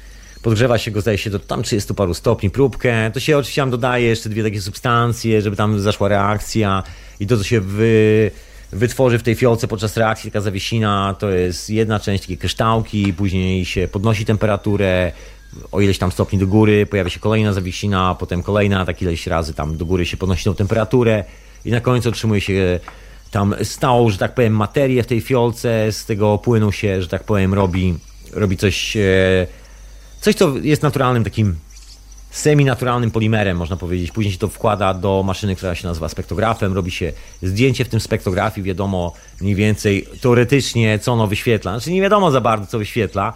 Podgrzewa 0.43 0.79
się 0.79 0.91
go, 0.91 1.01
zdaje 1.01 1.19
się, 1.19 1.31
do 1.31 1.39
tam 1.39 1.63
30 1.63 1.95
paru 1.95 2.15
stopni, 2.15 2.51
próbkę. 2.51 3.11
To 3.15 3.21
się 3.21 3.39
oczywiście 3.39 3.63
tam 3.63 3.71
dodaje 3.71 4.07
jeszcze 4.07 4.29
dwie 4.29 4.43
takie 4.43 4.61
substancje, 4.61 5.43
żeby 5.43 5.57
tam 5.57 5.81
zaszła 5.81 6.09
reakcja 6.09 6.83
i 7.21 7.27
to, 7.27 7.37
co 7.37 7.45
się 7.45 7.61
wy, 7.61 8.31
wytworzy 8.73 9.19
w 9.19 9.23
tej 9.23 9.35
fiolce 9.35 9.69
podczas 9.69 9.97
reakcji, 9.97 10.31
taka 10.31 10.41
zawiesina, 10.41 11.15
to 11.19 11.31
jest 11.31 11.71
jedna 11.71 12.01
część, 12.01 12.23
takie 12.23 12.37
kryształki, 12.37 13.13
później 13.13 13.65
się 13.65 13.89
podnosi 13.89 14.25
temperaturę, 14.25 15.13
o 15.73 15.81
ileś 15.81 15.99
tam 15.99 16.13
stopni 16.13 16.39
do 16.39 16.47
góry, 16.47 16.87
pojawia 16.87 17.11
się 17.11 17.21
kolejna 17.21 17.53
zawiesina, 17.53 18.17
potem 18.19 18.43
kolejna, 18.43 18.85
tak 18.85 19.03
ileś 19.03 19.27
razy 19.27 19.55
tam 19.55 19.77
do 19.77 19.87
góry 19.87 20.07
się 20.07 20.17
podnosi 20.17 20.45
tą 20.45 20.55
temperaturę 20.55 21.25
i 21.65 21.71
na 21.71 21.81
końcu 21.81 22.09
otrzymuje 22.09 22.41
się 22.41 22.81
tam 23.31 23.55
stałą, 23.63 24.11
że 24.11 24.19
tak 24.19 24.35
powiem, 24.35 24.53
materię 24.57 25.03
w 25.03 25.07
tej 25.07 25.21
fiolce, 25.21 25.93
z 25.93 26.05
tego 26.05 26.39
płynu 26.39 26.73
się, 26.73 27.03
że 27.03 27.09
tak 27.09 27.25
powiem, 27.25 27.55
robi, 27.55 27.95
robi 28.33 28.57
coś, 28.57 28.97
e, 28.97 29.47
coś, 30.23 30.35
co 30.35 30.57
jest 30.57 30.83
naturalnym 30.83 31.25
takim 31.25 31.57
semi-naturalnym 32.31 33.11
polimerem, 33.11 33.57
można 33.57 33.77
powiedzieć. 33.77 34.11
Później 34.11 34.33
się 34.33 34.39
to 34.39 34.49
wkłada 34.49 34.95
do 34.95 35.23
maszyny, 35.23 35.57
która 35.57 35.75
się 35.75 35.89
nazywa 35.89 36.09
spektrografem, 36.09 36.73
robi 36.73 36.91
się 36.91 37.13
zdjęcie 37.43 37.85
w 37.85 37.89
tym 37.89 38.01
spektrografii, 38.01 38.65
wiadomo 38.65 39.13
mniej 39.41 39.55
więcej 39.55 40.09
teoretycznie, 40.21 40.99
co 40.99 41.13
ono 41.13 41.27
wyświetla. 41.27 41.73
Znaczy 41.73 41.93
nie 41.93 42.01
wiadomo 42.01 42.31
za 42.31 42.41
bardzo, 42.41 42.67
co 42.67 42.79
wyświetla. 42.79 43.33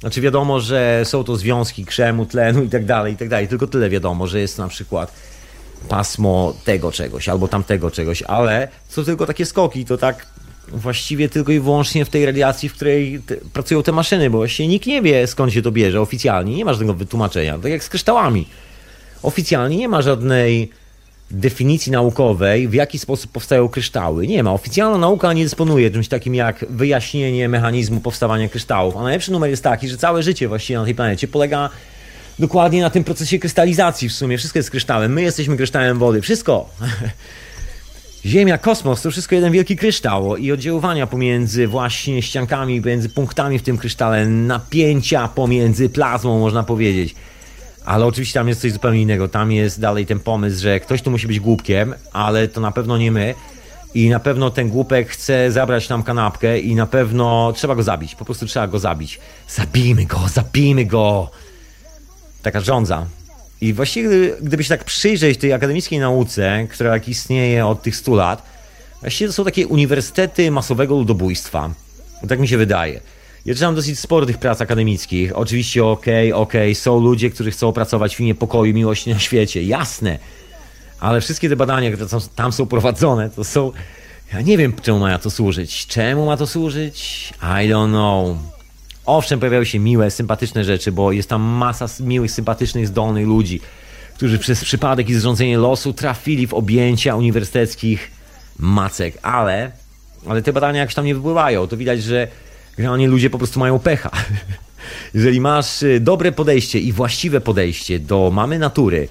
Znaczy 0.00 0.20
wiadomo, 0.20 0.60
że 0.60 1.02
są 1.04 1.24
to 1.24 1.36
związki 1.36 1.84
krzemu, 1.84 2.26
tlenu 2.26 2.62
i 2.64 2.68
tak 2.68 2.84
dalej, 2.84 3.12
i 3.12 3.16
tak 3.16 3.28
dalej. 3.28 3.48
Tylko 3.48 3.66
tyle 3.66 3.90
wiadomo, 3.90 4.26
że 4.26 4.40
jest 4.40 4.58
na 4.58 4.68
przykład 4.68 5.12
pasmo 5.88 6.54
tego 6.64 6.92
czegoś 6.92 7.28
albo 7.28 7.48
tamtego 7.48 7.90
czegoś, 7.90 8.22
ale 8.22 8.68
są 8.88 9.04
tylko 9.04 9.26
takie 9.26 9.46
skoki, 9.46 9.84
to 9.84 9.98
tak 9.98 10.26
właściwie 10.68 11.28
tylko 11.28 11.52
i 11.52 11.60
wyłącznie 11.60 12.04
w 12.04 12.08
tej 12.08 12.26
radiacji, 12.26 12.68
w 12.68 12.72
której 12.72 13.20
te, 13.26 13.36
pracują 13.36 13.82
te 13.82 13.92
maszyny, 13.92 14.30
bo 14.30 14.38
właściwie 14.38 14.68
nikt 14.68 14.86
nie 14.86 15.02
wie 15.02 15.26
skąd 15.26 15.52
się 15.52 15.62
to 15.62 15.72
bierze 15.72 16.00
oficjalnie, 16.00 16.56
nie 16.56 16.64
ma 16.64 16.72
żadnego 16.72 16.94
wytłumaczenia, 16.94 17.58
tak 17.58 17.72
jak 17.72 17.84
z 17.84 17.88
kryształami. 17.88 18.46
Oficjalnie 19.22 19.76
nie 19.76 19.88
ma 19.88 20.02
żadnej 20.02 20.70
definicji 21.30 21.92
naukowej, 21.92 22.68
w 22.68 22.74
jaki 22.74 22.98
sposób 22.98 23.32
powstają 23.32 23.68
kryształy. 23.68 24.26
Nie 24.26 24.42
ma. 24.42 24.52
Oficjalna 24.52 24.98
nauka 24.98 25.32
nie 25.32 25.44
dysponuje 25.44 25.90
czymś 25.90 26.08
takim 26.08 26.34
jak 26.34 26.64
wyjaśnienie 26.70 27.48
mechanizmu 27.48 28.00
powstawania 28.00 28.48
kryształów. 28.48 28.96
A 28.96 29.02
najlepszy 29.02 29.32
numer 29.32 29.50
jest 29.50 29.62
taki, 29.62 29.88
że 29.88 29.96
całe 29.96 30.22
życie 30.22 30.48
właściwie 30.48 30.78
na 30.78 30.84
tej 30.84 30.94
planecie 30.94 31.28
polega 31.28 31.70
dokładnie 32.38 32.82
na 32.82 32.90
tym 32.90 33.04
procesie 33.04 33.38
krystalizacji 33.38 34.08
w 34.08 34.12
sumie. 34.12 34.38
Wszystko 34.38 34.58
jest 34.58 34.70
kryształem. 34.70 35.12
My 35.12 35.22
jesteśmy 35.22 35.56
kryształem 35.56 35.98
wody. 35.98 36.20
Wszystko. 36.20 36.68
Ziemia, 38.26 38.58
kosmos 38.58 39.02
to 39.02 39.10
wszystko 39.10 39.34
jeden 39.34 39.52
wielki 39.52 39.76
kryształ 39.76 40.36
i 40.36 40.52
oddziaływania 40.52 41.06
pomiędzy 41.06 41.66
właśnie 41.66 42.22
ściankami, 42.22 42.82
pomiędzy 42.82 43.08
punktami 43.08 43.58
w 43.58 43.62
tym 43.62 43.78
krysztale, 43.78 44.26
napięcia 44.26 45.28
pomiędzy 45.28 45.88
plazmą, 45.88 46.38
można 46.38 46.62
powiedzieć. 46.62 47.14
Ale 47.84 48.06
oczywiście 48.06 48.34
tam 48.40 48.48
jest 48.48 48.60
coś 48.60 48.72
zupełnie 48.72 49.02
innego. 49.02 49.28
Tam 49.28 49.52
jest 49.52 49.80
dalej 49.80 50.06
ten 50.06 50.20
pomysł, 50.20 50.62
że 50.62 50.80
ktoś 50.80 51.02
tu 51.02 51.10
musi 51.10 51.26
być 51.26 51.40
głupkiem, 51.40 51.94
ale 52.12 52.48
to 52.48 52.60
na 52.60 52.72
pewno 52.72 52.98
nie 52.98 53.12
my. 53.12 53.34
I 53.94 54.08
na 54.08 54.20
pewno 54.20 54.50
ten 54.50 54.68
głupek 54.68 55.08
chce 55.08 55.52
zabrać 55.52 55.88
nam 55.88 56.02
kanapkę 56.02 56.58
i 56.58 56.74
na 56.74 56.86
pewno 56.86 57.52
trzeba 57.56 57.74
go 57.74 57.82
zabić. 57.82 58.14
Po 58.14 58.24
prostu 58.24 58.46
trzeba 58.46 58.66
go 58.66 58.78
zabić. 58.78 59.20
Zabijmy 59.48 60.06
go, 60.06 60.20
zabijmy 60.28 60.84
go. 60.84 61.30
Taka 62.42 62.60
żądza. 62.60 63.06
I 63.60 63.72
właściwie, 63.72 64.08
gdyby 64.40 64.64
się 64.64 64.68
tak 64.68 64.84
przyjrzeć 64.84 65.38
tej 65.38 65.52
akademickiej 65.52 65.98
nauce, 65.98 66.66
która 66.70 66.92
jak 66.92 67.08
istnieje 67.08 67.66
od 67.66 67.82
tych 67.82 67.96
100 67.96 68.14
lat, 68.14 68.42
właściwie 69.00 69.28
to 69.28 69.34
są 69.34 69.44
takie 69.44 69.66
uniwersytety 69.66 70.50
masowego 70.50 70.94
ludobójstwa. 70.94 71.70
Tak 72.28 72.40
mi 72.40 72.48
się 72.48 72.58
wydaje. 72.58 73.00
Ja 73.46 73.54
czytam 73.54 73.74
dosyć 73.74 73.98
sporo 73.98 74.26
tych 74.26 74.38
prac 74.38 74.60
akademickich. 74.60 75.36
Oczywiście 75.36 75.84
okej, 75.84 76.32
okay, 76.32 76.42
okej, 76.42 76.70
okay, 76.70 76.74
są 76.74 77.00
ludzie, 77.00 77.30
którzy 77.30 77.50
chcą 77.50 77.72
pracować 77.72 78.16
w 78.16 78.20
imię 78.20 78.34
pokoju, 78.34 78.74
miłości 78.74 79.10
na 79.10 79.18
świecie. 79.18 79.62
Jasne. 79.62 80.18
Ale 81.00 81.20
wszystkie 81.20 81.48
te 81.48 81.56
badania, 81.56 81.92
które 81.92 82.20
tam 82.34 82.52
są 82.52 82.66
prowadzone, 82.66 83.30
to 83.30 83.44
są... 83.44 83.72
Ja 84.32 84.40
nie 84.40 84.58
wiem, 84.58 84.72
czemu 84.82 84.98
ma 84.98 85.18
to 85.18 85.30
służyć. 85.30 85.86
Czemu 85.86 86.26
ma 86.26 86.36
to 86.36 86.46
służyć? 86.46 87.32
I 87.42 87.68
don't 87.70 87.88
know. 87.88 88.55
Owszem, 89.06 89.40
pojawiały 89.40 89.66
się 89.66 89.78
miłe, 89.78 90.10
sympatyczne 90.10 90.64
rzeczy, 90.64 90.92
bo 90.92 91.12
jest 91.12 91.28
tam 91.28 91.42
masa 91.42 91.86
miłych, 92.00 92.30
sympatycznych, 92.30 92.86
zdolnych 92.86 93.26
ludzi, 93.26 93.60
którzy 94.14 94.38
przez 94.38 94.64
przypadek 94.64 95.08
i 95.08 95.14
zrządzenie 95.14 95.58
losu 95.58 95.92
trafili 95.92 96.46
w 96.46 96.54
objęcia 96.54 97.16
uniwersyteckich 97.16 98.10
macek, 98.58 99.18
ale, 99.22 99.72
ale 100.28 100.42
te 100.42 100.52
badania 100.52 100.80
jakoś 100.80 100.94
tam 100.94 101.04
nie 101.04 101.14
wypływają. 101.14 101.66
To 101.66 101.76
widać, 101.76 102.02
że 102.02 102.28
generalnie 102.76 103.08
ludzie 103.08 103.30
po 103.30 103.38
prostu 103.38 103.60
mają 103.60 103.78
pecha. 103.78 104.10
Jeżeli 105.14 105.40
masz 105.40 105.82
y, 105.82 106.00
dobre 106.00 106.32
podejście 106.32 106.78
i 106.78 106.92
właściwe 106.92 107.40
podejście 107.40 107.98
do 107.98 108.30
mamy 108.34 108.58
natury, 108.58 109.08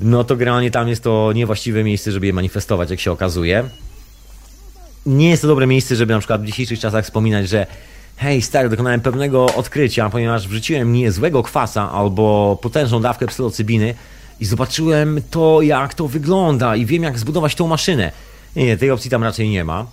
no 0.00 0.24
to 0.24 0.36
generalnie 0.36 0.70
tam 0.70 0.88
jest 0.88 1.02
to 1.02 1.32
niewłaściwe 1.34 1.84
miejsce, 1.84 2.12
żeby 2.12 2.26
je 2.26 2.32
manifestować, 2.32 2.90
jak 2.90 3.00
się 3.00 3.12
okazuje. 3.12 3.64
Nie 5.06 5.30
jest 5.30 5.42
to 5.42 5.48
dobre 5.48 5.66
miejsce, 5.66 5.96
żeby 5.96 6.12
na 6.12 6.18
przykład 6.18 6.42
w 6.42 6.46
dzisiejszych 6.46 6.80
czasach 6.80 7.04
wspominać, 7.04 7.48
że 7.48 7.66
hej 8.16 8.42
stary, 8.42 8.68
dokonałem 8.68 9.00
pewnego 9.00 9.46
odkrycia, 9.46 10.10
ponieważ 10.10 10.48
wrzuciłem 10.48 10.92
niezłego 10.92 11.42
kwasa 11.42 11.92
albo 11.92 12.58
potężną 12.62 13.00
dawkę 13.00 13.26
psylocybiny 13.26 13.94
i 14.40 14.44
zobaczyłem 14.44 15.22
to, 15.30 15.62
jak 15.62 15.94
to 15.94 16.08
wygląda 16.08 16.76
i 16.76 16.86
wiem, 16.86 17.02
jak 17.02 17.18
zbudować 17.18 17.54
tą 17.54 17.68
maszynę. 17.68 18.12
Nie, 18.56 18.66
nie, 18.66 18.76
tej 18.76 18.90
opcji 18.90 19.10
tam 19.10 19.22
raczej 19.22 19.48
nie 19.48 19.64
ma. 19.64 19.86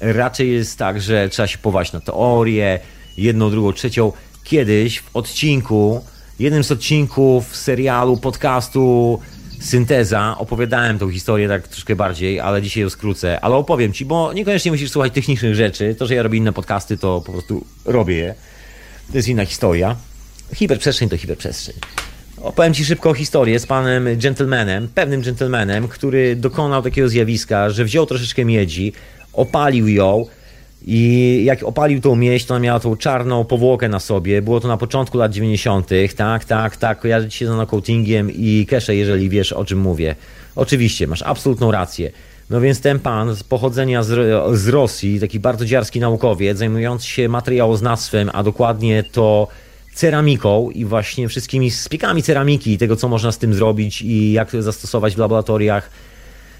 Raczej 0.00 0.52
jest 0.52 0.78
tak, 0.78 1.00
że 1.00 1.28
trzeba 1.28 1.46
się 1.46 1.58
pować 1.58 1.92
na 1.92 2.00
teorię, 2.00 2.80
jedną, 3.16 3.50
drugą, 3.50 3.72
trzecią. 3.72 4.12
Kiedyś 4.44 5.00
w 5.00 5.16
odcinku, 5.16 6.04
jednym 6.38 6.64
z 6.64 6.72
odcinków 6.72 7.56
serialu, 7.56 8.16
podcastu 8.16 9.20
synteza. 9.60 10.34
Opowiadałem 10.38 10.98
tą 10.98 11.10
historię 11.10 11.48
tak 11.48 11.68
troszkę 11.68 11.96
bardziej, 11.96 12.40
ale 12.40 12.62
dzisiaj 12.62 12.82
ją 12.82 12.90
skrócę. 12.90 13.40
Ale 13.40 13.54
opowiem 13.54 13.92
ci, 13.92 14.04
bo 14.04 14.32
niekoniecznie 14.32 14.70
musisz 14.70 14.90
słuchać 14.90 15.12
technicznych 15.12 15.54
rzeczy. 15.54 15.94
To, 15.98 16.06
że 16.06 16.14
ja 16.14 16.22
robię 16.22 16.38
inne 16.38 16.52
podcasty, 16.52 16.98
to 16.98 17.22
po 17.26 17.32
prostu 17.32 17.64
robię 17.84 18.16
je. 18.16 18.34
To 19.10 19.16
jest 19.16 19.28
inna 19.28 19.44
historia. 19.44 19.96
Hiperprzestrzeń 20.54 21.08
to 21.08 21.16
hiperprzestrzeń. 21.16 21.74
Opowiem 22.42 22.74
ci 22.74 22.84
szybko 22.84 23.14
historię 23.14 23.58
z 23.58 23.66
panem 23.66 24.08
gentlemanem, 24.16 24.88
pewnym 24.94 25.22
gentlemanem, 25.22 25.88
który 25.88 26.36
dokonał 26.36 26.82
takiego 26.82 27.08
zjawiska, 27.08 27.70
że 27.70 27.84
wziął 27.84 28.06
troszeczkę 28.06 28.44
miedzi, 28.44 28.92
opalił 29.32 29.88
ją, 29.88 30.26
i 30.86 31.40
jak 31.44 31.62
opalił 31.62 32.00
tą 32.00 32.16
mieść, 32.16 32.46
to 32.46 32.54
ona 32.54 32.64
miała 32.64 32.80
tą 32.80 32.96
czarną 32.96 33.44
powłokę 33.44 33.88
na 33.88 34.00
sobie. 34.00 34.42
Było 34.42 34.60
to 34.60 34.68
na 34.68 34.76
początku 34.76 35.18
lat 35.18 35.32
90. 35.32 35.88
Tak, 36.16 36.44
tak, 36.44 36.76
tak. 36.76 37.00
Kojarzy 37.00 37.30
się 37.30 37.46
z 37.46 37.50
knockoutingiem 37.50 38.30
i 38.30 38.66
kesze, 38.68 38.96
jeżeli 38.96 39.28
wiesz 39.28 39.52
o 39.52 39.64
czym 39.64 39.78
mówię. 39.78 40.14
Oczywiście, 40.56 41.06
masz 41.06 41.22
absolutną 41.22 41.70
rację. 41.70 42.10
No 42.50 42.60
więc 42.60 42.80
ten 42.80 42.98
pan 42.98 43.34
z 43.34 43.42
pochodzenia 43.42 44.02
z, 44.02 44.08
z 44.58 44.68
Rosji, 44.68 45.20
taki 45.20 45.40
bardzo 45.40 45.64
dziarski 45.64 46.00
naukowiec, 46.00 46.58
zajmujący 46.58 47.06
się 47.06 47.28
materiałoznawstwem, 47.28 48.30
a 48.32 48.42
dokładnie 48.42 49.04
to 49.12 49.48
ceramiką 49.94 50.70
i 50.70 50.84
właśnie 50.84 51.28
wszystkimi 51.28 51.70
spiekami 51.70 52.22
ceramiki, 52.22 52.78
tego 52.78 52.96
co 52.96 53.08
można 53.08 53.32
z 53.32 53.38
tym 53.38 53.54
zrobić 53.54 54.02
i 54.02 54.32
jak 54.32 54.50
to 54.50 54.62
zastosować 54.62 55.14
w 55.14 55.18
laboratoriach, 55.18 55.90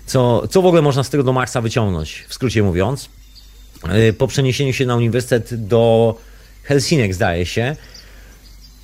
co, 0.07 0.49
co 0.49 0.63
w 0.63 0.67
ogóle 0.67 0.83
można 0.83 1.05
z 1.05 1.11
tego 1.11 1.23
do 1.23 1.33
maksa 1.33 1.61
wyciągnąć, 1.61 2.25
w 2.29 2.35
skrócie 2.35 2.63
mówiąc 2.63 3.09
po 4.19 4.27
przeniesieniu 4.27 4.73
się 4.73 4.87
na 4.87 4.97
uniwersytet 4.97 5.67
do 5.67 6.15
Helsinek, 6.63 7.15
zdaje 7.15 7.47
się, 7.47 7.77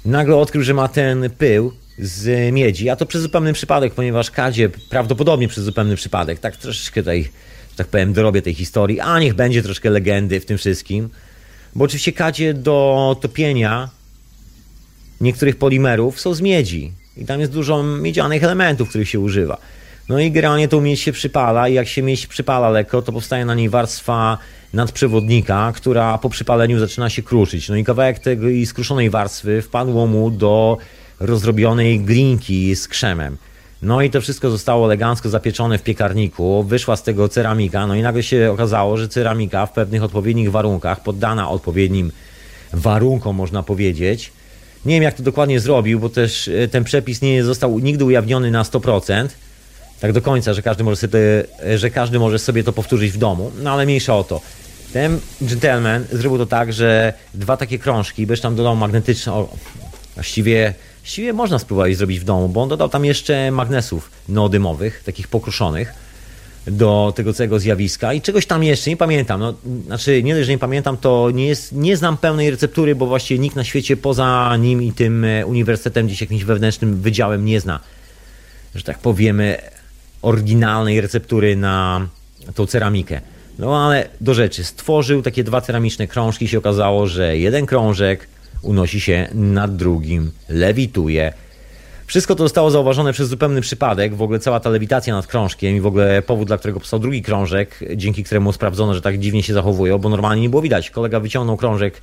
nagle 0.04 0.36
odkrył, 0.36 0.62
że 0.62 0.74
ma 0.74 0.88
ten 0.88 1.30
pył 1.38 1.72
z 1.98 2.52
miedzi, 2.54 2.90
a 2.90 2.96
to 2.96 3.06
przez 3.06 3.22
zupełny 3.22 3.52
przypadek, 3.52 3.94
ponieważ 3.94 4.30
Kadzie, 4.30 4.68
prawdopodobnie 4.90 5.48
przez 5.48 5.64
zupełny 5.64 5.96
przypadek, 5.96 6.38
tak 6.38 6.56
troszeczkę 6.56 7.00
tutaj, 7.00 7.28
tak 7.76 7.86
powiem, 7.86 8.12
dorobię 8.12 8.42
tej 8.42 8.54
historii, 8.54 9.00
a 9.00 9.18
niech 9.18 9.34
będzie 9.34 9.62
troszkę 9.62 9.90
legendy 9.90 10.40
w 10.40 10.46
tym 10.46 10.58
wszystkim, 10.58 11.10
bo 11.74 11.84
oczywiście 11.84 12.12
Kadzie 12.12 12.54
do 12.54 13.16
topienia 13.20 13.90
niektórych 15.20 15.56
polimerów 15.56 16.20
są 16.20 16.34
z 16.34 16.40
miedzi. 16.40 16.92
I 17.16 17.24
tam 17.24 17.40
jest 17.40 17.52
dużo 17.52 17.82
miedzianych 17.82 18.44
elementów, 18.44 18.88
których 18.88 19.08
się 19.08 19.20
używa. 19.20 19.58
No 20.08 20.20
i 20.20 20.30
generalnie 20.30 20.68
tą 20.68 20.80
miedź 20.80 21.00
się 21.00 21.12
przypala 21.12 21.68
i 21.68 21.74
jak 21.74 21.88
się 21.88 22.02
miedź 22.02 22.26
przypala 22.26 22.70
lekko, 22.70 23.02
to 23.02 23.12
powstaje 23.12 23.44
na 23.44 23.54
niej 23.54 23.68
warstwa 23.68 24.38
nadprzewodnika, 24.72 25.72
która 25.76 26.18
po 26.18 26.28
przypaleniu 26.28 26.78
zaczyna 26.78 27.10
się 27.10 27.22
kruszyć. 27.22 27.68
No 27.68 27.76
i 27.76 27.84
kawałek 27.84 28.18
tej 28.18 28.66
skruszonej 28.66 29.10
warstwy 29.10 29.62
wpadło 29.62 30.06
mu 30.06 30.30
do 30.30 30.78
rozrobionej 31.20 32.00
glinki 32.00 32.76
z 32.76 32.88
krzemem. 32.88 33.36
No 33.82 34.02
i 34.02 34.10
to 34.10 34.20
wszystko 34.20 34.50
zostało 34.50 34.86
elegancko 34.86 35.28
zapieczone 35.28 35.78
w 35.78 35.82
piekarniku, 35.82 36.62
wyszła 36.62 36.96
z 36.96 37.02
tego 37.02 37.28
ceramika, 37.28 37.86
no 37.86 37.94
i 37.94 38.02
nagle 38.02 38.22
się 38.22 38.50
okazało, 38.52 38.96
że 38.96 39.08
ceramika 39.08 39.66
w 39.66 39.72
pewnych 39.72 40.02
odpowiednich 40.02 40.50
warunkach, 40.50 41.02
poddana 41.02 41.50
odpowiednim 41.50 42.12
warunkom, 42.72 43.36
można 43.36 43.62
powiedzieć, 43.62 44.32
nie 44.84 44.94
wiem 44.94 45.02
jak 45.02 45.14
to 45.14 45.22
dokładnie 45.22 45.60
zrobił, 45.60 46.00
bo 46.00 46.08
też 46.08 46.48
e, 46.48 46.68
ten 46.68 46.84
przepis 46.84 47.22
nie 47.22 47.44
został 47.44 47.78
nigdy 47.78 48.04
ujawniony 48.04 48.50
na 48.50 48.62
100%, 48.62 49.28
tak 50.00 50.12
do 50.12 50.22
końca, 50.22 50.54
że 50.54 50.62
każdy 50.62 50.84
może 50.84 50.96
sobie, 50.96 51.20
że 51.76 51.90
każdy 51.90 52.18
może 52.18 52.38
sobie 52.38 52.64
to 52.64 52.72
powtórzyć 52.72 53.12
w 53.12 53.18
domu, 53.18 53.52
no 53.62 53.70
ale 53.70 53.84
mniejsza 53.84 54.16
o 54.16 54.24
to. 54.24 54.40
Ten 54.92 55.20
gentleman 55.40 56.04
zrobił 56.12 56.38
to 56.38 56.46
tak, 56.46 56.72
że 56.72 57.12
dwa 57.34 57.56
takie 57.56 57.78
krążki, 57.78 58.26
bez 58.26 58.40
tam 58.40 58.56
dodał 58.56 58.76
magnetyczne, 58.76 59.32
o, 59.32 59.48
właściwie, 60.14 60.74
właściwie 61.02 61.32
można 61.32 61.58
spróbować 61.58 61.96
zrobić 61.96 62.20
w 62.20 62.24
domu, 62.24 62.48
bo 62.48 62.62
on 62.62 62.68
dodał 62.68 62.88
tam 62.88 63.04
jeszcze 63.04 63.50
magnesów 63.50 64.10
neodymowych, 64.28 65.02
takich 65.04 65.28
pokruszonych, 65.28 66.06
do 66.66 67.12
tego 67.16 67.32
całego 67.32 67.58
zjawiska 67.58 68.12
i 68.12 68.20
czegoś 68.20 68.46
tam 68.46 68.64
jeszcze, 68.64 68.90
nie 68.90 68.96
pamiętam, 68.96 69.40
no, 69.40 69.54
znaczy 69.86 70.22
nie 70.22 70.34
dość, 70.34 70.46
że 70.46 70.52
nie 70.52 70.58
pamiętam, 70.58 70.96
to 70.96 71.30
nie, 71.30 71.46
jest, 71.46 71.72
nie 71.72 71.96
znam 71.96 72.16
pełnej 72.16 72.50
receptury, 72.50 72.94
bo 72.94 73.06
właściwie 73.06 73.40
nikt 73.40 73.56
na 73.56 73.64
świecie 73.64 73.96
poza 73.96 74.56
nim 74.56 74.82
i 74.82 74.92
tym 74.92 75.24
e, 75.24 75.46
uniwersytetem, 75.46 76.06
gdzieś 76.06 76.20
jakimś 76.20 76.44
wewnętrznym 76.44 77.00
wydziałem 77.00 77.44
nie 77.44 77.60
zna, 77.60 77.80
że 78.74 78.82
tak 78.82 78.98
powiemy, 78.98 79.58
oryginalnej 80.26 81.00
receptury 81.00 81.56
na 81.56 82.08
tą 82.54 82.66
ceramikę. 82.66 83.20
No 83.58 83.86
ale 83.86 84.08
do 84.20 84.34
rzeczy, 84.34 84.64
stworzył 84.64 85.22
takie 85.22 85.44
dwa 85.44 85.60
ceramiczne 85.60 86.06
krążki 86.06 86.48
się 86.48 86.58
okazało, 86.58 87.06
że 87.06 87.38
jeden 87.38 87.66
krążek 87.66 88.28
unosi 88.62 89.00
się 89.00 89.28
nad 89.34 89.76
drugim, 89.76 90.30
lewituje. 90.48 91.32
Wszystko 92.06 92.34
to 92.34 92.42
zostało 92.42 92.70
zauważone 92.70 93.12
przez 93.12 93.28
zupełny 93.28 93.60
przypadek, 93.60 94.14
w 94.14 94.22
ogóle 94.22 94.38
cała 94.38 94.60
ta 94.60 94.70
lewitacja 94.70 95.14
nad 95.14 95.26
krążkiem 95.26 95.76
i 95.76 95.80
w 95.80 95.86
ogóle 95.86 96.22
powód, 96.22 96.46
dla 96.46 96.58
którego 96.58 96.80
powstał 96.80 97.00
drugi 97.00 97.22
krążek, 97.22 97.80
dzięki 97.96 98.24
któremu 98.24 98.52
sprawdzono, 98.52 98.94
że 98.94 99.02
tak 99.02 99.18
dziwnie 99.18 99.42
się 99.42 99.54
zachowują, 99.54 99.98
bo 99.98 100.08
normalnie 100.08 100.42
nie 100.42 100.50
było 100.50 100.62
widać. 100.62 100.90
Kolega 100.90 101.20
wyciągnął 101.20 101.56
krążek 101.56 102.02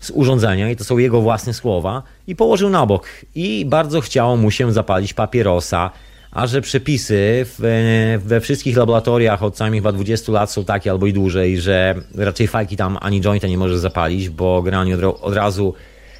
z 0.00 0.10
urządzenia 0.10 0.70
i 0.70 0.76
to 0.76 0.84
są 0.84 0.98
jego 0.98 1.20
własne 1.20 1.54
słowa 1.54 2.02
i 2.26 2.36
położył 2.36 2.70
na 2.70 2.86
bok 2.86 3.08
i 3.34 3.64
bardzo 3.64 4.00
chciało 4.00 4.36
mu 4.36 4.50
się 4.50 4.72
zapalić 4.72 5.14
papierosa, 5.14 5.90
a 6.36 6.46
że 6.46 6.60
przepisy 6.60 7.46
w, 7.58 8.20
we 8.24 8.40
wszystkich 8.40 8.76
laboratoriach 8.76 9.42
od 9.42 9.56
samych 9.56 9.78
chyba 9.78 9.92
20 9.92 10.32
lat 10.32 10.50
są 10.50 10.64
takie 10.64 10.90
albo 10.90 11.06
i 11.06 11.12
dłużej, 11.12 11.60
że 11.60 11.94
raczej 12.14 12.48
fajki 12.48 12.76
tam 12.76 12.98
ani 13.00 13.20
jointa 13.20 13.48
nie 13.48 13.58
możesz 13.58 13.78
zapalić, 13.78 14.28
bo 14.28 14.62
generalnie 14.62 14.94
od, 14.94 15.22
od 15.22 15.34
razu 15.34 15.74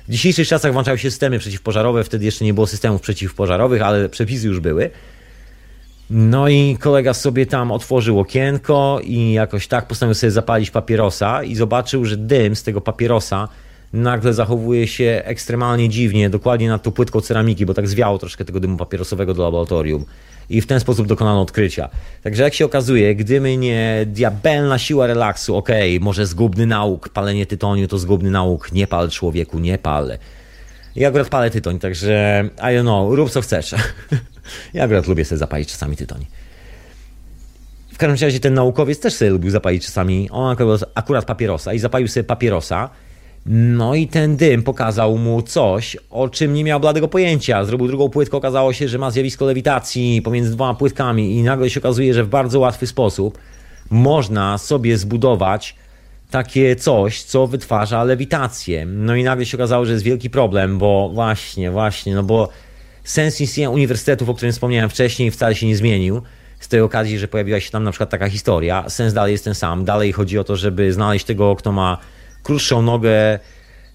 w 0.08 0.12
dzisiejszych 0.12 0.48
czasach 0.48 0.72
włączały 0.72 0.98
się 0.98 1.10
systemy 1.10 1.38
przeciwpożarowe, 1.38 2.04
wtedy 2.04 2.24
jeszcze 2.24 2.44
nie 2.44 2.54
było 2.54 2.66
systemów 2.66 3.00
przeciwpożarowych, 3.00 3.82
ale 3.82 4.08
przepisy 4.08 4.46
już 4.46 4.60
były. 4.60 4.90
No 6.10 6.48
i 6.48 6.76
kolega 6.80 7.14
sobie 7.14 7.46
tam 7.46 7.72
otworzył 7.72 8.20
okienko 8.20 9.00
i 9.04 9.32
jakoś 9.32 9.68
tak 9.68 9.86
postanowił 9.86 10.14
sobie 10.14 10.30
zapalić 10.30 10.70
papierosa 10.70 11.42
i 11.42 11.54
zobaczył, 11.54 12.04
że 12.04 12.16
dym 12.16 12.56
z 12.56 12.62
tego 12.62 12.80
papierosa 12.80 13.48
nagle 13.92 14.34
zachowuje 14.34 14.86
się 14.86 15.22
ekstremalnie 15.24 15.88
dziwnie, 15.88 16.30
dokładnie 16.30 16.68
nad 16.68 16.82
tą 16.82 16.92
płytką 16.92 17.20
ceramiki, 17.20 17.66
bo 17.66 17.74
tak 17.74 17.88
zwiało 17.88 18.18
troszkę 18.18 18.44
tego 18.44 18.60
dymu 18.60 18.76
papierosowego 18.76 19.34
do 19.34 19.42
laboratorium. 19.42 20.04
I 20.50 20.60
w 20.60 20.66
ten 20.66 20.80
sposób 20.80 21.06
dokonano 21.06 21.40
odkrycia. 21.42 21.88
Także 22.22 22.42
jak 22.42 22.54
się 22.54 22.64
okazuje, 22.64 23.14
gdyby 23.14 23.56
nie 23.56 24.06
diabelna 24.06 24.78
siła 24.78 25.06
relaksu, 25.06 25.56
okej, 25.56 25.96
okay, 25.96 26.04
może 26.04 26.26
zgubny 26.26 26.66
nauk, 26.66 27.08
palenie 27.08 27.46
tytoniu 27.46 27.88
to 27.88 27.98
zgubny 27.98 28.30
nauk, 28.30 28.72
nie 28.72 28.86
pal 28.86 29.10
człowieku, 29.10 29.58
nie 29.58 29.78
pal. 29.78 30.18
Ja 30.96 31.08
akurat 31.08 31.28
palę 31.28 31.50
tytoń, 31.50 31.78
także 31.78 32.44
I 32.58 32.60
don't 32.60 32.82
know, 32.82 33.14
rób 33.14 33.30
co 33.30 33.40
chcesz. 33.40 33.74
ja 34.74 34.84
akurat 34.84 35.06
lubię 35.06 35.24
sobie 35.24 35.38
zapalić 35.38 35.72
czasami 35.72 35.96
tytoń. 35.96 36.26
W 37.92 37.98
każdym 37.98 38.26
razie 38.26 38.40
ten 38.40 38.54
naukowiec 38.54 39.00
też 39.00 39.14
sobie 39.14 39.30
lubił 39.30 39.50
zapalić 39.50 39.86
czasami, 39.86 40.30
on 40.30 40.56
akurat 40.94 41.24
papierosa 41.24 41.72
i 41.72 41.78
zapalił 41.78 42.08
sobie 42.08 42.24
papierosa, 42.24 42.90
no 43.48 43.94
i 43.94 44.08
ten 44.08 44.36
dym 44.36 44.62
pokazał 44.62 45.18
mu 45.18 45.42
coś, 45.42 45.96
o 46.10 46.28
czym 46.28 46.54
nie 46.54 46.64
miał 46.64 46.80
bladego 46.80 47.08
pojęcia. 47.08 47.64
Zrobił 47.64 47.86
drugą 47.88 48.08
płytkę, 48.08 48.36
okazało 48.36 48.72
się, 48.72 48.88
że 48.88 48.98
ma 48.98 49.10
zjawisko 49.10 49.44
lewitacji 49.44 50.22
pomiędzy 50.22 50.50
dwoma 50.50 50.74
płytkami 50.74 51.36
i 51.36 51.42
nagle 51.42 51.70
się 51.70 51.80
okazuje, 51.80 52.14
że 52.14 52.24
w 52.24 52.28
bardzo 52.28 52.60
łatwy 52.60 52.86
sposób 52.86 53.38
można 53.90 54.58
sobie 54.58 54.98
zbudować 54.98 55.76
takie 56.30 56.76
coś, 56.76 57.22
co 57.22 57.46
wytwarza 57.46 58.04
lewitację. 58.04 58.86
No 58.86 59.14
i 59.16 59.24
nagle 59.24 59.46
się 59.46 59.56
okazało, 59.56 59.84
że 59.84 59.92
jest 59.92 60.04
wielki 60.04 60.30
problem, 60.30 60.78
bo 60.78 61.10
właśnie, 61.14 61.70
właśnie, 61.70 62.14
no 62.14 62.22
bo 62.22 62.48
sens 63.04 63.40
istnienia 63.40 63.70
uniwersytetów, 63.70 64.28
o 64.28 64.34
którym 64.34 64.52
wspomniałem 64.52 64.90
wcześniej, 64.90 65.30
wcale 65.30 65.54
się 65.54 65.66
nie 65.66 65.76
zmienił. 65.76 66.22
Z 66.60 66.68
tej 66.68 66.80
okazji, 66.80 67.18
że 67.18 67.28
pojawiła 67.28 67.60
się 67.60 67.70
tam 67.70 67.84
na 67.84 67.90
przykład 67.90 68.10
taka 68.10 68.28
historia. 68.28 68.84
Sens 68.88 69.14
dalej 69.14 69.32
jest 69.32 69.44
ten 69.44 69.54
sam. 69.54 69.84
Dalej 69.84 70.12
chodzi 70.12 70.38
o 70.38 70.44
to, 70.44 70.56
żeby 70.56 70.92
znaleźć 70.92 71.24
tego, 71.24 71.56
kto 71.56 71.72
ma 71.72 71.98
krótszą 72.46 72.82
nogę, 72.82 73.38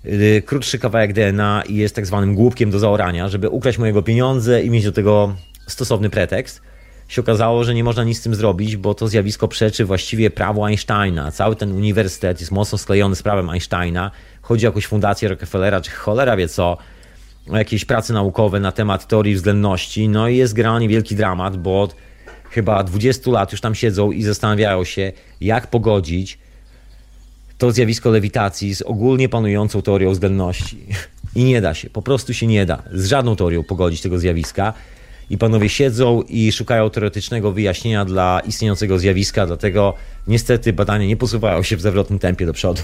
y, 0.05 0.43
krótszy 0.45 0.79
kawałek 0.79 1.13
DNA 1.13 1.63
i 1.67 1.75
jest 1.75 1.95
tak 1.95 2.05
zwanym 2.05 2.35
głupkiem 2.35 2.71
do 2.71 2.79
zaorania, 2.79 3.29
żeby 3.29 3.49
ukraść 3.49 3.77
mojego 3.77 4.03
pieniądze 4.03 4.63
i 4.63 4.69
mieć 4.69 4.83
do 4.83 4.91
tego 4.91 5.35
stosowny 5.67 6.09
pretekst. 6.09 6.61
Się 7.07 7.21
okazało, 7.21 7.63
że 7.63 7.73
nie 7.73 7.83
można 7.83 8.03
nic 8.03 8.19
z 8.19 8.21
tym 8.21 8.35
zrobić, 8.35 8.77
bo 8.77 8.93
to 8.93 9.07
zjawisko 9.07 9.47
przeczy 9.47 9.85
właściwie 9.85 10.29
prawu 10.29 10.65
Einsteina. 10.65 11.31
Cały 11.31 11.55
ten 11.55 11.71
uniwersytet 11.71 12.39
jest 12.39 12.51
mocno 12.51 12.77
sklejony 12.77 13.15
z 13.15 13.23
prawem 13.23 13.49
Einsteina. 13.49 14.11
Chodzi 14.41 14.65
o 14.65 14.69
jakąś 14.69 14.87
fundację 14.87 15.29
Rockefellera, 15.29 15.81
czy 15.81 15.91
cholera 15.91 16.37
wie 16.37 16.47
co, 16.47 16.77
o 17.49 17.57
jakieś 17.57 17.85
prace 17.85 18.13
naukowe 18.13 18.59
na 18.59 18.71
temat 18.71 19.07
teorii 19.07 19.35
względności. 19.35 20.09
No 20.09 20.27
i 20.27 20.37
jest 20.37 20.53
generalnie 20.53 20.87
wielki 20.87 21.15
dramat, 21.15 21.57
bo 21.57 21.81
od 21.81 21.95
chyba 22.49 22.83
20 22.83 23.31
lat 23.31 23.51
już 23.51 23.61
tam 23.61 23.75
siedzą 23.75 24.11
i 24.11 24.23
zastanawiają 24.23 24.83
się, 24.83 25.11
jak 25.41 25.67
pogodzić 25.67 26.39
to 27.61 27.71
zjawisko 27.71 28.09
lewitacji 28.09 28.75
z 28.75 28.81
ogólnie 28.81 29.29
panującą 29.29 29.81
teorią 29.81 30.11
względności. 30.11 30.85
I 31.35 31.43
nie 31.43 31.61
da 31.61 31.73
się, 31.73 31.89
po 31.89 32.01
prostu 32.01 32.33
się 32.33 32.47
nie 32.47 32.65
da 32.65 32.83
z 32.93 33.05
żadną 33.05 33.35
teorią 33.35 33.63
pogodzić 33.63 34.01
tego 34.01 34.19
zjawiska. 34.19 34.73
I 35.29 35.37
panowie 35.37 35.69
siedzą 35.69 36.21
i 36.21 36.51
szukają 36.51 36.89
teoretycznego 36.89 37.51
wyjaśnienia 37.51 38.05
dla 38.05 38.41
istniejącego 38.47 38.99
zjawiska, 38.99 39.47
dlatego 39.47 39.93
niestety 40.27 40.73
badania 40.73 41.05
nie 41.05 41.17
posuwają 41.17 41.63
się 41.63 41.77
w 41.77 41.81
zawrotnym 41.81 42.19
tempie 42.19 42.45
do 42.45 42.53
przodu. 42.53 42.81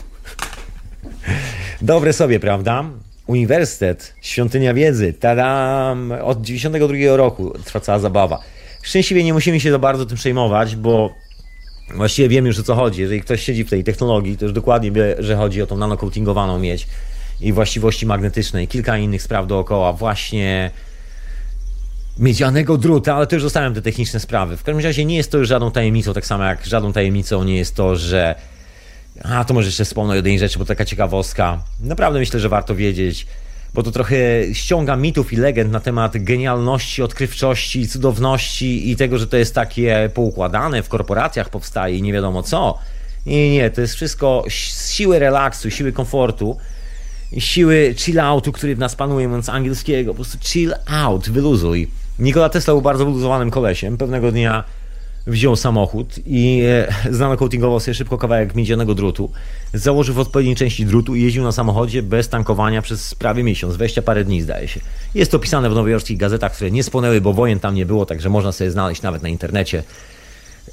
Dobre 1.81 2.13
sobie, 2.13 2.39
prawda? 2.39 2.85
Uniwersytet, 3.27 4.13
świątynia 4.21 4.73
wiedzy, 4.73 5.13
tadam! 5.13 6.13
Od 6.23 6.41
92 6.41 6.97
roku 7.17 7.53
trwa 7.65 7.79
cała 7.79 7.99
zabawa. 7.99 8.39
Szczęśliwie 8.83 9.23
nie 9.23 9.33
musimy 9.33 9.59
się 9.59 9.71
za 9.71 9.79
bardzo 9.79 10.05
tym 10.05 10.17
przejmować, 10.17 10.75
bo 10.75 11.13
Właściwie 11.95 12.29
wiem 12.29 12.45
już 12.45 12.59
o 12.59 12.63
co 12.63 12.75
chodzi. 12.75 13.01
Jeżeli 13.01 13.21
ktoś 13.21 13.43
siedzi 13.43 13.63
w 13.63 13.69
tej 13.69 13.83
technologii, 13.83 14.37
to 14.37 14.45
już 14.45 14.53
dokładnie 14.53 14.91
wie, 14.91 15.15
że 15.19 15.35
chodzi 15.35 15.61
o 15.61 15.67
tą 15.67 15.77
nanocoatingowaną 15.77 16.59
miedź 16.59 16.87
i 17.41 17.53
właściwości 17.53 18.05
magnetyczne 18.05 18.63
i 18.63 18.67
kilka 18.67 18.97
innych 18.97 19.21
spraw 19.21 19.47
dookoła. 19.47 19.93
Właśnie 19.93 20.71
miedzianego 22.19 22.77
druta, 22.77 23.15
ale 23.15 23.27
to 23.27 23.35
już 23.35 23.43
zostawiam 23.43 23.73
te 23.73 23.81
techniczne 23.81 24.19
sprawy. 24.19 24.57
W 24.57 24.63
każdym 24.63 24.83
razie 24.83 25.05
nie 25.05 25.17
jest 25.17 25.31
to 25.31 25.37
już 25.37 25.47
żadną 25.47 25.71
tajemnicą, 25.71 26.13
tak 26.13 26.25
samo 26.25 26.43
jak 26.43 26.65
żadną 26.65 26.93
tajemnicą 26.93 27.43
nie 27.43 27.57
jest 27.57 27.75
to, 27.75 27.95
że 27.95 28.35
a, 29.23 29.45
to 29.45 29.53
może 29.53 29.67
jeszcze 29.67 29.85
wspomnę 29.85 30.13
o 30.13 30.15
jednej 30.15 30.39
rzeczy, 30.39 30.59
bo 30.59 30.65
taka 30.65 30.85
ciekawostka. 30.85 31.63
Naprawdę 31.79 32.19
myślę, 32.19 32.39
że 32.39 32.49
warto 32.49 32.75
wiedzieć 32.75 33.27
bo 33.73 33.83
to 33.83 33.91
trochę 33.91 34.15
ściąga 34.53 34.95
mitów 34.95 35.33
i 35.33 35.35
legend 35.35 35.71
na 35.71 35.79
temat 35.79 36.23
genialności, 36.23 37.03
odkrywczości, 37.03 37.87
cudowności 37.87 38.91
i 38.91 38.95
tego, 38.95 39.17
że 39.17 39.27
to 39.27 39.37
jest 39.37 39.55
takie 39.55 40.09
poukładane, 40.13 40.83
w 40.83 40.89
korporacjach 40.89 41.49
powstaje 41.49 41.97
i 41.97 42.01
nie 42.01 42.13
wiadomo 42.13 42.43
co. 42.43 42.77
Nie, 43.25 43.51
nie, 43.51 43.69
to 43.69 43.81
jest 43.81 43.95
wszystko 43.95 44.43
z 44.49 44.91
siły 44.91 45.19
relaksu, 45.19 45.71
siły 45.71 45.91
komfortu 45.91 46.57
siły 47.37 47.95
chill 47.97 48.19
outu, 48.19 48.51
który 48.51 48.75
w 48.75 48.79
nas 48.79 48.95
panuje, 48.95 49.27
mówiąc 49.27 49.49
angielskiego. 49.49 50.11
Po 50.11 50.15
prostu 50.15 50.37
chill 50.41 50.73
out, 50.87 51.29
wyluzuj. 51.29 51.87
Nikola 52.19 52.49
Tesla 52.49 52.73
był 52.73 52.81
bardzo 52.81 53.05
wyluzowanym 53.05 53.51
kolesiem. 53.51 53.97
Pewnego 53.97 54.31
dnia 54.31 54.63
wziął 55.27 55.55
samochód 55.55 56.15
i 56.25 56.61
e, 56.65 56.93
znano-coatingował 57.11 57.79
sobie 57.79 57.95
szybko 57.95 58.17
kawałek 58.17 58.55
miedzianego 58.55 58.95
drutu, 58.95 59.31
założył 59.73 60.15
w 60.15 60.19
odpowiedniej 60.19 60.55
części 60.55 60.85
drutu 60.85 61.15
i 61.15 61.21
jeździł 61.21 61.43
na 61.43 61.51
samochodzie 61.51 62.03
bez 62.03 62.29
tankowania 62.29 62.81
przez 62.81 63.15
prawie 63.15 63.43
miesiąc, 63.43 63.75
20 63.75 64.01
parę 64.01 64.23
dni 64.23 64.41
zdaje 64.41 64.67
się. 64.67 64.79
Jest 65.15 65.31
to 65.31 65.39
pisane 65.39 65.69
w 65.69 65.73
nowojorskich 65.73 66.17
gazetach, 66.17 66.53
które 66.53 66.71
nie 66.71 66.83
spłonęły, 66.83 67.21
bo 67.21 67.33
wojen 67.33 67.59
tam 67.59 67.75
nie 67.75 67.85
było, 67.85 68.05
także 68.05 68.29
można 68.29 68.51
sobie 68.51 68.71
znaleźć 68.71 69.01
nawet 69.01 69.23
na 69.23 69.29
internecie 69.29 69.83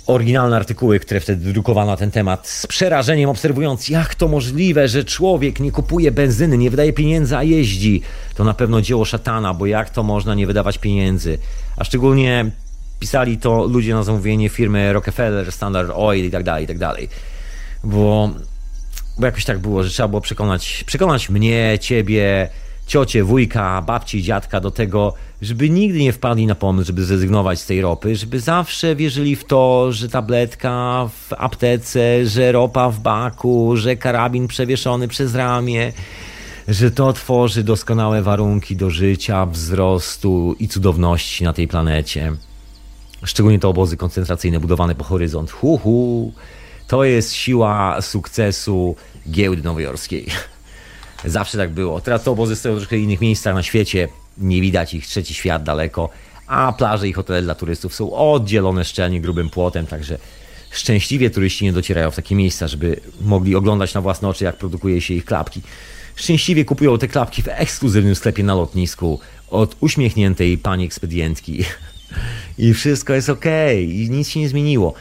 oryginalne 0.06 0.56
artykuły, 0.56 1.00
które 1.00 1.20
wtedy 1.20 1.52
drukowano 1.52 1.90
na 1.90 1.96
ten 1.96 2.10
temat, 2.10 2.48
z 2.48 2.66
przerażeniem 2.66 3.30
obserwując, 3.30 3.88
jak 3.88 4.14
to 4.14 4.28
możliwe, 4.28 4.88
że 4.88 5.04
człowiek 5.04 5.60
nie 5.60 5.72
kupuje 5.72 6.12
benzyny, 6.12 6.58
nie 6.58 6.70
wydaje 6.70 6.92
pieniędzy, 6.92 7.36
a 7.36 7.42
jeździ. 7.42 8.02
To 8.34 8.44
na 8.44 8.54
pewno 8.54 8.80
dzieło 8.80 9.04
szatana, 9.04 9.54
bo 9.54 9.66
jak 9.66 9.90
to 9.90 10.02
można 10.02 10.34
nie 10.34 10.46
wydawać 10.46 10.78
pieniędzy? 10.78 11.38
A 11.76 11.84
szczególnie 11.84 12.50
pisali 13.04 13.38
to 13.38 13.64
ludzie 13.64 13.94
na 13.94 14.02
zamówienie 14.02 14.48
firmy 14.48 14.92
Rockefeller, 14.92 15.52
Standard 15.52 15.90
Oil 15.94 16.24
i 16.24 16.30
tak 16.30 16.42
dalej, 16.42 16.64
i 16.64 16.66
tak 16.66 16.78
dalej. 16.78 17.08
Bo, 17.84 18.30
bo 19.18 19.26
jakoś 19.26 19.44
tak 19.44 19.58
było, 19.58 19.82
że 19.84 19.90
trzeba 19.90 20.08
było 20.08 20.20
przekonać, 20.20 20.84
przekonać 20.86 21.30
mnie, 21.30 21.78
ciebie, 21.80 22.48
ciocie, 22.86 23.24
wujka, 23.24 23.82
babci, 23.82 24.22
dziadka 24.22 24.60
do 24.60 24.70
tego, 24.70 25.14
żeby 25.42 25.70
nigdy 25.70 25.98
nie 25.98 26.12
wpadli 26.12 26.46
na 26.46 26.54
pomysł, 26.54 26.86
żeby 26.86 27.04
zrezygnować 27.04 27.60
z 27.60 27.66
tej 27.66 27.80
ropy, 27.80 28.16
żeby 28.16 28.40
zawsze 28.40 28.96
wierzyli 28.96 29.36
w 29.36 29.44
to, 29.44 29.92
że 29.92 30.08
tabletka 30.08 31.08
w 31.08 31.32
aptece, 31.32 32.26
że 32.26 32.52
ropa 32.52 32.90
w 32.90 33.00
baku, 33.00 33.76
że 33.76 33.96
karabin 33.96 34.48
przewieszony 34.48 35.08
przez 35.08 35.34
ramię, 35.34 35.92
że 36.68 36.90
to 36.90 37.12
tworzy 37.12 37.64
doskonałe 37.64 38.22
warunki 38.22 38.76
do 38.76 38.90
życia, 38.90 39.46
wzrostu 39.46 40.56
i 40.58 40.68
cudowności 40.68 41.44
na 41.44 41.52
tej 41.52 41.68
planecie. 41.68 42.32
Szczególnie 43.24 43.58
te 43.58 43.68
obozy 43.68 43.96
koncentracyjne 43.96 44.60
budowane 44.60 44.94
po 44.94 45.04
horyzont. 45.04 45.50
Hu, 45.50 45.78
hu. 45.78 46.32
To 46.86 47.04
jest 47.04 47.32
siła 47.32 48.02
sukcesu 48.02 48.96
giełdy 49.30 49.62
nowojorskiej. 49.62 50.26
Zawsze 51.24 51.58
tak 51.58 51.70
było. 51.70 52.00
Teraz 52.00 52.22
te 52.22 52.30
obozy 52.30 52.56
stoją 52.56 52.74
w 52.74 52.78
troszkę 52.78 52.98
innych 52.98 53.20
miejscach 53.20 53.54
na 53.54 53.62
świecie. 53.62 54.08
Nie 54.38 54.60
widać 54.60 54.94
ich, 54.94 55.06
trzeci 55.06 55.34
świat 55.34 55.62
daleko. 55.62 56.10
A 56.46 56.72
plaże 56.72 57.08
i 57.08 57.12
hotele 57.12 57.42
dla 57.42 57.54
turystów 57.54 57.94
są 57.94 58.12
oddzielone 58.12 58.84
szczelnie 58.84 59.20
grubym 59.20 59.50
płotem, 59.50 59.86
także 59.86 60.18
szczęśliwie 60.70 61.30
turyści 61.30 61.64
nie 61.64 61.72
docierają 61.72 62.10
w 62.10 62.16
takie 62.16 62.34
miejsca, 62.34 62.68
żeby 62.68 63.00
mogli 63.20 63.54
oglądać 63.54 63.94
na 63.94 64.00
własne 64.00 64.28
oczy, 64.28 64.44
jak 64.44 64.56
produkuje 64.56 65.00
się 65.00 65.14
ich 65.14 65.24
klapki. 65.24 65.60
Szczęśliwie 66.16 66.64
kupują 66.64 66.98
te 66.98 67.08
klapki 67.08 67.42
w 67.42 67.48
ekskluzywnym 67.48 68.14
sklepie 68.14 68.44
na 68.44 68.54
lotnisku 68.54 69.20
od 69.50 69.76
uśmiechniętej 69.80 70.58
pani 70.58 70.84
ekspedientki. 70.84 71.64
I 72.58 72.74
wszystko 72.74 73.12
jest 73.12 73.30
ok, 73.30 73.44
i 73.80 74.08
nic 74.10 74.28
się 74.28 74.40
nie 74.40 74.48
zmieniło. 74.48 74.94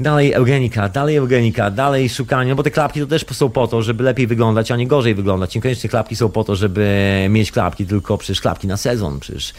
Dalej 0.00 0.32
eugenika, 0.32 0.88
dalej 0.88 1.16
eugenika, 1.16 1.70
dalej 1.70 2.08
szukanie, 2.08 2.50
no 2.50 2.56
bo 2.56 2.62
te 2.62 2.70
klapki 2.70 3.00
to 3.00 3.06
też 3.06 3.24
są 3.32 3.50
po 3.50 3.66
to, 3.68 3.82
żeby 3.82 4.04
lepiej 4.04 4.26
wyglądać, 4.26 4.70
a 4.70 4.76
nie 4.76 4.86
gorzej 4.86 5.14
wyglądać. 5.14 5.54
Niekoniecznie 5.54 5.90
klapki 5.90 6.16
są 6.16 6.28
po 6.28 6.44
to, 6.44 6.56
żeby 6.56 7.26
mieć 7.30 7.52
klapki, 7.52 7.86
tylko 7.86 8.18
przecież 8.18 8.40
klapki 8.40 8.66
na 8.66 8.76
sezon, 8.76 9.20
przecież 9.20 9.54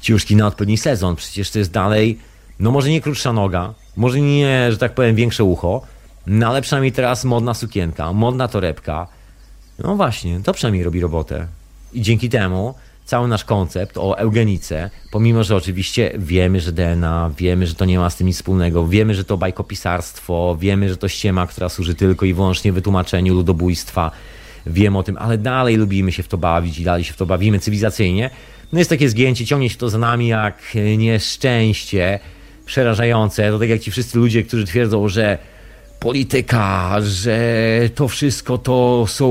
ciuszki 0.00 0.36
na 0.36 0.46
odpowiedni 0.46 0.78
sezon, 0.78 1.16
przecież 1.16 1.50
to 1.50 1.58
jest 1.58 1.70
dalej, 1.70 2.18
no 2.60 2.70
może 2.70 2.90
nie 2.90 3.00
krótsza 3.00 3.32
noga, 3.32 3.74
może 3.96 4.20
nie, 4.20 4.72
że 4.72 4.78
tak 4.78 4.94
powiem, 4.94 5.16
większe 5.16 5.44
ucho, 5.44 5.82
no 6.26 6.48
ale 6.48 6.62
przynajmniej 6.62 6.92
teraz 6.92 7.24
modna 7.24 7.54
sukienka, 7.54 8.12
modna 8.12 8.48
torebka. 8.48 9.06
No 9.78 9.96
właśnie, 9.96 10.40
to 10.40 10.52
przynajmniej 10.52 10.84
robi 10.84 11.00
robotę. 11.00 11.46
I 11.92 12.02
dzięki 12.02 12.28
temu 12.28 12.74
cały 13.12 13.28
nasz 13.28 13.44
koncept 13.44 13.98
o 13.98 14.18
eugenice, 14.18 14.90
pomimo, 15.10 15.44
że 15.44 15.56
oczywiście 15.56 16.12
wiemy, 16.18 16.60
że 16.60 16.72
DNA, 16.72 17.30
wiemy, 17.38 17.66
że 17.66 17.74
to 17.74 17.84
nie 17.84 17.98
ma 17.98 18.10
z 18.10 18.16
tym 18.16 18.26
nic 18.26 18.36
wspólnego, 18.36 18.86
wiemy, 18.86 19.14
że 19.14 19.24
to 19.24 19.36
bajkopisarstwo, 19.36 20.56
wiemy, 20.60 20.88
że 20.88 20.96
to 20.96 21.08
ściema, 21.08 21.46
która 21.46 21.68
służy 21.68 21.94
tylko 21.94 22.26
i 22.26 22.34
wyłącznie 22.34 22.72
wytłumaczeniu 22.72 23.34
ludobójstwa, 23.34 24.10
wiemy 24.66 24.98
o 24.98 25.02
tym, 25.02 25.16
ale 25.18 25.38
dalej 25.38 25.76
lubimy 25.76 26.12
się 26.12 26.22
w 26.22 26.28
to 26.28 26.38
bawić 26.38 26.78
i 26.78 26.84
dalej 26.84 27.04
się 27.04 27.12
w 27.12 27.16
to 27.16 27.26
bawimy 27.26 27.58
cywilizacyjnie. 27.58 28.30
No 28.72 28.78
jest 28.78 28.90
takie 28.90 29.08
zgięcie, 29.08 29.46
ciągnie 29.46 29.70
się 29.70 29.78
to 29.78 29.88
za 29.88 29.98
nami 29.98 30.28
jak 30.28 30.62
nieszczęście 30.98 32.18
przerażające. 32.64 33.50
To 33.50 33.58
tak 33.58 33.68
jak 33.68 33.80
ci 33.80 33.90
wszyscy 33.90 34.18
ludzie, 34.18 34.42
którzy 34.42 34.66
twierdzą, 34.66 35.08
że 35.08 35.38
polityka, 36.00 36.96
że 37.00 37.38
to 37.94 38.08
wszystko 38.08 38.58
to 38.58 39.04
są 39.08 39.26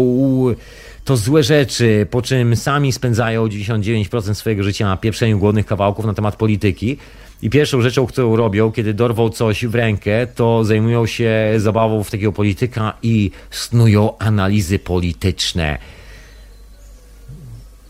to 1.12 1.18
złe 1.18 1.43
rzeczy, 1.43 2.07
po 2.12 2.22
czym 2.22 2.55
sami 2.55 2.91
spędzają 2.91 3.47
99% 3.47 4.34
swojego 4.34 4.64
życia 4.64 4.86
na 4.86 4.97
pieprzeniu 4.97 5.39
głodnych 5.39 5.66
kawałków 5.66 6.05
na 6.05 6.14
temat 6.14 6.36
polityki. 6.36 6.97
I 7.41 7.49
pierwszą 7.49 7.82
rzeczą, 7.82 8.07
którą 8.07 8.36
robią, 8.36 8.72
kiedy 8.72 8.93
dorwą 8.93 9.30
coś 9.30 9.66
w 9.66 9.76
rękę, 9.76 10.28
to 10.28 10.64
zajmują 10.64 11.05
się 11.05 11.53
zabawą 11.57 12.03
w 12.03 12.12
takiego 12.12 12.32
polityka 12.32 12.93
i 13.03 13.32
snują 13.49 14.18
analizy 14.18 14.80
polityczne. 14.80 15.78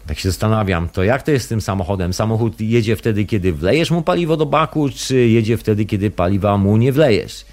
Tak 0.07 0.19
się 0.19 0.29
zastanawiam, 0.29 0.89
to 0.89 1.03
jak 1.03 1.23
to 1.23 1.31
jest 1.31 1.45
z 1.45 1.49
tym 1.49 1.61
samochodem? 1.61 2.13
Samochód 2.13 2.61
jedzie 2.61 2.95
wtedy, 2.95 3.25
kiedy 3.25 3.53
wlejesz 3.53 3.91
mu 3.91 4.01
paliwo 4.01 4.37
do 4.37 4.45
baku, 4.45 4.89
czy 4.95 5.15
jedzie 5.27 5.57
wtedy, 5.57 5.85
kiedy 5.85 6.11
paliwa 6.11 6.57
mu 6.57 6.77
nie 6.77 6.91
wlejesz? 6.91 7.45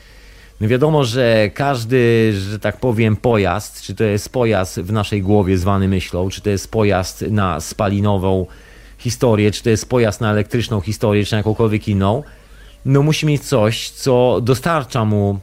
No 0.60 0.68
wiadomo, 0.68 1.04
że 1.04 1.50
każdy, 1.54 2.32
że 2.50 2.58
tak 2.58 2.80
powiem, 2.80 3.16
pojazd, 3.16 3.82
czy 3.82 3.94
to 3.94 4.04
jest 4.04 4.32
pojazd 4.32 4.80
w 4.80 4.92
naszej 4.92 5.22
głowie 5.22 5.58
zwany 5.58 5.88
myślą, 5.88 6.28
czy 6.30 6.40
to 6.40 6.50
jest 6.50 6.70
pojazd 6.70 7.22
na 7.22 7.60
spalinową 7.60 8.46
historię, 8.98 9.50
czy 9.50 9.62
to 9.62 9.70
jest 9.70 9.88
pojazd 9.88 10.20
na 10.20 10.30
elektryczną 10.30 10.80
historię, 10.80 11.24
czy 11.24 11.32
na 11.32 11.36
jakąkolwiek 11.36 11.88
inną, 11.88 12.22
no 12.84 13.02
musi 13.02 13.26
mieć 13.26 13.44
coś, 13.44 13.90
co 13.90 14.40
dostarcza 14.42 15.04
mu 15.04 15.38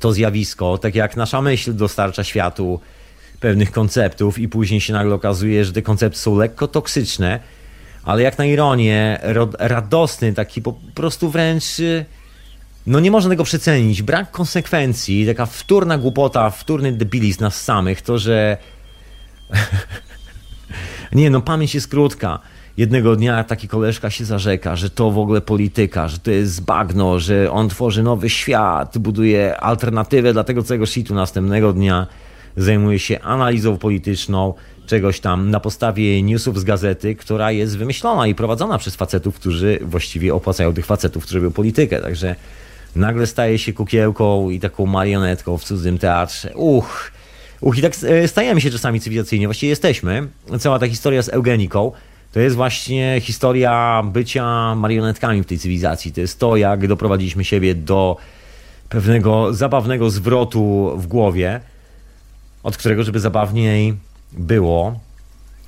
to 0.00 0.12
zjawisko, 0.12 0.78
tak 0.78 0.94
jak 0.94 1.16
nasza 1.16 1.42
myśl 1.42 1.74
dostarcza 1.74 2.24
światu 2.24 2.80
pewnych 3.40 3.72
konceptów 3.72 4.38
i 4.38 4.48
później 4.48 4.80
się 4.80 4.92
nagle 4.92 5.14
okazuje, 5.14 5.64
że 5.64 5.72
te 5.72 5.82
koncepty 5.82 6.18
są 6.18 6.36
lekko 6.36 6.68
toksyczne, 6.68 7.40
ale 8.04 8.22
jak 8.22 8.38
na 8.38 8.44
ironię, 8.44 9.20
radosny, 9.58 10.32
taki 10.32 10.62
po 10.62 10.74
prostu 10.94 11.30
wręcz 11.30 11.64
no 12.86 13.00
nie 13.00 13.10
można 13.10 13.30
tego 13.30 13.44
przecenić. 13.44 14.02
Brak 14.02 14.30
konsekwencji, 14.30 15.26
taka 15.26 15.46
wtórna 15.46 15.98
głupota, 15.98 16.50
wtórny 16.50 16.92
debilizm 16.92 17.40
nas 17.40 17.62
samych, 17.62 18.02
to 18.02 18.18
że... 18.18 18.56
nie, 21.12 21.30
no 21.30 21.40
pamięć 21.40 21.74
jest 21.74 21.88
krótka. 21.88 22.38
Jednego 22.76 23.16
dnia 23.16 23.44
taki 23.44 23.68
koleżka 23.68 24.10
się 24.10 24.24
zarzeka, 24.24 24.76
że 24.76 24.90
to 24.90 25.10
w 25.10 25.18
ogóle 25.18 25.40
polityka, 25.40 26.08
że 26.08 26.18
to 26.18 26.30
jest 26.30 26.64
bagno, 26.64 27.18
że 27.18 27.50
on 27.50 27.68
tworzy 27.68 28.02
nowy 28.02 28.30
świat, 28.30 28.98
buduje 28.98 29.56
alternatywę 29.56 30.32
dla 30.32 30.44
tego 30.44 30.62
całego 30.62 30.86
shitu. 30.86 31.14
Następnego 31.14 31.72
dnia 31.72 32.06
zajmuje 32.56 32.98
się 32.98 33.20
analizą 33.20 33.76
polityczną 33.76 34.54
czegoś 34.86 35.20
tam 35.20 35.50
na 35.50 35.60
podstawie 35.60 36.22
newsów 36.22 36.60
z 36.60 36.64
gazety, 36.64 37.14
która 37.14 37.52
jest 37.52 37.78
wymyślona 37.78 38.26
i 38.26 38.34
prowadzona 38.34 38.78
przez 38.78 38.96
facetów, 38.96 39.34
którzy 39.34 39.78
właściwie 39.82 40.34
opłacają 40.34 40.74
tych 40.74 40.86
facetów, 40.86 41.22
którzy 41.22 41.38
robią 41.38 41.52
politykę. 41.52 42.00
Także 42.00 42.36
nagle 42.96 43.26
staje 43.26 43.58
się 43.58 43.72
kukiełką 43.72 44.50
i 44.50 44.60
taką 44.60 44.86
marionetką 44.86 45.58
w 45.58 45.64
cudzym 45.64 45.98
teatrze. 45.98 46.54
Uch, 46.54 47.10
uch, 47.60 47.78
i 47.78 47.82
tak 47.82 47.92
e, 48.02 48.28
stajemy 48.28 48.60
się 48.60 48.70
czasami 48.70 49.00
cywilizacyjnie, 49.00 49.46
właściwie 49.46 49.70
jesteśmy. 49.70 50.28
Cała 50.58 50.78
ta 50.78 50.88
historia 50.88 51.22
z 51.22 51.28
eugeniką 51.28 51.92
to 52.34 52.40
jest 52.40 52.56
właśnie 52.56 53.20
historia 53.20 54.02
bycia 54.12 54.74
marionetkami 54.74 55.42
w 55.42 55.46
tej 55.46 55.58
cywilizacji. 55.58 56.12
To 56.12 56.20
jest 56.20 56.38
to, 56.38 56.56
jak 56.56 56.86
doprowadziliśmy 56.86 57.44
siebie 57.44 57.74
do 57.74 58.16
pewnego 58.88 59.54
zabawnego 59.54 60.10
zwrotu 60.10 60.92
w 60.96 61.06
głowie, 61.06 61.60
od 62.62 62.76
którego, 62.76 63.02
żeby 63.02 63.20
zabawniej 63.20 63.94
było, 64.32 65.00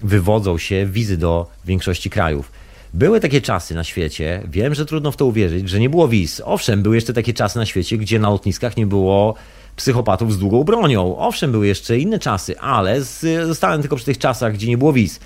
wywodzą 0.02 0.58
się 0.58 0.86
wizy 0.86 1.16
do 1.16 1.46
większości 1.64 2.10
krajów. 2.10 2.52
Były 2.96 3.20
takie 3.20 3.40
czasy 3.40 3.74
na 3.74 3.84
świecie, 3.84 4.42
wiem, 4.48 4.74
że 4.74 4.86
trudno 4.86 5.12
w 5.12 5.16
to 5.16 5.26
uwierzyć, 5.26 5.68
że 5.68 5.80
nie 5.80 5.90
było 5.90 6.08
wiz. 6.08 6.42
Owszem, 6.44 6.82
były 6.82 6.94
jeszcze 6.94 7.12
takie 7.12 7.34
czasy 7.34 7.58
na 7.58 7.66
świecie, 7.66 7.98
gdzie 7.98 8.18
na 8.18 8.30
lotniskach 8.30 8.76
nie 8.76 8.86
było 8.86 9.34
psychopatów 9.76 10.32
z 10.32 10.38
długą 10.38 10.64
bronią. 10.64 11.18
Owszem, 11.18 11.52
były 11.52 11.66
jeszcze 11.66 11.98
inne 11.98 12.18
czasy, 12.18 12.60
ale 12.60 13.02
zostałem 13.46 13.80
tylko 13.80 13.96
przy 13.96 14.04
tych 14.04 14.18
czasach, 14.18 14.54
gdzie 14.54 14.68
nie 14.68 14.78
było 14.78 14.92
wiz. 14.92 15.20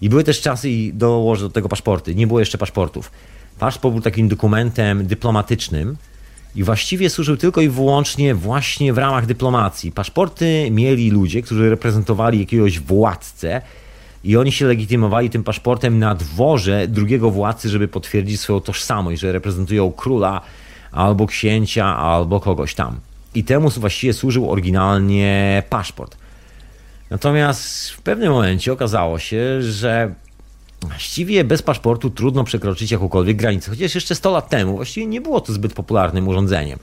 I 0.00 0.08
były 0.08 0.24
też 0.24 0.40
czasy, 0.40 0.70
i 0.70 0.92
dołożę 0.92 1.44
do 1.44 1.50
tego 1.50 1.68
paszporty, 1.68 2.14
nie 2.14 2.26
było 2.26 2.40
jeszcze 2.40 2.58
paszportów. 2.58 3.10
Paszport 3.58 3.94
był 3.94 4.02
takim 4.02 4.28
dokumentem 4.28 5.06
dyplomatycznym 5.06 5.96
i 6.54 6.64
właściwie 6.64 7.10
służył 7.10 7.36
tylko 7.36 7.60
i 7.60 7.68
wyłącznie 7.68 8.34
właśnie 8.34 8.92
w 8.92 8.98
ramach 8.98 9.26
dyplomacji. 9.26 9.92
Paszporty 9.92 10.68
mieli 10.70 11.10
ludzie, 11.10 11.42
którzy 11.42 11.70
reprezentowali 11.70 12.40
jakiegoś 12.40 12.80
władcę, 12.80 13.62
i 14.24 14.36
oni 14.36 14.52
się 14.52 14.66
legitymowali 14.66 15.30
tym 15.30 15.44
paszportem 15.44 15.98
na 15.98 16.14
dworze 16.14 16.88
drugiego 16.88 17.30
władcy, 17.30 17.68
żeby 17.68 17.88
potwierdzić 17.88 18.40
swoją 18.40 18.60
tożsamość, 18.60 19.20
że 19.20 19.32
reprezentują 19.32 19.92
króla 19.92 20.40
albo 20.92 21.26
księcia, 21.26 21.96
albo 21.96 22.40
kogoś 22.40 22.74
tam. 22.74 23.00
I 23.34 23.44
temu 23.44 23.70
właściwie 23.70 24.12
służył 24.12 24.50
oryginalnie 24.50 25.62
paszport. 25.70 26.16
Natomiast 27.10 27.90
w 27.90 28.02
pewnym 28.02 28.32
momencie 28.32 28.72
okazało 28.72 29.18
się, 29.18 29.62
że 29.62 30.14
właściwie 30.82 31.44
bez 31.44 31.62
paszportu 31.62 32.10
trudno 32.10 32.44
przekroczyć 32.44 32.90
jakąkolwiek 32.90 33.36
granicę. 33.36 33.70
Chociaż 33.70 33.94
jeszcze 33.94 34.14
100 34.14 34.30
lat 34.30 34.48
temu 34.48 34.76
właściwie 34.76 35.06
nie 35.06 35.20
było 35.20 35.40
to 35.40 35.52
zbyt 35.52 35.74
popularnym 35.74 36.28
urządzeniem. 36.28 36.78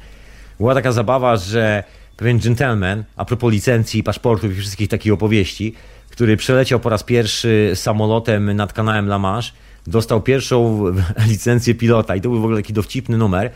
Była 0.60 0.74
taka 0.74 0.92
zabawa, 0.92 1.38
że 1.38 1.84
pewien 2.18 2.40
gentleman, 2.40 3.04
a 3.16 3.26
propos 3.26 3.52
licencji, 3.52 4.04
paszportów 4.04 4.52
i 4.52 4.56
wszystkich 4.56 4.90
takich 4.90 5.14
opowieści, 5.14 5.74
który 6.20 6.38
przeleciał 6.38 6.80
po 6.80 6.90
raz 6.90 7.04
pierwszy 7.04 7.72
samolotem 7.76 8.56
nad 8.56 8.74
kanałem 8.74 9.06
La 9.06 9.20
Manche, 9.20 9.52
dostał 9.88 10.22
pierwszą 10.22 10.86
licencję 11.32 11.76
pilota 11.76 12.16
i 12.16 12.22
to 12.22 12.30
był 12.30 12.42
w 12.42 12.44
ogóle 12.44 12.58
taki 12.58 12.74
dowcipny 12.74 13.18
numer, 13.18 13.52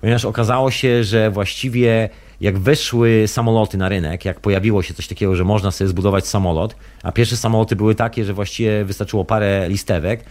ponieważ 0.00 0.24
okazało 0.24 0.70
się, 0.70 1.04
że 1.04 1.30
właściwie 1.30 2.08
jak 2.40 2.58
weszły 2.58 3.24
samoloty 3.26 3.78
na 3.78 3.88
rynek, 3.88 4.24
jak 4.24 4.40
pojawiło 4.40 4.82
się 4.82 4.94
coś 4.94 5.06
takiego, 5.08 5.36
że 5.36 5.44
można 5.44 5.70
sobie 5.70 5.88
zbudować 5.88 6.26
samolot, 6.26 6.76
a 7.02 7.12
pierwsze 7.12 7.36
samoloty 7.36 7.76
były 7.76 7.94
takie, 7.94 8.24
że 8.24 8.34
właściwie 8.34 8.84
wystarczyło 8.84 9.24
parę 9.24 9.68
listewek, 9.68 10.24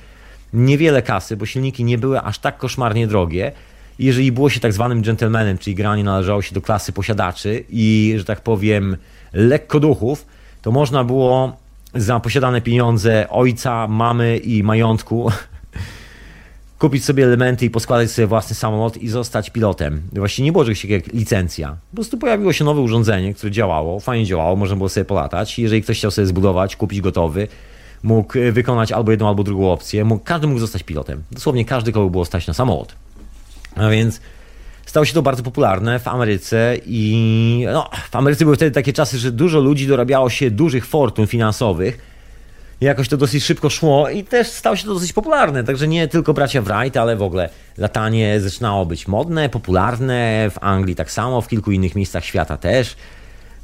niewiele 0.53 1.01
kasy, 1.01 1.38
bo 1.38 1.45
silniki 1.45 1.83
nie 1.83 1.97
były 1.97 2.21
aż 2.21 2.39
tak 2.39 2.57
koszmarnie 2.57 3.07
drogie. 3.07 3.51
I 3.99 4.05
jeżeli 4.05 4.31
było 4.31 4.49
się 4.49 4.59
tak 4.59 4.73
zwanym 4.73 5.01
gentlemanem, 5.01 5.57
czyli 5.57 5.75
granie 5.75 6.03
należało 6.03 6.41
się 6.41 6.55
do 6.55 6.61
klasy 6.61 6.91
posiadaczy 6.91 7.63
i, 7.69 8.15
że 8.17 8.25
tak 8.25 8.41
powiem, 8.41 8.97
lekko 9.33 9.79
duchów, 9.79 10.25
to 10.61 10.71
można 10.71 11.03
było 11.03 11.66
za 11.95 12.19
posiadane 12.19 12.61
pieniądze 12.61 13.29
ojca, 13.29 13.88
mamy 13.88 14.38
i 14.38 14.63
majątku 14.63 15.31
kupić 16.79 17.05
sobie 17.05 17.23
elementy 17.23 17.65
i 17.65 17.69
poskładać 17.69 18.11
sobie 18.11 18.27
własny 18.27 18.55
samolot 18.55 18.97
i 18.97 19.09
zostać 19.09 19.49
pilotem. 19.49 20.01
Właściwie 20.13 20.45
nie 20.45 20.51
było 20.51 20.63
czegoś 20.63 20.81
takiego 20.81 21.05
jak 21.05 21.13
licencja. 21.13 21.77
Po 21.89 21.95
prostu 21.95 22.17
pojawiło 22.17 22.53
się 22.53 22.65
nowe 22.65 22.81
urządzenie, 22.81 23.33
które 23.33 23.51
działało, 23.51 23.99
fajnie 23.99 24.25
działało, 24.25 24.55
można 24.55 24.75
było 24.75 24.89
sobie 24.89 25.05
polatać. 25.05 25.59
Jeżeli 25.59 25.81
ktoś 25.81 25.97
chciał 25.97 26.11
sobie 26.11 26.25
zbudować, 26.25 26.75
kupić 26.75 27.01
gotowy, 27.01 27.47
mógł 28.03 28.33
wykonać 28.51 28.91
albo 28.91 29.11
jedną, 29.11 29.27
albo 29.27 29.43
drugą 29.43 29.71
opcję, 29.71 30.05
mógł, 30.05 30.23
każdy 30.23 30.47
mógł 30.47 30.59
zostać 30.59 30.83
pilotem. 30.83 31.23
Dosłownie 31.31 31.65
każdy, 31.65 31.91
kogo 31.91 32.09
było 32.09 32.25
stać 32.25 32.47
na 32.47 32.53
samolot. 32.53 32.95
A 33.75 33.89
więc 33.89 34.21
stało 34.98 35.06
się 35.06 35.14
to 35.14 35.22
bardzo 35.22 35.43
popularne 35.43 36.00
w 36.00 36.08
Ameryce 36.08 36.76
i 36.86 37.66
no, 37.74 37.89
w 38.12 38.16
Ameryce 38.16 38.45
były 38.45 38.56
wtedy 38.56 38.72
takie 38.72 38.93
czasy, 38.93 39.18
że 39.18 39.32
dużo 39.32 39.60
ludzi 39.60 39.88
dorabiało 39.88 40.30
się 40.30 40.52
dużych 40.52 40.86
fortun 40.86 41.28
finansowych. 41.28 41.98
Jakoś 42.82 43.10
to 43.10 43.18
dosyć 43.18 43.43
szybko 43.43 43.70
szło 43.70 44.10
i 44.10 44.24
też 44.24 44.48
stało 44.48 44.76
się 44.76 44.84
to 44.84 44.93
dosyć 44.93 45.14
popularne. 45.14 45.64
Także 45.64 45.88
nie 45.88 46.08
tylko 46.08 46.34
bracia 46.34 46.62
Wright, 46.62 46.98
ale 46.98 47.16
w 47.16 47.22
ogóle 47.22 47.50
latanie 47.78 48.39
zaczynało 48.39 48.86
być 48.86 49.08
modne, 49.08 49.50
popularne. 49.50 50.50
W 50.50 50.58
Anglii 50.62 50.95
tak 50.95 51.12
samo, 51.12 51.41
w 51.41 51.48
kilku 51.48 51.72
innych 51.72 51.95
miejscach 51.95 52.26
świata 52.26 52.58
też. 52.58 52.95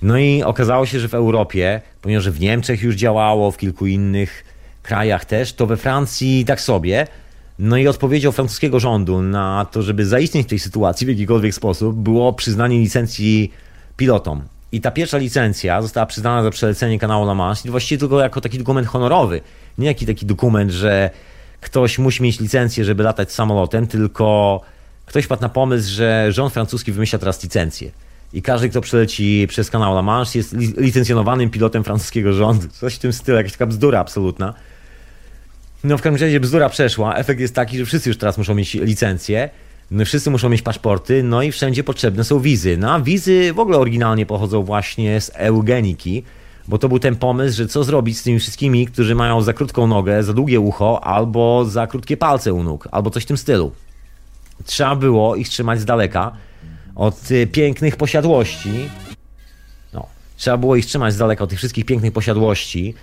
No 0.01 0.17
i 0.17 0.43
okazało 0.43 0.85
się, 0.85 0.99
że 0.99 1.07
w 1.07 1.13
Europie, 1.13 1.81
ponieważ 2.01 2.29
w 2.29 2.39
Niemczech 2.39 2.81
już 2.81 2.95
działało, 2.95 3.51
w 3.51 3.57
kilku 3.57 3.85
innych 3.85 4.43
krajach 4.83 5.25
też, 5.25 5.53
to 5.53 5.65
we 5.65 5.77
Francji 5.77 6.45
tak 6.45 6.61
sobie. 6.61 7.07
No 7.59 7.77
i 7.77 7.87
odpowiedzią 7.87 8.31
francuskiego 8.31 8.79
rządu 8.79 9.21
na 9.21 9.67
to, 9.71 9.81
żeby 9.81 10.05
zaistnieć 10.05 10.47
w 10.47 10.49
tej 10.49 10.59
sytuacji 10.59 11.07
w 11.07 11.09
jakikolwiek 11.09 11.53
sposób, 11.53 11.95
było 11.95 12.33
przyznanie 12.33 12.79
licencji 12.79 13.51
pilotom. 13.97 14.41
I 14.71 14.81
ta 14.81 14.91
pierwsza 14.91 15.17
licencja 15.17 15.81
została 15.81 16.05
przyznana 16.05 16.43
za 16.43 16.51
przelecenie 16.51 16.99
kanału 16.99 17.25
La 17.25 17.35
Manche, 17.35 17.71
właściwie 17.71 17.99
tylko 17.99 18.19
jako 18.19 18.41
taki 18.41 18.57
dokument 18.57 18.87
honorowy. 18.87 19.41
Nie 19.77 19.87
jaki 19.87 20.05
taki 20.05 20.25
dokument, 20.25 20.71
że 20.71 21.09
ktoś 21.61 21.99
musi 21.99 22.23
mieć 22.23 22.39
licencję, 22.39 22.85
żeby 22.85 23.03
latać 23.03 23.31
samolotem, 23.31 23.87
tylko 23.87 24.61
ktoś 25.05 25.27
padł 25.27 25.41
na 25.41 25.49
pomysł, 25.49 25.89
że 25.89 26.31
rząd 26.31 26.53
francuski 26.53 26.91
wymyśla 26.91 27.19
teraz 27.19 27.43
licencję. 27.43 27.91
I 28.33 28.41
każdy, 28.41 28.69
kto 28.69 28.81
przeleci 28.81 29.45
przez 29.49 29.69
kanał 29.69 29.93
La 29.93 30.01
Manche, 30.01 30.39
jest 30.39 30.53
licencjonowanym 30.77 31.49
pilotem 31.49 31.83
francuskiego 31.83 32.33
rządu. 32.33 32.67
Coś 32.67 32.95
w 32.95 32.99
tym 32.99 33.13
stylu, 33.13 33.37
jakaś 33.37 33.51
taka 33.51 33.65
bzdura 33.65 33.99
absolutna. 33.99 34.53
No 35.83 35.97
w 35.97 36.01
każdym 36.01 36.21
razie 36.21 36.39
bzdura 36.39 36.69
przeszła. 36.69 37.15
Efekt 37.15 37.39
jest 37.39 37.55
taki, 37.55 37.77
że 37.77 37.85
wszyscy 37.85 38.09
już 38.09 38.17
teraz 38.17 38.37
muszą 38.37 38.55
mieć 38.55 38.73
licencję. 38.73 39.49
No, 39.91 40.05
wszyscy 40.05 40.31
muszą 40.31 40.49
mieć 40.49 40.61
paszporty, 40.61 41.23
no 41.23 41.41
i 41.41 41.51
wszędzie 41.51 41.83
potrzebne 41.83 42.23
są 42.23 42.39
wizy. 42.39 42.77
No 42.77 42.93
a 42.93 42.99
wizy 42.99 43.53
w 43.53 43.59
ogóle 43.59 43.77
oryginalnie 43.77 44.25
pochodzą 44.25 44.63
właśnie 44.63 45.21
z 45.21 45.31
eugeniki, 45.33 46.23
bo 46.67 46.77
to 46.77 46.89
był 46.89 46.99
ten 46.99 47.15
pomysł, 47.15 47.57
że 47.57 47.67
co 47.67 47.83
zrobić 47.83 48.17
z 48.17 48.23
tymi 48.23 48.39
wszystkimi, 48.39 48.87
którzy 48.87 49.15
mają 49.15 49.41
za 49.41 49.53
krótką 49.53 49.87
nogę, 49.87 50.23
za 50.23 50.33
długie 50.33 50.59
ucho, 50.59 51.03
albo 51.03 51.65
za 51.65 51.87
krótkie 51.87 52.17
palce 52.17 52.53
u 52.53 52.63
nóg, 52.63 52.87
albo 52.91 53.09
coś 53.09 53.23
w 53.23 53.25
tym 53.25 53.37
stylu. 53.37 53.71
Trzeba 54.65 54.95
było 54.95 55.35
ich 55.35 55.49
trzymać 55.49 55.79
z 55.79 55.85
daleka 55.85 56.31
od 56.95 57.31
y, 57.31 57.47
pięknych 57.47 57.95
posiadłości. 57.95 58.89
No, 59.93 60.07
trzeba 60.37 60.57
było 60.57 60.75
ich 60.75 60.85
trzymać 60.85 61.13
z 61.13 61.17
daleka 61.17 61.43
od 61.43 61.49
tych 61.49 61.59
wszystkich 61.59 61.85
pięknych 61.85 62.13
posiadłości, 62.13 62.93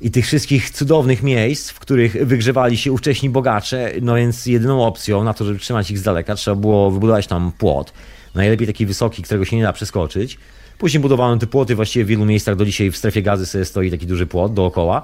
i 0.00 0.10
tych 0.10 0.26
wszystkich 0.26 0.70
cudownych 0.70 1.22
miejsc, 1.22 1.70
w 1.70 1.78
których 1.78 2.26
wygrzewali 2.26 2.76
się 2.76 2.92
ówcześni 2.92 3.30
bogacze, 3.30 3.92
no 4.02 4.14
więc 4.14 4.46
jedyną 4.46 4.86
opcją 4.86 5.24
na 5.24 5.34
to, 5.34 5.44
żeby 5.44 5.58
trzymać 5.58 5.90
ich 5.90 5.98
z 5.98 6.02
daleka, 6.02 6.34
trzeba 6.34 6.54
było 6.54 6.90
wybudować 6.90 7.26
tam 7.26 7.52
płot. 7.58 7.92
Najlepiej 8.34 8.66
taki 8.66 8.86
wysoki, 8.86 9.22
którego 9.22 9.44
się 9.44 9.56
nie 9.56 9.62
da 9.62 9.72
przeskoczyć. 9.72 10.38
Później 10.78 11.00
budowano 11.00 11.36
te 11.36 11.46
płoty, 11.46 11.74
właściwie 11.74 12.04
w 12.04 12.08
wielu 12.08 12.24
miejscach 12.24 12.56
do 12.56 12.64
dzisiaj 12.64 12.90
w 12.90 12.96
strefie 12.96 13.22
gazy 13.22 13.46
sobie 13.46 13.64
stoi 13.64 13.90
taki 13.90 14.06
duży 14.06 14.26
płot 14.26 14.54
dookoła. 14.54 15.02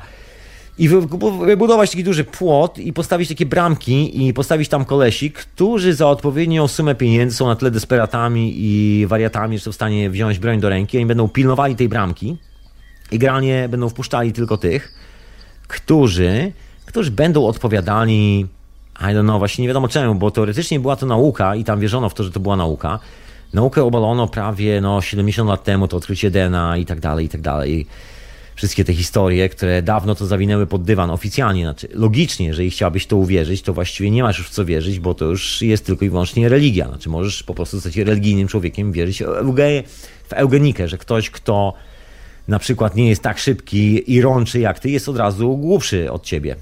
I 0.78 0.88
wybudować 1.46 1.90
taki 1.90 2.04
duży 2.04 2.24
płot 2.24 2.78
i 2.78 2.92
postawić 2.92 3.28
takie 3.28 3.46
bramki 3.46 4.26
i 4.26 4.34
postawić 4.34 4.68
tam 4.68 4.84
kolesi, 4.84 5.30
którzy 5.30 5.94
za 5.94 6.08
odpowiednią 6.08 6.68
sumę 6.68 6.94
pieniędzy 6.94 7.36
są 7.36 7.46
na 7.46 7.56
tyle 7.56 7.70
desperatami 7.70 8.54
i 8.56 9.06
wariatami, 9.06 9.58
że 9.58 9.64
są 9.64 9.72
w 9.72 9.74
stanie 9.74 10.10
wziąć 10.10 10.38
broń 10.38 10.60
do 10.60 10.68
ręki. 10.68 10.98
Oni 10.98 11.06
będą 11.06 11.28
pilnowali 11.28 11.76
tej 11.76 11.88
bramki 11.88 12.36
i 13.14 13.18
granie 13.18 13.68
będą 13.68 13.88
wpuszczali 13.88 14.32
tylko 14.32 14.56
tych, 14.56 14.94
którzy, 15.68 16.52
którzy 16.86 17.10
będą 17.10 17.46
odpowiadali 17.46 18.46
I 19.00 19.04
don't 19.04 19.22
know, 19.22 19.38
właśnie 19.38 19.62
nie 19.62 19.68
wiadomo 19.68 19.88
czemu, 19.88 20.14
bo 20.14 20.30
teoretycznie 20.30 20.80
była 20.80 20.96
to 20.96 21.06
nauka 21.06 21.56
i 21.56 21.64
tam 21.64 21.80
wierzono 21.80 22.08
w 22.08 22.14
to, 22.14 22.24
że 22.24 22.30
to 22.30 22.40
była 22.40 22.56
nauka. 22.56 22.98
Naukę 23.52 23.82
obalono 23.82 24.28
prawie 24.28 24.80
no, 24.80 25.00
70 25.00 25.48
lat 25.48 25.64
temu, 25.64 25.88
to 25.88 25.96
odkrycie 25.96 26.30
DNA 26.30 26.76
i 26.76 26.86
tak 26.86 27.00
dalej, 27.00 27.26
i 27.26 27.28
tak 27.28 27.40
dalej. 27.40 27.86
Wszystkie 28.54 28.84
te 28.84 28.94
historie, 28.94 29.48
które 29.48 29.82
dawno 29.82 30.14
to 30.14 30.26
zawinęły 30.26 30.66
pod 30.66 30.82
dywan 30.82 31.10
oficjalnie, 31.10 31.62
znaczy 31.62 31.88
logicznie, 31.92 32.46
jeżeli 32.46 32.70
chciałbyś 32.70 33.06
to 33.06 33.16
uwierzyć, 33.16 33.62
to 33.62 33.72
właściwie 33.72 34.10
nie 34.10 34.22
masz 34.22 34.38
już 34.38 34.48
w 34.48 34.50
co 34.50 34.64
wierzyć, 34.64 35.00
bo 35.00 35.14
to 35.14 35.24
już 35.24 35.62
jest 35.62 35.86
tylko 35.86 36.04
i 36.04 36.10
wyłącznie 36.10 36.48
religia. 36.48 36.88
Znaczy 36.88 37.08
możesz 37.08 37.42
po 37.42 37.54
prostu 37.54 37.76
zostać 37.76 37.96
religijnym 37.96 38.48
człowiekiem, 38.48 38.92
wierzyć 38.92 39.22
w 40.28 40.32
eugenikę, 40.32 40.88
że 40.88 40.98
ktoś, 40.98 41.30
kto 41.30 41.74
na 42.48 42.58
przykład 42.58 42.96
nie 42.96 43.08
jest 43.08 43.22
tak 43.22 43.38
szybki 43.38 44.12
i 44.12 44.22
rączy 44.22 44.60
jak 44.60 44.78
ty, 44.78 44.90
jest 44.90 45.08
od 45.08 45.16
razu 45.16 45.56
głupszy 45.56 46.12
od 46.12 46.24
ciebie. 46.24 46.56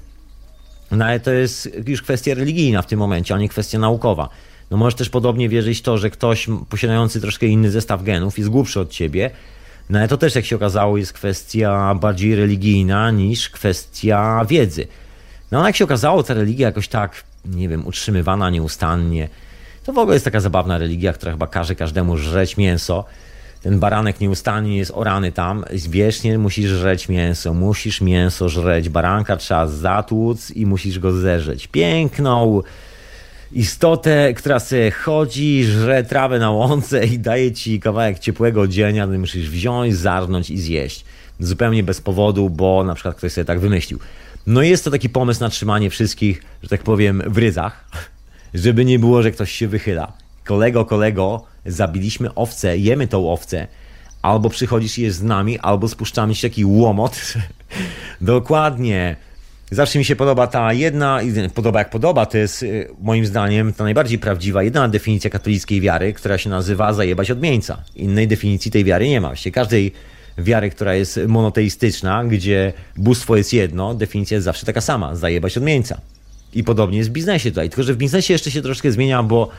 No 0.91 1.05
ale 1.05 1.19
to 1.19 1.31
jest 1.31 1.69
już 1.87 2.01
kwestia 2.01 2.33
religijna 2.33 2.81
w 2.81 2.87
tym 2.87 2.99
momencie, 2.99 3.35
a 3.35 3.37
nie 3.37 3.49
kwestia 3.49 3.79
naukowa. 3.79 4.29
No 4.71 4.77
możesz 4.77 4.95
też 4.95 5.09
podobnie 5.09 5.49
wierzyć 5.49 5.81
to, 5.81 5.97
że 5.97 6.09
ktoś 6.09 6.47
posiadający 6.69 7.21
troszkę 7.21 7.45
inny 7.45 7.71
zestaw 7.71 8.03
genów 8.03 8.37
jest 8.37 8.49
głupszy 8.49 8.79
od 8.79 8.89
ciebie, 8.89 9.31
no 9.89 9.99
ale 9.99 10.07
to 10.07 10.17
też, 10.17 10.35
jak 10.35 10.45
się 10.45 10.55
okazało, 10.55 10.97
jest 10.97 11.13
kwestia 11.13 11.95
bardziej 11.95 12.35
religijna 12.35 13.11
niż 13.11 13.49
kwestia 13.49 14.45
wiedzy. 14.49 14.87
No 15.51 15.59
ale 15.59 15.69
jak 15.69 15.75
się 15.75 15.83
okazało, 15.83 16.23
ta 16.23 16.33
religia 16.33 16.67
jakoś 16.67 16.87
tak, 16.87 17.23
nie 17.45 17.69
wiem, 17.69 17.87
utrzymywana 17.87 18.49
nieustannie, 18.49 19.29
to 19.83 19.93
w 19.93 19.97
ogóle 19.97 20.15
jest 20.15 20.25
taka 20.25 20.39
zabawna 20.39 20.77
religia, 20.77 21.13
która 21.13 21.31
chyba 21.31 21.47
każe 21.47 21.75
każdemu 21.75 22.17
żreć 22.17 22.57
mięso, 22.57 23.05
ten 23.63 23.79
baranek 23.79 24.19
nieustannie 24.19 24.77
jest 24.77 24.91
orany 24.95 25.31
tam, 25.31 25.65
wiecznie 25.89 26.37
musisz 26.37 26.69
żreć 26.69 27.09
mięso, 27.09 27.53
musisz 27.53 28.01
mięso 28.01 28.49
żreć, 28.49 28.89
baranka 28.89 29.37
trzeba 29.37 29.67
zatłuc 29.67 30.51
i 30.51 30.65
musisz 30.65 30.99
go 30.99 31.11
zerzeć. 31.11 31.67
Piękną 31.67 32.61
istotę, 33.51 34.33
która 34.33 34.59
sobie 34.59 34.91
chodzi, 34.91 35.63
żre 35.63 36.03
trawę 36.03 36.39
na 36.39 36.51
łące 36.51 37.05
i 37.05 37.19
daje 37.19 37.51
ci 37.51 37.79
kawałek 37.79 38.19
ciepłego 38.19 38.61
odzienia, 38.61 39.07
to 39.07 39.13
musisz 39.13 39.49
wziąć, 39.49 39.95
zarnąć 39.95 40.49
i 40.49 40.57
zjeść. 40.57 41.05
Zupełnie 41.39 41.83
bez 41.83 42.01
powodu, 42.01 42.49
bo 42.49 42.83
na 42.83 42.95
przykład 42.95 43.15
ktoś 43.15 43.31
sobie 43.31 43.45
tak 43.45 43.59
wymyślił. 43.59 43.99
No 44.47 44.61
jest 44.61 44.83
to 44.83 44.91
taki 44.91 45.09
pomysł 45.09 45.39
na 45.39 45.49
trzymanie 45.49 45.89
wszystkich, 45.89 46.43
że 46.63 46.69
tak 46.69 46.83
powiem, 46.83 47.23
w 47.27 47.37
ryzach, 47.37 47.85
żeby 48.53 48.85
nie 48.85 48.99
było, 48.99 49.23
że 49.23 49.31
ktoś 49.31 49.51
się 49.51 49.67
wychyla. 49.67 50.13
Kolego, 50.45 50.85
kolego, 50.85 51.52
zabiliśmy 51.65 52.33
owcę, 52.33 52.77
jemy 52.77 53.07
tą 53.07 53.31
owcę, 53.31 53.67
albo 54.21 54.49
przychodzisz 54.49 54.97
i 54.97 55.01
jest 55.01 55.17
z 55.17 55.23
nami, 55.23 55.59
albo 55.59 55.87
spuszczamy 55.87 56.35
się 56.35 56.49
taki 56.49 56.65
łomot. 56.65 57.33
Dokładnie. 58.21 59.15
Zawsze 59.71 59.99
mi 59.99 60.05
się 60.05 60.15
podoba 60.15 60.47
ta 60.47 60.73
jedna, 60.73 61.19
podoba 61.53 61.79
jak 61.79 61.89
podoba, 61.89 62.25
to 62.25 62.37
jest 62.37 62.63
y, 62.63 62.87
moim 63.01 63.25
zdaniem 63.25 63.73
ta 63.73 63.83
najbardziej 63.83 64.19
prawdziwa, 64.19 64.63
jedna 64.63 64.87
definicja 64.87 65.29
katolickiej 65.29 65.81
wiary, 65.81 66.13
która 66.13 66.37
się 66.37 66.49
nazywa 66.49 66.93
zajebać 66.93 67.31
odmieńca. 67.31 67.83
Innej 67.95 68.27
definicji 68.27 68.71
tej 68.71 68.83
wiary 68.83 69.09
nie 69.09 69.21
ma. 69.21 69.27
Właściwie 69.27 69.51
każdej 69.53 69.91
wiary, 70.37 70.69
która 70.69 70.95
jest 70.95 71.19
monoteistyczna, 71.27 72.25
gdzie 72.25 72.73
bóstwo 72.97 73.35
jest 73.35 73.53
jedno, 73.53 73.93
definicja 73.93 74.35
jest 74.35 74.45
zawsze 74.45 74.65
taka 74.65 74.81
sama, 74.81 75.15
zajebać 75.15 75.57
odmieńca. 75.57 76.01
I 76.53 76.63
podobnie 76.63 76.97
jest 76.97 77.09
w 77.09 77.13
biznesie 77.13 77.51
tutaj, 77.51 77.69
tylko 77.69 77.83
że 77.83 77.93
w 77.93 77.97
biznesie 77.97 78.33
jeszcze 78.33 78.51
się 78.51 78.61
troszkę 78.61 78.91
zmienia, 78.91 79.23
bo 79.23 79.49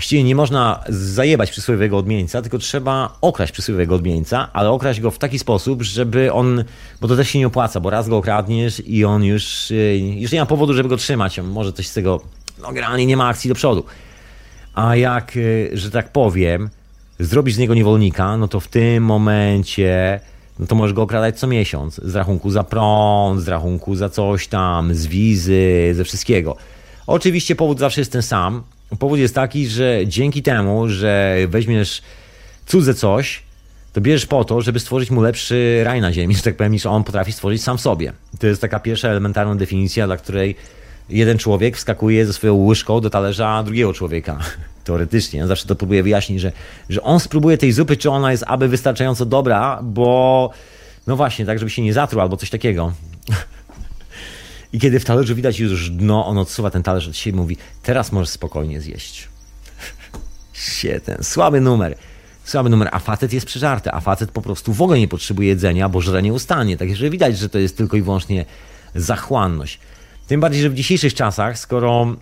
Właściwie 0.00 0.24
nie 0.24 0.34
można 0.34 0.84
zajebać 0.88 1.50
przysłowiowego 1.50 1.98
odmieńca, 1.98 2.42
tylko 2.42 2.58
trzeba 2.58 3.16
okraść 3.20 3.52
przysłowiowego 3.52 3.94
odmieńca, 3.94 4.48
ale 4.52 4.70
okraść 4.70 5.00
go 5.00 5.10
w 5.10 5.18
taki 5.18 5.38
sposób, 5.38 5.82
żeby 5.82 6.32
on, 6.32 6.64
bo 7.00 7.08
to 7.08 7.16
też 7.16 7.28
się 7.28 7.38
nie 7.38 7.46
opłaca, 7.46 7.80
bo 7.80 7.90
raz 7.90 8.08
go 8.08 8.16
okradniesz 8.16 8.82
i 8.86 9.04
on 9.04 9.24
już, 9.24 9.70
y, 9.70 9.98
już 10.16 10.32
nie 10.32 10.40
ma 10.40 10.46
powodu, 10.46 10.74
żeby 10.74 10.88
go 10.88 10.96
trzymać, 10.96 11.40
może 11.40 11.72
coś 11.72 11.88
z 11.88 11.94
tego, 11.94 12.20
no 12.62 12.68
generalnie 12.68 13.06
nie 13.06 13.16
ma 13.16 13.28
akcji 13.28 13.48
do 13.48 13.54
przodu. 13.54 13.84
A 14.74 14.96
jak, 14.96 15.36
y, 15.36 15.70
że 15.72 15.90
tak 15.90 16.12
powiem, 16.12 16.70
zrobisz 17.18 17.54
z 17.54 17.58
niego 17.58 17.74
niewolnika, 17.74 18.36
no 18.36 18.48
to 18.48 18.60
w 18.60 18.68
tym 18.68 19.04
momencie, 19.04 20.20
no 20.58 20.66
to 20.66 20.74
możesz 20.74 20.94
go 20.94 21.02
okradać 21.02 21.38
co 21.38 21.46
miesiąc, 21.46 22.00
z 22.04 22.14
rachunku 22.14 22.50
za 22.50 22.64
prąd, 22.64 23.40
z 23.40 23.48
rachunku 23.48 23.94
za 23.94 24.08
coś 24.08 24.48
tam, 24.48 24.94
z 24.94 25.06
wizy, 25.06 25.92
ze 25.92 26.04
wszystkiego. 26.04 26.56
Oczywiście 27.06 27.56
powód 27.56 27.78
zawsze 27.78 28.00
jest 28.00 28.12
ten 28.12 28.22
sam, 28.22 28.62
Powód 28.98 29.18
jest 29.18 29.34
taki, 29.34 29.66
że 29.66 30.00
dzięki 30.06 30.42
temu, 30.42 30.88
że 30.88 31.36
weźmiesz 31.48 32.02
cudze 32.66 32.94
coś, 32.94 33.42
to 33.92 34.00
bierzesz 34.00 34.26
po 34.26 34.44
to, 34.44 34.60
żeby 34.60 34.80
stworzyć 34.80 35.10
mu 35.10 35.20
lepszy 35.20 35.80
raj 35.84 36.00
na 36.00 36.12
ziemi, 36.12 36.34
że 36.34 36.42
tak 36.42 36.56
powiem, 36.56 36.72
niż 36.72 36.86
on 36.86 37.04
potrafi 37.04 37.32
stworzyć 37.32 37.62
sam 37.62 37.78
sobie. 37.78 38.12
To 38.38 38.46
jest 38.46 38.60
taka 38.60 38.80
pierwsza 38.80 39.08
elementarna 39.08 39.54
definicja, 39.54 40.06
dla 40.06 40.16
której 40.16 40.56
jeden 41.08 41.38
człowiek 41.38 41.76
wskakuje 41.76 42.26
ze 42.26 42.32
swoją 42.32 42.54
łyżką 42.54 43.00
do 43.00 43.10
talerza 43.10 43.62
drugiego 43.62 43.92
człowieka. 43.92 44.38
Teoretycznie. 44.84 45.46
Zawsze 45.46 45.66
to 45.66 45.74
próbuję 45.74 46.02
wyjaśnić, 46.02 46.40
że, 46.40 46.52
że 46.88 47.02
on 47.02 47.20
spróbuje 47.20 47.58
tej 47.58 47.72
zupy, 47.72 47.96
czy 47.96 48.10
ona 48.10 48.30
jest 48.30 48.44
aby 48.46 48.68
wystarczająco 48.68 49.26
dobra, 49.26 49.78
bo 49.82 50.50
no 51.06 51.16
właśnie, 51.16 51.46
tak 51.46 51.58
żeby 51.58 51.70
się 51.70 51.82
nie 51.82 51.92
zatruł 51.92 52.22
albo 52.22 52.36
coś 52.36 52.50
takiego. 52.50 52.92
I 54.72 54.78
kiedy 54.78 55.00
w 55.00 55.04
talerzu 55.04 55.34
widać 55.34 55.58
już 55.58 55.90
dno, 55.90 56.26
on 56.26 56.38
odsuwa 56.38 56.70
ten 56.70 56.82
talerz 56.82 57.08
od 57.08 57.16
siebie 57.16 57.36
i 57.36 57.40
mówi, 57.40 57.56
teraz 57.82 58.12
możesz 58.12 58.28
spokojnie 58.28 58.80
zjeść. 58.80 59.28
Sieten, 60.52 61.24
słaby 61.24 61.60
numer. 61.60 61.94
Słaby 62.44 62.70
numer, 62.70 62.88
a 62.92 62.98
facet 62.98 63.32
jest 63.32 63.46
przeżarty, 63.46 63.92
a 63.92 64.00
facet 64.00 64.30
po 64.30 64.42
prostu 64.42 64.72
w 64.72 64.82
ogóle 64.82 64.98
nie 64.98 65.08
potrzebuje 65.08 65.48
jedzenia, 65.48 65.88
bo 65.88 66.00
żre 66.00 66.22
nie 66.22 66.32
ustanie. 66.32 66.76
Także 66.76 67.10
widać, 67.10 67.38
że 67.38 67.48
to 67.48 67.58
jest 67.58 67.76
tylko 67.76 67.96
i 67.96 68.02
wyłącznie 68.02 68.44
zachłanność. 68.94 69.78
Tym 70.26 70.40
bardziej, 70.40 70.62
że 70.62 70.70
w 70.70 70.74
dzisiejszych 70.74 71.14
czasach, 71.14 71.58
skoro 71.58 72.16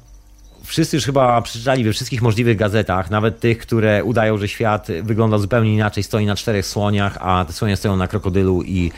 wszyscy 0.64 0.96
już 0.96 1.04
chyba 1.04 1.42
przeczytali 1.42 1.84
we 1.84 1.92
wszystkich 1.92 2.22
możliwych 2.22 2.56
gazetach, 2.56 3.10
nawet 3.10 3.40
tych, 3.40 3.58
które 3.58 4.04
udają, 4.04 4.38
że 4.38 4.48
świat 4.48 4.88
wygląda 5.02 5.38
zupełnie 5.38 5.74
inaczej, 5.74 6.02
stoi 6.02 6.26
na 6.26 6.36
czterech 6.36 6.66
słoniach, 6.66 7.18
a 7.20 7.44
te 7.44 7.52
słonie 7.52 7.76
stoją 7.76 7.96
na 7.96 8.08
krokodylu 8.08 8.62
i 8.62 8.92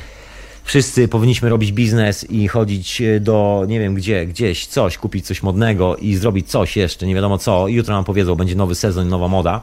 wszyscy 0.64 1.08
powinniśmy 1.08 1.48
robić 1.48 1.72
biznes 1.72 2.30
i 2.30 2.48
chodzić 2.48 3.02
do, 3.20 3.64
nie 3.68 3.80
wiem 3.80 3.94
gdzie, 3.94 4.26
gdzieś, 4.26 4.66
coś, 4.66 4.98
kupić 4.98 5.26
coś 5.26 5.42
modnego 5.42 5.96
i 5.96 6.14
zrobić 6.14 6.50
coś 6.50 6.76
jeszcze, 6.76 7.06
nie 7.06 7.14
wiadomo 7.14 7.38
co. 7.38 7.68
Jutro 7.68 7.94
nam 7.94 8.04
powiedzą, 8.04 8.34
będzie 8.34 8.54
nowy 8.54 8.74
sezon, 8.74 9.08
nowa 9.08 9.28
moda. 9.28 9.60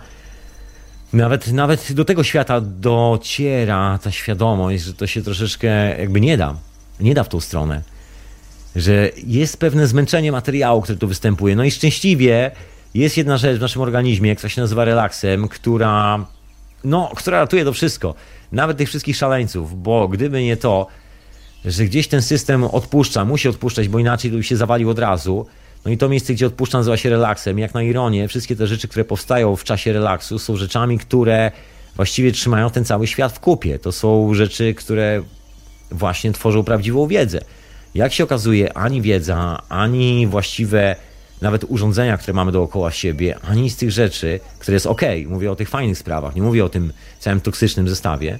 Nawet, 1.13 1.51
nawet 1.51 1.93
do 1.93 2.05
tego 2.05 2.23
świata 2.23 2.61
dociera 2.61 3.99
ta 4.03 4.11
świadomość, 4.11 4.83
że 4.83 4.93
to 4.93 5.07
się 5.07 5.21
troszeczkę 5.21 5.99
jakby 5.99 6.21
nie 6.21 6.37
da. 6.37 6.55
Nie 6.99 7.13
da 7.13 7.23
w 7.23 7.29
tą 7.29 7.39
stronę 7.39 7.81
że 8.77 9.09
jest 9.27 9.59
pewne 9.59 9.87
zmęczenie 9.87 10.31
materiału, 10.31 10.81
które 10.81 10.97
tu 10.97 11.07
występuje. 11.07 11.55
No 11.55 11.63
i 11.63 11.71
szczęśliwie 11.71 12.51
jest 12.93 13.17
jedna 13.17 13.37
rzecz 13.37 13.57
w 13.57 13.61
naszym 13.61 13.81
organizmie, 13.81 14.35
która 14.35 14.49
się 14.49 14.61
nazywa 14.61 14.85
relaksem, 14.85 15.47
która, 15.47 16.25
no, 16.83 17.11
która 17.15 17.39
ratuje 17.39 17.65
to 17.65 17.73
wszystko. 17.73 18.15
Nawet 18.51 18.77
tych 18.77 18.87
wszystkich 18.87 19.17
szaleńców, 19.17 19.83
bo 19.83 20.07
gdyby 20.07 20.43
nie 20.43 20.57
to, 20.57 20.87
że 21.65 21.85
gdzieś 21.85 22.07
ten 22.07 22.21
system 22.21 22.63
odpuszcza, 22.63 23.25
musi 23.25 23.49
odpuszczać, 23.49 23.87
bo 23.87 23.99
inaczej 23.99 24.31
by 24.31 24.43
się 24.43 24.57
zawalił 24.57 24.89
od 24.89 24.99
razu. 24.99 25.45
No 25.85 25.91
i 25.91 25.97
to 25.97 26.09
miejsce, 26.09 26.33
gdzie 26.33 26.47
odpuszcza, 26.47 26.77
nazywa 26.77 26.97
się 26.97 27.09
relaksem. 27.09 27.59
Jak 27.59 27.73
na 27.73 27.83
ironię, 27.83 28.27
wszystkie 28.27 28.55
te 28.55 28.67
rzeczy, 28.67 28.87
które 28.87 29.05
powstają 29.05 29.55
w 29.55 29.63
czasie 29.63 29.93
relaksu, 29.93 30.39
są 30.39 30.55
rzeczami, 30.55 30.99
które 30.99 31.51
właściwie 31.95 32.31
trzymają 32.31 32.69
ten 32.69 32.85
cały 32.85 33.07
świat 33.07 33.33
w 33.33 33.39
kupie. 33.39 33.79
To 33.79 33.91
są 33.91 34.33
rzeczy, 34.33 34.73
które 34.73 35.23
właśnie 35.91 36.31
tworzą 36.31 36.63
prawdziwą 36.63 37.07
wiedzę. 37.07 37.41
Jak 37.95 38.13
się 38.13 38.23
okazuje, 38.23 38.77
ani 38.77 39.01
wiedza, 39.01 39.61
ani 39.69 40.27
właściwe 40.27 40.95
nawet 41.41 41.65
urządzenia, 41.67 42.17
które 42.17 42.33
mamy 42.33 42.51
dookoła 42.51 42.91
siebie, 42.91 43.39
ani 43.49 43.69
z 43.69 43.75
tych 43.75 43.91
rzeczy, 43.91 44.39
które 44.59 44.75
jest 44.75 44.85
ok, 44.85 45.01
mówię 45.27 45.51
o 45.51 45.55
tych 45.55 45.69
fajnych 45.69 45.97
sprawach, 45.97 46.35
nie 46.35 46.41
mówię 46.41 46.65
o 46.65 46.69
tym 46.69 46.93
całym 47.19 47.41
toksycznym 47.41 47.89
zestawie, 47.89 48.39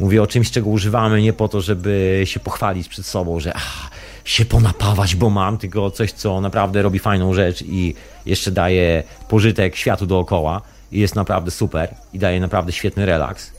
mówię 0.00 0.22
o 0.22 0.26
czymś, 0.26 0.50
czego 0.50 0.70
używamy 0.70 1.22
nie 1.22 1.32
po 1.32 1.48
to, 1.48 1.60
żeby 1.60 2.22
się 2.24 2.40
pochwalić 2.40 2.88
przed 2.88 3.06
sobą, 3.06 3.40
że 3.40 3.52
ach, 3.54 3.90
się 4.24 4.44
ponapawać, 4.44 5.16
bo 5.16 5.30
mam, 5.30 5.58
tylko 5.58 5.90
coś, 5.90 6.12
co 6.12 6.40
naprawdę 6.40 6.82
robi 6.82 6.98
fajną 6.98 7.34
rzecz 7.34 7.62
i 7.62 7.94
jeszcze 8.26 8.50
daje 8.50 9.02
pożytek 9.28 9.76
światu 9.76 10.06
dookoła 10.06 10.62
i 10.92 11.00
jest 11.00 11.14
naprawdę 11.14 11.50
super 11.50 11.94
i 12.12 12.18
daje 12.18 12.40
naprawdę 12.40 12.72
świetny 12.72 13.06
relaks. 13.06 13.52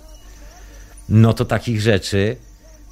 No 1.10 1.34
to 1.34 1.46
takich 1.46 1.82
rzeczy 1.82 2.36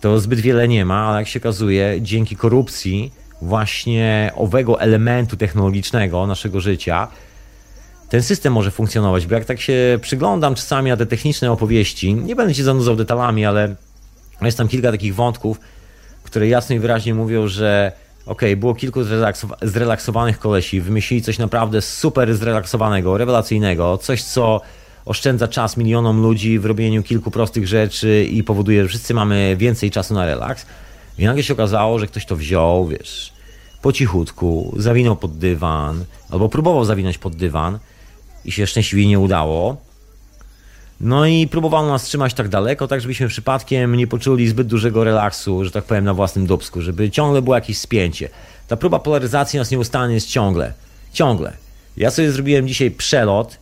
to 0.01 0.19
zbyt 0.19 0.39
wiele 0.39 0.67
nie 0.67 0.85
ma, 0.85 1.07
ale 1.07 1.19
jak 1.19 1.27
się 1.27 1.39
okazuje, 1.39 1.97
dzięki 2.01 2.35
korupcji 2.35 3.11
właśnie 3.41 4.31
owego 4.35 4.81
elementu 4.81 5.37
technologicznego 5.37 6.27
naszego 6.27 6.59
życia, 6.59 7.07
ten 8.09 8.23
system 8.23 8.53
może 8.53 8.71
funkcjonować, 8.71 9.27
bo 9.27 9.35
jak 9.35 9.45
tak 9.45 9.61
się 9.61 9.99
przyglądam 10.01 10.55
czasami 10.55 10.89
na 10.89 10.97
te 10.97 11.05
techniczne 11.05 11.51
opowieści, 11.51 12.13
nie 12.13 12.35
będę 12.35 12.53
się 12.53 12.63
zanudzał 12.63 12.95
detalami, 12.95 13.45
ale 13.45 13.75
jest 14.41 14.57
tam 14.57 14.67
kilka 14.67 14.91
takich 14.91 15.15
wątków, 15.15 15.59
które 16.23 16.47
jasno 16.47 16.75
i 16.75 16.79
wyraźnie 16.79 17.13
mówią, 17.13 17.47
że 17.47 17.91
ok, 18.25 18.41
było 18.57 18.75
kilku 18.75 18.99
zrelaksowanych 19.61 20.39
kolesi, 20.39 20.81
wymyślili 20.81 21.23
coś 21.23 21.37
naprawdę 21.37 21.81
super 21.81 22.35
zrelaksowanego, 22.35 23.17
rewelacyjnego, 23.17 23.97
coś 23.97 24.23
co 24.23 24.61
oszczędza 25.05 25.47
czas 25.47 25.77
milionom 25.77 26.21
ludzi 26.21 26.59
w 26.59 26.65
robieniu 26.65 27.03
kilku 27.03 27.31
prostych 27.31 27.67
rzeczy 27.67 28.27
i 28.31 28.43
powoduje, 28.43 28.81
że 28.81 28.89
wszyscy 28.89 29.13
mamy 29.13 29.55
więcej 29.57 29.91
czasu 29.91 30.13
na 30.13 30.25
relaks. 30.25 30.65
I 31.19 31.25
nagle 31.25 31.43
się 31.43 31.53
okazało, 31.53 31.99
że 31.99 32.07
ktoś 32.07 32.25
to 32.25 32.35
wziął, 32.35 32.87
wiesz, 32.87 33.33
po 33.81 33.93
cichutku, 33.93 34.73
zawinął 34.77 35.15
pod 35.15 35.37
dywan, 35.37 36.05
albo 36.29 36.49
próbował 36.49 36.85
zawinąć 36.85 37.17
pod 37.17 37.35
dywan 37.35 37.79
i 38.45 38.51
się 38.51 38.67
szczęśliwie 38.67 39.07
nie 39.07 39.19
udało. 39.19 39.77
No 41.01 41.25
i 41.25 41.47
próbował 41.47 41.87
nas 41.87 42.03
trzymać 42.03 42.33
tak 42.33 42.49
daleko, 42.49 42.87
tak 42.87 43.01
żebyśmy 43.01 43.27
przypadkiem 43.27 43.95
nie 43.95 44.07
poczuli 44.07 44.47
zbyt 44.47 44.67
dużego 44.67 45.03
relaksu, 45.03 45.65
że 45.65 45.71
tak 45.71 45.83
powiem, 45.83 46.05
na 46.05 46.13
własnym 46.13 46.47
dubsku, 46.47 46.81
żeby 46.81 47.11
ciągle 47.11 47.41
było 47.41 47.55
jakieś 47.55 47.77
spięcie. 47.77 48.29
Ta 48.67 48.77
próba 48.77 48.99
polaryzacji 48.99 49.59
nas 49.59 49.71
nieustannie 49.71 50.15
jest 50.15 50.27
ciągle. 50.27 50.73
Ciągle. 51.13 51.53
Ja 51.97 52.11
sobie 52.11 52.31
zrobiłem 52.31 52.67
dzisiaj 52.67 52.91
przelot 52.91 53.57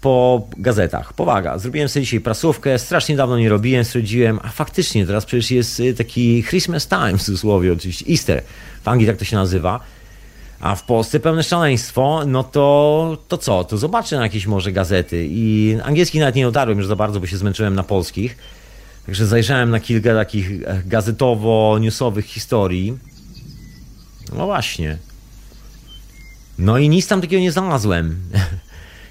po 0.00 0.48
gazetach. 0.56 1.12
Powaga, 1.12 1.58
zrobiłem 1.58 1.88
sobie 1.88 2.04
dzisiaj 2.04 2.20
prasówkę, 2.20 2.78
strasznie 2.78 3.16
dawno 3.16 3.38
nie 3.38 3.48
robiłem, 3.48 3.84
stwierdziłem, 3.84 4.40
a 4.42 4.48
faktycznie 4.48 5.06
teraz 5.06 5.24
przecież 5.24 5.50
jest 5.50 5.80
y, 5.80 5.94
taki 5.94 6.44
Christmas 6.48 6.88
time 6.88 7.18
w 7.18 7.22
cudzysłowie 7.22 7.72
oczywiście, 7.72 8.04
Easter, 8.10 8.42
w 8.82 8.88
Anglii 8.88 9.06
tak 9.06 9.16
to 9.16 9.24
się 9.24 9.36
nazywa, 9.36 9.80
a 10.60 10.74
w 10.74 10.82
Polsce 10.82 11.20
pełne 11.20 11.42
szaleństwo, 11.42 12.22
no 12.26 12.44
to, 12.44 13.18
to 13.28 13.38
co, 13.38 13.64
to 13.64 13.78
zobaczę 13.78 14.16
na 14.16 14.22
jakieś 14.22 14.46
może 14.46 14.72
gazety. 14.72 15.26
I 15.30 15.76
angielski 15.82 16.18
nawet 16.18 16.34
nie 16.34 16.44
dotarłem 16.44 16.78
już 16.78 16.86
za 16.86 16.96
bardzo, 16.96 17.20
bo 17.20 17.26
się 17.26 17.36
zmęczyłem 17.36 17.74
na 17.74 17.82
polskich, 17.82 18.36
także 19.06 19.26
zajrzałem 19.26 19.70
na 19.70 19.80
kilka 19.80 20.14
takich 20.14 20.50
e, 20.50 20.82
gazetowo-newsowych 20.88 22.24
historii, 22.24 22.98
no 24.32 24.46
właśnie, 24.46 24.98
no 26.58 26.78
i 26.78 26.88
nic 26.88 27.06
tam 27.06 27.20
takiego 27.20 27.42
nie 27.42 27.52
znalazłem. 27.52 28.16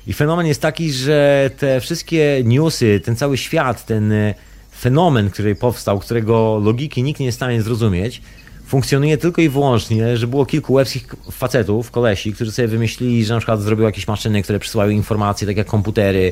I 0.09 0.13
fenomen 0.13 0.45
jest 0.45 0.61
taki, 0.61 0.91
że 0.91 1.49
te 1.57 1.81
wszystkie 1.81 2.41
newsy, 2.45 2.99
ten 2.99 3.15
cały 3.15 3.37
świat, 3.37 3.85
ten 3.85 4.11
e, 4.11 4.33
fenomen, 4.79 5.29
który 5.29 5.55
powstał, 5.55 5.99
którego 5.99 6.61
logiki 6.63 7.03
nikt 7.03 7.19
nie 7.19 7.25
jest 7.25 7.35
w 7.35 7.39
stanie 7.39 7.61
zrozumieć, 7.61 8.21
funkcjonuje 8.65 9.17
tylko 9.17 9.41
i 9.41 9.49
wyłącznie, 9.49 10.17
że 10.17 10.27
było 10.27 10.45
kilku 10.45 10.73
łebskich 10.73 11.15
facetów, 11.31 11.91
kolesi, 11.91 12.33
którzy 12.33 12.51
sobie 12.51 12.67
wymyślili, 12.67 13.25
że 13.25 13.33
na 13.33 13.39
przykład 13.39 13.61
zrobił 13.61 13.85
jakieś 13.85 14.07
maszyny, 14.07 14.43
które 14.43 14.59
przysyłają 14.59 14.89
informacje, 14.89 15.47
tak 15.47 15.57
jak 15.57 15.67
komputery, 15.67 16.31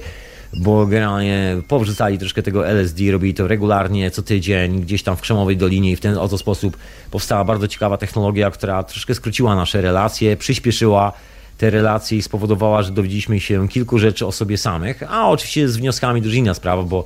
bo 0.53 0.85
generalnie 0.85 1.57
powrzucali 1.67 2.17
troszkę 2.17 2.43
tego 2.43 2.67
LSD, 2.67 3.11
robili 3.11 3.33
to 3.33 3.47
regularnie, 3.47 4.11
co 4.11 4.23
tydzień, 4.23 4.81
gdzieś 4.81 5.03
tam 5.03 5.17
w 5.17 5.21
Krzemowej 5.21 5.57
Dolinie 5.57 5.91
i 5.91 5.95
w 5.95 5.99
ten 5.99 6.17
oto 6.17 6.37
sposób 6.37 6.77
powstała 7.11 7.43
bardzo 7.43 7.67
ciekawa 7.67 7.97
technologia, 7.97 8.51
która 8.51 8.83
troszkę 8.83 9.15
skróciła 9.15 9.55
nasze 9.55 9.81
relacje, 9.81 10.37
przyspieszyła 10.37 11.13
te 11.57 11.69
relacje 11.69 12.17
i 12.17 12.21
spowodowała, 12.21 12.83
że 12.83 12.91
dowiedzieliśmy 12.91 13.39
się 13.39 13.67
kilku 13.67 13.99
rzeczy 13.99 14.25
o 14.25 14.31
sobie 14.31 14.57
samych, 14.57 15.03
a 15.09 15.29
oczywiście 15.29 15.69
z 15.69 15.77
wnioskami 15.77 16.21
dużo 16.21 16.35
inna 16.35 16.53
sprawa, 16.53 16.83
bo 16.83 17.05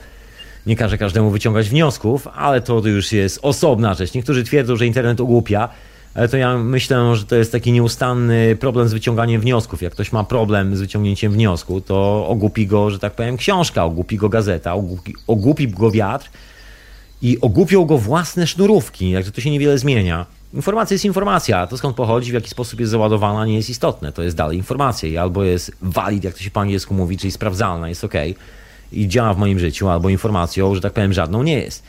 nie 0.65 0.75
każę 0.75 0.97
każdemu 0.97 1.29
wyciągać 1.29 1.69
wniosków, 1.69 2.27
ale 2.35 2.61
to 2.61 2.87
już 2.87 3.11
jest 3.11 3.39
osobna 3.41 3.93
rzecz. 3.93 4.13
Niektórzy 4.13 4.43
twierdzą, 4.43 4.75
że 4.75 4.87
internet 4.87 5.21
ogłupia, 5.21 5.69
ale 6.13 6.29
to 6.29 6.37
ja 6.37 6.57
myślę, 6.57 7.15
że 7.15 7.25
to 7.25 7.35
jest 7.35 7.51
taki 7.51 7.71
nieustanny 7.71 8.55
problem 8.59 8.87
z 8.87 8.93
wyciąganiem 8.93 9.41
wniosków. 9.41 9.81
Jak 9.81 9.93
ktoś 9.93 10.11
ma 10.11 10.23
problem 10.23 10.75
z 10.75 10.79
wyciągnięciem 10.79 11.31
wniosku, 11.31 11.81
to 11.81 12.27
ogłupi 12.27 12.67
go, 12.67 12.89
że 12.89 12.99
tak 12.99 13.13
powiem, 13.13 13.37
książka, 13.37 13.85
ogłupi 13.85 14.17
go 14.17 14.29
gazeta, 14.29 14.73
ogłupi, 14.73 15.15
ogłupi 15.27 15.67
go 15.67 15.91
wiatr 15.91 16.29
i 17.21 17.41
ogłupią 17.41 17.85
go 17.85 17.97
własne 17.97 18.47
sznurówki. 18.47 19.13
Także 19.13 19.31
to 19.31 19.41
się 19.41 19.51
niewiele 19.51 19.77
zmienia. 19.77 20.25
Informacja 20.53 20.95
jest 20.95 21.05
informacja, 21.05 21.67
to 21.67 21.77
skąd 21.77 21.95
pochodzi, 21.95 22.31
w 22.31 22.33
jaki 22.33 22.49
sposób 22.49 22.79
jest 22.79 22.91
załadowana, 22.91 23.45
nie 23.45 23.55
jest 23.55 23.69
istotne. 23.69 24.11
To 24.11 24.23
jest 24.23 24.35
dalej 24.35 24.57
informacja 24.57 25.09
i 25.09 25.17
albo 25.17 25.43
jest 25.43 25.71
valid, 25.81 26.23
jak 26.23 26.33
to 26.33 26.39
się 26.39 26.51
po 26.51 26.59
angielsku 26.59 26.93
mówi, 26.93 27.17
czyli 27.17 27.31
sprawdzalna, 27.31 27.89
jest 27.89 28.03
ok 28.03 28.13
i 28.91 29.07
działa 29.07 29.33
w 29.33 29.37
moim 29.37 29.59
życiu, 29.59 29.89
albo 29.89 30.09
informacją, 30.09 30.75
że 30.75 30.81
tak 30.81 30.93
powiem, 30.93 31.13
żadną 31.13 31.43
nie 31.43 31.59
jest. 31.59 31.83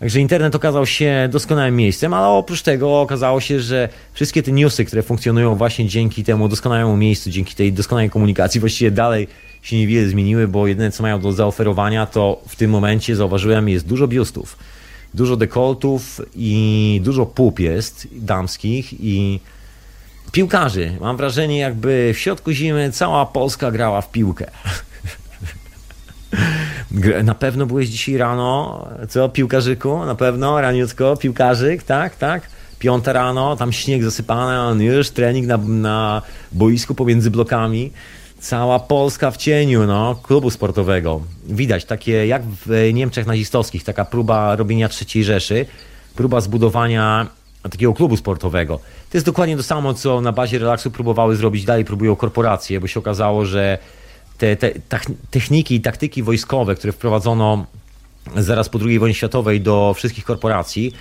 Także 0.00 0.20
internet 0.20 0.54
okazał 0.54 0.86
się 0.86 1.28
doskonałym 1.32 1.76
miejscem, 1.76 2.14
ale 2.14 2.26
oprócz 2.26 2.62
tego 2.62 3.00
okazało 3.00 3.40
się, 3.40 3.60
że 3.60 3.88
wszystkie 4.12 4.42
te 4.42 4.52
newsy, 4.52 4.84
które 4.84 5.02
funkcjonują 5.02 5.54
właśnie 5.54 5.86
dzięki 5.86 6.24
temu 6.24 6.48
doskonałemu 6.48 6.96
miejscu, 6.96 7.30
dzięki 7.30 7.54
tej 7.54 7.72
doskonałej 7.72 8.10
komunikacji, 8.10 8.60
właściwie 8.66 8.90
dalej 8.90 9.28
się 9.62 9.76
niewiele 9.76 10.08
zmieniły, 10.08 10.48
bo 10.48 10.66
jedyne 10.66 10.90
co 10.90 11.02
mają 11.02 11.20
do 11.20 11.32
zaoferowania, 11.32 12.06
to 12.06 12.42
w 12.48 12.56
tym 12.56 12.70
momencie 12.70 13.16
zauważyłem, 13.16 13.68
jest 13.68 13.86
dużo 13.86 14.08
biustów 14.08 14.56
dużo 15.14 15.36
dekoltów 15.36 16.20
i 16.34 17.00
dużo 17.04 17.26
pup 17.26 17.60
jest 17.60 18.08
damskich 18.12 19.00
i 19.00 19.40
piłkarzy. 20.32 20.96
Mam 21.00 21.16
wrażenie, 21.16 21.58
jakby 21.58 22.12
w 22.14 22.18
środku 22.18 22.52
zimy 22.52 22.92
cała 22.92 23.26
Polska 23.26 23.70
grała 23.70 24.00
w 24.00 24.10
piłkę. 24.10 24.50
Na 27.24 27.34
pewno 27.34 27.66
byłeś 27.66 27.88
dzisiaj 27.88 28.16
rano, 28.16 28.88
co, 29.08 29.28
piłkarzyku? 29.28 30.04
Na 30.04 30.14
pewno, 30.14 30.60
raniutko, 30.60 31.16
piłkarzyk, 31.16 31.82
tak, 31.82 32.16
tak? 32.16 32.42
Piąta 32.78 33.12
rano, 33.12 33.56
tam 33.56 33.72
śnieg 33.72 34.04
zasypany, 34.04 34.84
już 34.84 35.10
trening 35.10 35.46
na, 35.46 35.56
na 35.56 36.22
boisku 36.52 36.94
pomiędzy 36.94 37.30
blokami. 37.30 37.92
Cała 38.42 38.78
Polska 38.78 39.30
w 39.30 39.36
cieniu, 39.36 39.86
no, 39.86 40.14
klubu 40.22 40.50
sportowego. 40.50 41.20
Widać 41.46 41.84
takie, 41.84 42.26
jak 42.26 42.42
w 42.66 42.90
Niemczech 42.92 43.26
nazistowskich, 43.26 43.84
taka 43.84 44.04
próba 44.04 44.56
robienia 44.56 44.88
trzeciej 44.88 45.24
Rzeszy, 45.24 45.66
próba 46.14 46.40
zbudowania 46.40 47.26
takiego 47.62 47.94
klubu 47.94 48.16
sportowego. 48.16 48.78
To 49.10 49.16
jest 49.16 49.26
dokładnie 49.26 49.56
to 49.56 49.62
samo, 49.62 49.94
co 49.94 50.20
na 50.20 50.32
bazie 50.32 50.58
relaksu 50.58 50.90
próbowały 50.90 51.36
zrobić 51.36 51.64
dalej, 51.64 51.84
próbują 51.84 52.16
korporacje, 52.16 52.80
bo 52.80 52.86
się 52.86 53.00
okazało, 53.00 53.44
że 53.44 53.78
te, 54.38 54.56
te 54.56 54.70
techniki 55.30 55.74
i 55.74 55.80
taktyki 55.80 56.22
wojskowe, 56.22 56.74
które 56.74 56.92
wprowadzono 56.92 57.66
zaraz 58.36 58.68
po 58.68 58.78
II 58.84 58.98
wojnie 58.98 59.14
światowej 59.14 59.60
do 59.60 59.94
wszystkich 59.94 60.24
korporacji, 60.24 60.92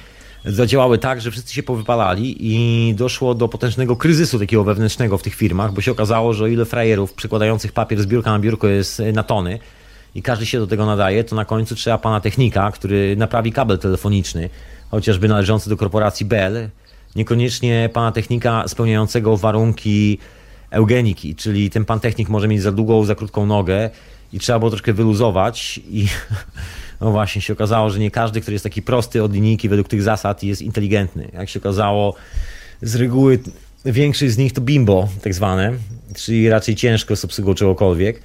zadziałały 0.45 0.97
tak, 0.97 1.21
że 1.21 1.31
wszyscy 1.31 1.53
się 1.53 1.63
powypalali 1.63 2.35
i 2.39 2.95
doszło 2.95 3.35
do 3.35 3.47
potężnego 3.47 3.95
kryzysu 3.95 4.39
takiego 4.39 4.63
wewnętrznego 4.63 5.17
w 5.17 5.23
tych 5.23 5.35
firmach, 5.35 5.73
bo 5.73 5.81
się 5.81 5.91
okazało, 5.91 6.33
że 6.33 6.43
o 6.43 6.47
ile 6.47 6.65
frajerów 6.65 7.13
przykładających 7.13 7.71
papier 7.71 8.01
z 8.01 8.05
biurka 8.05 8.31
na 8.31 8.39
biurko 8.39 8.67
jest 8.67 9.01
na 9.13 9.23
tony 9.23 9.59
i 10.15 10.21
każdy 10.21 10.45
się 10.45 10.59
do 10.59 10.67
tego 10.67 10.85
nadaje, 10.85 11.23
to 11.23 11.35
na 11.35 11.45
końcu 11.45 11.75
trzeba 11.75 11.97
pana 11.97 12.19
technika, 12.19 12.71
który 12.71 13.15
naprawi 13.15 13.51
kabel 13.51 13.77
telefoniczny, 13.77 14.49
chociażby 14.91 15.27
należący 15.27 15.69
do 15.69 15.77
korporacji 15.77 16.25
Bell, 16.25 16.69
niekoniecznie 17.15 17.89
pana 17.93 18.11
technika 18.11 18.63
spełniającego 18.67 19.37
warunki 19.37 20.17
eugeniki, 20.69 21.35
czyli 21.35 21.69
ten 21.69 21.85
pan 21.85 21.99
technik 21.99 22.29
może 22.29 22.47
mieć 22.47 22.61
za 22.61 22.71
długą, 22.71 23.05
za 23.05 23.15
krótką 23.15 23.45
nogę 23.45 23.89
i 24.33 24.39
trzeba 24.39 24.59
było 24.59 24.71
troszkę 24.71 24.93
wyluzować 24.93 25.79
i 25.89 26.07
no 27.01 27.11
właśnie 27.11 27.41
się 27.41 27.53
okazało, 27.53 27.89
że 27.89 27.99
nie 27.99 28.11
każdy, 28.11 28.41
który 28.41 28.55
jest 28.55 28.63
taki 28.63 28.81
prosty 28.81 29.23
od 29.23 29.33
linijki 29.33 29.69
według 29.69 29.87
tych 29.87 30.01
zasad 30.01 30.43
jest 30.43 30.61
inteligentny. 30.61 31.31
Jak 31.33 31.49
się 31.49 31.59
okazało, 31.59 32.15
z 32.81 32.95
reguły 32.95 33.39
większość 33.85 34.31
z 34.31 34.37
nich 34.37 34.53
to 34.53 34.61
bimbo 34.61 35.09
tak 35.21 35.33
zwane, 35.33 35.73
czyli 36.15 36.49
raczej 36.49 36.75
ciężko 36.75 37.15
z 37.15 37.25
obsługą 37.25 37.53
czegokolwiek. 37.53 38.21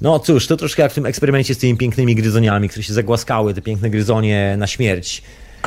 No 0.00 0.18
cóż, 0.18 0.46
to 0.46 0.56
troszkę 0.56 0.82
jak 0.82 0.92
w 0.92 0.94
tym 0.94 1.06
eksperymencie 1.06 1.54
z 1.54 1.58
tymi 1.58 1.76
pięknymi 1.76 2.14
gryzoniami, 2.14 2.68
które 2.68 2.82
się 2.82 2.92
zagłaskały, 2.92 3.54
te 3.54 3.62
piękne 3.62 3.90
gryzonie 3.90 4.54
na 4.58 4.66
śmierć. 4.66 5.22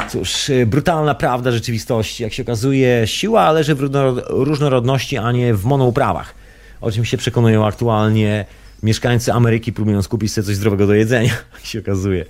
Cóż, 0.09 0.49
y, 0.49 0.65
brutalna 0.65 1.15
prawda 1.15 1.51
rzeczywistości. 1.51 2.23
Jak 2.23 2.33
się 2.33 2.43
okazuje, 2.43 3.03
siła 3.05 3.51
leży 3.51 3.75
w 3.75 3.89
różnorodności, 4.29 5.17
a 5.17 5.31
nie 5.31 5.53
w 5.53 5.65
monouprawach. 5.65 6.35
O 6.81 6.91
czym 6.91 7.05
się 7.05 7.17
przekonują 7.17 7.65
aktualnie 7.65 8.45
mieszkańcy 8.83 9.33
Ameryki, 9.33 9.73
próbując 9.73 10.07
kupić 10.07 10.33
sobie 10.33 10.47
coś 10.47 10.55
zdrowego 10.55 10.87
do 10.87 10.93
jedzenia. 10.93 11.33
Jak 11.53 11.65
się 11.65 11.79
okazuje. 11.79 12.25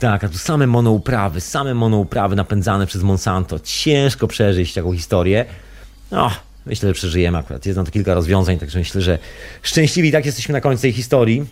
Tak, 0.00 0.24
a 0.24 0.28
tu 0.28 0.38
same 0.38 0.66
monouprawy, 0.66 1.40
same 1.40 1.74
monouprawy 1.74 2.36
napędzane 2.36 2.86
przez 2.86 3.02
Monsanto. 3.02 3.60
Ciężko 3.60 4.26
przeżyć 4.26 4.74
taką 4.74 4.92
historię. 4.92 5.44
No, 6.10 6.30
myślę, 6.66 6.88
że 6.88 6.94
przeżyjemy 6.94 7.38
akurat. 7.38 7.66
Jest 7.66 7.76
na 7.76 7.84
to 7.84 7.90
kilka 7.90 8.14
rozwiązań, 8.14 8.58
także 8.58 8.78
myślę, 8.78 9.00
że 9.00 9.18
szczęśliwi 9.62 10.12
tak 10.12 10.26
jesteśmy 10.26 10.52
na 10.52 10.60
końcu 10.60 10.82
tej 10.82 10.92
historii. 10.92 11.46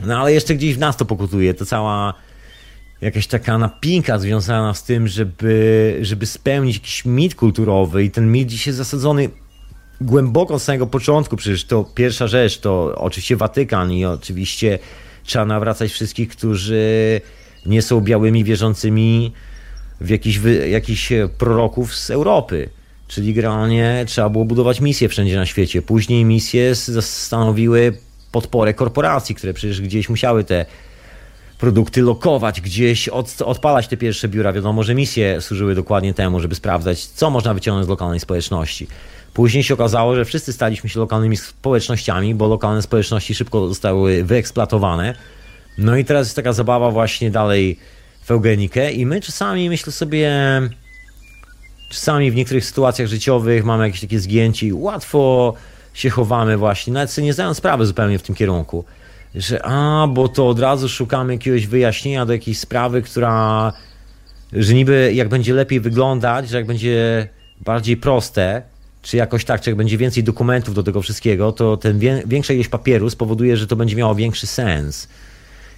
No 0.00 0.18
ale 0.18 0.32
jeszcze 0.32 0.54
gdzieś 0.54 0.74
w 0.74 0.78
nas 0.78 0.96
to 0.96 1.04
pokutuje. 1.04 1.54
To 1.54 1.66
cała 1.66 2.14
jakaś 3.00 3.26
taka 3.26 3.58
napinka 3.58 4.18
związana 4.18 4.74
z 4.74 4.84
tym, 4.84 5.08
żeby, 5.08 5.98
żeby 6.02 6.26
spełnić 6.26 6.76
jakiś 6.76 7.04
mit 7.04 7.34
kulturowy 7.34 8.04
i 8.04 8.10
ten 8.10 8.32
mit 8.32 8.48
dzisiaj 8.48 8.74
zasadzony 8.74 9.28
głęboko 10.02 10.54
od 10.54 10.62
samego 10.62 10.86
początku, 10.86 11.36
przecież 11.36 11.64
to 11.64 11.84
pierwsza 11.94 12.26
rzecz, 12.26 12.58
to 12.58 12.94
oczywiście 12.96 13.36
Watykan 13.36 13.92
i 13.92 14.04
oczywiście 14.04 14.78
trzeba 15.24 15.44
nawracać 15.44 15.92
wszystkich, 15.92 16.28
którzy 16.28 17.20
nie 17.66 17.82
są 17.82 18.00
białymi 18.00 18.44
wierzącymi 18.44 19.32
w 20.00 20.08
jakichś, 20.08 20.40
jakichś 20.70 21.12
proroków 21.38 21.96
z 21.96 22.10
Europy. 22.10 22.68
Czyli 23.08 23.34
generalnie 23.34 24.04
trzeba 24.06 24.28
było 24.28 24.44
budować 24.44 24.80
misje 24.80 25.08
wszędzie 25.08 25.36
na 25.36 25.46
świecie. 25.46 25.82
Później 25.82 26.24
misje 26.24 26.74
stanowiły 27.00 27.92
podporę 28.32 28.74
korporacji, 28.74 29.34
które 29.34 29.54
przecież 29.54 29.80
gdzieś 29.80 30.08
musiały 30.08 30.44
te 30.44 30.66
produkty 31.58 32.02
lokować 32.02 32.60
gdzieś, 32.60 33.08
od, 33.08 33.42
odpalać 33.42 33.88
te 33.88 33.96
pierwsze 33.96 34.28
biura. 34.28 34.52
Wiadomo, 34.52 34.82
że 34.82 34.94
misje 34.94 35.40
służyły 35.40 35.74
dokładnie 35.74 36.14
temu, 36.14 36.40
żeby 36.40 36.54
sprawdzać, 36.54 37.06
co 37.06 37.30
można 37.30 37.54
wyciągnąć 37.54 37.86
z 37.86 37.88
lokalnej 37.88 38.20
społeczności. 38.20 38.86
Później 39.34 39.64
się 39.64 39.74
okazało, 39.74 40.16
że 40.16 40.24
wszyscy 40.24 40.52
staliśmy 40.52 40.90
się 40.90 41.00
lokalnymi 41.00 41.36
społecznościami, 41.36 42.34
bo 42.34 42.48
lokalne 42.48 42.82
społeczności 42.82 43.34
szybko 43.34 43.68
zostały 43.68 44.24
wyeksploatowane. 44.24 45.14
No 45.78 45.96
i 45.96 46.04
teraz 46.04 46.26
jest 46.26 46.36
taka 46.36 46.52
zabawa 46.52 46.90
właśnie 46.90 47.30
dalej 47.30 47.78
w 48.24 48.30
eugenikę 48.30 48.92
i 48.92 49.06
my 49.06 49.20
czasami, 49.20 49.68
myślę 49.68 49.92
sobie, 49.92 50.30
czasami 51.90 52.30
w 52.30 52.34
niektórych 52.34 52.64
sytuacjach 52.64 53.08
życiowych 53.08 53.64
mamy 53.64 53.86
jakieś 53.86 54.00
takie 54.00 54.20
zgięcie 54.20 54.66
i 54.66 54.72
łatwo 54.72 55.54
się 55.94 56.10
chowamy 56.10 56.56
właśnie, 56.56 56.92
nawet 56.92 57.10
sobie 57.10 57.24
nie 57.24 57.32
zdając 57.32 57.56
sprawy 57.56 57.86
zupełnie 57.86 58.18
w 58.18 58.22
tym 58.22 58.34
kierunku 58.34 58.84
że 59.34 59.62
a, 59.62 60.06
bo 60.06 60.28
to 60.28 60.48
od 60.48 60.58
razu 60.58 60.88
szukamy 60.88 61.32
jakiegoś 61.32 61.66
wyjaśnienia 61.66 62.26
do 62.26 62.32
jakiejś 62.32 62.58
sprawy, 62.58 63.02
która, 63.02 63.72
że 64.52 64.74
niby 64.74 65.12
jak 65.14 65.28
będzie 65.28 65.54
lepiej 65.54 65.80
wyglądać, 65.80 66.48
że 66.48 66.56
jak 66.56 66.66
będzie 66.66 67.28
bardziej 67.60 67.96
proste, 67.96 68.62
czy 69.02 69.16
jakoś 69.16 69.44
tak, 69.44 69.60
czy 69.60 69.70
jak 69.70 69.76
będzie 69.76 69.98
więcej 69.98 70.24
dokumentów 70.24 70.74
do 70.74 70.82
tego 70.82 71.02
wszystkiego, 71.02 71.52
to 71.52 71.76
ten 71.76 72.00
większa 72.26 72.52
ilość 72.52 72.68
papieru 72.68 73.10
spowoduje, 73.10 73.56
że 73.56 73.66
to 73.66 73.76
będzie 73.76 73.96
miało 73.96 74.14
większy 74.14 74.46
sens. 74.46 75.08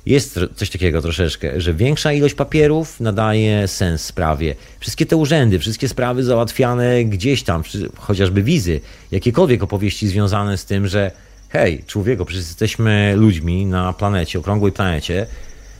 Jest 0.06 0.40
coś 0.54 0.70
takiego 0.70 1.02
troszeczkę, 1.02 1.60
że 1.60 1.74
większa 1.74 2.12
ilość 2.12 2.34
papierów 2.34 3.00
nadaje 3.00 3.68
sens 3.68 4.04
sprawie. 4.04 4.54
Wszystkie 4.80 5.06
te 5.06 5.16
urzędy, 5.16 5.58
wszystkie 5.58 5.88
sprawy 5.88 6.24
załatwiane 6.24 7.04
gdzieś 7.04 7.42
tam, 7.42 7.62
chociażby 7.98 8.42
wizy, 8.42 8.80
jakiekolwiek 9.10 9.62
opowieści 9.62 10.08
związane 10.08 10.58
z 10.58 10.64
tym, 10.64 10.86
że 10.86 11.10
hej, 11.48 11.84
człowieku, 11.86 12.24
przecież 12.24 12.46
jesteśmy 12.46 13.14
ludźmi 13.16 13.66
na 13.66 13.92
planecie, 13.92 14.38
okrągłej 14.38 14.72
planecie. 14.72 15.26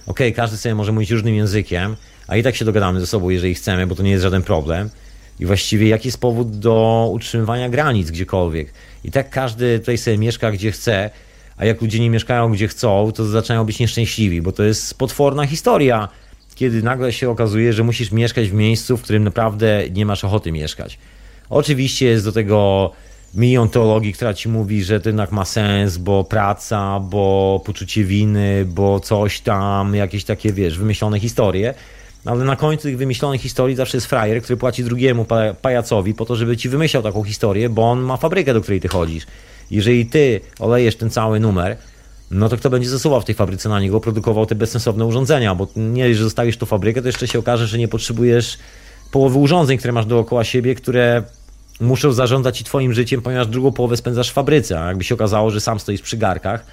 Okej, 0.07 0.28
okay, 0.28 0.32
każdy 0.32 0.57
sobie 0.57 0.74
może 0.74 0.92
mówić 0.92 1.11
różnym 1.11 1.34
językiem, 1.34 1.97
a 2.28 2.36
i 2.36 2.42
tak 2.42 2.57
się 2.57 2.64
dogadamy 2.64 3.01
ze 3.01 3.07
sobą, 3.07 3.30
jeżeli 3.30 3.55
chcemy, 3.55 3.86
bo 3.86 3.95
to 3.95 4.03
nie 4.03 4.11
jest 4.11 4.22
żaden 4.22 4.42
problem. 4.42 4.90
I 5.41 5.47
właściwie 5.47 5.89
jaki 5.89 6.09
jest 6.09 6.20
powód 6.20 6.59
do 6.59 7.09
utrzymywania 7.12 7.68
granic 7.68 8.11
gdziekolwiek? 8.11 8.72
I 9.05 9.11
tak 9.11 9.30
każdy 9.30 9.78
tutaj 9.78 9.99
sobie 9.99 10.18
mieszka 10.18 10.53
gdzie 10.53 10.72
chce, 10.72 11.11
a 11.57 11.64
jak 11.64 11.82
ludzie 11.82 12.01
nie 12.01 12.11
mieszkają 12.11 12.53
gdzie 12.53 12.68
chcą, 12.68 13.12
to 13.12 13.24
zaczynają 13.24 13.64
być 13.64 13.78
nieszczęśliwi, 13.78 14.43
bo 14.43 14.53
to 14.53 14.62
jest 14.62 14.99
potworna 14.99 15.47
historia, 15.47 16.09
kiedy 16.55 16.82
nagle 16.82 17.12
się 17.12 17.30
okazuje, 17.30 17.72
że 17.72 17.85
musisz 17.85 18.12
mieszkać 18.12 18.49
w 18.49 18.53
miejscu, 18.53 18.97
w 18.97 19.03
którym 19.03 19.24
naprawdę 19.24 19.85
nie 19.91 20.07
masz 20.07 20.24
ochoty 20.24 20.53
mieszkać. 20.53 20.99
Oczywiście 21.51 22.07
jest 22.07 22.24
do 22.24 22.32
tego 22.32 22.91
milion 23.35 23.68
teologii, 23.68 24.12
która 24.12 24.35
ci 24.35 24.49
mówi, 24.49 24.85
że 24.85 25.01
to 25.01 25.09
jednak 25.09 25.32
ma 25.32 25.45
sens, 25.45 25.97
bo 25.97 26.24
praca, 26.24 27.01
bo 27.01 27.62
poczucie 27.66 28.05
winy, 28.05 28.64
bo 28.68 29.01
coś 29.01 29.41
tam, 29.41 29.95
jakieś 29.95 30.24
takie, 30.24 30.53
wiesz, 30.53 30.78
wymyślone 30.78 31.20
historie. 31.20 31.74
Ale 32.25 32.45
na 32.45 32.57
końcu 32.57 32.83
tych 32.83 32.99
wymyślonych 32.99 33.41
historii 33.41 33.77
zawsze 33.77 33.97
jest 33.97 34.07
frajer, 34.07 34.43
który 34.43 34.57
płaci 34.57 34.85
drugiemu 34.85 35.27
pajacowi 35.62 36.14
po 36.14 36.25
to, 36.25 36.37
żeby 36.37 36.57
ci 36.57 36.68
wymyślał 36.68 37.03
taką 37.03 37.25
historię, 37.25 37.68
bo 37.68 37.91
on 37.91 38.01
ma 38.01 38.16
fabrykę, 38.16 38.55
do 38.55 38.61
której 38.61 38.81
ty 38.81 38.89
chodzisz. 38.89 39.27
Jeżeli 39.70 40.07
ty 40.07 40.41
olejesz 40.59 40.97
ten 40.97 41.11
cały 41.11 41.41
numer, 41.41 41.77
no 42.31 42.49
to 42.49 42.57
kto 42.57 42.70
będzie 42.70 42.89
zasuwał 42.89 43.20
w 43.20 43.25
tej 43.25 43.35
fabryce 43.35 43.68
na 43.68 43.81
niego, 43.81 44.01
produkował 44.01 44.47
te 44.47 44.55
bezsensowne 44.55 45.07
urządzenia, 45.07 45.55
bo 45.55 45.68
nie, 45.77 46.14
że 46.14 46.25
zostawisz 46.25 46.57
tu 46.57 46.66
fabrykę, 46.66 47.03
to 47.03 47.09
jeszcze 47.09 47.29
się 47.29 47.39
okaże, 47.39 47.66
że 47.66 47.79
nie 47.79 47.89
potrzebujesz 47.89 48.59
połowy 49.11 49.39
urządzeń, 49.39 49.79
które 49.79 49.93
masz 49.93 50.07
dookoła 50.07 50.45
siebie, 50.45 50.75
które 50.75 51.22
muszą 51.81 52.12
zarządzać 52.12 52.59
ci 52.59 52.64
twoim 52.64 52.93
życiem, 52.93 53.22
ponieważ 53.22 53.47
drugą 53.47 53.72
połowę 53.72 53.97
spędzasz 53.97 54.31
w 54.31 54.33
fabryce, 54.33 54.81
a 54.81 54.89
jakby 54.89 55.05
się 55.05 55.14
okazało, 55.14 55.51
że 55.51 55.61
sam 55.61 55.81
stoisz 55.81 56.03
przy 56.03 56.16
garkach 56.16 56.66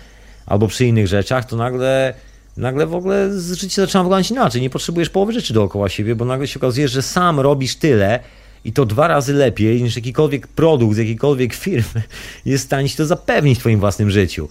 albo 0.46 0.68
przy 0.68 0.86
innych 0.86 1.08
rzeczach, 1.08 1.46
to 1.46 1.56
nagle 1.56 2.14
nagle 2.58 2.88
w 2.88 2.96
ogóle 2.96 3.40
życie 3.40 3.82
zaczyna 3.82 4.04
wyglądać 4.04 4.32
inaczej. 4.32 4.62
Nie 4.62 4.70
potrzebujesz 4.70 5.10
połowy 5.10 5.34
rzeczy 5.34 5.54
dookoła 5.54 5.90
siebie, 5.90 6.16
bo 6.16 6.26
nagle 6.26 6.48
się 6.48 6.60
okazuje, 6.60 6.88
że 6.88 7.02
sam 7.02 7.40
robisz 7.40 7.76
tyle 7.76 8.20
i 8.66 8.74
to 8.74 8.86
dwa 8.86 9.08
razy 9.08 9.34
lepiej 9.34 9.84
niż 9.84 9.96
jakikolwiek 9.96 10.48
produkt 10.48 10.96
z 10.96 10.98
jakiejkolwiek 10.98 11.54
firmy 11.54 12.02
jest 12.46 12.64
w 12.64 12.68
stanie 12.68 12.90
ci 12.90 12.98
to 12.98 13.06
zapewnić 13.06 13.58
w 13.58 13.62
twoim 13.62 13.80
własnym 13.80 14.10
życiu. 14.10 14.50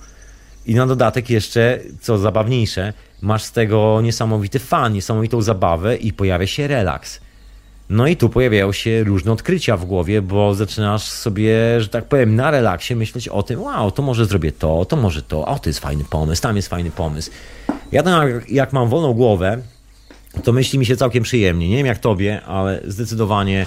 I 0.66 0.74
na 0.74 0.86
dodatek 0.86 1.30
jeszcze, 1.30 1.80
co 2.00 2.18
zabawniejsze, 2.18 2.92
masz 3.22 3.42
z 3.42 3.52
tego 3.52 4.00
niesamowity 4.00 4.58
fan, 4.58 4.92
niesamowitą 4.92 5.42
zabawę 5.42 5.96
i 5.96 6.12
pojawia 6.12 6.46
się 6.46 6.66
relaks. 6.66 7.20
No 7.90 8.06
i 8.06 8.16
tu 8.16 8.28
pojawiają 8.28 8.72
się 8.72 9.04
różne 9.04 9.32
odkrycia 9.32 9.76
w 9.76 9.84
głowie, 9.84 10.22
bo 10.22 10.54
zaczynasz 10.54 11.02
sobie, 11.02 11.80
że 11.80 11.88
tak 11.88 12.04
powiem, 12.04 12.36
na 12.36 12.50
relaksie 12.50 12.96
myśleć 12.96 13.28
o 13.28 13.42
tym, 13.42 13.62
wow, 13.62 13.90
to 13.90 14.02
może 14.02 14.26
zrobię 14.26 14.52
to, 14.52 14.84
to 14.84 14.96
może 14.96 15.22
to, 15.22 15.46
o, 15.46 15.58
to 15.58 15.68
jest 15.68 15.78
fajny 15.78 16.04
pomysł, 16.04 16.42
tam 16.42 16.56
jest 16.56 16.68
fajny 16.68 16.90
pomysł. 16.90 17.30
Ja 17.92 18.02
tam, 18.02 18.28
jak 18.48 18.72
mam 18.72 18.88
wolną 18.88 19.12
głowę, 19.12 19.58
to 20.44 20.52
myśli 20.52 20.78
mi 20.78 20.86
się 20.86 20.96
całkiem 20.96 21.22
przyjemnie. 21.22 21.68
Nie 21.68 21.76
wiem 21.76 21.86
jak 21.86 21.98
tobie, 21.98 22.42
ale 22.42 22.80
zdecydowanie 22.84 23.66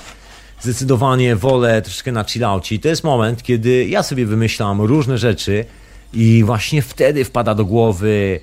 zdecydowanie 0.61 1.35
wolę 1.35 1.81
troszkę 1.81 2.11
na 2.11 2.23
chillauci. 2.23 2.79
To 2.79 2.87
jest 2.87 3.03
moment, 3.03 3.43
kiedy 3.43 3.85
ja 3.85 4.03
sobie 4.03 4.25
wymyślam 4.25 4.81
różne 4.81 5.17
rzeczy 5.17 5.65
i 6.13 6.43
właśnie 6.43 6.81
wtedy 6.81 7.25
wpada 7.25 7.55
do 7.55 7.65
głowy 7.65 8.39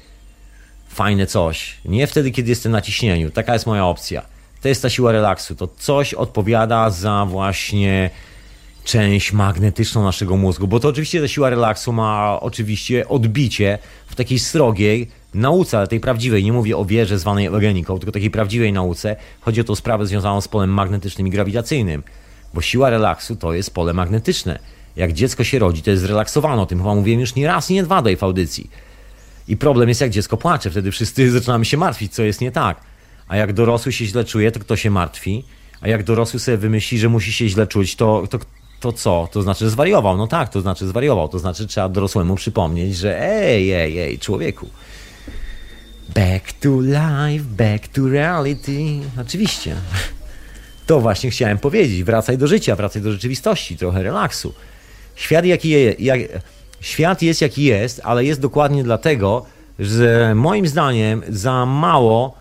fajne 0.89 1.27
coś. 1.27 1.77
Nie 1.85 2.07
wtedy, 2.07 2.31
kiedy 2.31 2.51
jestem 2.51 2.73
na 2.73 2.81
ciśnieniu. 2.81 3.31
Taka 3.31 3.53
jest 3.53 3.67
moja 3.67 3.87
opcja. 3.87 4.23
To 4.61 4.69
jest 4.69 4.83
ta 4.83 4.91
siła 4.91 5.13
relaksu. 5.13 5.55
To 5.55 5.69
coś 5.79 6.15
odpowiada 6.15 6.91
za 6.91 7.27
właśnie 7.29 8.11
część 8.85 9.33
magnetyczną 9.33 10.05
naszego 10.05 10.37
mózgu, 10.37 10.67
bo 10.67 10.81
to 10.81 10.89
oczywiście 10.89 11.21
ta 11.21 11.29
siła 11.29 11.51
relaksu 11.51 11.93
ma 11.93 12.41
oczywiście 12.41 13.09
odbicie 13.09 13.79
w 14.07 14.15
takiej 14.15 14.39
srogiej 14.39 15.09
nauce, 15.35 15.79
ale 15.79 15.87
tej 15.87 16.01
prawdziwej, 16.01 16.45
nie 16.45 16.53
mówię 16.53 16.77
o 16.77 16.85
wierze 16.85 17.19
zwanej 17.19 17.47
eugeniką, 17.47 17.99
tylko 17.99 18.13
takiej 18.13 18.31
prawdziwej 18.31 18.73
nauce. 18.73 19.17
Chodzi 19.41 19.61
o 19.61 19.65
tą 19.65 19.75
sprawę 19.75 20.07
związaną 20.07 20.41
z 20.41 20.49
polem 20.49 20.71
magnetycznym 20.71 21.27
i 21.27 21.31
grawitacyjnym, 21.31 22.03
bo 22.55 22.61
siła 22.61 22.91
relaksu 22.91 23.37
to 23.37 23.53
jest 23.53 23.75
pole 23.75 23.93
magnetyczne. 23.93 24.59
Jak 24.97 25.13
dziecko 25.13 25.45
się 25.45 25.59
rodzi, 25.59 25.83
to 25.83 25.91
jest 25.91 26.03
zrelaksowane, 26.03 26.63
o 26.63 26.67
tym 26.67 26.79
chyba 26.79 26.95
mówiłem 26.95 27.21
już 27.21 27.35
nie 27.35 27.47
raz 27.47 27.71
i 27.71 27.75
nie 27.75 27.83
dwa 27.83 28.03
w 28.17 28.23
audycji. 28.23 28.71
I 29.49 29.57
problem 29.57 29.89
jest, 29.89 30.01
jak 30.01 30.11
dziecko 30.11 30.37
płacze, 30.37 30.71
wtedy 30.71 30.91
wszyscy 30.91 31.31
zaczynamy 31.41 31.65
się 31.65 31.77
martwić, 31.77 32.15
co 32.15 32.23
jest 32.23 32.41
nie 32.41 32.53
tak. 32.53 32.90
A 33.31 33.37
jak 33.37 33.53
dorosły 33.53 33.93
się 33.93 34.05
źle 34.05 34.25
czuje, 34.25 34.53
to 34.53 34.61
kto 34.61 34.77
się 34.77 34.91
martwi? 34.91 35.45
A 35.81 35.89
jak 35.89 36.05
dorosły 36.05 36.41
sobie 36.41 36.57
wymyśli, 36.57 36.99
że 36.99 37.09
musi 37.09 37.33
się 37.33 37.49
źle 37.49 37.67
czuć, 37.67 37.97
to, 37.97 38.25
to, 38.31 38.39
to 38.81 38.93
co? 38.93 39.29
To 39.33 39.43
znaczy, 39.43 39.65
że 39.65 39.71
zwariował. 39.71 40.17
No 40.17 40.27
tak, 40.27 40.49
to 40.49 40.61
znaczy 40.61 40.87
zwariował. 40.87 41.29
To 41.29 41.39
znaczy, 41.39 41.67
trzeba 41.67 41.89
dorosłemu 41.89 42.37
przypomnieć, 42.37 42.97
że 42.97 43.23
ej, 43.23 43.73
ej, 43.73 43.99
ej, 43.99 44.19
człowieku. 44.19 44.69
Back 46.15 46.53
to 46.53 46.81
life, 46.81 47.45
back 47.45 47.89
to 47.89 48.09
reality. 48.09 49.01
Oczywiście. 49.21 49.77
To 50.87 51.01
właśnie 51.01 51.31
chciałem 51.31 51.59
powiedzieć. 51.59 52.05
Wracaj 52.05 52.39
do 52.39 52.47
życia, 52.47 52.77
wracaj 52.77 53.03
do 53.03 53.13
rzeczywistości, 53.13 53.77
trochę 53.77 54.03
relaksu. 54.03 54.55
Świat, 55.15 55.45
jaki 55.45 55.69
je, 55.69 55.95
jak, 55.99 56.21
świat 56.81 57.23
jest 57.23 57.41
jaki 57.41 57.65
jest, 57.65 58.01
ale 58.05 58.25
jest 58.25 58.41
dokładnie 58.41 58.85
dlatego, 58.85 59.47
że 59.79 60.35
moim 60.35 60.67
zdaniem 60.67 61.23
za 61.29 61.67
mało 61.67 62.40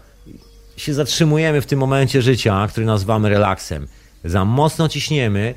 się 0.80 0.94
zatrzymujemy 0.94 1.62
w 1.62 1.66
tym 1.66 1.80
momencie 1.80 2.22
życia, 2.22 2.68
który 2.70 2.86
nazywamy 2.86 3.30
relaksem. 3.30 3.88
Za 4.26 4.46
mocno 4.46 4.90
ciśniemy 4.90 5.54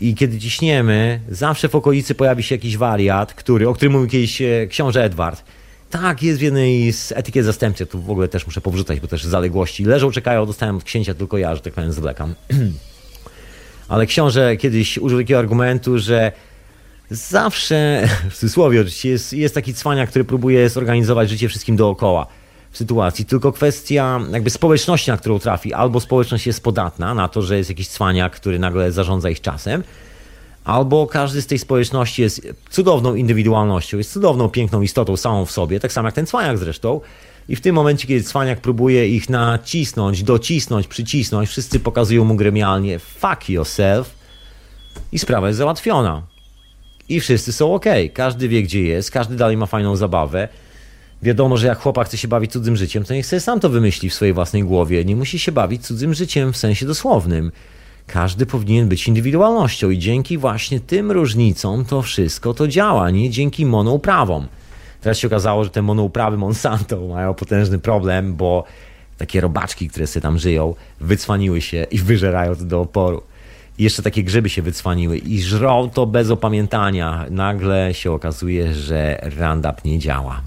i 0.00 0.14
kiedy 0.14 0.38
ciśniemy, 0.38 1.20
zawsze 1.28 1.68
w 1.68 1.74
okolicy 1.74 2.14
pojawi 2.14 2.42
się 2.42 2.54
jakiś 2.54 2.76
wariat, 2.76 3.34
który, 3.34 3.68
o 3.68 3.74
którym 3.74 3.92
mówił 3.92 4.08
kiedyś 4.08 4.42
e, 4.42 4.66
książę 4.66 5.04
Edward. 5.04 5.44
Tak, 5.90 6.22
jest 6.22 6.38
w 6.38 6.42
jednej 6.42 6.92
z 6.92 7.12
etykiet 7.12 7.44
zastępczych, 7.44 7.88
tu 7.88 8.02
w 8.02 8.10
ogóle 8.10 8.28
też 8.28 8.46
muszę 8.46 8.60
powrzucać, 8.60 9.00
bo 9.00 9.08
też 9.08 9.24
zaległości. 9.24 9.84
Leżą, 9.84 10.10
czekają, 10.10 10.46
dostałem 10.46 10.76
od 10.76 10.84
księcia 10.84 11.14
tylko 11.14 11.38
ja, 11.38 11.54
że 11.54 11.60
tak 11.60 11.72
powiem, 11.72 11.92
zwlekam. 11.92 12.34
Ale 13.88 14.06
książę 14.06 14.56
kiedyś 14.56 14.98
użył 14.98 15.18
takiego 15.18 15.38
argumentu, 15.38 15.98
że 15.98 16.32
zawsze, 17.10 18.08
w 18.30 18.34
cudzysłowie 18.34 18.80
oczywiście, 18.80 19.08
jest, 19.08 19.32
jest 19.32 19.54
taki 19.54 19.74
cwania, 19.74 20.06
który 20.06 20.24
próbuje 20.24 20.68
zorganizować 20.68 21.30
życie 21.30 21.48
wszystkim 21.48 21.76
dookoła 21.76 22.26
sytuacji. 22.76 23.24
Tylko 23.24 23.52
kwestia 23.52 24.20
jakby 24.32 24.50
społeczności, 24.50 25.10
na 25.10 25.16
którą 25.16 25.38
trafi. 25.38 25.72
Albo 25.72 26.00
społeczność 26.00 26.46
jest 26.46 26.62
podatna 26.62 27.14
na 27.14 27.28
to, 27.28 27.42
że 27.42 27.56
jest 27.56 27.70
jakiś 27.70 27.88
cwaniak, 27.88 28.36
który 28.36 28.58
nagle 28.58 28.92
zarządza 28.92 29.30
ich 29.30 29.40
czasem, 29.40 29.82
albo 30.64 31.06
każdy 31.06 31.42
z 31.42 31.46
tej 31.46 31.58
społeczności 31.58 32.22
jest 32.22 32.48
cudowną 32.70 33.14
indywidualnością, 33.14 33.98
jest 33.98 34.12
cudowną, 34.12 34.48
piękną 34.48 34.82
istotą 34.82 35.16
samą 35.16 35.44
w 35.44 35.50
sobie, 35.50 35.80
tak 35.80 35.92
samo 35.92 36.08
jak 36.08 36.14
ten 36.14 36.26
cwaniak 36.26 36.58
zresztą. 36.58 37.00
I 37.48 37.56
w 37.56 37.60
tym 37.60 37.74
momencie, 37.74 38.06
kiedy 38.06 38.24
cwaniak 38.24 38.60
próbuje 38.60 39.08
ich 39.08 39.30
nacisnąć, 39.30 40.22
docisnąć, 40.22 40.86
przycisnąć, 40.86 41.48
wszyscy 41.48 41.80
pokazują 41.80 42.24
mu 42.24 42.34
gremialnie 42.34 42.98
fuck 42.98 43.48
yourself 43.48 44.14
i 45.12 45.18
sprawa 45.18 45.46
jest 45.46 45.58
załatwiona. 45.58 46.22
I 47.08 47.20
wszyscy 47.20 47.52
są 47.52 47.74
ok, 47.74 47.84
każdy 48.14 48.48
wie 48.48 48.62
gdzie 48.62 48.82
jest, 48.82 49.10
każdy 49.10 49.36
dalej 49.36 49.56
ma 49.56 49.66
fajną 49.66 49.96
zabawę. 49.96 50.48
Wiadomo, 51.22 51.56
że 51.56 51.66
jak 51.66 51.78
chłopak 51.78 52.06
chce 52.06 52.16
się 52.16 52.28
bawić 52.28 52.52
cudzym 52.52 52.76
życiem, 52.76 53.04
to 53.04 53.14
niech 53.14 53.26
sobie 53.26 53.40
sam 53.40 53.60
to 53.60 53.68
wymyśli 53.68 54.10
w 54.10 54.14
swojej 54.14 54.34
własnej 54.34 54.64
głowie. 54.64 55.04
Nie 55.04 55.16
musi 55.16 55.38
się 55.38 55.52
bawić 55.52 55.86
cudzym 55.86 56.14
życiem 56.14 56.52
w 56.52 56.56
sensie 56.56 56.86
dosłownym. 56.86 57.52
Każdy 58.06 58.46
powinien 58.46 58.88
być 58.88 59.08
indywidualnością 59.08 59.90
i 59.90 59.98
dzięki 59.98 60.38
właśnie 60.38 60.80
tym 60.80 61.10
różnicom 61.10 61.84
to 61.84 62.02
wszystko 62.02 62.54
to 62.54 62.68
działa, 62.68 63.10
nie 63.10 63.30
dzięki 63.30 63.66
monouprawom. 63.66 64.46
Teraz 65.00 65.18
się 65.18 65.26
okazało, 65.26 65.64
że 65.64 65.70
te 65.70 65.82
monouprawy 65.82 66.36
Monsanto 66.36 67.06
mają 67.06 67.34
potężny 67.34 67.78
problem, 67.78 68.34
bo 68.34 68.64
takie 69.18 69.40
robaczki, 69.40 69.88
które 69.88 70.06
sobie 70.06 70.22
tam 70.22 70.38
żyją, 70.38 70.74
wycwaniły 71.00 71.60
się 71.60 71.86
i 71.90 71.98
wyżerają 71.98 72.56
to 72.56 72.64
do 72.64 72.80
oporu. 72.80 73.22
I 73.78 73.84
jeszcze 73.84 74.02
takie 74.02 74.24
grzyby 74.24 74.48
się 74.48 74.62
wycwaniły 74.62 75.18
i 75.18 75.42
żrą 75.42 75.90
to 75.90 76.06
bez 76.06 76.30
opamiętania. 76.30 77.26
Nagle 77.30 77.94
się 77.94 78.12
okazuje, 78.12 78.74
że 78.74 79.30
Roundup 79.38 79.84
nie 79.84 79.98
działa. 79.98 80.42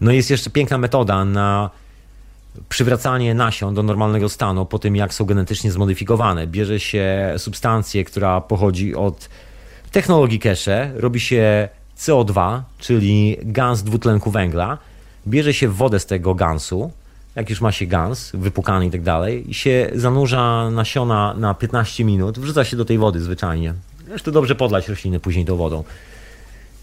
No 0.00 0.12
jest 0.12 0.30
jeszcze 0.30 0.50
piękna 0.50 0.78
metoda 0.78 1.24
na 1.24 1.70
przywracanie 2.68 3.34
nasion 3.34 3.74
do 3.74 3.82
normalnego 3.82 4.28
stanu 4.28 4.66
po 4.66 4.78
tym, 4.78 4.96
jak 4.96 5.14
są 5.14 5.24
genetycznie 5.24 5.72
zmodyfikowane. 5.72 6.46
Bierze 6.46 6.80
się 6.80 7.34
substancję, 7.38 8.04
która 8.04 8.40
pochodzi 8.40 8.94
od 8.94 9.28
technologii 9.92 10.38
Kesze, 10.38 10.92
robi 10.96 11.20
się 11.20 11.68
CO2, 11.98 12.60
czyli 12.78 13.36
gaz 13.42 13.82
dwutlenku 13.82 14.30
węgla, 14.30 14.78
bierze 15.26 15.54
się 15.54 15.68
wodę 15.68 16.00
z 16.00 16.06
tego 16.06 16.34
gansu, 16.34 16.92
jak 17.34 17.50
już 17.50 17.60
ma 17.60 17.72
się 17.72 17.86
gans 17.86 18.30
wypukany 18.34 18.86
i 18.86 18.90
tak 18.90 19.02
dalej, 19.02 19.50
i 19.50 19.54
się 19.54 19.90
zanurza 19.94 20.70
nasiona 20.70 21.34
na 21.34 21.54
15 21.54 22.04
minut, 22.04 22.38
wrzuca 22.38 22.64
się 22.64 22.76
do 22.76 22.84
tej 22.84 22.98
wody 22.98 23.20
zwyczajnie. 23.20 23.74
Zresztą 24.08 24.32
dobrze 24.32 24.54
podlać 24.54 24.88
rośliny 24.88 25.20
później 25.20 25.44
tą 25.44 25.56
wodą. 25.56 25.84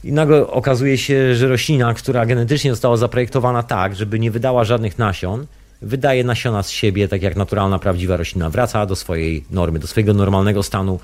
I 0.04 0.12
nagle 0.12 0.48
okazuje 0.48 0.98
się, 0.98 1.36
że 1.36 1.48
roślina, 1.48 1.94
która 1.94 2.26
genetycznie 2.26 2.72
została 2.72 2.98
zaprojektowana 2.98 3.64
tak, 3.64 3.96
żeby 3.96 4.20
nie 4.20 4.32
wydała 4.32 4.64
żadnych 4.64 4.98
nasion, 4.98 5.46
wydaje 5.82 6.24
nasiona 6.24 6.64
z 6.64 6.70
siebie, 6.70 7.08
tak 7.08 7.22
jak 7.22 7.36
naturalna, 7.36 7.80
prawdziwa 7.80 8.18
roślina. 8.18 8.50
Wraca 8.50 8.86
do 8.86 8.96
swojej 8.96 9.44
normy, 9.52 9.80
do 9.80 9.88
swojego 9.88 10.14
normalnego 10.14 10.64
stanu 10.64 11.00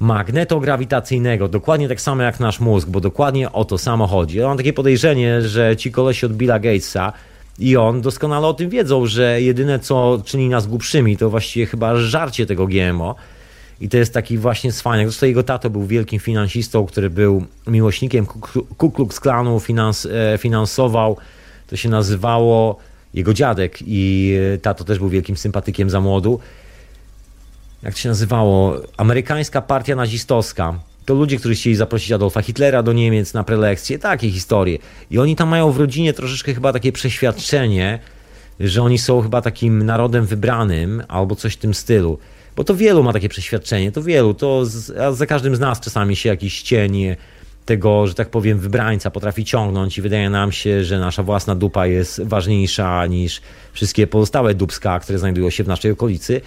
magnetograwitacyjnego, 0.00 1.48
dokładnie 1.48 1.88
tak 1.88 2.00
samo 2.00 2.22
jak 2.22 2.40
nasz 2.40 2.60
mózg, 2.60 2.88
bo 2.88 3.00
dokładnie 3.00 3.52
o 3.52 3.64
to 3.64 3.78
samo 3.78 4.06
chodzi. 4.06 4.38
Ja 4.38 4.48
mam 4.48 4.56
takie 4.56 4.72
podejrzenie, 4.72 5.42
że 5.42 5.76
ci 5.76 5.92
kolesi 5.92 6.26
od 6.26 6.32
Billa 6.32 6.58
Gatesa 6.58 7.12
i 7.58 7.76
on 7.76 8.00
doskonale 8.00 8.46
o 8.46 8.54
tym 8.54 8.70
wiedzą, 8.70 9.06
że 9.06 9.42
jedyne 9.42 9.78
co 9.78 10.22
czyni 10.24 10.48
nas 10.48 10.66
głupszymi 10.66 11.16
to 11.16 11.30
właściwie 11.30 11.66
chyba 11.66 11.96
żarcie 11.96 12.46
tego 12.46 12.66
GMO, 12.66 13.14
i 13.82 13.88
to 13.88 13.96
jest 13.96 14.14
taki 14.14 14.38
właśnie 14.38 14.72
cwaniak. 14.72 15.06
Zresztą 15.06 15.26
jego 15.26 15.42
tato 15.42 15.70
był 15.70 15.86
wielkim 15.86 16.20
finansistą, 16.20 16.86
który 16.86 17.10
był 17.10 17.44
miłośnikiem 17.66 18.26
Ku 18.76 18.90
Klux 18.90 19.20
Klanu, 19.20 19.60
finans, 19.60 20.06
e, 20.06 20.38
finansował, 20.38 21.16
to 21.66 21.76
się 21.76 21.88
nazywało 21.88 22.78
jego 23.14 23.34
dziadek 23.34 23.78
i 23.86 24.34
e, 24.54 24.58
tato 24.58 24.84
też 24.84 24.98
był 24.98 25.08
wielkim 25.08 25.36
sympatykiem 25.36 25.90
za 25.90 26.00
młodu. 26.00 26.40
Jak 27.82 27.94
to 27.94 28.00
się 28.00 28.08
nazywało? 28.08 28.80
Amerykańska 28.96 29.62
Partia 29.62 29.96
Nazistowska. 29.96 30.74
To 31.06 31.14
ludzie, 31.14 31.36
którzy 31.36 31.54
chcieli 31.54 31.76
zaprosić 31.76 32.12
Adolfa 32.12 32.42
Hitlera 32.42 32.82
do 32.82 32.92
Niemiec 32.92 33.34
na 33.34 33.44
prelekcje, 33.44 33.98
takie 33.98 34.30
historie. 34.30 34.78
I 35.10 35.18
oni 35.18 35.36
tam 35.36 35.48
mają 35.48 35.72
w 35.72 35.76
rodzinie 35.76 36.12
troszeczkę 36.12 36.54
chyba 36.54 36.72
takie 36.72 36.92
przeświadczenie, 36.92 37.98
że 38.60 38.82
oni 38.82 38.98
są 38.98 39.22
chyba 39.22 39.42
takim 39.42 39.82
narodem 39.82 40.26
wybranym 40.26 41.02
albo 41.08 41.36
coś 41.36 41.54
w 41.54 41.56
tym 41.56 41.74
stylu. 41.74 42.18
Bo 42.56 42.64
to 42.64 42.74
wielu 42.74 43.02
ma 43.02 43.12
takie 43.12 43.28
przeświadczenie, 43.28 43.92
to 43.92 44.02
wielu, 44.02 44.34
to 44.34 44.66
z, 44.66 45.16
za 45.16 45.26
każdym 45.26 45.56
z 45.56 45.60
nas 45.60 45.80
czasami 45.80 46.16
się 46.16 46.28
jakiś 46.28 46.62
cień 46.62 47.16
tego, 47.66 48.06
że 48.06 48.14
tak 48.14 48.28
powiem, 48.28 48.58
wybrańca 48.58 49.10
potrafi 49.10 49.44
ciągnąć 49.44 49.98
i 49.98 50.02
wydaje 50.02 50.30
nam 50.30 50.52
się, 50.52 50.84
że 50.84 50.98
nasza 50.98 51.22
własna 51.22 51.54
dupa 51.54 51.86
jest 51.86 52.22
ważniejsza 52.22 53.06
niż 53.06 53.40
wszystkie 53.72 54.06
pozostałe 54.06 54.54
dubska, 54.54 55.00
które 55.00 55.18
znajdują 55.18 55.50
się 55.50 55.64
w 55.64 55.68
naszej 55.68 55.90
okolicy. 55.90 56.40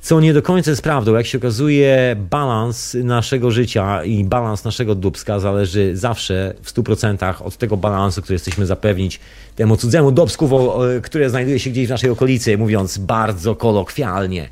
Co 0.00 0.20
nie 0.20 0.34
do 0.34 0.42
końca 0.42 0.70
jest 0.70 0.82
prawdą. 0.82 1.14
Jak 1.14 1.26
się 1.26 1.38
okazuje, 1.38 2.16
balans 2.30 2.96
naszego 3.04 3.50
życia 3.50 4.04
i 4.04 4.24
balans 4.24 4.64
naszego 4.64 4.94
dubska 4.94 5.40
zależy 5.40 5.96
zawsze 5.96 6.54
w 6.62 6.72
100% 6.72 7.42
od 7.42 7.56
tego 7.56 7.76
balansu, 7.76 8.22
który 8.22 8.34
jesteśmy 8.34 8.66
zapewnić 8.66 9.20
temu 9.56 9.76
cudzemu 9.76 10.12
dubsku, 10.12 10.50
które 11.02 11.30
znajduje 11.30 11.58
się 11.58 11.70
gdzieś 11.70 11.86
w 11.86 11.90
naszej 11.90 12.10
okolicy, 12.10 12.58
mówiąc 12.58 12.98
bardzo 12.98 13.54
kolokwialnie. 13.54 14.48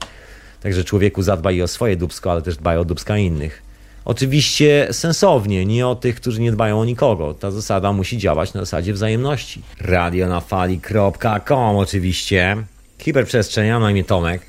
Także 0.63 0.85
człowieku 0.85 1.23
zadbaj 1.23 1.63
o 1.63 1.69
swoje 1.69 1.97
dubsko, 1.97 2.33
ale 2.33 2.43
też 2.43 2.57
dbaj 2.57 2.77
o 2.77 2.85
dubska 2.85 3.19
innych. 3.19 3.63
Oczywiście 4.05 4.89
sensownie, 4.91 5.67
nie 5.67 5.87
o 5.87 5.95
tych, 5.95 6.17
którzy 6.17 6.41
nie 6.41 6.53
dbają 6.53 6.81
o 6.81 6.85
nikogo. 6.85 7.35
Ta 7.35 7.51
zasada 7.51 7.93
musi 7.93 8.19
działać 8.19 8.55
na 8.55 8.61
zasadzie 8.61 8.93
wzajemności. 8.93 9.63
Radionafali.com 9.81 11.77
oczywiście. 11.77 12.57
Hiperprzestrzeń, 12.99 13.67
ja 13.67 13.79
na 13.79 13.91
imię 13.91 14.05
Tomek. 14.05 14.43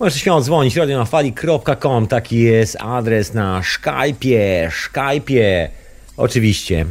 Możesz 0.00 0.20
śmiało 0.20 0.40
dzwonić, 0.40 0.76
radionafali.com, 0.76 2.06
taki 2.06 2.38
jest 2.38 2.76
adres 2.80 3.34
na 3.34 3.60
Skype'ie, 3.60 4.70
Skype'ie. 4.70 5.68
Oczywiście, 6.16 6.86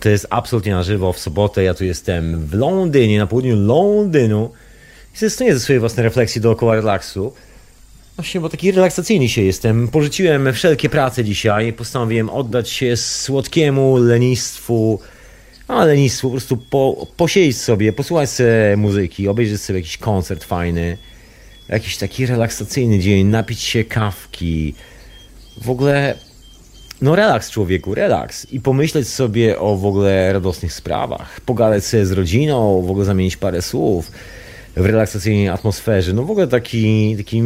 to 0.00 0.08
jest 0.08 0.26
absolutnie 0.30 0.72
na 0.72 0.82
żywo 0.82 1.12
w 1.12 1.18
sobotę, 1.18 1.62
ja 1.62 1.74
tu 1.74 1.84
jestem 1.84 2.46
w 2.46 2.54
Londynie, 2.54 3.18
na 3.18 3.26
południu 3.26 3.56
Londynu. 3.56 4.52
I 5.14 5.18
zestuję 5.18 5.54
ze 5.54 5.60
swojej 5.60 5.80
własnej 5.80 6.04
refleksji 6.04 6.40
dookoła 6.40 6.74
relaksu. 6.74 7.32
Właśnie, 8.18 8.40
bo 8.40 8.48
taki 8.48 8.72
relaksacyjny 8.72 9.28
się 9.28 9.42
jestem. 9.42 9.88
Porzuciłem 9.88 10.52
wszelkie 10.52 10.88
prace 10.88 11.24
dzisiaj. 11.24 11.72
Postanowiłem 11.72 12.30
oddać 12.30 12.70
się 12.70 12.96
słodkiemu 12.96 13.96
lenistwu. 13.96 15.00
A 15.68 15.84
lenistwu, 15.84 16.28
po 16.28 16.32
prostu 16.32 16.56
po, 16.56 17.06
posiedzieć 17.16 17.56
sobie, 17.56 17.92
posłuchać 17.92 18.30
sobie 18.30 18.76
muzyki, 18.76 19.28
obejrzeć 19.28 19.60
sobie 19.60 19.78
jakiś 19.78 19.98
koncert 19.98 20.44
fajny. 20.44 20.98
Jakiś 21.68 21.96
taki 21.96 22.26
relaksacyjny 22.26 22.98
dzień, 22.98 23.26
napić 23.26 23.60
się 23.60 23.84
kawki. 23.84 24.74
W 25.62 25.70
ogóle, 25.70 26.14
no 27.00 27.16
relaks 27.16 27.50
człowieku, 27.50 27.94
relaks. 27.94 28.52
I 28.52 28.60
pomyśleć 28.60 29.08
sobie 29.08 29.58
o 29.58 29.76
w 29.76 29.86
ogóle 29.86 30.32
radosnych 30.32 30.72
sprawach. 30.72 31.40
Pogadać 31.40 31.84
sobie 31.84 32.06
z 32.06 32.12
rodziną, 32.12 32.82
w 32.82 32.90
ogóle 32.90 33.04
zamienić 33.04 33.36
parę 33.36 33.62
słów 33.62 34.10
w 34.76 34.86
relaksacyjnej 34.86 35.48
atmosferze. 35.48 36.12
No 36.12 36.22
w 36.22 36.30
ogóle 36.30 36.48
taki, 36.48 37.16
taki 37.16 37.42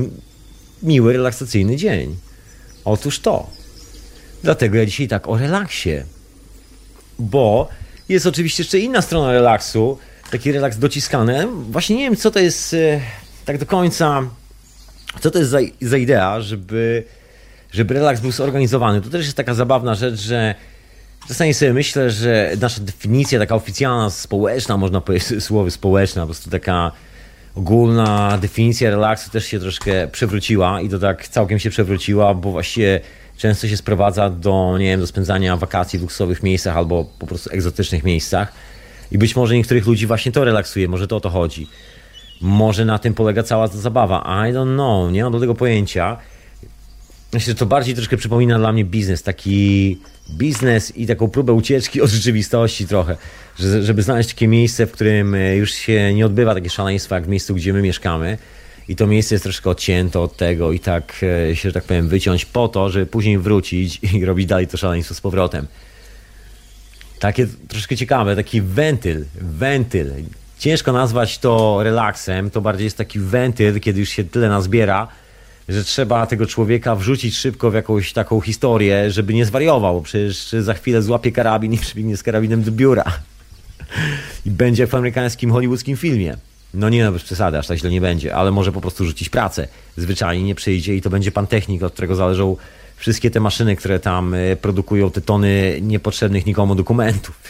miły, 0.83 1.13
relaksacyjny 1.13 1.77
dzień. 1.77 2.17
Otóż 2.85 3.21
to. 3.21 3.51
Dlatego 4.43 4.77
ja 4.77 4.87
dzisiaj 4.87 5.09
tak 5.09 5.29
o 5.29 5.39
relaksie. 5.39 5.91
Bo 7.19 7.69
jest 8.09 8.27
oczywiście 8.27 8.63
jeszcze 8.63 8.79
inna 8.79 9.03
strona 9.03 9.33
relaksu, 9.33 9.99
taki 10.31 10.53
relaks 10.53 10.79
dociskany. 10.79 11.47
Właśnie 11.71 11.97
nie 11.97 12.03
wiem, 12.03 12.17
co 12.17 12.31
to 12.31 12.39
jest 12.39 12.75
e, 12.75 13.01
tak 13.45 13.59
do 13.59 13.67
końca, 13.67 14.23
co 15.21 15.31
to 15.31 15.39
jest 15.39 15.51
za, 15.51 15.59
za 15.81 15.97
idea, 15.97 16.41
żeby, 16.41 17.05
żeby 17.73 17.95
relaks 17.95 18.21
był 18.21 18.33
zorganizowany. 18.33 19.01
To 19.01 19.11
też 19.11 19.25
jest 19.25 19.37
taka 19.37 19.55
zabawna 19.55 19.95
rzecz, 19.95 20.21
że 20.21 20.55
czasami 21.29 21.55
sobie 21.55 21.73
myślę, 21.73 22.11
że 22.11 22.53
nasza 22.61 22.81
definicja 22.81 23.39
taka 23.39 23.55
oficjalna, 23.55 24.11
społeczna, 24.11 24.77
można 24.77 25.01
powiedzieć 25.01 25.45
słowo 25.45 25.71
społeczna, 25.71 26.23
po 26.23 26.27
prostu 26.27 26.51
taka 26.51 26.93
ogólna 27.55 28.39
definicja 28.39 28.91
relaksu 28.91 29.31
też 29.31 29.47
się 29.47 29.61
troszkę 29.61 30.09
przewróciła 30.09 30.81
i 30.81 30.89
to 30.89 30.99
tak 30.99 31.29
całkiem 31.29 31.59
się 31.59 31.71
przewróciła, 31.71 32.35
bo 32.35 32.51
właściwie 32.51 33.01
często 33.37 33.69
się 33.69 33.77
sprowadza 33.77 34.31
do, 34.31 34.79
nie 34.79 34.87
wiem, 34.87 35.01
do 35.01 35.07
spędzania 35.07 35.57
wakacji 35.57 35.99
w 35.99 36.03
luksusowych 36.03 36.43
miejscach 36.43 36.77
albo 36.77 37.05
po 37.19 37.27
prostu 37.27 37.51
egzotycznych 37.53 38.05
miejscach. 38.05 38.53
I 39.13 39.19
być 39.19 39.37
może 39.37 39.55
niektórych 39.55 39.87
ludzi 39.87 40.07
właśnie 40.07 40.33
to 40.33 40.45
relaksuje, 40.45 40.89
może 40.89 41.07
to 41.07 41.17
o 41.17 41.21
to 41.21 41.31
chodzi. 41.31 41.69
Może 42.41 42.85
na 42.85 42.99
tym 42.99 43.15
polega 43.15 43.43
cała 43.43 43.67
zabawa. 43.67 44.47
I 44.49 44.53
don't 44.53 44.75
know, 44.75 45.13
nie 45.13 45.23
mam 45.23 45.33
do 45.33 45.41
tego 45.41 45.55
pojęcia. 45.55 46.17
Myślę, 47.33 47.51
że 47.51 47.59
to 47.59 47.67
bardziej 47.67 47.95
troszkę 47.95 48.17
przypomina 48.17 48.59
dla 48.59 48.73
mnie 48.73 48.85
biznes, 48.85 49.23
taki 49.23 49.99
biznes 50.31 50.97
i 50.97 51.07
taką 51.07 51.29
próbę 51.29 51.53
ucieczki 51.53 52.01
od 52.01 52.11
rzeczywistości 52.11 52.87
trochę, 52.87 53.17
że, 53.59 53.83
żeby 53.83 54.03
znaleźć 54.03 54.29
takie 54.29 54.49
miejsce, 54.49 54.87
w 54.87 54.93
którym 54.93 55.35
e, 55.35 55.57
już 55.57 55.71
się 55.71 56.15
nie 56.15 56.27
odbywa 56.27 56.55
takie 56.55 56.71
szaleństwa 56.71 57.15
jak 57.15 57.25
w 57.25 57.29
miejscu, 57.29 57.55
gdzie 57.55 57.73
my 57.73 57.83
mieszkamy 57.83 58.39
i 58.89 58.97
to 58.97 59.07
miejsce 59.07 59.35
jest 59.35 59.43
troszkę 59.43 59.71
odcięte 59.71 60.21
od 60.21 60.37
tego 60.37 60.73
i 60.73 60.81
tak 60.81 61.21
e, 61.51 61.57
się, 61.57 61.69
że 61.69 61.73
tak 61.73 61.85
powiem, 61.85 62.09
wyciąć 62.09 62.45
po 62.45 62.69
to, 62.69 62.91
żeby 62.91 63.07
później 63.07 63.39
wrócić 63.39 63.99
i 64.03 64.25
robić 64.25 64.47
dalej 64.47 64.67
to 64.67 64.77
szaleństwo 64.77 65.15
z 65.15 65.21
powrotem. 65.21 65.67
Takie 67.19 67.47
troszkę 67.69 67.97
ciekawe, 67.97 68.37
taki 68.37 68.61
wentyl, 68.63 69.25
wentyl. 69.35 70.13
Ciężko 70.59 70.93
nazwać 70.93 71.39
to 71.39 71.83
relaksem, 71.83 72.51
to 72.51 72.61
bardziej 72.61 72.85
jest 72.85 72.97
taki 72.97 73.19
wentyl, 73.19 73.81
kiedy 73.81 74.01
już 74.01 74.09
się 74.09 74.25
tyle 74.25 74.49
nazbiera, 74.49 75.09
że 75.69 75.85
trzeba 75.85 76.27
tego 76.27 76.47
człowieka 76.47 76.97
wrzucić 76.97 77.37
szybko 77.37 77.71
w 77.71 77.75
jakąś 77.75 78.13
taką 78.13 78.41
historię, 78.41 79.11
żeby 79.11 79.35
nie 79.35 79.45
zwariował, 79.45 80.03
przecież 80.03 80.49
za 80.59 80.75
chwilę 80.75 81.03
złapie 81.03 81.33
karabin 81.33 81.73
i 81.73 81.79
przybiegnie 81.79 82.17
z 82.17 82.23
karabinem 82.23 82.63
do 82.63 82.73
biura. 82.73 83.05
I 84.47 84.51
będzie 84.51 84.87
w 84.87 84.95
amerykańskim 84.95 85.53
hollywoodzkim 85.53 85.97
filmie. 85.97 86.37
No 86.75 86.89
nie, 86.89 87.05
no 87.05 87.13
bez 87.13 87.23
przesady, 87.23 87.59
aż 87.59 87.67
tak 87.67 87.79
źle 87.79 87.91
nie 87.91 88.01
będzie, 88.01 88.35
ale 88.35 88.51
może 88.51 88.73
po 88.73 88.81
prostu 88.81 89.05
rzucić 89.05 89.29
pracę. 89.29 89.69
Zwyczajnie 89.97 90.45
nie 90.45 90.55
przyjdzie 90.55 90.97
i 90.97 91.03
to 91.03 91.11
będzie 91.11 91.33
pan 91.33 91.47
technik, 91.47 91.83
od 91.83 91.93
którego 91.93 92.15
zależą 92.15 92.57
wszystkie 92.97 93.31
te 93.31 93.41
maszyny, 93.41 93.77
które 93.77 94.01
tam 94.01 94.35
e, 94.35 94.57
produkują 94.57 95.11
te 95.11 95.21
tony 95.21 95.79
niepotrzebnych 95.83 96.47
nikomu 96.47 96.75
dokumentów. 96.75 97.41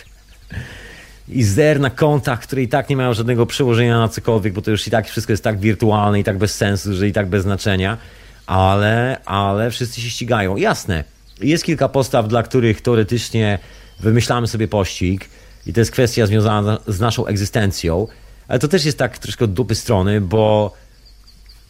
I 1.28 1.44
zer 1.44 1.80
na 1.80 1.90
kontach, 1.90 2.40
które 2.40 2.62
i 2.62 2.68
tak 2.68 2.88
nie 2.88 2.96
mają 2.96 3.14
żadnego 3.14 3.46
przełożenia 3.46 3.98
na 3.98 4.08
cokolwiek, 4.08 4.52
bo 4.52 4.62
to 4.62 4.70
już 4.70 4.86
i 4.86 4.90
tak 4.90 5.08
wszystko 5.08 5.32
jest 5.32 5.44
tak 5.44 5.60
wirtualne 5.60 6.20
i 6.20 6.24
tak 6.24 6.38
bez 6.38 6.54
sensu, 6.54 6.94
że 6.94 7.08
i 7.08 7.12
tak 7.12 7.26
bez 7.26 7.42
znaczenia, 7.42 7.98
ale, 8.46 9.20
ale 9.24 9.70
wszyscy 9.70 10.00
się 10.00 10.10
ścigają. 10.10 10.56
Jasne, 10.56 11.04
jest 11.40 11.64
kilka 11.64 11.88
postaw, 11.88 12.28
dla 12.28 12.42
których 12.42 12.80
teoretycznie 12.80 13.58
wymyślamy 14.00 14.46
sobie 14.46 14.68
pościg 14.68 15.28
i 15.66 15.72
to 15.72 15.80
jest 15.80 15.90
kwestia 15.90 16.26
związana 16.26 16.78
z 16.86 17.00
naszą 17.00 17.26
egzystencją, 17.26 18.06
ale 18.48 18.58
to 18.58 18.68
też 18.68 18.84
jest 18.84 18.98
tak 18.98 19.18
troszkę 19.18 19.44
od 19.44 19.52
dupy 19.52 19.74
strony, 19.74 20.20
bo 20.20 20.74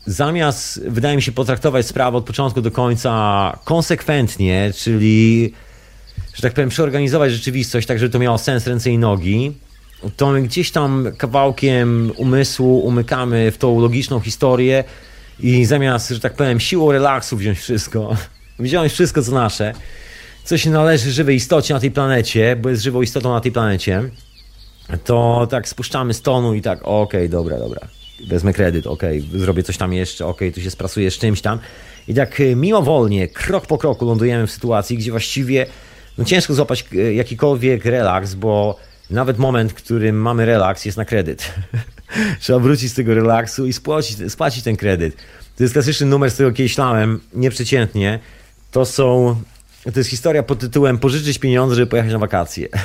zamiast, 0.06 0.80
wydaje 0.88 1.16
mi 1.16 1.22
się, 1.22 1.32
potraktować 1.32 1.86
sprawę 1.86 2.18
od 2.18 2.24
początku 2.24 2.60
do 2.62 2.70
końca 2.70 3.58
konsekwentnie, 3.64 4.72
czyli, 4.76 5.52
że 6.34 6.42
tak 6.42 6.52
powiem, 6.52 6.68
przeorganizować 6.68 7.32
rzeczywistość 7.32 7.86
tak, 7.86 7.98
żeby 7.98 8.12
to 8.12 8.18
miało 8.18 8.38
sens, 8.38 8.66
ręce 8.66 8.90
i 8.90 8.98
nogi, 8.98 9.52
to 10.16 10.30
my 10.30 10.42
gdzieś 10.42 10.70
tam 10.70 11.08
kawałkiem 11.18 12.12
umysłu 12.16 12.78
umykamy 12.78 13.50
w 13.50 13.58
tą 13.58 13.80
logiczną 13.80 14.20
historię 14.20 14.84
i 15.40 15.64
zamiast, 15.64 16.08
że 16.08 16.20
tak 16.20 16.34
powiem, 16.34 16.60
siłą 16.60 16.92
relaksu 16.92 17.36
wziąć 17.36 17.58
wszystko, 17.58 18.16
wziąć 18.58 18.92
wszystko 18.92 19.22
co 19.22 19.32
nasze, 19.32 19.72
co 20.44 20.58
się 20.58 20.70
należy 20.70 21.12
żywej 21.12 21.36
istocie 21.36 21.74
na 21.74 21.80
tej 21.80 21.90
planecie, 21.90 22.56
bo 22.56 22.68
jest 22.68 22.82
żywą 22.82 23.02
istotą 23.02 23.32
na 23.32 23.40
tej 23.40 23.52
planecie, 23.52 24.02
to 25.04 25.46
tak 25.50 25.68
spuszczamy 25.68 26.14
z 26.14 26.22
tonu 26.22 26.54
i 26.54 26.62
tak, 26.62 26.78
okej, 26.78 26.92
okay, 27.02 27.28
dobra, 27.28 27.58
dobra, 27.58 27.80
wezmę 28.28 28.52
kredyt, 28.52 28.86
okej, 28.86 29.24
okay, 29.28 29.40
zrobię 29.40 29.62
coś 29.62 29.76
tam 29.76 29.92
jeszcze, 29.92 30.26
okej, 30.26 30.48
okay, 30.48 30.54
tu 30.54 30.64
się 30.64 30.70
sprasuję 30.70 31.10
z 31.10 31.18
czymś 31.18 31.40
tam. 31.40 31.58
I 32.08 32.14
tak 32.14 32.40
y, 32.40 32.56
mimowolnie, 32.56 33.28
krok 33.28 33.66
po 33.66 33.78
kroku 33.78 34.04
lądujemy 34.04 34.46
w 34.46 34.50
sytuacji, 34.50 34.98
gdzie 34.98 35.10
właściwie 35.10 35.66
no 36.18 36.24
ciężko 36.24 36.54
złapać 36.54 36.84
y, 36.92 37.14
jakikolwiek 37.14 37.84
relaks, 37.84 38.34
bo 38.34 38.78
nawet 39.10 39.38
moment, 39.38 39.72
w 39.72 39.74
którym 39.74 40.16
mamy 40.16 40.46
relaks, 40.46 40.84
jest 40.84 40.98
na 40.98 41.04
kredyt. 41.04 41.54
Trzeba 42.40 42.58
wrócić 42.58 42.92
z 42.92 42.94
tego 42.94 43.14
relaksu 43.14 43.66
i 43.66 43.72
spłacić, 43.72 44.32
spłacić 44.32 44.64
ten 44.64 44.76
kredyt. 44.76 45.16
To 45.56 45.64
jest 45.64 45.72
klasyczny 45.72 46.06
numer, 46.06 46.30
z 46.30 46.34
którego 46.34 46.56
kiedyś 46.56 46.74
ślałem, 46.74 47.20
nieprzeciętnie. 47.34 48.18
To 48.70 48.84
są, 48.84 49.36
to 49.84 50.00
jest 50.00 50.10
historia 50.10 50.42
pod 50.42 50.58
tytułem 50.58 50.98
pożyczyć 50.98 51.38
pieniądze, 51.38 51.74
żeby 51.74 51.86
pojechać 51.86 52.12
na 52.12 52.18
wakacje. 52.18 52.68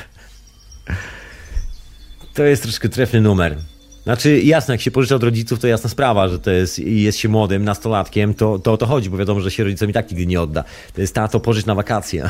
To 2.34 2.44
jest 2.44 2.64
troszkę 2.64 2.90
trefny 2.90 3.22
numer. 3.22 3.58
Znaczy, 4.04 4.42
jasne, 4.42 4.74
jak 4.74 4.82
się 4.82 4.92
pożycza 4.92 5.16
od 5.16 5.24
rodziców, 5.24 5.60
to 5.60 5.68
jasna 5.68 5.90
sprawa, 5.90 6.30
że 6.30 6.40
to 6.40 6.52
jest, 6.52 6.80
jest 6.80 7.18
się 7.18 7.30
młodym, 7.30 7.64
nastolatkiem, 7.64 8.34
to, 8.34 8.60
to 8.60 8.74
o 8.74 8.78
to 8.78 8.86
chodzi, 8.86 9.10
bo 9.10 9.18
wiadomo, 9.18 9.42
że 9.42 9.52
się 9.52 9.64
rodzicom 9.64 9.90
i 9.90 9.94
tak 9.94 10.12
nigdy 10.12 10.26
nie 10.26 10.42
odda. 10.42 10.64
To 10.94 11.02
jest 11.02 11.16
tato, 11.16 11.40
pożycz 11.40 11.66
na 11.66 11.76
wakacje. 11.76 12.30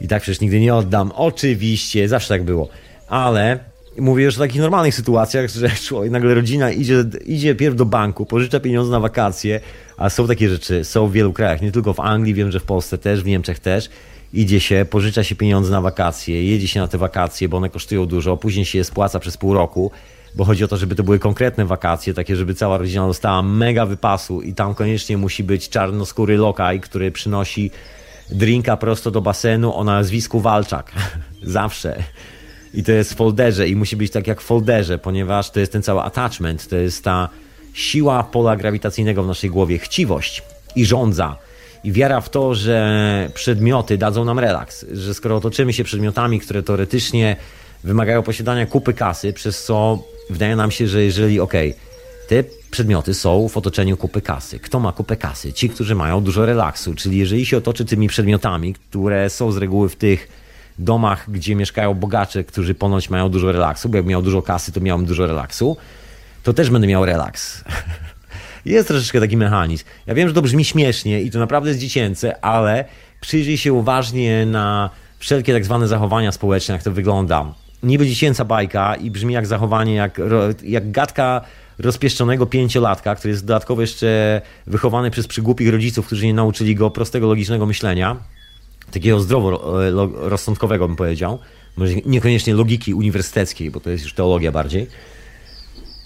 I 0.00 0.08
tak 0.08 0.22
przecież 0.22 0.40
nigdy 0.40 0.60
nie 0.60 0.74
oddam. 0.74 1.12
Oczywiście, 1.14 2.08
zawsze 2.08 2.28
tak 2.28 2.42
było. 2.42 2.68
Ale 3.08 3.58
mówię 3.98 4.24
już 4.24 4.36
o 4.36 4.38
takich 4.38 4.60
normalnych 4.60 4.94
sytuacjach, 4.94 5.50
że 5.50 5.70
człowiek, 5.86 6.12
nagle 6.12 6.34
rodzina 6.34 6.70
idzie, 6.70 7.04
idzie 7.26 7.54
pierw 7.54 7.76
do 7.76 7.84
banku, 7.84 8.26
pożycza 8.26 8.60
pieniądze 8.60 8.90
na 8.90 9.00
wakacje, 9.00 9.60
a 9.96 10.10
są 10.10 10.26
takie 10.26 10.48
rzeczy, 10.48 10.84
są 10.84 11.08
w 11.08 11.12
wielu 11.12 11.32
krajach, 11.32 11.62
nie 11.62 11.72
tylko 11.72 11.94
w 11.94 12.00
Anglii, 12.00 12.34
wiem, 12.34 12.52
że 12.52 12.60
w 12.60 12.64
Polsce 12.64 12.98
też, 12.98 13.22
w 13.22 13.26
Niemczech 13.26 13.58
też 13.58 13.90
idzie 14.32 14.60
się, 14.60 14.86
pożycza 14.90 15.24
się 15.24 15.34
pieniądze 15.34 15.70
na 15.70 15.80
wakacje, 15.80 16.44
jedzie 16.44 16.68
się 16.68 16.80
na 16.80 16.88
te 16.88 16.98
wakacje, 16.98 17.48
bo 17.48 17.56
one 17.56 17.70
kosztują 17.70 18.06
dużo, 18.06 18.36
później 18.36 18.64
się 18.64 18.78
je 18.78 18.84
spłaca 18.84 19.18
przez 19.18 19.36
pół 19.36 19.54
roku, 19.54 19.90
bo 20.34 20.44
chodzi 20.44 20.64
o 20.64 20.68
to, 20.68 20.76
żeby 20.76 20.94
to 20.94 21.02
były 21.02 21.18
konkretne 21.18 21.64
wakacje, 21.64 22.14
takie, 22.14 22.36
żeby 22.36 22.54
cała 22.54 22.78
rodzina 22.78 23.06
dostała 23.06 23.42
mega 23.42 23.86
wypasu 23.86 24.42
i 24.42 24.54
tam 24.54 24.74
koniecznie 24.74 25.16
musi 25.16 25.44
być 25.44 25.68
czarnoskóry 25.68 26.36
lokaj, 26.36 26.80
który 26.80 27.12
przynosi 27.12 27.70
drinka 28.30 28.76
prosto 28.76 29.10
do 29.10 29.20
basenu 29.20 29.74
o 29.74 29.84
nazwisku 29.84 30.40
Walczak. 30.40 30.92
Zawsze. 31.42 32.02
I 32.74 32.82
to 32.82 32.92
jest 32.92 33.12
w 33.12 33.16
folderze 33.16 33.68
i 33.68 33.76
musi 33.76 33.96
być 33.96 34.12
tak 34.12 34.26
jak 34.26 34.40
w 34.40 34.44
folderze, 34.44 34.98
ponieważ 34.98 35.50
to 35.50 35.60
jest 35.60 35.72
ten 35.72 35.82
cały 35.82 36.00
attachment, 36.02 36.68
to 36.68 36.76
jest 36.76 37.04
ta 37.04 37.28
siła 37.72 38.22
pola 38.22 38.56
grawitacyjnego 38.56 39.22
w 39.22 39.26
naszej 39.26 39.50
głowie, 39.50 39.78
chciwość 39.78 40.42
i 40.76 40.86
rządza 40.86 41.36
i 41.84 41.92
wiara 41.92 42.20
w 42.20 42.30
to, 42.30 42.54
że 42.54 43.30
przedmioty 43.34 43.98
dadzą 43.98 44.24
nam 44.24 44.38
relaks, 44.38 44.86
że 44.92 45.14
skoro 45.14 45.36
otoczymy 45.36 45.72
się 45.72 45.84
przedmiotami, 45.84 46.40
które 46.40 46.62
teoretycznie 46.62 47.36
wymagają 47.84 48.22
posiadania 48.22 48.66
kupy 48.66 48.94
kasy, 48.94 49.32
przez 49.32 49.64
co 49.64 50.02
wydaje 50.30 50.56
nam 50.56 50.70
się, 50.70 50.88
że 50.88 51.02
jeżeli, 51.02 51.40
okej, 51.40 51.70
okay, 51.70 51.85
te 52.28 52.44
przedmioty 52.70 53.14
są 53.14 53.48
w 53.48 53.56
otoczeniu 53.56 53.96
kupy 53.96 54.20
kasy. 54.20 54.58
Kto 54.58 54.80
ma 54.80 54.92
kupę 54.92 55.16
kasy? 55.16 55.52
Ci, 55.52 55.68
którzy 55.70 55.94
mają 55.94 56.20
dużo 56.20 56.46
relaksu, 56.46 56.94
czyli 56.94 57.18
jeżeli 57.18 57.46
się 57.46 57.56
otoczy 57.56 57.84
tymi 57.84 58.08
przedmiotami, 58.08 58.74
które 58.74 59.30
są 59.30 59.52
z 59.52 59.56
reguły 59.56 59.88
w 59.88 59.96
tych 59.96 60.28
domach, 60.78 61.30
gdzie 61.30 61.54
mieszkają 61.54 61.94
bogacze, 61.94 62.44
którzy 62.44 62.74
ponoć 62.74 63.10
mają 63.10 63.28
dużo 63.28 63.52
relaksu, 63.52 63.88
bo 63.88 63.96
jak 63.96 64.06
miał 64.06 64.22
dużo 64.22 64.42
kasy, 64.42 64.72
to 64.72 64.80
miałem 64.80 65.04
dużo 65.06 65.26
relaksu, 65.26 65.76
to 66.42 66.52
też 66.52 66.70
będę 66.70 66.86
miał 66.86 67.04
relaks. 67.04 67.64
Jest 68.64 68.88
troszeczkę 68.88 69.20
taki 69.20 69.36
mechanizm. 69.36 69.84
Ja 70.06 70.14
wiem, 70.14 70.28
że 70.28 70.34
to 70.34 70.42
brzmi 70.42 70.64
śmiesznie 70.64 71.22
i 71.22 71.30
to 71.30 71.38
naprawdę 71.38 71.68
jest 71.68 71.80
dziecięce, 71.80 72.44
ale 72.44 72.84
przyjrzyj 73.20 73.58
się 73.58 73.72
uważnie 73.72 74.46
na 74.46 74.90
wszelkie 75.18 75.52
tak 75.52 75.64
zwane 75.64 75.88
zachowania 75.88 76.32
społeczne, 76.32 76.72
jak 76.74 76.82
to 76.82 76.92
wygląda. 76.92 77.54
Niby 77.82 78.06
dziecięca 78.06 78.44
bajka 78.44 78.94
i 78.94 79.10
brzmi 79.10 79.34
jak 79.34 79.46
zachowanie, 79.46 79.94
jak, 79.94 80.20
jak 80.62 80.90
gadka 80.90 81.40
rozpieszczonego 81.78 82.46
pięciolatka, 82.46 83.14
który 83.14 83.32
jest 83.32 83.46
dodatkowo 83.46 83.80
jeszcze 83.80 84.40
wychowany 84.66 85.10
przez 85.10 85.26
przygłupich 85.26 85.68
rodziców, 85.68 86.06
którzy 86.06 86.26
nie 86.26 86.34
nauczyli 86.34 86.74
go 86.74 86.90
prostego, 86.90 87.26
logicznego 87.26 87.66
myślenia, 87.66 88.16
takiego 88.90 89.20
zdroworozsądkowego 89.20 90.88
bym 90.88 90.96
powiedział, 90.96 91.38
może 91.76 91.94
niekoniecznie 92.06 92.54
logiki 92.54 92.94
uniwersyteckiej, 92.94 93.70
bo 93.70 93.80
to 93.80 93.90
jest 93.90 94.04
już 94.04 94.14
teologia 94.14 94.52
bardziej, 94.52 94.86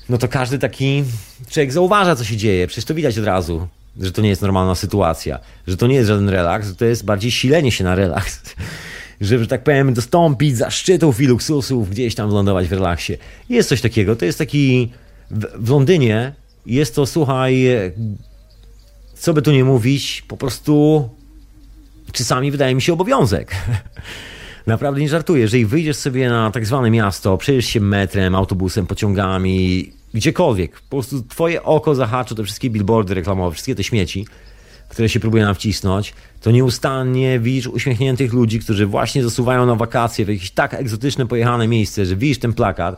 no 0.09 0.19
to 0.19 0.29
każdy 0.29 0.59
taki 0.59 1.05
człowiek 1.51 1.73
zauważa, 1.73 2.17
co 2.17 2.25
się 2.25 2.37
dzieje. 2.37 2.67
Przecież 2.67 2.85
to 2.85 2.95
widać 2.95 3.19
od 3.19 3.25
razu, 3.25 3.69
że 4.01 4.13
to 4.13 4.23
nie 4.23 4.29
jest 4.29 4.43
normalna 4.43 4.75
sytuacja, 4.75 5.39
że 5.67 5.77
to 5.77 5.87
nie 5.87 5.95
jest 5.95 6.09
żaden 6.09 6.29
relaks, 6.29 6.69
że 6.69 6.75
to 6.75 6.85
jest 6.85 7.05
bardziej 7.05 7.31
silenie 7.31 7.73
się 7.73 7.85
na 7.85 7.95
relaks. 7.95 8.43
Żeby, 9.21 9.45
że 9.45 9.49
tak 9.49 9.65
powiem, 9.65 9.95
dostąpić 9.95 10.57
zaszczytów 10.57 11.21
i 11.21 11.27
luksusów, 11.27 11.91
gdzieś 11.91 12.15
tam 12.15 12.29
wylądować 12.29 12.69
w 12.69 12.73
relaksie. 12.73 13.13
Jest 13.49 13.69
coś 13.69 13.81
takiego. 13.81 14.17
To 14.17 14.25
jest 14.25 14.39
taki. 14.39 14.93
W, 15.31 15.67
w 15.67 15.71
Londynie 15.71 16.33
jest 16.67 16.95
to, 16.95 17.07
słuchaj, 17.07 17.67
co 19.15 19.35
by 19.35 19.43
tu 19.43 19.53
nie 19.53 19.65
mówić, 19.65 20.25
po 20.29 20.37
prostu 20.37 21.09
czasami 22.13 22.51
wydaje 22.51 22.75
mi 22.75 22.83
się 22.83 22.93
obowiązek. 22.93 23.57
Naprawdę 24.67 25.01
nie 25.01 25.09
żartuję. 25.09 25.43
Jeżeli 25.43 25.67
wyjdziesz 25.67 25.97
sobie 25.97 26.29
na 26.29 26.51
tak 26.51 26.67
zwane 26.67 26.91
miasto, 26.91 27.39
przejedziesz 27.39 27.71
się 27.71 27.81
metrem, 27.81 28.35
autobusem, 28.35 28.87
pociągami, 28.87 29.93
gdziekolwiek, 30.15 30.81
po 30.81 30.97
prostu 30.97 31.23
twoje 31.23 31.63
oko 31.63 31.95
zahacza 31.95 32.35
te 32.35 32.45
wszystkie 32.45 32.71
billboardy 32.71 33.15
reklamowe, 33.15 33.55
wszystkie 33.55 33.75
te 33.75 33.85
śmieci, 33.85 34.27
które 34.89 35.09
się 35.09 35.21
próbuje 35.21 35.45
nam 35.45 35.55
wcisnąć, 35.55 36.15
to 36.41 36.51
nieustannie 36.51 37.41
widzisz 37.41 37.67
uśmiechniętych 37.67 38.33
ludzi, 38.33 38.61
którzy 38.61 38.87
właśnie 38.87 39.23
zasuwają 39.23 39.67
na 39.67 39.75
wakacje 39.75 40.25
w 40.25 40.29
jakieś 40.29 40.51
tak 40.51 40.75
egzotyczne, 40.75 41.27
pojechane 41.27 41.69
miejsce, 41.69 42.07
że 42.07 42.17
widzisz 42.17 42.39
ten 42.39 42.53
plakat, 42.53 42.97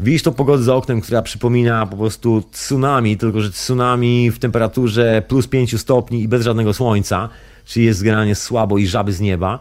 widzisz 0.00 0.22
tą 0.22 0.32
pogodę 0.32 0.62
za 0.62 0.74
oknem, 0.74 1.00
która 1.00 1.22
przypomina 1.22 1.86
po 1.86 1.96
prostu 1.96 2.42
tsunami, 2.52 3.16
tylko 3.16 3.40
że 3.40 3.50
tsunami 3.50 4.30
w 4.30 4.38
temperaturze 4.38 5.22
plus 5.28 5.46
5 5.46 5.80
stopni 5.80 6.22
i 6.22 6.28
bez 6.28 6.44
żadnego 6.44 6.74
słońca, 6.74 7.28
czyli 7.64 7.86
jest 7.86 8.02
generalnie 8.02 8.34
słabo 8.34 8.78
i 8.78 8.86
żaby 8.86 9.12
z 9.12 9.20
nieba. 9.20 9.58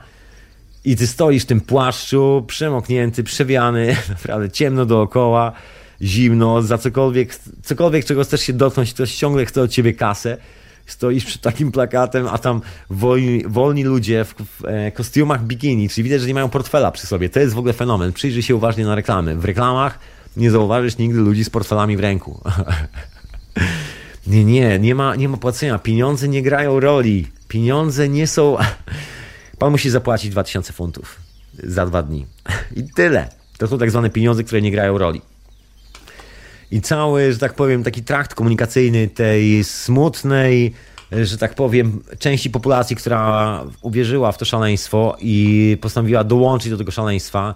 I 0.86 0.96
ty 0.96 1.08
stoisz 1.08 1.44
w 1.44 1.46
tym 1.46 1.62
płaszczu, 1.62 2.44
przemoknięty, 2.48 3.24
przewiany, 3.24 3.96
naprawdę 4.10 4.50
ciemno 4.50 4.86
dookoła, 4.86 5.52
zimno, 6.02 6.62
za 6.62 6.78
cokolwiek, 6.78 7.40
cokolwiek 7.64 8.06
czego 8.06 8.24
chcesz 8.24 8.42
się 8.42 8.54
dotknąć, 8.54 8.94
ktoś 8.94 9.16
ciągle 9.16 9.46
chce 9.46 9.62
od 9.62 9.72
ciebie 9.72 9.94
kasę. 9.94 10.38
Stoisz 10.86 11.26
przed 11.26 11.42
takim 11.42 11.72
plakatem, 11.72 12.28
a 12.28 12.38
tam 12.38 12.62
wolni, 12.90 13.44
wolni 13.48 13.84
ludzie 13.84 14.26
w, 14.26 14.34
w 14.34 14.66
e, 14.66 14.92
kostiumach 14.92 15.44
bikini, 15.44 15.90
czyli 15.90 16.04
widać, 16.04 16.22
że 16.22 16.28
nie 16.28 16.34
mają 16.34 16.50
portfela 16.50 16.92
przy 16.92 17.08
sobie. 17.08 17.30
To 17.30 17.40
jest 17.40 17.54
w 17.54 17.58
ogóle 17.58 17.74
fenomen. 17.74 18.14
Przyjrzyj 18.14 18.44
się 18.44 18.56
uważnie 18.56 18.86
na 18.86 18.96
reklamy. 18.96 19.36
W 19.36 19.46
reklamach 19.46 20.00
nie 20.38 20.52
zauważysz 20.52 20.98
nigdy 20.98 21.20
ludzi 21.20 21.44
z 21.44 21.50
portfelami 21.50 21.98
w 21.98 22.00
ręku. 22.00 22.42
nie, 24.28 24.46
nie, 24.46 24.80
nie 24.80 24.96
ma, 24.96 25.16
nie 25.16 25.30
ma 25.30 25.38
płacenia. 25.38 25.80
Pieniądze 25.80 26.28
nie 26.28 26.42
grają 26.42 26.80
roli. 26.80 27.28
Pieniądze 27.48 28.10
nie 28.10 28.28
są 28.28 28.58
Pan 29.60 29.72
musi 29.72 29.90
zapłacić 29.90 30.32
2000 30.32 30.74
funtów 30.74 31.20
za 31.64 31.86
dwa 31.86 32.04
dni. 32.04 32.26
I 32.76 32.84
tyle. 32.84 33.30
To 33.58 33.68
są 33.68 33.78
tak 33.78 33.92
zwane 33.92 34.10
pieniądze, 34.10 34.44
które 34.44 34.62
nie 34.62 34.72
grają 34.72 34.98
roli. 34.98 35.22
I 36.72 36.82
cały, 36.82 37.34
że 37.34 37.40
tak 37.40 37.54
powiem, 37.54 37.84
taki 37.84 38.04
trakt 38.04 38.34
komunikacyjny 38.34 39.08
tej 39.08 39.64
smutnej, 39.64 40.74
że 41.12 41.38
tak 41.38 41.56
powiem, 41.56 42.04
części 42.20 42.50
populacji, 42.50 42.96
która 42.96 43.64
uwierzyła 43.82 44.32
w 44.32 44.38
to 44.38 44.46
szaleństwo 44.46 45.18
i 45.20 45.78
postanowiła 45.82 46.24
dołączyć 46.24 46.72
do 46.72 46.78
tego 46.78 46.92
szaleństwa. 46.92 47.54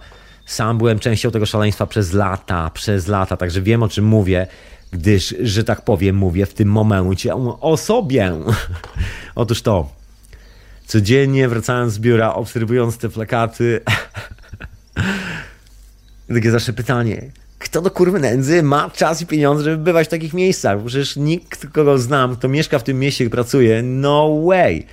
Sam 0.50 0.78
byłem 0.78 0.98
częścią 0.98 1.30
tego 1.30 1.46
szaleństwa 1.46 1.86
przez 1.86 2.12
lata, 2.12 2.70
przez 2.70 3.06
lata, 3.06 3.36
także 3.36 3.62
wiem 3.62 3.82
o 3.82 3.88
czym 3.88 4.04
mówię, 4.04 4.46
gdyż, 4.92 5.34
że 5.42 5.64
tak 5.64 5.82
powiem, 5.82 6.16
mówię 6.16 6.46
w 6.46 6.54
tym 6.54 6.68
momencie 6.68 7.34
o 7.60 7.76
sobie. 7.76 8.32
Otóż 9.34 9.62
to, 9.62 9.92
codziennie 10.86 11.48
wracając 11.48 11.92
z 11.92 11.98
biura, 11.98 12.34
obserwując 12.34 12.98
te 12.98 13.08
plakaty. 13.08 13.80
Takie 16.34 16.50
zawsze 16.50 16.72
pytanie, 16.72 17.30
kto 17.58 17.82
do 17.82 17.90
kurwy 17.90 18.20
nędzy 18.20 18.62
ma 18.62 18.90
czas 18.90 19.22
i 19.22 19.26
pieniądze, 19.26 19.64
żeby 19.64 19.76
bywać 19.76 20.06
w 20.06 20.10
takich 20.10 20.34
miejscach? 20.34 20.78
Przecież 20.86 21.16
nikt, 21.16 21.66
kogo 21.72 21.98
znam, 21.98 22.36
kto 22.36 22.48
mieszka 22.48 22.78
w 22.78 22.82
tym 22.82 22.98
mieście, 22.98 23.30
pracuje, 23.30 23.82
no 23.82 24.42
way. 24.46 24.86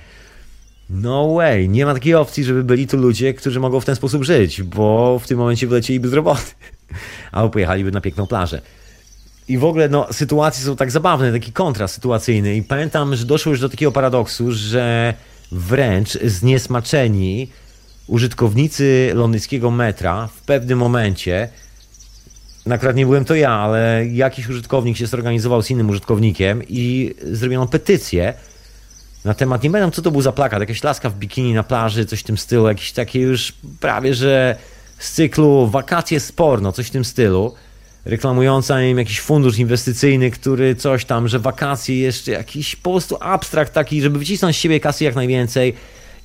No 0.90 1.34
way. 1.34 1.68
Nie 1.68 1.86
ma 1.86 1.94
takiej 1.94 2.14
opcji, 2.14 2.44
żeby 2.44 2.64
byli 2.64 2.86
tu 2.86 2.96
ludzie, 2.96 3.34
którzy 3.34 3.60
mogą 3.60 3.80
w 3.80 3.84
ten 3.84 3.96
sposób 3.96 4.24
żyć, 4.24 4.62
bo 4.62 5.18
w 5.18 5.26
tym 5.26 5.38
momencie 5.38 5.66
wylecieliby 5.66 6.08
z 6.08 6.12
roboty. 6.12 6.42
Albo 7.32 7.50
pojechaliby 7.50 7.92
na 7.92 8.00
piękną 8.00 8.26
plażę. 8.26 8.60
I 9.48 9.58
w 9.58 9.64
ogóle 9.64 9.88
no, 9.88 10.06
sytuacje 10.12 10.64
są 10.64 10.76
tak 10.76 10.90
zabawne, 10.90 11.32
taki 11.32 11.52
kontrast 11.52 11.94
sytuacyjny. 11.94 12.56
I 12.56 12.62
pamiętam, 12.62 13.16
że 13.16 13.24
doszło 13.24 13.50
już 13.50 13.60
do 13.60 13.68
takiego 13.68 13.92
paradoksu, 13.92 14.52
że 14.52 15.14
wręcz 15.52 16.12
zniesmaczeni 16.12 17.48
użytkownicy 18.06 19.12
londyńskiego 19.14 19.70
metra 19.70 20.26
w 20.26 20.40
pewnym 20.40 20.78
momencie, 20.78 21.48
akurat 22.70 22.96
nie 22.96 23.06
byłem 23.06 23.24
to 23.24 23.34
ja, 23.34 23.50
ale 23.50 24.06
jakiś 24.06 24.48
użytkownik 24.48 24.96
się 24.96 25.06
zorganizował 25.06 25.62
z 25.62 25.70
innym 25.70 25.90
użytkownikiem 25.90 26.62
i 26.68 27.14
zrobiono 27.32 27.66
petycję 27.66 28.34
na 29.28 29.34
temat, 29.34 29.62
nie 29.62 29.70
będę 29.70 29.90
co 29.90 30.02
to 30.02 30.10
był 30.10 30.22
za 30.22 30.32
plakat, 30.32 30.60
jakaś 30.60 30.82
laska 30.82 31.10
w 31.10 31.14
bikini 31.14 31.54
na 31.54 31.62
plaży, 31.62 32.06
coś 32.06 32.20
w 32.20 32.22
tym 32.22 32.38
stylu, 32.38 32.68
jakieś 32.68 32.92
takie 32.92 33.20
już 33.20 33.52
prawie, 33.80 34.14
że 34.14 34.56
z 34.98 35.12
cyklu 35.12 35.66
wakacje 35.66 36.20
z 36.20 36.32
porno, 36.32 36.72
coś 36.72 36.86
w 36.86 36.90
tym 36.90 37.04
stylu 37.04 37.54
reklamująca 38.04 38.82
im 38.82 38.98
jakiś 38.98 39.20
fundusz 39.20 39.58
inwestycyjny, 39.58 40.30
który 40.30 40.74
coś 40.74 41.04
tam, 41.04 41.28
że 41.28 41.38
wakacje 41.38 41.98
jeszcze, 41.98 42.30
jakiś 42.32 42.76
po 42.76 42.90
prostu 42.90 43.16
abstrakt 43.20 43.72
taki, 43.72 44.02
żeby 44.02 44.18
wycisnąć 44.18 44.56
z 44.56 44.58
siebie 44.58 44.80
kasy 44.80 45.04
jak 45.04 45.14
najwięcej 45.14 45.74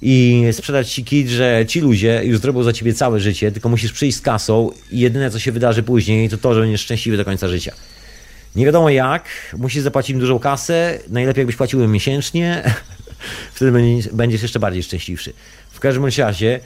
i 0.01 0.45
sprzedać 0.51 0.91
ci 0.91 1.03
kit, 1.03 1.27
że 1.27 1.65
ci 1.67 1.81
ludzie 1.81 2.21
już 2.23 2.39
zrobią 2.39 2.63
za 2.63 2.73
ciebie 2.73 2.93
całe 2.93 3.19
życie, 3.19 3.51
tylko 3.51 3.69
musisz 3.69 3.93
przyjść 3.93 4.17
z 4.17 4.21
kasą 4.21 4.69
i 4.91 4.99
jedyne 4.99 5.31
co 5.31 5.39
się 5.39 5.51
wydarzy 5.51 5.83
później 5.83 6.29
to 6.29 6.37
to, 6.37 6.53
że 6.53 6.61
będziesz 6.61 6.81
szczęśliwy 6.81 7.17
do 7.17 7.25
końca 7.25 7.47
życia. 7.47 7.73
Nie 8.55 8.65
wiadomo 8.65 8.89
jak, 8.89 9.25
musisz 9.57 9.83
zapłacić 9.83 10.09
im 10.09 10.19
dużą 10.19 10.39
kasę, 10.39 10.99
najlepiej 11.09 11.41
jakbyś 11.41 11.55
płacił 11.55 11.83
im 11.83 11.91
miesięcznie, 11.91 12.73
wtedy 13.55 13.71
będziesz 14.13 14.41
jeszcze 14.41 14.59
bardziej 14.59 14.83
szczęśliwszy. 14.83 15.33
W 15.71 15.79
każdym 15.79 16.05
razie 16.17 16.59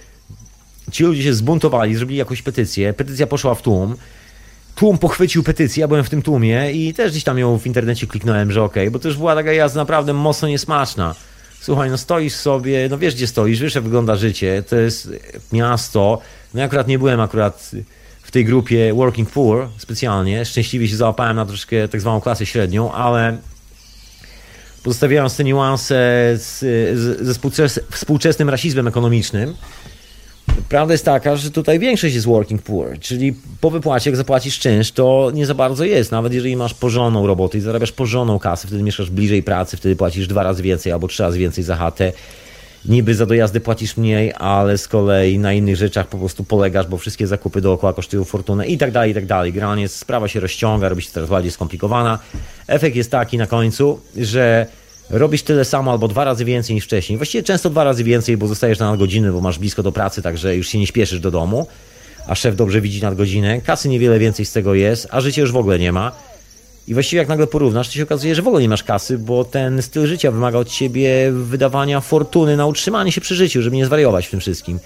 ci 0.91 1.03
ludzie 1.03 1.23
się 1.23 1.34
zbuntowali, 1.34 1.95
zrobili 1.95 2.18
jakąś 2.18 2.41
petycję, 2.41 2.93
petycja 2.93 3.27
poszła 3.27 3.55
w 3.55 3.61
tłum, 3.61 3.95
tłum 4.76 4.97
pochwycił 4.97 5.43
petycję, 5.43 5.81
ja 5.81 5.88
byłem 5.88 6.03
w 6.03 6.09
tym 6.09 6.22
tłumie 6.22 6.72
i 6.72 6.93
też 6.93 7.11
gdzieś 7.11 7.23
tam 7.23 7.38
ją 7.38 7.59
w 7.59 7.68
internecie 7.68 8.07
kliknąłem, 8.07 8.51
że 8.51 8.64
okej, 8.64 8.84
okay, 8.84 8.91
bo 8.91 8.99
to 8.99 9.07
już 9.07 9.18
była 9.18 9.35
taka 9.35 9.53
jazda 9.53 9.81
naprawdę 9.81 10.14
mocno 10.14 10.47
niesmaczna. 10.47 11.15
Słuchaj, 11.61 11.89
no 11.89 11.97
stoisz 11.97 12.34
sobie, 12.34 12.88
no 12.89 12.97
wiesz 12.97 13.15
gdzie 13.15 13.27
stoisz, 13.27 13.59
wiesz 13.59 13.76
jak 13.76 13.84
wygląda 13.84 14.15
życie, 14.15 14.64
to 14.69 14.76
jest 14.76 15.09
miasto, 15.51 16.22
no 16.53 16.59
ja 16.59 16.65
akurat 16.65 16.88
nie 16.88 16.99
byłem 16.99 17.19
akurat 17.19 17.72
w 18.28 18.32
tej 18.32 18.45
grupie 18.45 18.94
Working 18.94 19.30
Poor 19.30 19.68
specjalnie, 19.78 20.45
szczęśliwie 20.45 20.88
się 20.88 20.95
załapałem 20.95 21.36
na 21.36 21.45
troszkę 21.45 21.88
tak 21.88 22.02
zwaną 22.02 22.22
klasę 22.22 22.45
średnią, 22.45 22.91
ale 22.91 23.38
pozostawiając 24.84 25.36
te 25.36 25.44
niuanse 25.44 25.95
z, 26.36 26.60
z, 26.99 27.22
ze 27.22 27.34
współczesnym 27.91 28.49
rasizmem 28.49 28.88
ekonomicznym, 28.88 29.54
Prawda 30.70 30.94
jest 30.94 31.06
taka, 31.06 31.36
że 31.36 31.52
tutaj 31.52 31.80
większość 31.80 32.16
jest 32.16 32.28
working 32.28 32.62
poor, 32.62 32.99
czyli 32.99 33.36
po 33.62 33.72
wypłacie, 33.72 34.10
jak 34.10 34.18
zapłacisz 34.18 34.60
czynsz, 34.60 34.91
to 34.91 35.32
nie 35.34 35.45
za 35.45 35.56
bardzo 35.56 35.86
jest. 35.86 36.12
Nawet 36.12 36.34
jeżeli 36.34 36.56
masz 36.56 36.74
porządną 36.74 37.28
robotę 37.28 37.58
i 37.58 37.62
zarabiasz 37.62 37.91
porządną 37.91 38.40
kasę, 38.40 38.68
wtedy 38.68 38.84
mieszkasz 38.84 39.10
bliżej 39.10 39.44
pracy, 39.44 39.78
wtedy 39.78 39.95
płacisz 39.95 40.28
dwa 40.28 40.44
razy 40.44 40.64
więcej 40.64 40.91
albo 40.91 41.08
trzy 41.08 41.24
razy 41.24 41.40
więcej 41.40 41.64
za 41.64 41.76
chatę. 41.76 42.12
Niby 42.88 43.15
za 43.15 43.26
dojazdy 43.26 43.59
płacisz 43.59 43.97
mniej, 43.97 44.34
ale 44.38 44.77
z 44.77 44.88
kolei 44.88 45.39
na 45.39 45.53
innych 45.53 45.76
rzeczach 45.76 46.07
po 46.07 46.18
prostu 46.18 46.43
polegasz, 46.43 46.88
bo 46.88 46.97
wszystkie 46.97 47.27
zakupy 47.27 47.61
dookoła 47.61 47.93
kosztują 47.93 48.23
fortunę 48.23 48.68
i 48.68 48.77
tak 48.77 48.91
dalej, 48.91 49.11
i 49.11 49.14
tak 49.14 49.26
dalej. 49.26 49.53
Generalnie 49.53 49.88
sprawa 49.88 50.27
się 50.27 50.39
rozciąga, 50.39 50.89
robi 50.89 51.01
się 51.01 51.11
coraz 51.11 51.30
bardziej 51.30 51.51
skomplikowana. 51.51 52.19
Efekt 52.68 52.95
jest 52.95 53.11
taki 53.11 53.38
na 53.38 53.47
końcu, 53.47 53.99
że 54.18 54.65
robisz 55.09 55.43
tyle 55.43 55.65
samo 55.65 55.91
albo 55.91 56.07
dwa 56.07 56.23
razy 56.23 56.45
więcej 56.45 56.76
niż 56.76 56.85
wcześniej. 56.85 57.18
Właściwie 57.18 57.43
często 57.43 57.69
dwa 57.69 57.84
razy 57.84 58.03
więcej, 58.03 58.38
bo 58.38 58.47
zostajesz 58.47 58.80
na 58.80 58.89
nadgodziny, 58.89 59.31
bo 59.31 59.41
masz 59.41 59.59
blisko 59.59 59.84
do 59.84 59.91
pracy, 59.91 60.22
także 60.22 60.55
już 60.55 60.68
się 60.68 60.80
nie 60.80 60.88
śpieszysz 60.88 61.19
do 61.19 61.31
domu, 61.31 61.68
a 62.27 62.35
szef 62.35 62.55
dobrze 62.55 62.81
widzi 62.81 63.01
nadgodzinę. 63.01 63.61
Kasy 63.61 63.89
niewiele 63.89 64.19
więcej 64.19 64.45
z 64.45 64.51
tego 64.51 64.73
jest, 64.73 65.07
a 65.11 65.22
życia 65.22 65.41
już 65.41 65.51
w 65.51 65.57
ogóle 65.57 65.80
nie 65.80 65.91
ma. 65.91 66.11
I 66.88 66.93
właściwie 66.93 67.19
jak 67.19 67.27
nagle 67.27 67.47
porównasz, 67.47 67.88
to 67.88 67.93
się 67.93 68.03
okazuje, 68.03 68.35
że 68.35 68.41
w 68.41 68.47
ogóle 68.47 68.61
nie 68.61 68.69
masz 68.69 68.84
kasy, 68.84 69.18
bo 69.18 69.45
ten 69.45 69.81
styl 69.81 70.07
życia 70.07 70.31
wymaga 70.31 70.57
od 70.57 70.69
ciebie 70.69 71.31
wydawania 71.31 72.01
fortuny 72.01 72.57
na 72.57 72.65
utrzymanie 72.65 73.11
się 73.11 73.22
przy 73.22 73.35
życiu, 73.35 73.61
żeby 73.61 73.76
nie 73.76 73.85
zwariować 73.85 74.27
w 74.27 74.31
tym 74.31 74.39
wszystkim. 74.39 74.80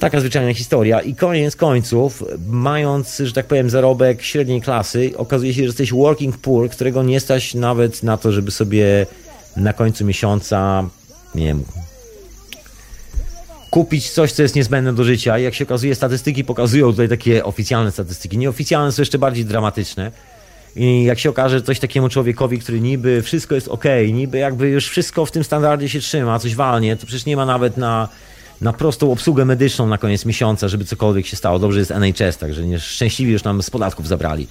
Taka 0.00 0.20
zwyczajna 0.20 0.54
historia. 0.54 1.00
I 1.00 1.14
koniec 1.14 1.56
końców, 1.56 2.24
mając, 2.48 3.18
że 3.24 3.32
tak 3.32 3.46
powiem, 3.46 3.70
zarobek 3.70 4.22
średniej 4.22 4.60
klasy, 4.60 5.12
okazuje 5.16 5.54
się, 5.54 5.60
że 5.60 5.66
jesteś 5.66 5.92
working 5.92 6.38
poor, 6.38 6.70
którego 6.70 7.02
nie 7.02 7.20
stać 7.20 7.54
nawet 7.54 8.02
na 8.02 8.16
to, 8.16 8.32
żeby 8.32 8.50
sobie 8.50 9.06
na 9.56 9.72
końcu 9.72 10.04
miesiąca, 10.04 10.88
nie 11.34 11.46
wiem, 11.46 11.64
kupić 13.70 14.10
coś, 14.10 14.32
co 14.32 14.42
jest 14.42 14.54
niezbędne 14.54 14.92
do 14.92 15.04
życia. 15.04 15.38
I 15.38 15.42
jak 15.42 15.54
się 15.54 15.64
okazuje, 15.64 15.94
statystyki 15.94 16.44
pokazują 16.44 16.90
tutaj 16.90 17.08
takie 17.08 17.44
oficjalne 17.44 17.92
statystyki. 17.92 18.38
Nieoficjalne 18.38 18.92
są 18.92 19.02
jeszcze 19.02 19.18
bardziej 19.18 19.44
dramatyczne. 19.44 20.12
I 20.76 21.04
jak 21.04 21.18
się 21.18 21.30
okaże 21.30 21.62
coś 21.62 21.80
takiemu 21.80 22.08
człowiekowi, 22.08 22.58
który 22.58 22.80
niby 22.80 23.22
wszystko 23.22 23.54
jest 23.54 23.68
ok, 23.68 23.84
niby 24.12 24.38
jakby 24.38 24.68
już 24.68 24.88
wszystko 24.88 25.26
w 25.26 25.30
tym 25.30 25.44
standardzie 25.44 25.88
się 25.88 26.00
trzyma, 26.00 26.38
coś 26.38 26.54
walnie, 26.54 26.96
to 26.96 27.06
przecież 27.06 27.26
nie 27.26 27.36
ma 27.36 27.46
nawet 27.46 27.76
na, 27.76 28.08
na 28.60 28.72
prostą 28.72 29.12
obsługę 29.12 29.44
medyczną 29.44 29.86
na 29.86 29.98
koniec 29.98 30.24
miesiąca, 30.24 30.68
żeby 30.68 30.84
cokolwiek 30.84 31.26
się 31.26 31.36
stało. 31.36 31.58
Dobrze 31.58 31.78
jest 31.78 31.90
NHS, 31.90 32.38
także 32.38 32.66
nie, 32.66 32.78
szczęśliwie 32.78 33.32
już 33.32 33.44
nam 33.44 33.62
z 33.62 33.70
podatków 33.70 34.08
zabrali. 34.08 34.46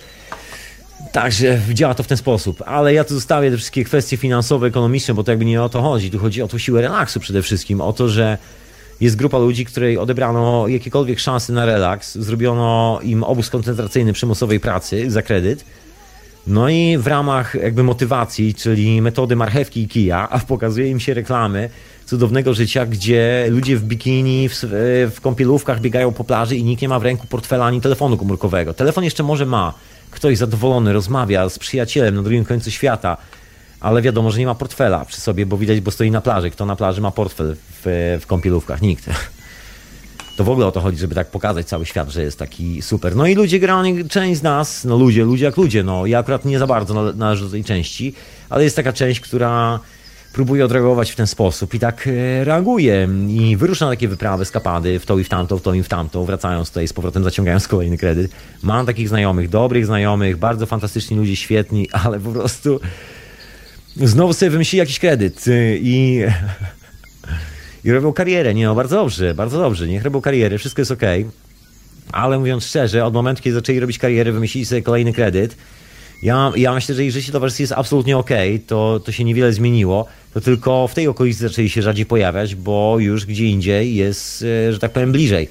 Także 1.12 1.62
działa 1.74 1.94
to 1.94 2.04
w 2.04 2.08
ten 2.08 2.18
sposób, 2.18 2.64
ale 2.66 2.94
ja 2.94 3.04
tu 3.04 3.14
zostawię 3.14 3.52
te 3.52 3.58
wszystkie 3.58 3.84
kwestie 3.84 4.18
finansowe, 4.18 4.68
ekonomiczne, 4.68 5.14
bo 5.14 5.24
to 5.24 5.32
jakby 5.32 5.46
nie 5.46 5.64
o 5.64 5.70
to 5.70 5.82
chodzi. 5.82 6.12
Tu 6.12 6.20
chodzi 6.20 6.42
o 6.42 6.48
tą 6.48 6.58
siłę 6.58 6.82
relaksu 6.82 7.20
przede 7.20 7.42
wszystkim, 7.42 7.82
o 7.82 7.94
to, 7.94 8.10
że 8.10 8.38
jest 9.02 9.16
grupa 9.16 9.38
ludzi, 9.38 9.66
której 9.66 9.98
odebrano 9.98 10.68
jakiekolwiek 10.68 11.20
szanse 11.20 11.54
na 11.54 11.66
relaks, 11.66 12.18
zrobiono 12.18 13.00
im 13.04 13.24
obóz 13.24 13.50
koncentracyjny 13.50 14.14
przymusowej 14.14 14.60
pracy 14.60 15.12
za 15.12 15.22
kredyt. 15.22 15.66
No 16.50 16.70
i 16.70 16.98
w 16.98 17.08
ramach 17.08 17.56
jakby 17.56 17.84
motywacji, 17.84 18.54
czyli 18.54 19.02
metody 19.02 19.36
marchewki 19.36 19.82
i 19.82 19.88
kija, 19.88 20.30
a 20.30 20.40
pokazuje 20.40 20.90
im 20.90 21.00
się 21.00 21.14
reklamy 21.14 21.70
cudownego 22.06 22.54
życia, 22.54 22.86
gdzie 22.86 23.48
ludzie 23.50 23.78
w 23.78 23.84
bikini, 23.84 24.50
w, 24.50 24.56
w 25.16 25.22
kąpielówkach 25.22 25.82
biegają 25.82 26.12
po 26.12 26.24
plaży 26.24 26.56
i 26.56 26.64
nikt 26.64 26.82
nie 26.82 26.90
ma 26.90 27.00
w 27.00 27.04
ręku 27.04 27.28
portfela 27.28 27.66
ani 27.66 27.82
telefonu 27.82 28.18
komórkowego. 28.18 28.74
Telefon 28.74 29.04
jeszcze 29.04 29.24
może 29.24 29.46
ma, 29.46 29.74
ktoś 30.12 30.38
zadowolony 30.38 30.94
rozmawia 30.94 31.50
z 31.50 31.60
przyjacielem 31.60 32.16
na 32.16 32.22
drugim 32.22 32.46
końcu 32.46 32.72
świata, 32.72 33.18
ale 33.80 34.02
wiadomo, 34.02 34.32
że 34.32 34.40
nie 34.40 34.46
ma 34.46 34.56
portfela 34.56 35.06
przy 35.06 35.22
sobie, 35.22 35.46
bo 35.46 35.58
widać, 35.58 35.82
bo 35.82 35.92
stoi 35.92 36.12
na 36.12 36.22
plaży. 36.22 36.52
Kto 36.52 36.66
na 36.66 36.76
plaży 36.76 37.02
ma 37.02 37.12
portfel 37.12 37.56
w, 37.56 38.18
w 38.22 38.28
kąpielówkach? 38.28 38.82
Nikt. 38.82 39.10
To 40.40 40.44
w 40.44 40.50
ogóle 40.50 40.68
o 40.68 40.72
to 40.72 40.82
chodzi, 40.82 40.98
żeby 40.98 41.16
tak 41.16 41.28
pokazać 41.28 41.68
cały 41.68 41.86
świat, 41.86 42.10
że 42.10 42.24
jest 42.24 42.40
taki 42.40 42.82
super. 42.82 43.16
No 43.16 43.28
i 43.28 43.36
ludzie 43.36 43.60
generalnie, 43.60 44.06
część 44.06 44.40
z 44.40 44.44
nas, 44.44 44.86
no 44.86 44.98
ludzie, 44.98 45.24
ludzie 45.24 45.46
jak 45.46 45.58
ludzie, 45.58 45.84
no 45.84 46.06
ja 46.06 46.20
akurat 46.20 46.46
nie 46.46 46.60
za 46.60 46.68
bardzo 46.68 47.14
należę 47.14 47.46
do 47.46 47.52
tej 47.52 47.64
części, 47.64 48.14
ale 48.50 48.64
jest 48.64 48.76
taka 48.76 48.94
część, 48.94 49.20
która 49.20 49.80
próbuje 50.34 50.66
odreagować 50.66 51.12
w 51.12 51.16
ten 51.16 51.28
sposób 51.28 51.74
i 51.74 51.80
tak 51.80 52.08
e, 52.08 52.44
reaguje 52.44 53.10
i 53.28 53.58
wyrusza 53.58 53.86
na 53.86 53.92
takie 53.92 54.08
wyprawy, 54.08 54.46
skapady 54.46 55.00
w 55.00 55.06
to 55.06 55.20
i 55.20 55.24
w 55.24 55.30
tamto, 55.30 55.58
w 55.58 55.62
to 55.62 55.74
i 55.74 55.84
w 55.84 55.88
tamto, 55.88 56.26
wracając 56.26 56.70
tutaj 56.70 56.88
z 56.88 56.94
powrotem, 56.94 57.24
zaciągając 57.24 57.68
kolejny 57.68 57.98
kredyt. 57.98 58.32
Mam 58.64 58.86
takich 58.86 59.10
znajomych, 59.10 59.50
dobrych 59.50 59.86
znajomych, 59.86 60.38
bardzo 60.38 60.66
fantastyczni 60.66 61.18
ludzie, 61.18 61.36
świetni, 61.36 61.90
ale 62.04 62.20
po 62.20 62.32
prostu 62.32 62.80
znowu 63.96 64.34
sobie 64.34 64.50
wymyślili 64.50 64.80
jakiś 64.80 65.00
kredyt 65.00 65.48
y, 65.48 65.80
i, 65.82 66.24
i 67.84 67.92
robią 67.92 68.14
karierę. 68.14 68.54
Nie 68.54 68.66
no, 68.66 68.76
bardzo 68.76 68.96
dobrze, 68.96 69.34
bardzo 69.34 69.60
dobrze. 69.60 69.88
Niech 69.88 70.04
robią 70.04 70.22
karierę, 70.22 70.58
wszystko 70.58 70.82
jest 70.82 70.92
ok. 70.92 71.02
Ale 72.12 72.40
mówiąc 72.40 72.64
szczerze, 72.66 73.06
od 73.06 73.14
momentu, 73.14 73.44
kiedy 73.44 73.56
zaczęli 73.56 73.80
robić 73.80 73.98
karierę, 73.98 74.32
wymyślili 74.32 74.66
sobie 74.66 74.82
kolejny 74.82 75.14
kredyt. 75.14 75.56
Ja, 76.24 76.52
ja 76.56 76.74
myślę, 76.74 76.96
że 76.96 77.04
jeżeli 77.06 77.22
życie 77.22 77.32
towarzyskie 77.32 77.64
jest 77.64 77.74
absolutnie 77.74 78.18
ok, 78.18 78.30
to, 78.68 79.00
to 79.06 79.12
się 79.12 79.24
niewiele 79.24 79.54
zmieniło. 79.54 80.06
To 80.34 80.42
tylko 80.42 80.88
w 80.88 80.94
tej 80.94 81.08
okolicy 81.08 81.40
zaczęli 81.40 81.70
się 81.70 81.82
rzadziej 81.82 82.06
pojawiać, 82.06 82.56
bo 82.56 82.96
już 83.00 83.26
gdzie 83.26 83.46
indziej 83.46 83.96
jest, 83.96 84.46
e, 84.68 84.74
że 84.74 84.80
tak 84.80 84.92
powiem, 84.92 85.12
bliżej. 85.12 85.50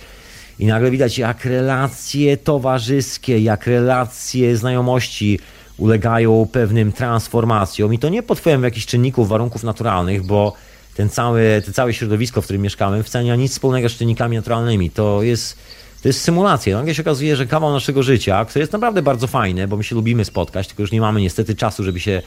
I 0.58 0.66
nagle 0.66 0.90
widać, 0.90 1.18
jak 1.18 1.44
relacje 1.44 2.36
towarzyskie, 2.36 3.38
jak 3.38 3.66
relacje 3.66 4.56
znajomości, 4.56 5.38
ulegają 5.76 6.48
pewnym 6.52 6.92
transformacjom 6.92 7.94
i 7.94 7.98
to 7.98 8.08
nie 8.08 8.22
pod 8.22 8.38
wpływem 8.38 8.64
jakichś 8.64 8.86
czynników, 8.86 9.28
warunków 9.28 9.62
naturalnych, 9.62 10.26
bo 10.26 10.52
ten 10.98 11.08
cały, 11.08 11.62
to 11.66 11.72
całe 11.72 11.94
środowisko, 11.94 12.42
w 12.42 12.44
którym 12.44 12.62
mieszkamy, 12.62 13.02
wcale 13.02 13.24
nie 13.24 13.30
ma 13.30 13.36
nic 13.36 13.52
wspólnego 13.52 13.88
z 13.88 13.92
czynnikami 13.92 14.36
naturalnymi. 14.36 14.90
To 14.90 15.22
jest, 15.22 15.56
to 16.02 16.08
jest 16.08 16.20
symulacja. 16.20 16.76
Nagle 16.76 16.94
się 16.94 17.02
okazuje, 17.02 17.36
że 17.36 17.46
kawał 17.46 17.72
naszego 17.72 18.02
życia, 18.02 18.44
które 18.44 18.62
jest 18.62 18.72
naprawdę 18.72 19.02
bardzo 19.02 19.26
fajne, 19.26 19.68
bo 19.68 19.76
my 19.76 19.84
się 19.84 19.94
lubimy 19.94 20.24
spotkać, 20.24 20.66
tylko 20.66 20.82
już 20.82 20.92
nie 20.92 21.00
mamy 21.00 21.20
niestety 21.20 21.54
czasu, 21.54 21.84
żeby 21.84 22.00
się 22.00 22.22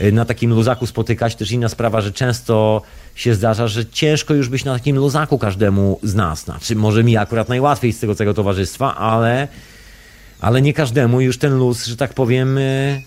y, 0.00 0.12
na 0.12 0.24
takim 0.24 0.50
luzaku 0.50 0.86
spotykać. 0.86 1.36
Też 1.36 1.50
inna 1.50 1.68
sprawa, 1.68 2.00
że 2.00 2.12
często 2.12 2.82
się 3.14 3.34
zdarza, 3.34 3.68
że 3.68 3.86
ciężko 3.86 4.34
już 4.34 4.48
być 4.48 4.64
na 4.64 4.74
takim 4.74 4.96
luzaku 4.96 5.38
każdemu 5.38 6.00
z 6.02 6.14
nas. 6.14 6.44
Znaczy, 6.44 6.76
może 6.76 7.04
mi 7.04 7.16
akurat 7.16 7.48
najłatwiej 7.48 7.92
z 7.92 8.00
tego 8.00 8.14
całego 8.14 8.34
towarzystwa, 8.34 8.96
ale 8.96 9.48
ale 10.40 10.62
nie 10.62 10.72
każdemu 10.72 11.20
już 11.20 11.38
ten 11.38 11.58
luz, 11.58 11.86
że 11.86 11.96
tak 11.96 12.14
powiem, 12.14 12.58
e, 12.58 13.00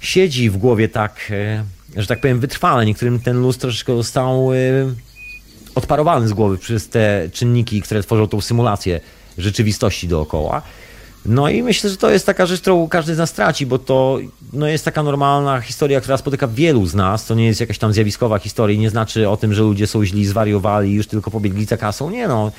siedzi 0.00 0.50
w 0.50 0.56
głowie 0.56 0.88
tak, 0.88 1.28
e, 1.30 1.64
że 1.96 2.06
tak 2.06 2.20
powiem, 2.20 2.40
wytrwale. 2.40 2.86
Niektórym 2.86 3.20
ten 3.20 3.40
luz 3.40 3.58
troszeczkę 3.58 3.96
został 3.96 4.52
e, 4.52 4.56
odparowany 5.74 6.28
z 6.28 6.32
głowy 6.32 6.58
przez 6.58 6.88
te 6.88 7.28
czynniki, 7.32 7.82
które 7.82 8.02
tworzą 8.02 8.28
tą 8.28 8.40
symulację 8.40 9.00
rzeczywistości 9.38 10.08
dookoła. 10.08 10.62
No 11.26 11.48
i 11.48 11.62
myślę, 11.62 11.90
że 11.90 11.96
to 11.96 12.10
jest 12.10 12.26
taka 12.26 12.46
rzecz, 12.46 12.60
którą 12.60 12.88
każdy 12.88 13.14
z 13.14 13.18
nas 13.18 13.32
traci, 13.32 13.66
bo 13.66 13.78
to 13.78 14.18
no 14.52 14.66
jest 14.66 14.84
taka 14.84 15.02
normalna 15.02 15.60
historia, 15.60 16.00
która 16.00 16.16
spotyka 16.16 16.48
wielu 16.48 16.86
z 16.86 16.94
nas. 16.94 17.26
To 17.26 17.34
nie 17.34 17.46
jest 17.46 17.60
jakaś 17.60 17.78
tam 17.78 17.92
zjawiskowa 17.92 18.38
historia, 18.38 18.78
nie 18.78 18.90
znaczy 18.90 19.28
o 19.28 19.36
tym, 19.36 19.54
że 19.54 19.62
ludzie 19.62 19.86
są 19.86 20.04
źli, 20.04 20.26
zwariowali 20.26 20.90
i 20.90 20.94
już 20.94 21.06
tylko 21.06 21.30
pobiegli 21.30 21.64
za 21.64 21.76
kasą. 21.76 22.10
Nie 22.10 22.28
no, 22.28 22.52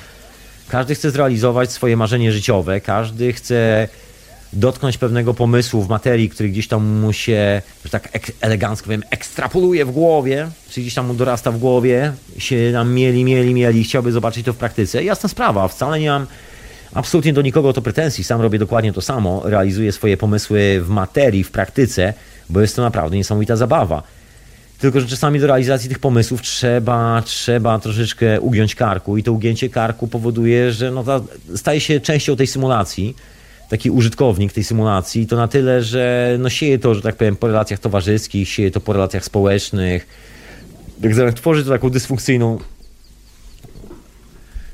każdy 0.68 0.94
chce 0.94 1.10
zrealizować 1.10 1.72
swoje 1.72 1.96
marzenie 1.96 2.32
życiowe, 2.32 2.80
każdy 2.80 3.32
chce 3.32 3.88
dotknąć 4.52 4.98
pewnego 4.98 5.34
pomysłu 5.34 5.82
w 5.82 5.88
materii, 5.88 6.28
który 6.28 6.48
gdzieś 6.48 6.68
tam 6.68 6.86
mu 6.86 7.12
się, 7.12 7.62
że 7.84 7.90
tak 7.90 8.08
elegancko 8.40 8.84
powiem, 8.84 9.02
ekstrapoluje 9.10 9.84
w 9.84 9.90
głowie, 9.90 10.48
czy 10.70 10.80
gdzieś 10.80 10.94
tam 10.94 11.06
mu 11.06 11.14
dorasta 11.14 11.52
w 11.52 11.58
głowie, 11.58 12.12
się 12.38 12.70
nam 12.72 12.94
mieli, 12.94 13.24
mieli, 13.24 13.54
mieli, 13.54 13.84
chciałby 13.84 14.12
zobaczyć 14.12 14.46
to 14.46 14.52
w 14.52 14.56
praktyce. 14.56 15.04
Jasna 15.04 15.28
sprawa, 15.28 15.68
wcale 15.68 16.00
nie 16.00 16.08
mam 16.10 16.26
absolutnie 16.94 17.32
do 17.32 17.42
nikogo 17.42 17.72
to 17.72 17.82
pretensji, 17.82 18.24
sam 18.24 18.40
robię 18.40 18.58
dokładnie 18.58 18.92
to 18.92 19.00
samo, 19.00 19.42
realizuję 19.44 19.92
swoje 19.92 20.16
pomysły 20.16 20.80
w 20.80 20.88
materii, 20.88 21.44
w 21.44 21.50
praktyce, 21.50 22.14
bo 22.50 22.60
jest 22.60 22.76
to 22.76 22.82
naprawdę 22.82 23.16
niesamowita 23.16 23.56
zabawa. 23.56 24.02
Tylko, 24.78 25.00
że 25.00 25.06
czasami 25.06 25.40
do 25.40 25.46
realizacji 25.46 25.88
tych 25.88 25.98
pomysłów 25.98 26.42
trzeba, 26.42 27.22
trzeba 27.24 27.78
troszeczkę 27.78 28.40
ugiąć 28.40 28.74
karku 28.74 29.16
i 29.16 29.22
to 29.22 29.32
ugięcie 29.32 29.68
karku 29.68 30.08
powoduje, 30.08 30.72
że 30.72 30.90
no 30.90 31.04
staje 31.56 31.80
się 31.80 32.00
częścią 32.00 32.36
tej 32.36 32.46
symulacji, 32.46 33.16
taki 33.72 33.90
użytkownik 33.90 34.52
tej 34.52 34.64
symulacji, 34.64 35.26
to 35.26 35.36
na 35.36 35.48
tyle, 35.48 35.82
że 35.82 36.36
no 36.38 36.50
sieje 36.50 36.78
to, 36.78 36.94
że 36.94 37.02
tak 37.02 37.16
powiem, 37.16 37.36
po 37.36 37.46
relacjach 37.46 37.80
towarzyskich, 37.80 38.48
sieje 38.48 38.70
to 38.70 38.80
po 38.80 38.92
relacjach 38.92 39.24
społecznych, 39.24 40.06
tak 41.16 41.34
tworzy 41.34 41.64
to 41.64 41.70
taką 41.70 41.90
dysfunkcyjną 41.90 42.58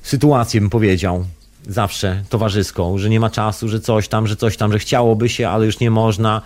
sytuację, 0.03 0.61
bym 0.61 0.70
powiedział, 0.70 1.25
zawsze 1.69 2.23
towarzyską, 2.29 2.99
że 2.99 3.11
nie 3.11 3.20
ma 3.20 3.31
czasu, 3.31 3.69
że 3.69 3.81
coś 3.81 4.09
tam, 4.09 4.27
że 4.27 4.37
coś 4.37 4.57
tam, 4.57 4.73
że 4.73 4.79
chciałoby 4.79 5.29
się, 5.29 5.49
ale 5.49 5.66
już 5.66 5.81
nie 5.81 5.91
można, 5.91 6.43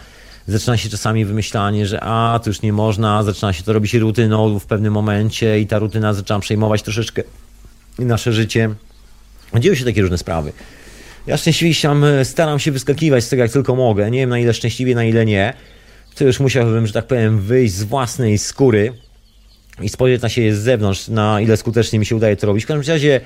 zaczyna 0.48 0.76
się 0.76 0.88
czasami 0.88 1.24
wymyślanie, 1.24 1.86
że 1.86 2.00
a, 2.00 2.40
to 2.44 2.50
już 2.50 2.62
nie 2.62 2.72
można, 2.72 3.22
zaczyna 3.22 3.52
się 3.52 3.62
to 3.62 3.72
robić 3.72 3.94
rutyną 3.94 4.58
w 4.58 4.66
pewnym 4.66 4.92
momencie 4.92 5.60
i 5.60 5.66
ta 5.66 5.78
rutyna 5.78 6.14
zaczyna 6.14 6.40
przejmować 6.40 6.82
troszeczkę 6.82 7.22
nasze 7.98 8.32
życie. 8.32 8.74
Dzieją 9.58 9.74
się 9.74 9.84
takie 9.84 10.02
różne 10.02 10.18
sprawy. 10.18 10.52
Ja 11.26 11.36
szczęśliwie 11.36 11.74
staram 12.24 12.58
się 12.58 12.72
wyskakiwać 12.72 13.24
z 13.24 13.28
tego, 13.28 13.42
jak 13.42 13.52
tylko 13.52 13.76
mogę. 13.76 14.10
Nie 14.10 14.18
wiem, 14.18 14.30
na 14.30 14.38
ile 14.38 14.54
szczęśliwie, 14.54 14.94
na 14.94 15.04
ile 15.04 15.26
nie. 15.26 15.54
To 16.14 16.24
już 16.24 16.40
musiałbym, 16.40 16.86
że 16.86 16.92
tak 16.92 17.06
powiem, 17.06 17.40
wyjść 17.40 17.74
z 17.74 17.82
własnej 17.82 18.38
skóry 18.38 18.92
i 19.82 19.88
spojrzeć 19.88 20.22
na 20.22 20.28
siebie 20.28 20.54
z 20.54 20.58
zewnątrz, 20.58 21.08
na 21.08 21.40
ile 21.40 21.56
skutecznie 21.56 21.98
mi 21.98 22.06
się 22.06 22.16
udaje 22.16 22.36
to 22.36 22.46
robić. 22.46 22.64
W 22.64 22.66
każdym 22.66 22.94
razie 22.94 23.20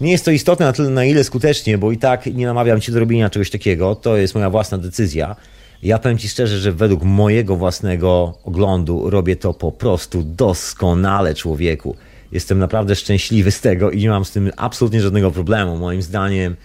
nie 0.00 0.12
jest 0.12 0.24
to 0.24 0.30
istotne 0.30 0.66
na 0.66 0.72
tyle, 0.72 0.90
na 0.90 1.04
ile 1.04 1.24
skutecznie, 1.24 1.78
bo 1.78 1.92
i 1.92 1.98
tak 1.98 2.26
nie 2.26 2.46
namawiam 2.46 2.80
cię 2.80 2.92
do 2.92 3.00
robienia 3.00 3.30
czegoś 3.30 3.50
takiego. 3.50 3.94
To 3.94 4.16
jest 4.16 4.34
moja 4.34 4.50
własna 4.50 4.78
decyzja. 4.78 5.36
Ja 5.82 5.98
powiem 5.98 6.18
Ci 6.18 6.28
szczerze, 6.28 6.58
że 6.58 6.72
według 6.72 7.02
mojego 7.02 7.56
własnego 7.56 8.38
oglądu 8.44 9.10
robię 9.10 9.36
to 9.36 9.54
po 9.54 9.72
prostu 9.72 10.22
doskonale, 10.22 11.34
człowieku. 11.34 11.96
Jestem 12.32 12.58
naprawdę 12.58 12.96
szczęśliwy 12.96 13.50
z 13.50 13.60
tego 13.60 13.90
i 13.90 13.98
nie 13.98 14.08
mam 14.08 14.24
z 14.24 14.30
tym 14.30 14.50
absolutnie 14.56 15.00
żadnego 15.00 15.30
problemu. 15.30 15.76
Moim 15.76 16.02
zdaniem 16.02 16.56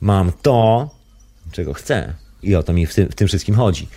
mam 0.00 0.32
to, 0.42 0.90
czego 1.52 1.74
chcę. 1.74 2.14
I 2.42 2.54
o 2.54 2.62
to 2.62 2.72
mi 2.72 2.86
w 2.86 2.94
tym, 2.94 3.08
w 3.08 3.14
tym 3.14 3.28
wszystkim 3.28 3.54
chodzi. 3.54 3.88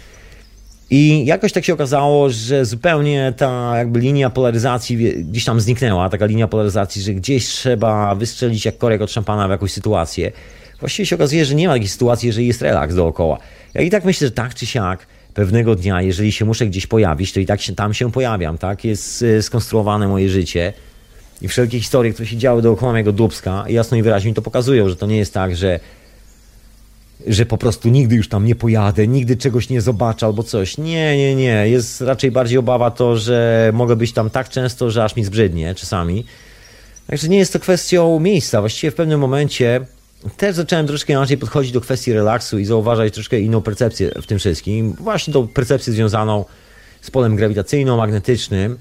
I 0.90 1.26
jakoś 1.26 1.52
tak 1.52 1.65
się 1.65 1.73
okazało, 1.73 2.30
że 2.30 2.65
zupełnie 2.65 3.34
ta 3.38 3.73
jakby 3.78 3.99
linia 3.99 4.30
polaryzacji 4.30 5.23
gdzieś 5.23 5.45
tam 5.45 5.61
zniknęła, 5.61 6.10
taka 6.10 6.26
linia 6.26 6.48
polaryzacji, 6.48 7.02
że 7.02 7.14
gdzieś 7.14 7.45
trzeba 7.45 8.15
wystrzelić 8.15 8.65
jak 8.65 8.78
korek 8.78 9.02
od 9.02 9.11
szampana 9.11 9.48
w 9.48 9.52
jakąś 9.52 9.72
sytuację. 9.72 10.32
Właściwie 10.80 11.06
się 11.06 11.15
okazuje, 11.15 11.45
że 11.45 11.56
nie 11.56 11.68
ma 11.68 11.73
takiej 11.73 11.88
sytuacji, 11.88 12.28
jeżeli 12.28 12.48
jest 12.48 12.61
relaks 12.61 12.95
dookoła. 12.95 13.38
Ja 13.73 13.82
i 13.82 13.90
tak 13.90 14.06
myślę, 14.06 14.28
że 14.28 14.32
tak 14.32 14.56
czy 14.56 14.65
siak 14.65 15.07
pewnego 15.34 15.76
dnia, 15.76 16.02
jeżeli 16.02 16.32
się 16.32 16.45
muszę 16.45 16.68
gdzieś 16.68 16.88
pojawić, 16.88 17.34
to 17.34 17.40
i 17.40 17.45
tak 17.45 17.61
się, 17.61 17.76
tam 17.76 17.94
się 17.94 18.11
pojawiam, 18.11 18.57
tak? 18.57 18.86
Jest 18.86 19.23
e, 19.23 19.41
skonstruowane 19.41 20.07
moje 20.07 20.30
życie 20.30 20.73
i 21.41 21.47
wszelkie 21.47 21.80
historie, 21.80 22.13
które 22.13 22.27
się 22.27 22.38
działy 22.38 22.61
dookoła 22.61 22.91
mojego 22.91 23.11
Dubska, 23.11 23.63
jasno 23.68 23.97
i 23.97 24.01
wyraźnie 24.01 24.34
to 24.34 24.41
pokazują, 24.41 24.89
że 24.89 24.95
to 24.95 25.05
nie 25.05 25.18
jest 25.18 25.34
tak, 25.34 25.55
że 25.55 25.80
że 27.27 27.45
po 27.45 27.57
prostu 27.57 27.89
nigdy 27.89 28.15
już 28.15 28.30
tam 28.30 28.45
nie 28.45 28.55
pojadę, 28.55 29.07
nigdy 29.07 29.38
czegoś 29.38 29.69
nie 29.69 29.81
zobaczę 29.81 30.26
albo 30.26 30.43
coś. 30.43 30.77
Nie, 30.77 31.18
nie, 31.18 31.35
nie. 31.35 31.69
Jest 31.69 32.01
raczej 32.01 32.31
bardziej 32.31 32.57
obawa 32.57 32.91
to, 32.91 33.18
że 33.18 33.69
mogę 33.73 33.95
być 33.95 34.13
tam 34.13 34.30
tak 34.30 34.49
często, 34.49 34.91
że 34.91 35.03
aż 35.03 35.15
mi 35.15 35.23
zbrzydnie 35.23 35.76
czasami. 35.76 36.26
Także 37.07 37.27
nie 37.27 37.38
jest 37.38 37.53
to 37.53 37.59
kwestią 37.59 38.19
miejsca. 38.19 38.59
Właściwie 38.59 38.91
w 38.91 38.95
pewnym 38.95 39.19
momencie 39.19 39.85
też 40.38 40.55
zacząłem 40.55 40.88
troszkę 40.88 41.13
inaczej 41.13 41.38
podchodzić 41.38 41.72
do 41.72 41.81
kwestii 41.81 42.13
relaksu 42.13 42.59
i 42.59 42.65
zauważać 42.65 43.13
troszkę 43.13 43.39
inną 43.39 43.61
percepcję 43.61 44.11
w 44.22 44.26
tym 44.26 44.39
wszystkim. 44.39 44.93
Właśnie 44.93 45.34
tą 45.34 45.47
percepcję 45.47 45.93
związaną 45.93 46.45
z 47.01 47.11
polem 47.11 47.35
grawitacyjno-magnetycznym. 47.35 48.76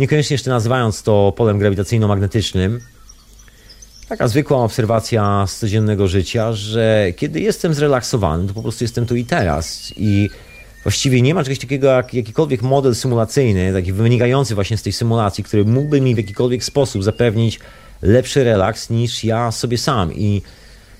Niekoniecznie 0.00 0.34
jeszcze 0.34 0.50
nazywając 0.50 1.02
to 1.02 1.32
polem 1.36 1.58
grawitacyjno-magnetycznym. 1.58 2.78
Taka 4.08 4.28
zwykła 4.28 4.58
obserwacja 4.58 5.46
z 5.46 5.58
codziennego 5.58 6.08
życia, 6.08 6.52
że 6.52 7.06
kiedy 7.16 7.40
jestem 7.40 7.74
zrelaksowany, 7.74 8.48
to 8.48 8.54
po 8.54 8.62
prostu 8.62 8.84
jestem 8.84 9.06
tu 9.06 9.16
i 9.16 9.24
teraz. 9.24 9.92
I 9.96 10.30
właściwie 10.82 11.22
nie 11.22 11.34
ma 11.34 11.44
czegoś 11.44 11.58
takiego 11.58 11.86
jak 11.86 12.14
jakikolwiek 12.14 12.62
model 12.62 12.94
symulacyjny, 12.94 13.72
taki 13.72 13.92
wynikający 13.92 14.54
właśnie 14.54 14.76
z 14.76 14.82
tej 14.82 14.92
symulacji, 14.92 15.44
który 15.44 15.64
mógłby 15.64 16.00
mi 16.00 16.14
w 16.14 16.18
jakikolwiek 16.18 16.64
sposób 16.64 17.04
zapewnić 17.04 17.60
lepszy 18.02 18.44
relaks 18.44 18.90
niż 18.90 19.24
ja 19.24 19.52
sobie 19.52 19.78
sam. 19.78 20.14
I, 20.14 20.42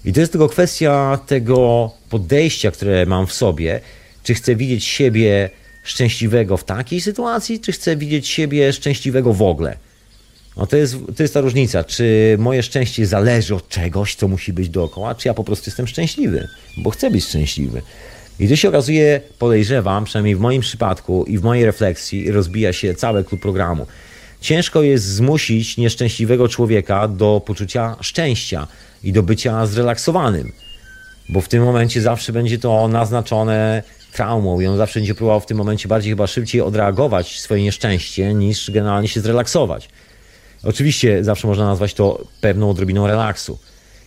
i 0.04 0.12
to 0.12 0.20
jest 0.20 0.32
tylko 0.32 0.48
kwestia 0.48 1.18
tego 1.26 1.90
podejścia, 2.10 2.70
które 2.70 3.06
mam 3.06 3.26
w 3.26 3.32
sobie. 3.32 3.80
Czy 4.22 4.34
chcę 4.34 4.56
widzieć 4.56 4.84
siebie 4.84 5.50
szczęśliwego 5.82 6.56
w 6.56 6.64
takiej 6.64 7.00
sytuacji, 7.00 7.60
czy 7.60 7.72
chcę 7.72 7.96
widzieć 7.96 8.28
siebie 8.28 8.72
szczęśliwego 8.72 9.32
w 9.32 9.42
ogóle? 9.42 9.76
No 10.56 10.66
to 10.66 10.76
jest, 10.76 10.96
to 11.16 11.22
jest 11.22 11.34
ta 11.34 11.40
różnica. 11.40 11.84
Czy 11.84 12.36
moje 12.38 12.62
szczęście 12.62 13.06
zależy 13.06 13.54
od 13.54 13.68
czegoś, 13.68 14.14
co 14.14 14.28
musi 14.28 14.52
być 14.52 14.68
dookoła, 14.68 15.14
czy 15.14 15.28
ja 15.28 15.34
po 15.34 15.44
prostu 15.44 15.70
jestem 15.70 15.86
szczęśliwy, 15.86 16.48
bo 16.76 16.90
chcę 16.90 17.10
być 17.10 17.24
szczęśliwy. 17.24 17.82
I 18.40 18.48
tu 18.48 18.56
się 18.56 18.68
okazuje, 18.68 19.20
podejrzewam, 19.38 20.04
przynajmniej 20.04 20.36
w 20.36 20.40
moim 20.40 20.62
przypadku 20.62 21.24
i 21.24 21.38
w 21.38 21.42
mojej 21.42 21.64
refleksji, 21.64 22.30
rozbija 22.30 22.72
się 22.72 22.94
cały 22.94 23.24
klub 23.24 23.40
programu. 23.40 23.86
Ciężko 24.40 24.82
jest 24.82 25.04
zmusić 25.04 25.76
nieszczęśliwego 25.76 26.48
człowieka 26.48 27.08
do 27.08 27.42
poczucia 27.46 27.96
szczęścia 28.00 28.66
i 29.02 29.12
do 29.12 29.22
bycia 29.22 29.66
zrelaksowanym, 29.66 30.52
bo 31.28 31.40
w 31.40 31.48
tym 31.48 31.64
momencie 31.64 32.02
zawsze 32.02 32.32
będzie 32.32 32.58
to 32.58 32.88
naznaczone 32.88 33.82
traumą 34.10 34.60
i 34.60 34.66
on 34.66 34.76
zawsze 34.76 35.00
będzie 35.00 35.14
próbował 35.14 35.40
w 35.40 35.46
tym 35.46 35.56
momencie 35.58 35.88
bardziej 35.88 36.12
chyba 36.12 36.26
szybciej 36.26 36.60
odreagować 36.60 37.40
swoje 37.40 37.62
nieszczęście 37.62 38.34
niż 38.34 38.70
generalnie 38.70 39.08
się 39.08 39.20
zrelaksować. 39.20 39.88
Oczywiście 40.62 41.24
zawsze 41.24 41.46
można 41.46 41.66
nazwać 41.66 41.94
to 41.94 42.24
pewną 42.40 42.70
odrobiną 42.70 43.06
relaksu. 43.06 43.58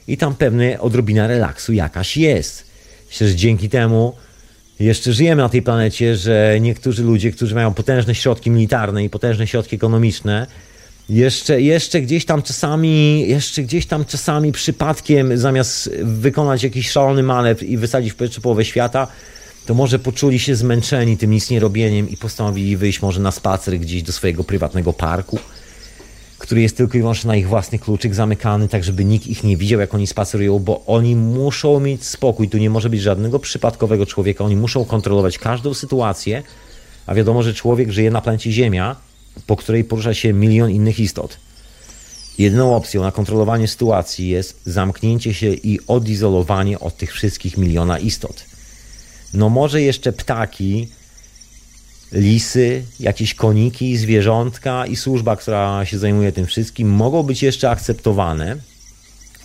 I 0.07 0.17
tam 0.17 0.35
pewna 0.35 0.63
odrobina 0.79 1.27
relaksu 1.27 1.73
jakaś 1.73 2.17
jest. 2.17 2.65
Myślę, 3.07 3.27
że 3.27 3.35
dzięki 3.35 3.69
temu 3.69 4.15
jeszcze 4.79 5.13
żyjemy 5.13 5.41
na 5.41 5.49
tej 5.49 5.61
planecie, 5.61 6.15
że 6.15 6.57
niektórzy 6.61 7.03
ludzie, 7.03 7.31
którzy 7.31 7.55
mają 7.55 7.73
potężne 7.73 8.15
środki 8.15 8.51
militarne 8.51 9.03
i 9.03 9.09
potężne 9.09 9.47
środki 9.47 9.75
ekonomiczne, 9.75 10.47
jeszcze, 11.09 11.61
jeszcze 11.61 12.01
gdzieś 12.01 12.25
tam 12.25 12.41
czasami, 12.41 13.27
jeszcze 13.27 13.63
gdzieś 13.63 13.85
tam 13.85 14.05
czasami 14.05 14.51
przypadkiem, 14.51 15.37
zamiast 15.37 15.89
wykonać 16.03 16.63
jakiś 16.63 16.89
szalony 16.89 17.23
manewr 17.23 17.63
i 17.63 17.77
wysadzić 17.77 18.11
w 18.11 18.15
powietrze 18.15 18.41
połowę 18.41 18.65
świata, 18.65 19.07
to 19.65 19.73
może 19.73 19.99
poczuli 19.99 20.39
się 20.39 20.55
zmęczeni 20.55 21.17
tym 21.17 21.31
nic 21.31 21.49
nie 21.49 21.59
robieniem 21.59 22.09
i 22.09 22.17
postanowili 22.17 22.77
wyjść 22.77 23.01
może 23.01 23.21
na 23.21 23.31
spacer 23.31 23.79
gdzieś 23.79 24.03
do 24.03 24.11
swojego 24.11 24.43
prywatnego 24.43 24.93
parku 24.93 25.39
który 26.43 26.61
jest 26.61 26.77
tylko 26.77 26.97
i 26.97 27.01
wyłącznie 27.01 27.27
na 27.27 27.35
ich 27.35 27.47
własny 27.47 27.79
kluczyk 27.79 28.15
zamykany, 28.15 28.67
tak 28.67 28.83
żeby 28.83 29.05
nikt 29.05 29.27
ich 29.27 29.43
nie 29.43 29.57
widział, 29.57 29.79
jak 29.79 29.93
oni 29.93 30.07
spacerują, 30.07 30.59
bo 30.59 30.85
oni 30.85 31.15
muszą 31.15 31.79
mieć 31.79 32.05
spokój. 32.05 32.49
Tu 32.49 32.57
nie 32.57 32.69
może 32.69 32.89
być 32.89 33.01
żadnego 33.01 33.39
przypadkowego 33.39 34.05
człowieka. 34.05 34.43
Oni 34.43 34.55
muszą 34.55 34.85
kontrolować 34.85 35.37
każdą 35.39 35.73
sytuację, 35.73 36.43
a 37.05 37.15
wiadomo, 37.15 37.43
że 37.43 37.53
człowiek 37.53 37.91
żyje 37.91 38.11
na 38.11 38.21
planecie 38.21 38.51
Ziemia, 38.51 38.95
po 39.47 39.55
której 39.55 39.83
porusza 39.83 40.13
się 40.13 40.33
milion 40.33 40.71
innych 40.71 40.99
istot. 40.99 41.37
Jedyną 42.37 42.75
opcją 42.75 43.01
na 43.01 43.11
kontrolowanie 43.11 43.67
sytuacji 43.67 44.29
jest 44.29 44.61
zamknięcie 44.65 45.33
się 45.33 45.53
i 45.53 45.79
odizolowanie 45.87 46.79
od 46.79 46.97
tych 46.97 47.13
wszystkich 47.13 47.57
miliona 47.57 47.99
istot. 47.99 48.45
No 49.33 49.49
może 49.49 49.81
jeszcze 49.81 50.13
ptaki 50.13 50.87
lisy, 52.11 52.83
jakieś 52.99 53.33
koniki, 53.33 53.97
zwierzątka 53.97 54.85
i 54.85 54.95
służba, 54.95 55.35
która 55.35 55.85
się 55.85 55.99
zajmuje 55.99 56.31
tym 56.31 56.45
wszystkim, 56.45 56.89
mogą 56.89 57.23
być 57.23 57.43
jeszcze 57.43 57.69
akceptowane, 57.69 58.57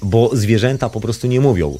bo 0.03 0.37
zwierzęta 0.37 0.89
po 0.89 1.01
prostu 1.01 1.27
nie 1.27 1.41
mówią. 1.41 1.79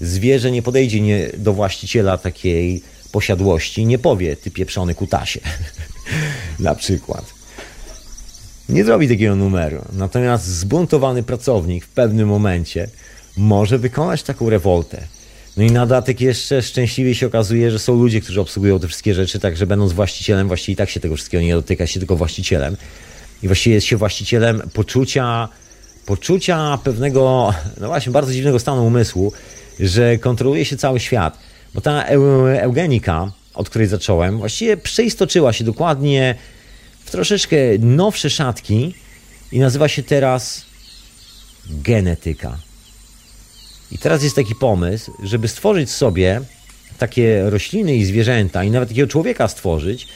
Zwierzę 0.00 0.50
nie 0.50 0.62
podejdzie 0.62 1.00
nie 1.00 1.30
do 1.38 1.52
właściciela 1.52 2.18
takiej 2.18 2.82
posiadłości, 3.12 3.86
nie 3.86 3.98
powie 3.98 4.36
ty 4.36 4.50
pieprzony 4.50 4.94
kutasie, 4.94 5.40
na 6.58 6.74
przykład. 6.74 7.34
Nie 8.68 8.84
zrobi 8.84 9.08
takiego 9.08 9.36
numeru. 9.36 9.82
Natomiast 9.92 10.44
zbuntowany 10.44 11.22
pracownik 11.22 11.84
w 11.84 11.88
pewnym 11.88 12.28
momencie 12.28 12.88
może 13.36 13.78
wykonać 13.78 14.22
taką 14.22 14.50
rewoltę 14.50 15.15
no 15.56 15.62
i 15.62 15.70
na 15.70 15.86
datek 15.86 16.20
jeszcze 16.20 16.62
szczęśliwie 16.62 17.14
się 17.14 17.26
okazuje, 17.26 17.70
że 17.70 17.78
są 17.78 17.94
ludzie, 17.94 18.20
którzy 18.20 18.40
obsługują 18.40 18.78
te 18.78 18.88
wszystkie 18.88 19.14
rzeczy, 19.14 19.38
także 19.38 19.66
będąc 19.66 19.92
właścicielem, 19.92 20.48
właściwie 20.48 20.72
i 20.72 20.76
tak 20.76 20.90
się 20.90 21.00
tego 21.00 21.16
wszystkiego 21.16 21.42
nie 21.42 21.52
dotyka, 21.52 21.86
się 21.86 22.00
tylko 22.00 22.16
właścicielem. 22.16 22.76
I 23.42 23.46
właściwie 23.46 23.74
jest 23.74 23.86
się 23.86 23.96
właścicielem 23.96 24.62
poczucia, 24.72 25.48
poczucia 26.06 26.78
pewnego, 26.84 27.54
no 27.80 27.86
właśnie, 27.86 28.12
bardzo 28.12 28.32
dziwnego 28.32 28.58
stanu 28.58 28.86
umysłu, 28.86 29.32
że 29.80 30.18
kontroluje 30.18 30.64
się 30.64 30.76
cały 30.76 31.00
świat. 31.00 31.38
Bo 31.74 31.80
ta 31.80 32.04
eugenika, 32.04 33.32
od 33.54 33.70
której 33.70 33.88
zacząłem, 33.88 34.38
właściwie 34.38 34.76
przeistoczyła 34.76 35.52
się 35.52 35.64
dokładnie 35.64 36.34
w 37.04 37.10
troszeczkę 37.10 37.56
nowsze 37.78 38.30
szatki 38.30 38.94
i 39.52 39.58
nazywa 39.58 39.88
się 39.88 40.02
teraz 40.02 40.66
genetyka. 41.70 42.65
I 43.92 43.98
teraz 43.98 44.22
jest 44.22 44.36
taki 44.36 44.54
pomysł, 44.54 45.12
żeby 45.22 45.48
stworzyć 45.48 45.90
sobie 45.90 46.40
takie 46.98 47.50
rośliny 47.50 47.96
i 47.96 48.04
zwierzęta, 48.04 48.64
i 48.64 48.70
nawet 48.70 48.88
takiego 48.88 49.08
człowieka 49.08 49.48
stworzyć, 49.48 50.08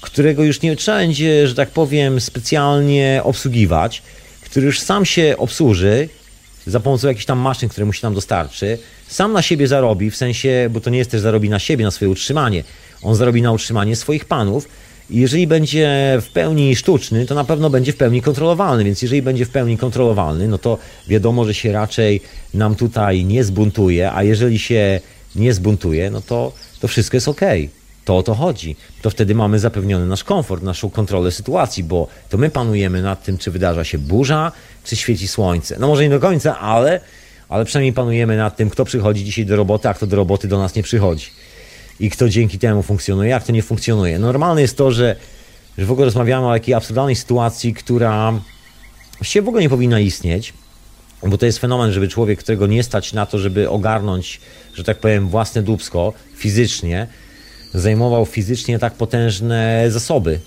którego 0.00 0.44
już 0.44 0.62
nie 0.62 0.76
trzeba 0.76 0.98
będzie, 0.98 1.48
że 1.48 1.54
tak 1.54 1.70
powiem, 1.70 2.20
specjalnie 2.20 3.20
obsługiwać, 3.24 4.02
który 4.44 4.66
już 4.66 4.80
sam 4.80 5.04
się 5.04 5.34
obsłuży 5.38 6.08
za 6.66 6.80
pomocą 6.80 7.08
jakichś 7.08 7.26
tam 7.26 7.38
maszyn, 7.38 7.68
które 7.68 7.86
musi 7.86 8.02
nam 8.02 8.14
dostarczy, 8.14 8.78
sam 9.08 9.32
na 9.32 9.42
siebie 9.42 9.68
zarobi, 9.68 10.10
w 10.10 10.16
sensie, 10.16 10.68
bo 10.70 10.80
to 10.80 10.90
nie 10.90 10.98
jest 10.98 11.10
też 11.10 11.20
zarobi 11.20 11.48
na 11.48 11.58
siebie, 11.58 11.84
na 11.84 11.90
swoje 11.90 12.10
utrzymanie, 12.10 12.64
on 13.02 13.14
zarobi 13.14 13.42
na 13.42 13.52
utrzymanie 13.52 13.96
swoich 13.96 14.24
panów, 14.24 14.68
jeżeli 15.10 15.46
będzie 15.46 16.18
w 16.20 16.28
pełni 16.28 16.76
sztuczny, 16.76 17.26
to 17.26 17.34
na 17.34 17.44
pewno 17.44 17.70
będzie 17.70 17.92
w 17.92 17.96
pełni 17.96 18.22
kontrolowalny. 18.22 18.84
Więc 18.84 19.02
jeżeli 19.02 19.22
będzie 19.22 19.44
w 19.44 19.50
pełni 19.50 19.78
kontrolowalny, 19.78 20.48
no 20.48 20.58
to 20.58 20.78
wiadomo, 21.08 21.44
że 21.44 21.54
się 21.54 21.72
raczej 21.72 22.20
nam 22.54 22.74
tutaj 22.74 23.24
nie 23.24 23.44
zbuntuje, 23.44 24.12
a 24.12 24.22
jeżeli 24.22 24.58
się 24.58 25.00
nie 25.36 25.54
zbuntuje, 25.54 26.10
no 26.10 26.20
to, 26.20 26.52
to 26.80 26.88
wszystko 26.88 27.16
jest 27.16 27.28
ok. 27.28 27.40
To 28.04 28.16
o 28.16 28.22
to 28.22 28.34
chodzi. 28.34 28.76
To 29.02 29.10
wtedy 29.10 29.34
mamy 29.34 29.58
zapewniony 29.58 30.06
nasz 30.06 30.24
komfort, 30.24 30.62
naszą 30.62 30.90
kontrolę 30.90 31.32
sytuacji, 31.32 31.84
bo 31.84 32.08
to 32.28 32.38
my 32.38 32.50
panujemy 32.50 33.02
nad 33.02 33.24
tym, 33.24 33.38
czy 33.38 33.50
wydarza 33.50 33.84
się 33.84 33.98
burza, 33.98 34.52
czy 34.84 34.96
świeci 34.96 35.28
słońce. 35.28 35.76
No 35.80 35.86
może 35.86 36.02
nie 36.02 36.10
do 36.10 36.20
końca, 36.20 36.58
ale, 36.58 37.00
ale 37.48 37.64
przynajmniej 37.64 37.92
panujemy 37.92 38.36
nad 38.36 38.56
tym, 38.56 38.70
kto 38.70 38.84
przychodzi 38.84 39.24
dzisiaj 39.24 39.46
do 39.46 39.56
roboty, 39.56 39.88
a 39.88 39.94
kto 39.94 40.06
do 40.06 40.16
roboty 40.16 40.48
do 40.48 40.58
nas 40.58 40.74
nie 40.74 40.82
przychodzi 40.82 41.26
i 42.00 42.10
kto 42.10 42.28
dzięki 42.28 42.58
temu 42.58 42.82
funkcjonuje, 42.82 43.30
jak 43.30 43.44
to 43.44 43.52
nie 43.52 43.62
funkcjonuje. 43.62 44.18
Normalne 44.18 44.62
jest 44.62 44.76
to, 44.76 44.92
że, 44.92 45.16
że 45.78 45.86
w 45.86 45.92
ogóle 45.92 46.04
rozmawiamy 46.04 46.46
o 46.46 46.54
jakiej 46.54 46.74
absurdalnej 46.74 47.16
sytuacji, 47.16 47.74
która 47.74 48.40
się 49.22 49.42
w 49.42 49.48
ogóle 49.48 49.62
nie 49.62 49.68
powinna 49.68 50.00
istnieć, 50.00 50.52
bo 51.22 51.38
to 51.38 51.46
jest 51.46 51.58
fenomen, 51.58 51.92
żeby 51.92 52.08
człowiek, 52.08 52.38
którego 52.38 52.66
nie 52.66 52.82
stać 52.82 53.12
na 53.12 53.26
to, 53.26 53.38
żeby 53.38 53.70
ogarnąć, 53.70 54.40
że 54.74 54.84
tak 54.84 54.98
powiem, 54.98 55.28
własne 55.28 55.62
dubsko 55.62 56.12
fizycznie, 56.36 57.06
zajmował 57.74 58.26
fizycznie 58.26 58.78
tak 58.78 58.94
potężne 58.94 59.84
zasoby. 59.88 60.40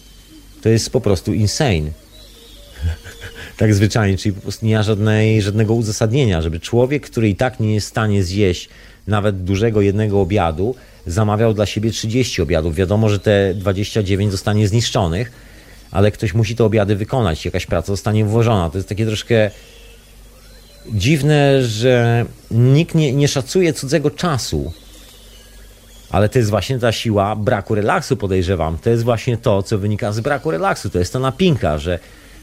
To 0.61 0.69
jest 0.69 0.89
po 0.89 1.01
prostu 1.01 1.33
insane. 1.33 1.91
tak 3.57 3.73
zwyczajnie, 3.73 4.17
czyli 4.17 4.35
po 4.35 4.41
prostu 4.41 4.65
nie 4.65 4.75
ma 4.75 4.83
żadnej, 4.83 5.41
żadnego 5.41 5.73
uzasadnienia, 5.73 6.41
żeby 6.41 6.59
człowiek, 6.59 7.05
który 7.05 7.29
i 7.29 7.35
tak 7.35 7.59
nie 7.59 7.73
jest 7.73 7.87
w 7.87 7.89
stanie 7.89 8.23
zjeść 8.23 8.69
nawet 9.09 9.43
dużego 9.43 9.81
jednego 9.81 10.21
obiadu, 10.21 10.75
zamawiał 11.05 11.53
dla 11.53 11.65
siebie 11.65 11.91
30 11.91 12.41
obiadów. 12.41 12.75
Wiadomo, 12.75 13.09
że 13.09 13.19
te 13.19 13.53
29 13.53 14.31
zostanie 14.31 14.67
zniszczonych, 14.67 15.31
ale 15.91 16.11
ktoś 16.11 16.33
musi 16.33 16.55
te 16.55 16.63
obiady 16.63 16.95
wykonać, 16.95 17.45
jakaś 17.45 17.65
praca 17.65 17.87
zostanie 17.87 18.25
włożona. 18.25 18.69
To 18.69 18.77
jest 18.77 18.89
takie 18.89 19.05
troszkę 19.05 19.51
dziwne, 20.93 21.63
że 21.63 22.25
nikt 22.51 22.95
nie, 22.95 23.13
nie 23.13 23.27
szacuje 23.27 23.73
cudzego 23.73 24.11
czasu. 24.11 24.73
Ale 26.09 26.29
to 26.29 26.39
jest 26.39 26.49
właśnie 26.49 26.79
ta 26.79 26.91
siła 26.91 27.35
braku 27.35 27.75
relaksu, 27.75 28.17
podejrzewam. 28.17 28.77
To 28.77 28.89
jest 28.89 29.03
właśnie 29.03 29.37
to, 29.37 29.63
co 29.63 29.77
wynika 29.77 30.11
z 30.11 30.19
braku 30.19 30.51
relaksu. 30.51 30.89
To 30.89 30.99
jest 30.99 31.13
ta 31.13 31.19
napinka, 31.19 31.77
że 31.77 31.99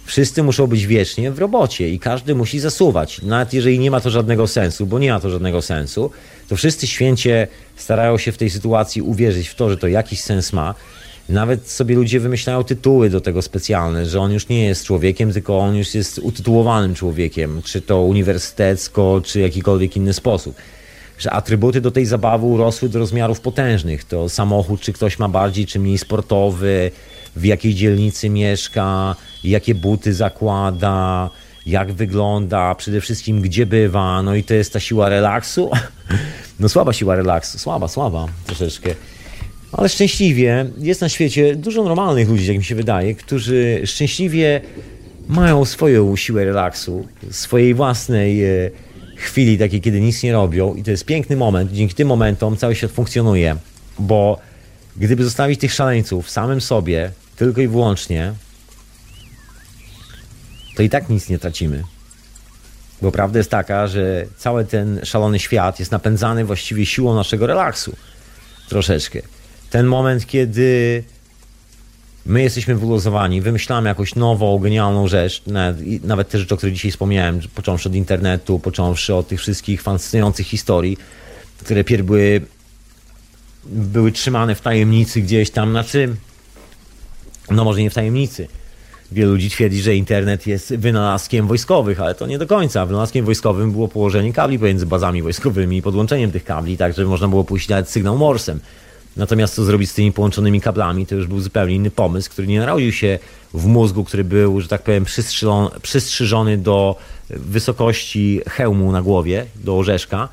wszyscy 0.07 0.43
muszą 0.43 0.67
być 0.67 0.87
wiecznie 0.87 1.31
w 1.31 1.39
robocie 1.39 1.89
i 1.89 1.99
każdy 1.99 2.35
musi 2.35 2.61
zasuwać. 2.61 3.23
Nawet 3.23 3.53
jeżeli 3.53 3.79
nie 3.79 3.91
ma 3.91 4.01
to 4.01 4.11
żadnego 4.11 4.47
sensu, 4.47 4.87
bo 4.87 4.99
nie 4.99 5.13
ma 5.13 5.21
to 5.21 5.31
żadnego 5.31 5.63
sensu, 5.63 6.11
to 6.49 6.57
wszyscy 6.57 6.87
święcie 6.87 7.49
starają 7.77 8.19
się 8.19 8.33
w 8.33 8.39
tej 8.39 8.51
sytuacji 8.51 9.03
uwierzyć 9.03 9.49
w 9.49 9.55
to, 9.55 9.71
że 9.71 9.77
to 9.77 9.89
jakiś 9.89 10.21
sens 10.21 10.53
ma. 10.53 10.75
Nawet 11.29 11.71
sobie 11.71 11.95
ludzie 11.95 12.21
wymyślają 12.21 12.65
tytuły 12.65 13.11
do 13.11 13.21
tego 13.21 13.43
specjalne, 13.43 14.07
że 14.07 14.21
on 14.21 14.33
już 14.33 14.49
nie 14.49 14.65
jest 14.65 14.85
człowiekiem, 14.85 15.33
tylko 15.33 15.59
on 15.59 15.77
już 15.77 15.95
jest 15.95 16.19
utytułowanym 16.19 16.95
człowiekiem, 16.95 17.63
czy 17.63 17.81
to 17.81 18.03
uniwersytecko, 18.03 19.23
czy 19.25 19.41
jakikolwiek 19.41 19.97
inny 19.97 20.13
sposób. 20.13 20.57
Że 21.19 21.31
atrybuty 21.31 21.81
do 21.81 21.91
tej 21.91 22.07
zabawy 22.07 22.47
urosły 22.47 22.89
do 22.89 22.99
rozmiarów 22.99 23.41
potężnych. 23.41 24.05
To 24.05 24.29
samochód, 24.29 24.81
czy 24.81 24.93
ktoś 24.93 25.19
ma 25.19 25.29
bardziej, 25.29 25.67
czy 25.67 25.79
mniej 25.79 25.99
sportowy, 25.99 26.91
w 27.37 27.45
jakiej 27.45 27.75
dzielnicy 27.75 28.31
mieszka, 28.31 29.17
jakie 29.45 29.75
buty 29.75 30.15
zakłada, 30.15 31.31
jak 31.67 31.93
wygląda, 31.93 32.75
przede 32.75 33.01
wszystkim 33.01 33.41
gdzie 33.41 33.67
bywa, 33.67 34.23
no 34.23 34.35
i 34.35 34.45
to 34.45 34.55
jest 34.55 34.73
ta 34.73 34.81
siła 34.81 35.09
relaksu. 35.09 35.71
No 36.61 36.69
słaba 36.69 36.93
siła 36.93 37.17
relaksu, 37.17 37.59
słaba, 37.59 37.89
słaba 37.89 38.27
troszeczkę. 38.47 38.95
Ale 39.73 39.89
szczęśliwie 39.89 40.67
jest 40.79 41.01
na 41.01 41.09
świecie 41.09 41.57
dużo 41.57 41.85
normalnych 41.85 42.29
ludzi, 42.29 42.47
jak 42.47 42.59
mi 42.59 42.65
się 42.65 42.75
wydaje, 42.75 43.15
którzy 43.15 43.83
szczęśliwie 43.85 44.61
mają 45.29 45.65
swoją 45.65 46.17
siłę 46.17 46.45
relaksu, 46.45 47.09
swojej 47.31 47.75
własnej 47.75 48.45
e, 48.45 48.71
chwili, 49.17 49.59
takiej, 49.59 49.81
kiedy 49.81 50.01
nic 50.01 50.23
nie 50.23 50.33
robią. 50.33 50.75
I 50.75 50.83
to 50.83 50.91
jest 50.91 51.05
piękny 51.05 51.37
moment. 51.37 51.73
Dzięki 51.73 51.95
tym 51.95 52.09
momentom 52.09 52.57
cały 52.57 52.75
świat 52.75 52.91
funkcjonuje, 52.91 53.57
bo 53.99 54.39
gdyby 54.97 55.25
zostawić 55.25 55.61
tych 55.61 55.73
szaleńców 55.73 56.31
samym 56.31 56.61
sobie, 56.61 57.11
tylko 57.37 57.61
i 57.61 57.69
wyłącznie, 57.69 58.33
to 60.77 60.83
i 60.83 60.91
tak 60.91 61.09
nic 61.09 61.29
nie 61.29 61.39
tracimy. 61.39 61.85
Bo 63.03 63.13
prawda 63.13 63.39
jest 63.39 63.51
taka, 63.51 63.87
że 63.87 64.27
cały 64.37 64.65
ten 64.65 65.01
szalony 65.05 65.39
świat 65.39 65.79
jest 65.79 65.93
napędzany 65.93 66.45
właściwie 66.45 66.87
siłą 66.87 67.15
naszego 67.15 67.47
relaksu. 67.47 67.97
Troszeczkę. 68.69 69.23
Ten 69.71 69.87
moment, 69.87 70.27
kiedy 70.27 71.05
my 72.27 72.43
jesteśmy 72.43 72.75
wyluzowani, 72.75 73.41
wymyślamy 73.41 73.89
jakąś 73.89 74.15
nową, 74.15 74.59
genialną 74.59 75.09
rzecz, 75.09 75.43
nawet, 75.47 76.05
nawet 76.05 76.29
te 76.29 76.39
rzeczy, 76.39 76.55
o 76.55 76.57
których 76.57 76.75
dzisiaj 76.75 76.91
wspomniałem, 76.91 77.41
począwszy 77.55 77.89
od 77.89 77.95
internetu, 77.95 78.59
począwszy 78.59 79.15
od 79.15 79.29
tych 79.29 79.41
wszystkich 79.41 79.83
fascynujących 79.83 80.47
historii, 80.47 80.99
które 81.59 81.85
pierw 81.85 82.07
były, 82.07 82.41
były 83.65 84.13
trzymane 84.13 84.55
w 84.55 84.61
tajemnicy 84.61 85.21
gdzieś 85.21 85.51
tam, 85.51 85.71
znaczy, 85.71 86.17
no 87.51 87.65
może 87.65 87.83
nie 87.83 87.91
w 87.91 87.95
tajemnicy, 87.95 88.49
Wielu 89.13 89.33
ludzi 89.33 89.51
twierdzi, 89.51 89.83
że 89.83 89.97
internet 89.97 90.47
jest 90.47 90.77
wynalazkiem 90.77 91.47
wojskowych, 91.47 92.01
ale 92.01 92.15
to 92.15 92.27
nie 92.27 92.39
do 92.39 92.47
końca. 92.47 92.87
Wynalazkiem 92.87 93.25
wojskowym 93.25 93.73
było 93.73 93.89
położenie 93.89 94.33
kabli 94.33 94.59
pomiędzy 94.59 94.87
bazami 94.87 95.23
wojskowymi 95.23 95.77
i 95.77 95.83
podłączeniem 95.83 96.33
tych 96.33 96.45
kabli, 96.45 96.77
tak 96.77 96.95
żeby 96.95 97.09
można 97.09 97.29
było 97.29 97.45
puścić 97.45 97.69
nawet 97.69 97.91
sygnał 97.91 98.19
morsem. 98.19 98.61
Natomiast 99.17 99.55
co 99.55 99.65
zrobić 99.65 99.91
z 99.91 99.95
tymi 99.95 100.13
połączonymi 100.13 100.61
kablami, 100.61 101.07
to 101.07 101.15
już 101.15 101.27
był 101.27 101.41
zupełnie 101.41 101.75
inny 101.75 101.91
pomysł, 101.91 102.31
który 102.31 102.49
nie 102.49 102.61
narodził 102.61 102.93
się 102.93 103.19
w 103.55 103.67
mózgu, 103.67 104.05
który 104.05 104.25
był, 104.25 104.61
że 104.61 104.69
tak 104.69 104.83
powiem, 104.83 105.05
przystrzyżony 105.83 106.59
do 106.59 106.97
wysokości 107.31 108.41
hełmu 108.49 108.93
na 108.93 109.03
głowie, 109.03 109.47
do 109.55 109.79
orzeszka, 109.79 110.29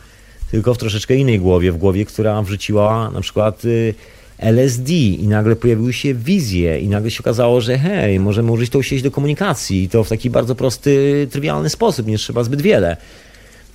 tylko 0.51 0.73
w 0.73 0.77
troszeczkę 0.77 1.15
innej 1.15 1.39
głowie, 1.39 1.71
w 1.71 1.77
głowie, 1.77 2.05
która 2.05 2.41
wrzuciła 2.41 3.11
na 3.11 3.21
przykład 3.21 3.65
y, 3.65 3.93
LSD 4.37 4.93
i 4.93 5.27
nagle 5.27 5.55
pojawiły 5.55 5.93
się 5.93 6.13
wizje 6.13 6.79
i 6.79 6.87
nagle 6.87 7.11
się 7.11 7.19
okazało, 7.19 7.61
że 7.61 7.77
hej, 7.77 8.19
możemy 8.19 8.51
użyć 8.51 8.69
tą 8.69 8.81
sieć 8.81 9.01
do 9.01 9.11
komunikacji 9.11 9.83
i 9.83 9.89
to 9.89 10.03
w 10.03 10.09
taki 10.09 10.29
bardzo 10.29 10.55
prosty, 10.55 11.27
trywialny 11.31 11.69
sposób, 11.69 12.07
nie 12.07 12.17
trzeba 12.17 12.43
zbyt 12.43 12.61
wiele. 12.61 12.97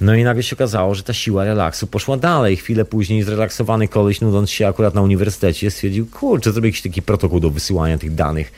No 0.01 0.15
i 0.15 0.25
nagle 0.25 0.43
się 0.43 0.57
okazało, 0.57 0.95
że 0.95 1.03
ta 1.03 1.13
siła 1.13 1.45
relaksu 1.45 1.87
poszła 1.87 2.17
dalej. 2.17 2.57
Chwilę 2.57 2.85
później 2.85 3.23
zrelaksowany 3.23 3.89
koleś, 3.89 4.21
nudząc 4.21 4.51
się 4.51 4.69
akurat 4.69 4.95
na 4.95 5.03
uniwersytecie, 5.03 5.71
stwierdził, 5.71 6.07
kurczę, 6.07 6.53
zrobię 6.53 6.69
jakiś 6.69 6.83
taki 6.83 7.03
protokół 7.03 7.41
do 7.41 7.51
wysyłania 7.51 7.99
tych 7.99 8.15
danych. 8.15 8.53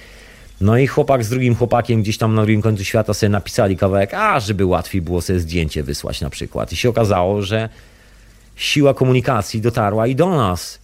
No 0.61 0.79
i 0.79 0.87
chłopak 0.87 1.25
z 1.25 1.29
drugim 1.29 1.55
chłopakiem 1.55 2.03
gdzieś 2.03 2.19
tam 2.19 2.35
na 2.35 2.43
drugim 2.43 2.63
końcu 2.63 2.85
świata 2.85 3.15
sobie 3.15 3.31
napisali 3.31 3.77
kawałek, 3.77 4.15
a 4.15 4.41
żeby 4.41 4.67
łatwiej 4.67 5.03
było 5.03 5.21
sobie 5.21 5.41
zdjęcie 5.41 5.83
wysłać 5.83 6.21
na 6.21 6.31
przykład. 6.31 6.73
I 6.73 6.77
się 6.77 6.89
okazało, 6.89 7.43
że 7.43 7.69
siła 8.57 8.95
komunikacji 8.95 9.61
dotarła 9.61 10.07
i 10.07 10.15
do 10.15 10.31
nas 10.31 10.79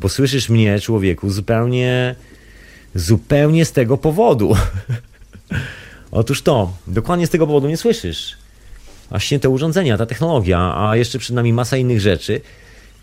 bo 0.00 0.08
słyszysz 0.08 0.48
mnie, 0.48 0.80
człowieku, 0.80 1.30
zupełnie, 1.30 2.14
zupełnie 2.94 3.64
z 3.64 3.72
tego 3.72 3.96
powodu. 3.98 4.56
Otóż 6.10 6.42
to, 6.42 6.72
dokładnie 6.86 7.26
z 7.26 7.30
tego 7.30 7.46
powodu 7.46 7.68
nie 7.68 7.76
słyszysz. 7.76 8.36
Właśnie 9.10 9.40
te 9.40 9.48
urządzenia, 9.48 9.98
ta 9.98 10.06
technologia, 10.06 10.74
a 10.76 10.96
jeszcze 10.96 11.18
przed 11.18 11.36
nami 11.36 11.52
masa 11.52 11.76
innych 11.76 12.00
rzeczy. 12.00 12.40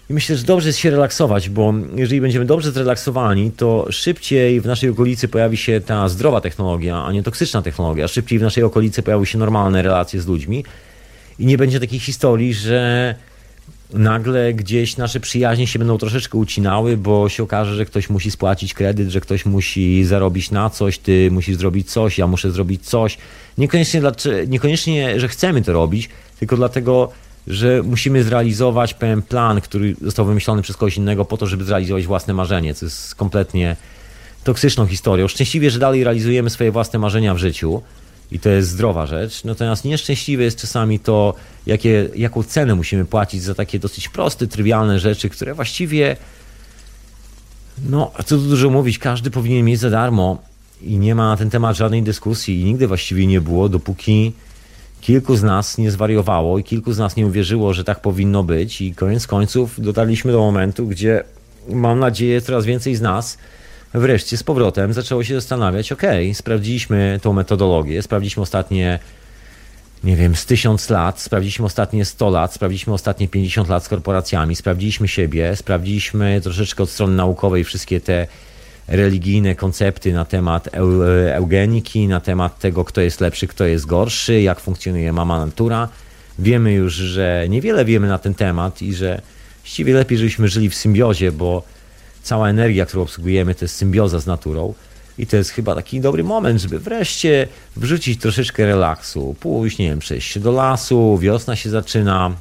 I 0.09 0.13
myślę, 0.13 0.35
że 0.35 0.43
dobrze 0.43 0.69
jest 0.69 0.79
się 0.79 0.89
relaksować, 0.89 1.49
bo 1.49 1.73
jeżeli 1.95 2.21
będziemy 2.21 2.45
dobrze 2.45 2.71
zrelaksowani, 2.71 3.51
to 3.51 3.87
szybciej 3.91 4.61
w 4.61 4.65
naszej 4.65 4.89
okolicy 4.89 5.27
pojawi 5.27 5.57
się 5.57 5.81
ta 5.81 6.09
zdrowa 6.09 6.41
technologia, 6.41 7.03
a 7.03 7.11
nie 7.11 7.23
toksyczna 7.23 7.61
technologia. 7.61 8.07
Szybciej 8.07 8.39
w 8.39 8.41
naszej 8.41 8.63
okolicy 8.63 9.03
pojawią 9.03 9.25
się 9.25 9.37
normalne 9.37 9.81
relacje 9.81 10.21
z 10.21 10.27
ludźmi 10.27 10.65
i 11.39 11.45
nie 11.45 11.57
będzie 11.57 11.79
takiej 11.79 11.99
historii, 11.99 12.53
że 12.53 13.15
nagle 13.93 14.53
gdzieś 14.53 14.97
nasze 14.97 15.19
przyjaźnie 15.19 15.67
się 15.67 15.79
będą 15.79 15.97
troszeczkę 15.97 16.37
ucinały, 16.37 16.97
bo 16.97 17.29
się 17.29 17.43
okaże, 17.43 17.75
że 17.75 17.85
ktoś 17.85 18.09
musi 18.09 18.31
spłacić 18.31 18.73
kredyt, 18.73 19.09
że 19.09 19.21
ktoś 19.21 19.45
musi 19.45 20.05
zarobić 20.05 20.51
na 20.51 20.69
coś, 20.69 20.99
ty 20.99 21.31
musisz 21.31 21.57
zrobić 21.57 21.91
coś, 21.91 22.17
ja 22.17 22.27
muszę 22.27 22.51
zrobić 22.51 22.85
coś. 22.85 23.17
Niekoniecznie, 23.57 24.01
niekoniecznie 24.47 25.19
że 25.19 25.27
chcemy 25.27 25.61
to 25.61 25.73
robić, 25.73 26.09
tylko 26.39 26.55
dlatego, 26.55 27.11
że 27.47 27.83
musimy 27.83 28.23
zrealizować 28.23 28.93
pewien 28.93 29.21
plan, 29.21 29.61
który 29.61 29.95
został 30.01 30.25
wymyślony 30.25 30.61
przez 30.61 30.77
kogoś 30.77 30.97
innego 30.97 31.25
po 31.25 31.37
to, 31.37 31.47
żeby 31.47 31.63
zrealizować 31.63 32.05
własne 32.05 32.33
marzenie, 32.33 32.73
co 32.73 32.85
jest 32.85 33.15
kompletnie 33.15 33.75
toksyczną 34.43 34.87
historią. 34.87 35.27
Szczęśliwie, 35.27 35.71
że 35.71 35.79
dalej 35.79 36.03
realizujemy 36.03 36.49
swoje 36.49 36.71
własne 36.71 36.99
marzenia 36.99 37.33
w 37.33 37.37
życiu, 37.37 37.81
i 38.31 38.39
to 38.39 38.49
jest 38.49 38.69
zdrowa 38.69 39.05
rzecz. 39.05 39.43
Natomiast 39.43 39.85
nieszczęśliwe 39.85 40.43
jest 40.43 40.61
czasami 40.61 40.99
to, 40.99 41.33
jakie, 41.65 42.09
jaką 42.15 42.43
cenę 42.43 42.75
musimy 42.75 43.05
płacić 43.05 43.43
za 43.43 43.55
takie 43.55 43.79
dosyć 43.79 44.09
proste, 44.09 44.47
trywialne 44.47 44.99
rzeczy, 44.99 45.29
które 45.29 45.53
właściwie, 45.53 46.17
no, 47.89 48.11
co 48.17 48.37
tu 48.37 48.41
dużo 48.41 48.69
mówić, 48.69 48.99
każdy 48.99 49.31
powinien 49.31 49.65
mieć 49.65 49.79
za 49.79 49.89
darmo 49.89 50.37
i 50.81 50.97
nie 50.97 51.15
ma 51.15 51.29
na 51.29 51.37
ten 51.37 51.49
temat 51.49 51.77
żadnej 51.77 52.03
dyskusji 52.03 52.61
i 52.61 52.63
nigdy 52.63 52.87
właściwie 52.87 53.27
nie 53.27 53.41
było, 53.41 53.69
dopóki 53.69 54.33
kilku 55.01 55.35
z 55.35 55.43
nas 55.43 55.77
nie 55.77 55.91
zwariowało 55.91 56.59
i 56.59 56.63
kilku 56.63 56.93
z 56.93 56.97
nas 56.97 57.15
nie 57.15 57.27
uwierzyło, 57.27 57.73
że 57.73 57.83
tak 57.83 58.01
powinno 58.01 58.43
być 58.43 58.81
i 58.81 58.95
koniec 58.95 59.27
końców 59.27 59.81
dotarliśmy 59.81 60.31
do 60.31 60.39
momentu, 60.39 60.87
gdzie 60.87 61.23
mam 61.69 61.99
nadzieję 61.99 62.41
coraz 62.41 62.65
więcej 62.65 62.95
z 62.95 63.01
nas 63.01 63.37
wreszcie 63.93 64.37
z 64.37 64.43
powrotem 64.43 64.93
zaczęło 64.93 65.23
się 65.23 65.35
zastanawiać, 65.35 65.91
ok, 65.91 66.01
sprawdziliśmy 66.33 67.19
tą 67.21 67.33
metodologię, 67.33 68.01
sprawdziliśmy 68.01 68.43
ostatnie, 68.43 68.99
nie 70.03 70.15
wiem, 70.15 70.35
z 70.35 70.45
tysiąc 70.45 70.89
lat, 70.89 71.21
sprawdziliśmy 71.21 71.65
ostatnie 71.65 72.05
100 72.05 72.29
lat, 72.29 72.53
sprawdziliśmy 72.53 72.93
ostatnie 72.93 73.27
50 73.27 73.69
lat 73.69 73.83
z 73.83 73.89
korporacjami, 73.89 74.55
sprawdziliśmy 74.55 75.07
siebie, 75.07 75.55
sprawdziliśmy 75.55 76.41
troszeczkę 76.43 76.83
od 76.83 76.89
strony 76.89 77.15
naukowej 77.15 77.63
wszystkie 77.63 78.01
te 78.01 78.27
religijne 78.87 79.55
koncepty 79.55 80.13
na 80.13 80.25
temat 80.25 80.69
eugeniki, 81.33 82.07
na 82.07 82.19
temat 82.19 82.59
tego, 82.59 82.85
kto 82.85 83.01
jest 83.01 83.21
lepszy, 83.21 83.47
kto 83.47 83.65
jest 83.65 83.85
gorszy, 83.85 84.41
jak 84.41 84.59
funkcjonuje 84.59 85.13
mama 85.13 85.45
natura. 85.45 85.89
Wiemy 86.39 86.73
już, 86.73 86.93
że 86.93 87.45
niewiele 87.49 87.85
wiemy 87.85 88.07
na 88.07 88.17
ten 88.17 88.33
temat 88.33 88.81
i 88.81 88.93
że 88.93 89.21
właściwie 89.61 89.93
lepiej, 89.93 90.17
żebyśmy 90.17 90.47
żyli 90.47 90.69
w 90.69 90.75
symbiozie, 90.75 91.31
bo 91.31 91.63
cała 92.27 92.49
energia, 92.49 92.85
którą 92.85 93.03
obsługujemy, 93.03 93.55
to 93.55 93.65
jest 93.65 93.75
symbioza 93.75 94.19
z 94.19 94.27
naturą. 94.27 94.73
I 95.17 95.27
to 95.27 95.37
jest 95.37 95.49
chyba 95.49 95.75
taki 95.75 96.01
dobry 96.01 96.23
moment, 96.23 96.61
żeby 96.61 96.79
wreszcie 96.79 97.47
wrzucić 97.75 98.21
troszeczkę 98.21 98.65
relaksu, 98.65 99.35
pójść, 99.39 99.77
nie 99.77 99.89
wiem, 99.89 99.99
przejść 99.99 100.31
się 100.31 100.39
do 100.39 100.51
lasu, 100.51 101.17
wiosna 101.17 101.55
się 101.55 101.69
zaczyna, 101.69 102.31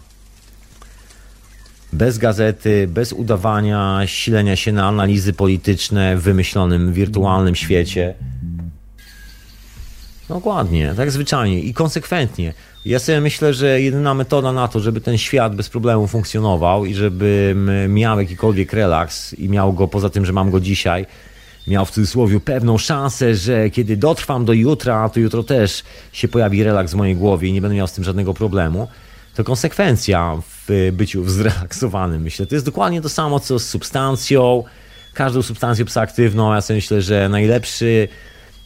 bez 1.93 2.19
gazety, 2.19 2.89
bez 2.89 3.13
udawania, 3.13 4.03
silenia 4.07 4.57
się 4.57 4.73
na 4.73 4.87
analizy 4.87 5.33
polityczne 5.33 6.17
w 6.17 6.23
wymyślonym, 6.23 6.93
wirtualnym 6.93 7.55
świecie. 7.55 8.15
Dokładnie, 10.29 10.95
tak 10.97 11.11
zwyczajnie 11.11 11.61
i 11.61 11.75
konsekwentnie. 11.75 12.55
Ja 12.87 12.99
sobie 12.99 13.21
myślę, 13.21 13.55
że 13.55 13.81
jedyna 13.81 14.15
metoda 14.15 14.53
na 14.53 14.69
to, 14.69 14.81
żeby 14.81 15.01
ten 15.01 15.19
świat 15.19 15.57
bez 15.57 15.69
problemu 15.69 16.07
funkcjonował 16.07 16.85
i 16.85 16.95
żebym 16.95 17.71
miał 17.89 18.21
jakikolwiek 18.21 18.73
relaks 18.73 19.35
i 19.35 19.49
miał 19.49 19.73
go 19.73 19.89
poza 19.89 20.11
tym, 20.11 20.27
że 20.27 20.33
mam 20.33 20.51
go 20.51 20.61
dzisiaj, 20.61 21.07
miał 21.67 21.87
w 21.87 21.91
cudzysłowie 21.91 22.41
pewną 22.41 22.79
szansę, 22.79 23.35
że 23.35 23.71
kiedy 23.71 23.97
dotrwam 23.97 24.45
do 24.45 24.53
jutra, 24.53 25.09
to 25.09 25.21
jutro 25.21 25.43
też 25.43 25.83
się 26.13 26.29
pojawi 26.29 26.65
relaks 26.65 26.93
w 26.93 26.95
mojej 26.95 27.17
głowie 27.17 27.49
i 27.49 27.53
nie 27.53 27.61
będę 27.61 27.77
miał 27.77 27.87
z 27.87 27.93
tym 27.93 28.05
żadnego 28.05 28.35
problemu, 28.35 28.89
to 29.35 29.45
konsekwencja 29.45 30.37
w 30.69 30.91
byciu 30.93 31.29
zrelaksowanym, 31.29 32.23
myślę. 32.23 32.47
To 32.47 32.55
jest 32.55 32.67
dokładnie 32.67 33.03
to 33.03 33.09
samo, 33.09 33.41
co 33.41 33.59
z 33.59 33.69
substancją. 33.69 34.65
Każdą 35.15 35.43
substancją 35.43 35.85
psychoaktywną, 35.85 36.55
ja 36.55 36.61
sobie 36.61 36.77
myślę, 36.77 37.03
że 37.03 37.29
najlepszy 37.29 38.09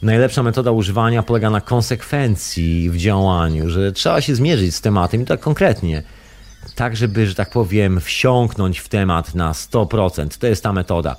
najlepsza 0.01 0.43
metoda 0.43 0.71
używania 0.71 1.23
polega 1.23 1.49
na 1.49 1.61
konsekwencji 1.61 2.89
w 2.89 2.97
działaniu, 2.97 3.69
że 3.69 3.91
trzeba 3.91 4.21
się 4.21 4.35
zmierzyć 4.35 4.75
z 4.75 4.81
tematem 4.81 5.21
i 5.21 5.25
tak 5.25 5.39
konkretnie. 5.39 6.03
Tak, 6.75 6.95
żeby, 6.95 7.27
że 7.27 7.35
tak 7.35 7.49
powiem, 7.49 8.01
wsiąknąć 8.01 8.79
w 8.79 8.89
temat 8.89 9.35
na 9.35 9.51
100%. 9.51 10.37
To 10.39 10.47
jest 10.47 10.63
ta 10.63 10.73
metoda. 10.73 11.15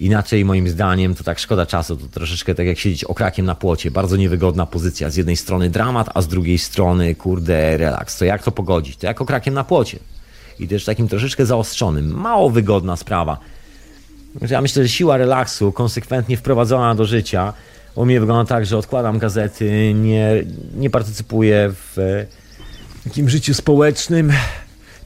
Inaczej 0.00 0.44
moim 0.44 0.68
zdaniem 0.68 1.14
to 1.14 1.24
tak 1.24 1.38
szkoda 1.38 1.66
czasu, 1.66 1.96
to 1.96 2.06
troszeczkę 2.06 2.54
tak 2.54 2.66
jak 2.66 2.78
siedzieć 2.78 3.04
okrakiem 3.04 3.46
na 3.46 3.54
płocie. 3.54 3.90
Bardzo 3.90 4.16
niewygodna 4.16 4.66
pozycja. 4.66 5.10
Z 5.10 5.16
jednej 5.16 5.36
strony 5.36 5.70
dramat, 5.70 6.10
a 6.14 6.22
z 6.22 6.28
drugiej 6.28 6.58
strony 6.58 7.14
kurde 7.14 7.76
relaks. 7.76 8.18
To 8.18 8.24
jak 8.24 8.42
to 8.42 8.52
pogodzić? 8.52 8.96
To 8.96 9.06
jak 9.06 9.20
okrakiem 9.20 9.54
na 9.54 9.64
płocie. 9.64 9.98
I 10.58 10.68
też 10.68 10.84
takim 10.84 11.08
troszeczkę 11.08 11.46
zaostrzonym. 11.46 12.10
Mało 12.10 12.50
wygodna 12.50 12.96
sprawa. 12.96 13.38
Ja 14.50 14.60
myślę, 14.60 14.82
że 14.82 14.88
siła 14.88 15.16
relaksu 15.16 15.72
konsekwentnie 15.72 16.36
wprowadzona 16.36 16.94
do 16.94 17.04
życia 17.04 17.52
u 17.94 18.04
mnie 18.04 18.20
wygląda 18.20 18.48
tak, 18.48 18.66
że 18.66 18.78
odkładam 18.78 19.18
gazety, 19.18 19.94
nie, 19.94 20.44
nie 20.76 20.90
partycypuję 20.90 21.72
w 21.72 22.24
takim 23.04 23.28
życiu 23.28 23.54
społecznym, 23.54 24.32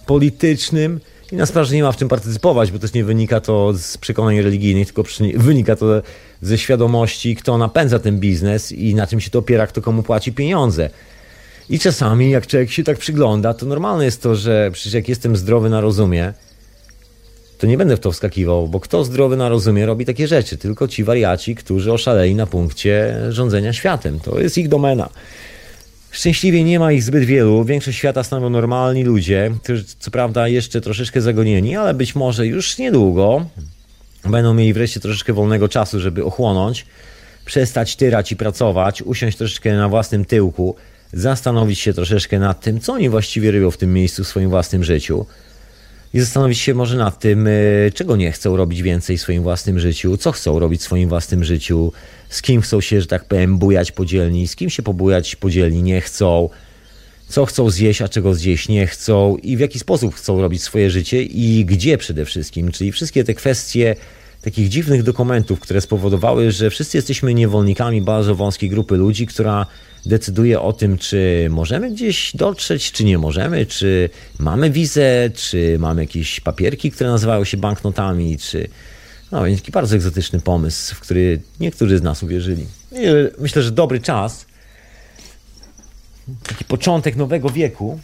politycznym 0.06 1.00
i 1.32 1.36
na 1.36 1.46
sprawę, 1.46 1.74
nie 1.74 1.82
ma 1.82 1.92
w 1.92 1.96
czym 1.96 2.08
partycypować, 2.08 2.72
bo 2.72 2.78
też 2.78 2.92
nie 2.92 3.04
wynika 3.04 3.40
to 3.40 3.72
z 3.72 3.98
przekonań 3.98 4.40
religijnych, 4.40 4.92
tylko 4.92 5.02
wynika 5.36 5.76
to 5.76 6.02
ze 6.42 6.58
świadomości, 6.58 7.36
kto 7.36 7.58
napędza 7.58 7.98
ten 7.98 8.20
biznes 8.20 8.72
i 8.72 8.94
na 8.94 9.06
czym 9.06 9.20
się 9.20 9.30
to 9.30 9.38
opiera, 9.38 9.66
kto 9.66 9.82
komu 9.82 10.02
płaci 10.02 10.32
pieniądze. 10.32 10.90
I 11.70 11.78
czasami, 11.78 12.30
jak 12.30 12.46
człowiek 12.46 12.70
się 12.70 12.84
tak 12.84 12.98
przygląda, 12.98 13.54
to 13.54 13.66
normalne 13.66 14.04
jest 14.04 14.22
to, 14.22 14.36
że 14.36 14.70
przecież 14.72 14.92
jak 14.92 15.08
jestem 15.08 15.36
zdrowy 15.36 15.70
na 15.70 15.80
rozumie, 15.80 16.32
to 17.58 17.66
nie 17.66 17.78
będę 17.78 17.96
w 17.96 18.00
to 18.00 18.12
wskakiwał, 18.12 18.68
bo 18.68 18.80
kto 18.80 19.04
zdrowy 19.04 19.36
na 19.36 19.48
rozumie 19.48 19.86
robi 19.86 20.04
takie 20.04 20.28
rzeczy? 20.28 20.58
Tylko 20.58 20.88
ci 20.88 21.04
wariaci, 21.04 21.54
którzy 21.54 21.92
oszaleli 21.92 22.34
na 22.34 22.46
punkcie 22.46 23.16
rządzenia 23.30 23.72
światem. 23.72 24.20
To 24.20 24.40
jest 24.40 24.58
ich 24.58 24.68
domena. 24.68 25.08
Szczęśliwie 26.10 26.64
nie 26.64 26.78
ma 26.78 26.92
ich 26.92 27.02
zbyt 27.02 27.24
wielu. 27.24 27.64
Większość 27.64 27.98
świata 27.98 28.24
stanowią 28.24 28.50
normalni 28.50 29.04
ludzie, 29.04 29.50
którzy 29.62 29.84
co 29.98 30.10
prawda 30.10 30.48
jeszcze 30.48 30.80
troszeczkę 30.80 31.20
zagonieni, 31.20 31.76
ale 31.76 31.94
być 31.94 32.14
może 32.14 32.46
już 32.46 32.78
niedługo 32.78 33.46
będą 34.24 34.54
mieli 34.54 34.72
wreszcie 34.72 35.00
troszeczkę 35.00 35.32
wolnego 35.32 35.68
czasu, 35.68 36.00
żeby 36.00 36.24
ochłonąć, 36.24 36.86
przestać 37.44 37.96
tyrać 37.96 38.32
i 38.32 38.36
pracować, 38.36 39.02
usiąść 39.02 39.36
troszeczkę 39.36 39.76
na 39.76 39.88
własnym 39.88 40.24
tyłku, 40.24 40.74
zastanowić 41.12 41.78
się 41.78 41.92
troszeczkę 41.92 42.38
nad 42.38 42.60
tym, 42.60 42.80
co 42.80 42.92
oni 42.92 43.08
właściwie 43.08 43.50
robią 43.50 43.70
w 43.70 43.76
tym 43.76 43.92
miejscu 43.92 44.24
w 44.24 44.28
swoim 44.28 44.50
własnym 44.50 44.84
życiu 44.84 45.26
i 46.14 46.20
zastanowić 46.20 46.58
się 46.58 46.74
może 46.74 46.96
nad 46.96 47.18
tym, 47.18 47.46
e, 47.46 47.50
czego 47.94 48.16
nie 48.16 48.32
chcą 48.32 48.56
robić 48.56 48.82
więcej 48.82 49.18
w 49.18 49.20
swoim 49.20 49.42
własnym 49.42 49.78
życiu, 49.78 50.16
co 50.16 50.32
chcą 50.32 50.58
robić 50.58 50.80
w 50.80 50.84
swoim 50.84 51.08
własnym 51.08 51.44
życiu, 51.44 51.92
z 52.28 52.42
kim 52.42 52.60
chcą 52.60 52.80
się, 52.80 53.00
że 53.00 53.06
tak 53.06 53.24
powiem, 53.24 53.58
bujać 53.58 53.92
podzielni, 53.92 54.48
z 54.48 54.56
kim 54.56 54.70
się 54.70 54.82
pobujać 54.82 55.36
podzielni 55.36 55.82
nie 55.82 56.00
chcą, 56.00 56.48
co 57.28 57.46
chcą 57.46 57.70
zjeść, 57.70 58.02
a 58.02 58.08
czego 58.08 58.34
zjeść 58.34 58.68
nie 58.68 58.86
chcą 58.86 59.36
i 59.36 59.56
w 59.56 59.60
jaki 59.60 59.78
sposób 59.78 60.14
chcą 60.14 60.40
robić 60.40 60.62
swoje 60.62 60.90
życie 60.90 61.22
i 61.22 61.64
gdzie 61.64 61.98
przede 61.98 62.24
wszystkim. 62.24 62.72
Czyli 62.72 62.92
wszystkie 62.92 63.24
te 63.24 63.34
kwestie 63.34 63.96
takich 64.42 64.68
dziwnych 64.68 65.02
dokumentów, 65.02 65.60
które 65.60 65.80
spowodowały, 65.80 66.52
że 66.52 66.70
wszyscy 66.70 66.98
jesteśmy 66.98 67.34
niewolnikami 67.34 68.02
bardzo 68.02 68.34
wąskiej 68.34 68.70
grupy 68.70 68.96
ludzi, 68.96 69.26
która 69.26 69.66
decyduje 70.06 70.60
o 70.60 70.72
tym, 70.72 70.98
czy 70.98 71.46
możemy 71.50 71.90
gdzieś 71.90 72.36
dotrzeć, 72.36 72.92
czy 72.92 73.04
nie 73.04 73.18
możemy, 73.18 73.66
czy 73.66 74.10
mamy 74.38 74.70
wizę, 74.70 75.30
czy 75.34 75.76
mamy 75.78 76.02
jakieś 76.02 76.40
papierki, 76.40 76.90
które 76.90 77.10
nazywają 77.10 77.44
się 77.44 77.56
banknotami, 77.56 78.38
czy. 78.38 78.68
No, 79.32 79.44
więc 79.44 79.60
taki 79.60 79.72
bardzo 79.72 79.96
egzotyczny 79.96 80.40
pomysł, 80.40 80.94
w 80.94 81.00
który 81.00 81.40
niektórzy 81.60 81.98
z 81.98 82.02
nas 82.02 82.22
uwierzyli. 82.22 82.66
I 82.92 82.98
myślę, 83.38 83.62
że 83.62 83.70
dobry 83.70 84.00
czas, 84.00 84.46
taki 86.42 86.64
początek 86.64 87.16
nowego 87.16 87.50
wieku, 87.50 88.00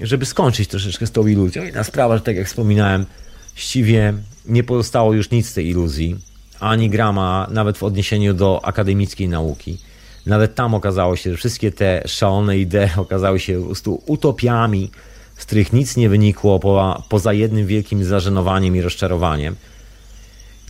żeby 0.00 0.26
skończyć 0.26 0.68
troszeczkę 0.68 1.06
z 1.06 1.10
tą 1.10 1.26
iluzją. 1.26 1.64
Inna 1.64 1.84
sprawa, 1.84 2.16
że 2.16 2.22
tak 2.22 2.36
jak 2.36 2.46
wspominałem, 2.46 3.06
ściwie 3.54 4.14
nie 4.46 4.64
pozostało 4.64 5.12
już 5.12 5.30
nic 5.30 5.48
z 5.48 5.54
tej 5.54 5.68
iluzji, 5.68 6.16
ani 6.60 6.90
grama, 6.90 7.46
nawet 7.50 7.78
w 7.78 7.82
odniesieniu 7.82 8.34
do 8.34 8.64
akademickiej 8.64 9.28
nauki. 9.28 9.78
Nawet 10.26 10.54
tam 10.54 10.74
okazało 10.74 11.16
się, 11.16 11.30
że 11.30 11.36
wszystkie 11.36 11.72
te 11.72 12.02
szalone 12.06 12.58
idee 12.58 12.88
okazały 13.06 13.40
się 13.40 13.60
po 13.60 13.66
prostu 13.66 14.02
utopiami, 14.06 14.90
z 15.36 15.44
których 15.44 15.72
nic 15.72 15.96
nie 15.96 16.08
wynikło 16.08 16.58
po, 16.58 17.02
poza 17.08 17.32
jednym 17.32 17.66
wielkim 17.66 18.04
zażenowaniem 18.04 18.76
i 18.76 18.80
rozczarowaniem. 18.80 19.56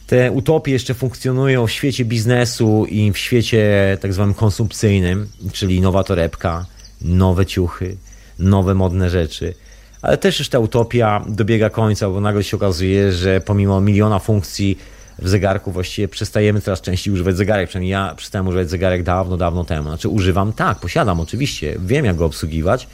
Te 0.06 0.32
utopie 0.32 0.72
jeszcze 0.72 0.94
funkcjonują 0.94 1.66
w 1.66 1.70
świecie 1.70 2.04
biznesu 2.04 2.86
i 2.88 3.12
w 3.12 3.18
świecie 3.18 3.98
tak 4.00 4.12
zwanym 4.12 4.34
konsumpcyjnym, 4.34 5.28
czyli 5.52 5.80
nowa 5.80 6.04
torebka, 6.04 6.66
nowe 7.00 7.46
ciuchy, 7.46 7.96
nowe 8.38 8.74
modne 8.74 9.10
rzeczy. 9.10 9.54
Ale 10.02 10.18
też 10.18 10.38
już 10.38 10.48
ta 10.48 10.58
utopia 10.58 11.24
dobiega 11.28 11.70
końca, 11.70 12.10
bo 12.10 12.20
nagle 12.20 12.44
się 12.44 12.56
okazuje, 12.56 13.12
że 13.12 13.40
pomimo 13.40 13.80
miliona 13.80 14.18
funkcji 14.18 14.78
w 15.18 15.28
zegarku 15.28 15.72
właściwie 15.72 16.08
przestajemy 16.08 16.60
coraz 16.60 16.80
częściej 16.80 17.14
używać 17.14 17.36
zegarek. 17.36 17.68
Przynajmniej 17.68 17.90
ja 17.90 18.14
przestałem 18.16 18.48
używać 18.48 18.70
zegarek 18.70 19.02
dawno, 19.02 19.36
dawno 19.36 19.64
temu. 19.64 19.88
Znaczy 19.88 20.08
używam, 20.08 20.52
tak, 20.52 20.78
posiadam 20.78 21.20
oczywiście, 21.20 21.76
wiem 21.86 22.04
jak 22.04 22.16
go 22.16 22.24
obsługiwać, 22.24 22.86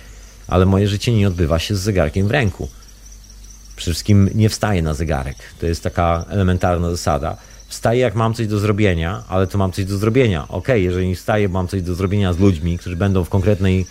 ale 0.49 0.67
moje 0.67 0.89
życie 0.89 1.13
nie 1.13 1.29
odbywa 1.29 1.59
się 1.59 1.77
z 1.77 1.81
zegarkiem 1.81 2.29
w 2.29 2.31
ręku. 2.31 2.69
Przede 3.77 3.93
wszystkim 3.93 4.31
nie 4.35 4.49
wstaję 4.49 4.83
na 4.83 4.95
zegarek. 4.95 5.37
To 5.61 5.67
jest 5.67 5.83
taka 5.83 6.25
elementarna 6.29 6.91
zasada. 6.91 7.37
Wstaję 7.69 8.01
jak 8.01 8.15
mam 8.15 8.35
coś 8.35 8.47
do 8.47 8.59
zrobienia, 8.59 9.23
ale 9.29 9.47
to 9.47 9.59
mam 9.59 9.73
coś 9.73 9.85
do 9.85 9.99
zrobienia. 9.99 10.49
Ok, 10.49 10.69
jeżeli 10.75 11.15
wstaję, 11.15 11.49
mam 11.49 11.69
coś 11.69 11.83
do 11.83 11.95
zrobienia 11.95 12.33
z 12.33 12.39
ludźmi, 12.39 12.79
którzy 12.79 12.97
będą 12.97 13.25
w 13.25 13.29
konkretnej 13.29 13.87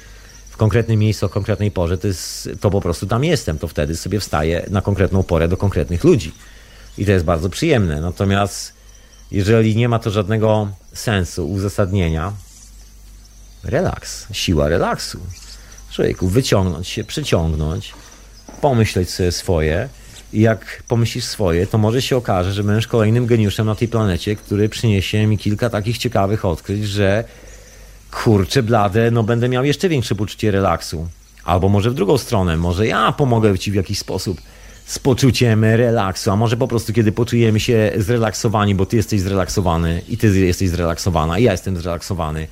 w 0.50 0.58
konkretnym 0.58 1.00
miejscu 1.00 1.26
o 1.26 1.30
konkretnej 1.30 1.72
porze, 1.72 1.98
to, 1.98 2.08
jest, 2.08 2.50
to 2.60 2.70
po 2.70 2.82
prostu 2.82 3.08
tam 3.08 3.24
jestem. 3.24 3.58
To 3.58 3.68
wtedy 3.68 3.96
sobie 3.96 4.20
wstaję 4.20 4.66
na 4.70 4.82
konkretną 4.82 5.24
porę 5.24 5.48
do 5.48 5.58
konkretnych 5.58 6.04
ludzi 6.04 6.32
i 6.98 7.06
to 7.06 7.12
jest 7.12 7.26
bardzo 7.26 7.50
przyjemne. 7.50 8.02
Natomiast 8.02 8.74
jeżeli 9.32 9.76
nie 9.76 9.90
ma 9.90 10.00
to 10.00 10.12
żadnego 10.12 10.68
sensu, 10.94 11.50
uzasadnienia, 11.50 12.34
relaks, 13.64 14.28
siła 14.32 14.68
relaksu. 14.70 15.20
Człowieku, 15.92 16.28
wyciągnąć 16.28 16.88
się, 16.88 17.04
przyciągnąć, 17.04 17.94
pomyśleć 18.62 19.10
sobie 19.10 19.32
swoje 19.32 19.90
i 20.34 20.42
jak 20.42 20.84
pomyślisz 20.88 21.24
swoje, 21.24 21.68
to 21.68 21.78
może 21.78 22.02
się 22.02 22.18
okaże, 22.18 22.54
że 22.54 22.64
będziesz 22.64 22.88
kolejnym 22.88 23.26
geniuszem 23.26 23.68
na 23.68 23.76
tej 23.76 23.88
planecie, 23.88 24.36
który 24.36 24.70
przyniesie 24.70 25.28
mi 25.28 25.38
kilka 25.38 25.70
takich 25.70 25.98
ciekawych 25.98 26.46
odkryć, 26.46 26.88
że 26.88 27.24
kurczę 28.12 28.64
blade, 28.64 29.12
no 29.12 29.24
będę 29.24 29.50
miał 29.50 29.66
jeszcze 29.66 29.90
większe 29.90 30.16
poczucie 30.16 30.52
relaksu. 30.52 31.08
Albo 31.44 31.70
może 31.70 31.92
w 31.92 31.94
drugą 31.94 32.18
stronę, 32.18 32.58
może 32.58 32.88
ja 32.88 33.12
pomogę 33.12 33.60
Ci 33.60 33.72
w 33.72 33.76
jakiś 33.76 34.00
sposób 34.00 34.42
z 34.86 35.00
poczuciem 35.00 35.64
relaksu, 35.64 36.32
a 36.32 36.36
może 36.36 36.58
po 36.58 36.68
prostu 36.68 36.94
kiedy 36.94 37.12
poczujemy 37.12 37.60
się 37.60 37.92
zrelaksowani, 37.98 38.76
bo 38.76 38.86
ty 38.86 38.98
jesteś 38.98 39.22
zrelaksowany 39.22 40.02
i 40.10 40.18
ty 40.18 40.40
jesteś 40.40 40.70
zrelaksowana 40.70 41.40
i 41.40 41.44
ja 41.44 41.52
jestem 41.52 41.78
zrelaksowany, 41.78 42.48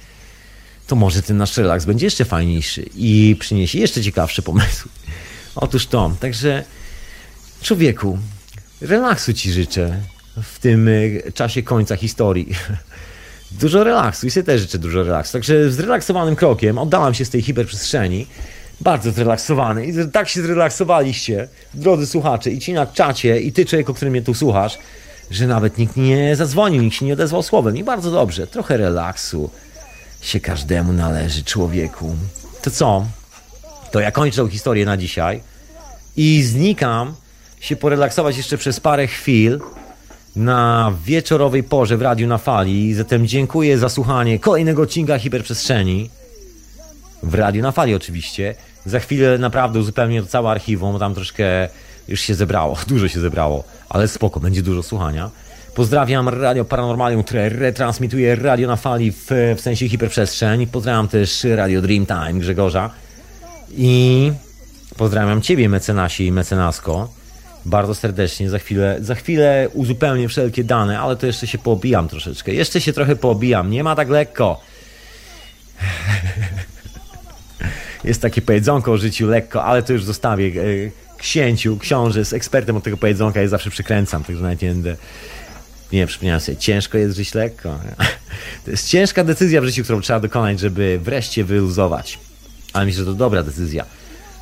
to 0.88 0.96
może 0.96 1.22
ten 1.22 1.38
nasz 1.38 1.58
relaks 1.58 1.86
będzie 1.86 2.06
jeszcze 2.06 2.26
fajniejszy 2.26 2.86
i 2.96 3.36
przyniesie 3.40 3.80
jeszcze 3.80 4.04
ciekawsze 4.04 4.42
pomysły. 4.42 4.92
Otóż 5.56 5.88
to, 5.88 6.12
także 6.20 6.64
człowieku, 7.62 8.18
relaksu 8.82 9.34
ci 9.34 9.52
życzę 9.52 10.02
w 10.44 10.60
tym 10.60 10.88
e, 10.88 11.32
czasie 11.32 11.64
końca 11.64 11.96
historii. 11.96 12.50
Dużo 13.62 13.84
relaksu 13.84 14.28
i 14.28 14.32
sobie 14.32 14.44
też 14.44 14.62
życzę 14.62 14.78
dużo 14.78 15.04
relaksu. 15.04 15.34
Także 15.34 15.72
zrelaksowanym 15.72 16.36
krokiem 16.36 16.78
oddałam 16.78 17.14
się 17.14 17.26
z 17.26 17.30
tej 17.30 17.42
hiperprzestrzeni 17.42 18.28
bardzo 18.82 19.12
zrelaksowany 19.12 19.86
i 19.86 19.94
tak 20.12 20.30
się 20.30 20.42
zrelaksowaliście, 20.42 21.48
drodzy 21.74 22.08
słuchacze, 22.08 22.52
i 22.52 22.60
ci 22.60 22.74
na 22.74 22.86
czacie, 22.86 23.40
i 23.40 23.52
ty 23.52 23.66
człowiek, 23.66 23.90
o 23.90 23.94
którym 23.94 24.12
mnie 24.12 24.22
tu 24.22 24.34
słuchasz, 24.34 24.78
że 25.32 25.48
nawet 25.48 25.78
nikt 25.78 25.98
nie 25.98 26.36
zadzwonił, 26.36 26.82
nikt 26.82 26.96
się 26.96 27.06
nie 27.06 27.14
odezwał 27.14 27.44
słowem. 27.44 27.78
I 27.78 27.84
bardzo 27.84 28.12
dobrze, 28.12 28.48
trochę 28.48 28.78
relaksu 28.78 29.50
się 30.22 30.40
każdemu 30.40 30.94
należy, 30.94 31.44
człowieku. 31.44 32.16
To 32.62 32.72
co? 32.72 33.06
To 33.92 34.00
ja 34.00 34.12
kończę 34.12 34.38
tą 34.38 34.48
historię 34.48 34.86
na 34.86 34.98
dzisiaj 34.98 35.42
i 36.18 36.44
znikam 36.44 37.14
się 37.60 37.76
porelaksować 37.76 38.38
jeszcze 38.38 38.58
przez 38.58 38.80
parę 38.80 39.08
chwil 39.08 39.60
na 40.36 40.94
wieczorowej 41.06 41.64
porze 41.64 41.98
w 41.98 42.02
Radiu 42.02 42.28
na 42.28 42.38
Fali. 42.38 42.94
Zatem 42.94 43.28
dziękuję 43.28 43.78
za 43.78 43.90
słuchanie 43.90 44.40
kolejnego 44.40 44.82
odcinka 44.82 45.20
Hiperprzestrzeni. 45.20 46.10
W 47.24 47.34
Radiu 47.36 47.62
na 47.62 47.72
Fali 47.72 47.96
oczywiście. 47.96 48.56
Za 48.90 49.00
chwilę 49.00 49.38
naprawdę 49.38 49.80
uzupełnię 49.80 50.22
to 50.22 50.28
całe 50.28 50.50
archiwum, 50.50 51.00
tam 51.00 51.16
troszkę 51.16 51.70
już 52.08 52.22
się 52.22 52.36
zebrało, 52.36 52.78
dużo 52.88 53.08
się 53.08 53.20
zebrało, 53.20 53.64
ale 53.90 54.08
spoko, 54.08 54.40
będzie 54.40 54.62
dużo 54.62 54.84
słuchania. 54.84 55.30
Pozdrawiam 55.76 56.30
Radio 56.30 56.66
Paranormalium, 56.66 57.24
które 57.24 57.50
retransmituje 57.50 58.36
radio 58.36 58.68
na 58.68 58.76
fali 58.76 59.12
w, 59.12 59.28
w 59.58 59.62
sensie 59.62 59.90
hiperprzestrzeń. 59.90 60.68
Pozdrawiam 60.68 61.08
też 61.08 61.44
Radio 61.56 61.82
Dreamtime 61.82 62.34
Grzegorza. 62.34 62.90
I 63.72 64.32
pozdrawiam 64.98 65.42
Ciebie, 65.42 65.70
mecenasie 65.70 66.24
i 66.24 66.32
mecenasko. 66.32 67.10
Bardzo 67.66 67.96
serdecznie. 67.96 68.50
Za 68.50 68.60
chwilę, 68.60 68.98
za 69.02 69.16
chwilę 69.16 69.70
uzupełnię 69.74 70.28
wszelkie 70.28 70.64
dane, 70.64 71.00
ale 71.00 71.16
to 71.16 71.26
jeszcze 71.26 71.48
się 71.48 71.58
poobijam 71.58 72.08
troszeczkę. 72.08 72.54
Jeszcze 72.54 72.82
się 72.82 72.94
trochę 72.94 73.16
poobijam. 73.16 73.72
Nie 73.72 73.84
ma 73.84 73.96
tak 73.96 74.10
lekko. 74.10 74.62
jest 78.04 78.22
takie 78.22 78.42
powiedzonko 78.42 78.92
o 78.92 78.98
życiu 78.98 79.28
lekko, 79.28 79.64
ale 79.64 79.84
to 79.84 79.94
już 79.94 80.04
zostawię 80.04 80.46
e, 80.48 80.64
księciu, 81.18 81.78
książę 81.78 82.26
z 82.26 82.34
ekspertem 82.34 82.78
od 82.78 82.84
tego 82.84 82.98
powiedzonka, 82.98 83.42
ja 83.42 83.48
zawsze 83.48 83.70
przykręcam, 83.70 84.24
także 84.24 84.44
nawet 84.44 84.62
nie 84.62 84.70
będę 84.70 84.96
Nie, 85.92 86.08
przypomniałem 86.08 86.42
sobie, 86.42 86.58
ciężko 86.58 86.98
jest 86.98 87.16
żyć 87.16 87.34
lekko. 87.34 87.80
To 88.66 88.72
jest 88.72 88.88
ciężka 88.88 89.24
decyzja 89.24 89.62
w 89.62 89.66
życiu, 89.66 89.84
którą 89.84 90.02
trzeba 90.02 90.20
dokonać, 90.20 90.60
żeby 90.60 91.00
wreszcie 91.04 91.44
wyluzować. 91.44 92.20
Ale 92.74 92.86
myślę, 92.86 93.00
że 93.00 93.06
to 93.06 93.14
dobra 93.14 93.44
decyzja. 93.44 93.86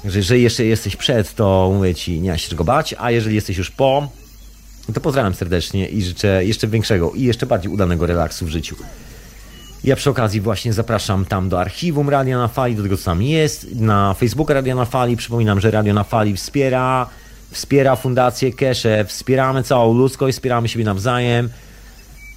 Że 0.06 0.18
jeżeli 0.18 0.44
jeszcze 0.44 0.66
jesteś 0.66 0.96
przed, 0.96 1.36
to 1.36 1.72
mówię 1.74 1.96
ci, 1.96 2.20
nie 2.20 2.32
ma 2.32 2.38
się 2.38 2.50
czego 2.50 2.64
bać, 2.64 2.96
a 2.98 3.12
jeżeli 3.12 3.36
jesteś 3.36 3.58
już 3.58 3.72
po, 3.72 4.12
to 4.94 5.02
pozdrawiam 5.02 5.34
serdecznie 5.34 5.88
i 5.88 6.02
życzę 6.02 6.46
jeszcze 6.46 6.68
większego 6.68 7.12
i 7.12 7.24
jeszcze 7.24 7.46
bardziej 7.46 7.72
udanego 7.72 8.06
relaksu 8.06 8.46
w 8.46 8.50
życiu. 8.50 8.76
Ja 9.88 9.96
przy 9.96 10.10
okazji 10.10 10.42
właśnie 10.42 10.74
zapraszam 10.74 11.26
tam 11.26 11.50
do 11.50 11.60
archiwum 11.60 12.10
Radia 12.10 12.38
na 12.38 12.48
Fali, 12.48 12.76
do 12.76 12.84
tego 12.84 12.98
co 12.98 13.06
tam 13.06 13.22
jest, 13.22 13.76
na 13.76 14.14
Facebooka 14.14 14.54
Radia 14.54 14.76
na 14.76 14.86
Fali. 14.86 15.18
Przypominam, 15.18 15.60
że 15.60 15.72
Radio 15.72 15.94
na 15.94 16.04
Fali 16.04 16.34
wspiera, 16.34 17.10
wspiera 17.52 17.96
Fundację 17.96 18.54
Kesze, 18.54 19.06
wspieramy 19.06 19.64
całą 19.64 19.94
ludzkość, 19.94 20.38
wspieramy 20.38 20.68
siebie 20.68 20.86
nawzajem. 20.86 21.50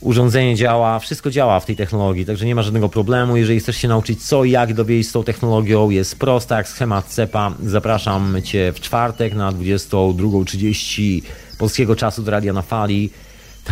Urządzenie 0.01 0.56
działa, 0.56 0.98
wszystko 0.98 1.31
działa 1.31 1.60
w 1.60 1.66
tej 1.66 1.77
technologii, 1.77 2.27
także 2.27 2.47
nie 2.47 2.55
ma 2.55 2.62
żadnego 2.62 2.89
problemu. 2.89 3.36
Jeżeli 3.36 3.60
chcesz 3.60 3.77
się 3.77 3.89
nauczyć 3.89 4.27
co 4.27 4.44
i 4.44 4.51
jak 4.51 4.74
dowiedzieć 4.74 5.09
z 5.09 5.12
tą 5.12 5.24
technologią, 5.24 5.90
jest 5.90 6.18
prosta 6.18 6.56
jak 6.56 6.68
schemat 6.68 7.06
CEPA. 7.06 7.55
Zapraszam 7.66 8.36
Cię 8.44 8.72
w 8.72 8.81
czwartek 8.81 9.35
na 9.35 9.52
22.30 9.52 11.22
polskiego 11.59 11.97
czasu 11.97 12.22
do 12.22 12.31
Radia 12.31 12.52
na 12.52 12.62
Fali. 12.62 13.10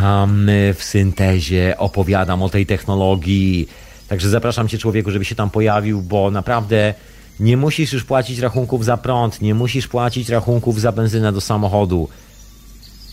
Tam 0.00 0.48
y, 0.48 0.74
w 0.74 0.84
syntezie 0.84 1.74
opowiadam 1.78 2.42
o 2.42 2.48
tej 2.48 2.66
technologii. 2.66 3.68
Także 4.08 4.28
zapraszam 4.28 4.68
Cię, 4.68 4.78
człowieku, 4.78 5.10
żeby 5.10 5.24
się 5.24 5.34
tam 5.34 5.50
pojawił, 5.50 6.02
bo 6.02 6.30
naprawdę 6.30 6.94
nie 7.40 7.56
musisz 7.56 7.92
już 7.92 8.04
płacić 8.04 8.38
rachunków 8.38 8.84
za 8.84 8.96
prąd, 8.96 9.42
nie 9.42 9.54
musisz 9.54 9.88
płacić 9.88 10.28
rachunków 10.28 10.80
za 10.80 10.92
benzynę 10.92 11.32
do 11.32 11.40
samochodu. 11.40 12.08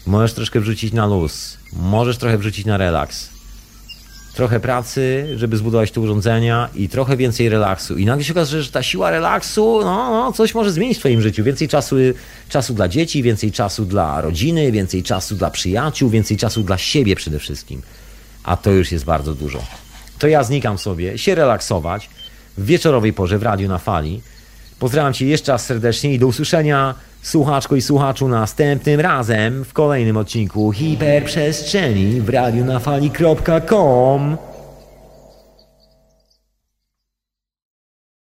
Możesz 0.08 0.34
troszkę 0.34 0.60
wrzucić 0.60 0.94
na 0.94 1.06
luz, 1.06 1.58
możesz 1.74 2.18
trochę 2.18 2.38
wrzucić 2.38 2.66
na 2.66 2.78
relaks. 2.78 3.35
Trochę 4.36 4.60
pracy, 4.60 5.28
żeby 5.36 5.58
zbudować 5.58 5.92
te 5.92 6.02
urządzenia 6.02 6.70
i 6.76 6.90
trochę 6.90 7.18
więcej 7.18 7.50
relaksu. 7.50 7.98
I 7.98 8.06
nagle 8.06 8.24
się 8.24 8.34
okaże, 8.34 8.64
że 8.64 8.72
ta 8.72 8.84
siła 8.84 9.12
relaksu, 9.12 9.80
no, 9.84 10.12
no 10.12 10.34
coś 10.34 10.56
może 10.56 10.72
zmienić 10.72 10.98
w 10.98 11.00
Twoim 11.00 11.22
życiu. 11.22 11.44
Więcej 11.44 11.68
czasu, 11.68 11.96
czasu 12.50 12.74
dla 12.74 12.88
dzieci, 12.88 13.24
więcej 13.24 13.52
czasu 13.52 13.86
dla 13.86 14.22
rodziny, 14.22 14.72
więcej 14.72 15.04
czasu 15.04 15.36
dla 15.36 15.52
przyjaciół, 15.52 16.10
więcej 16.10 16.38
czasu 16.38 16.64
dla 16.64 16.78
siebie 16.78 17.16
przede 17.16 17.40
wszystkim. 17.40 17.82
A 18.44 18.58
to 18.58 18.72
już 18.72 18.92
jest 18.92 19.06
bardzo 19.06 19.36
dużo. 19.36 19.64
To 20.20 20.28
ja 20.28 20.44
znikam 20.44 20.78
sobie, 20.78 21.18
się 21.18 21.36
relaksować 21.36 22.10
w 22.58 22.66
wieczorowej 22.66 23.14
porze 23.14 23.38
w 23.38 23.44
radiu 23.44 23.68
na 23.68 23.78
fali. 23.78 24.22
Pozdrawiam 24.80 25.14
Cię 25.14 25.26
jeszcze 25.26 25.52
raz 25.52 25.66
serdecznie 25.66 26.14
i 26.14 26.20
do 26.20 26.28
usłyszenia 26.28 26.96
słuchaczko 27.26 27.76
i 27.76 27.82
słuchaczu 27.82 28.28
następnym 28.28 29.00
razem 29.00 29.66
w 29.66 29.74
kolejnym 29.74 30.18
odcinku 30.18 30.72
Hiperprzestrzeni 30.72 32.22
w 32.22 32.30
radiu 32.30 32.66
na 32.66 32.80
fali.com. 32.80 34.38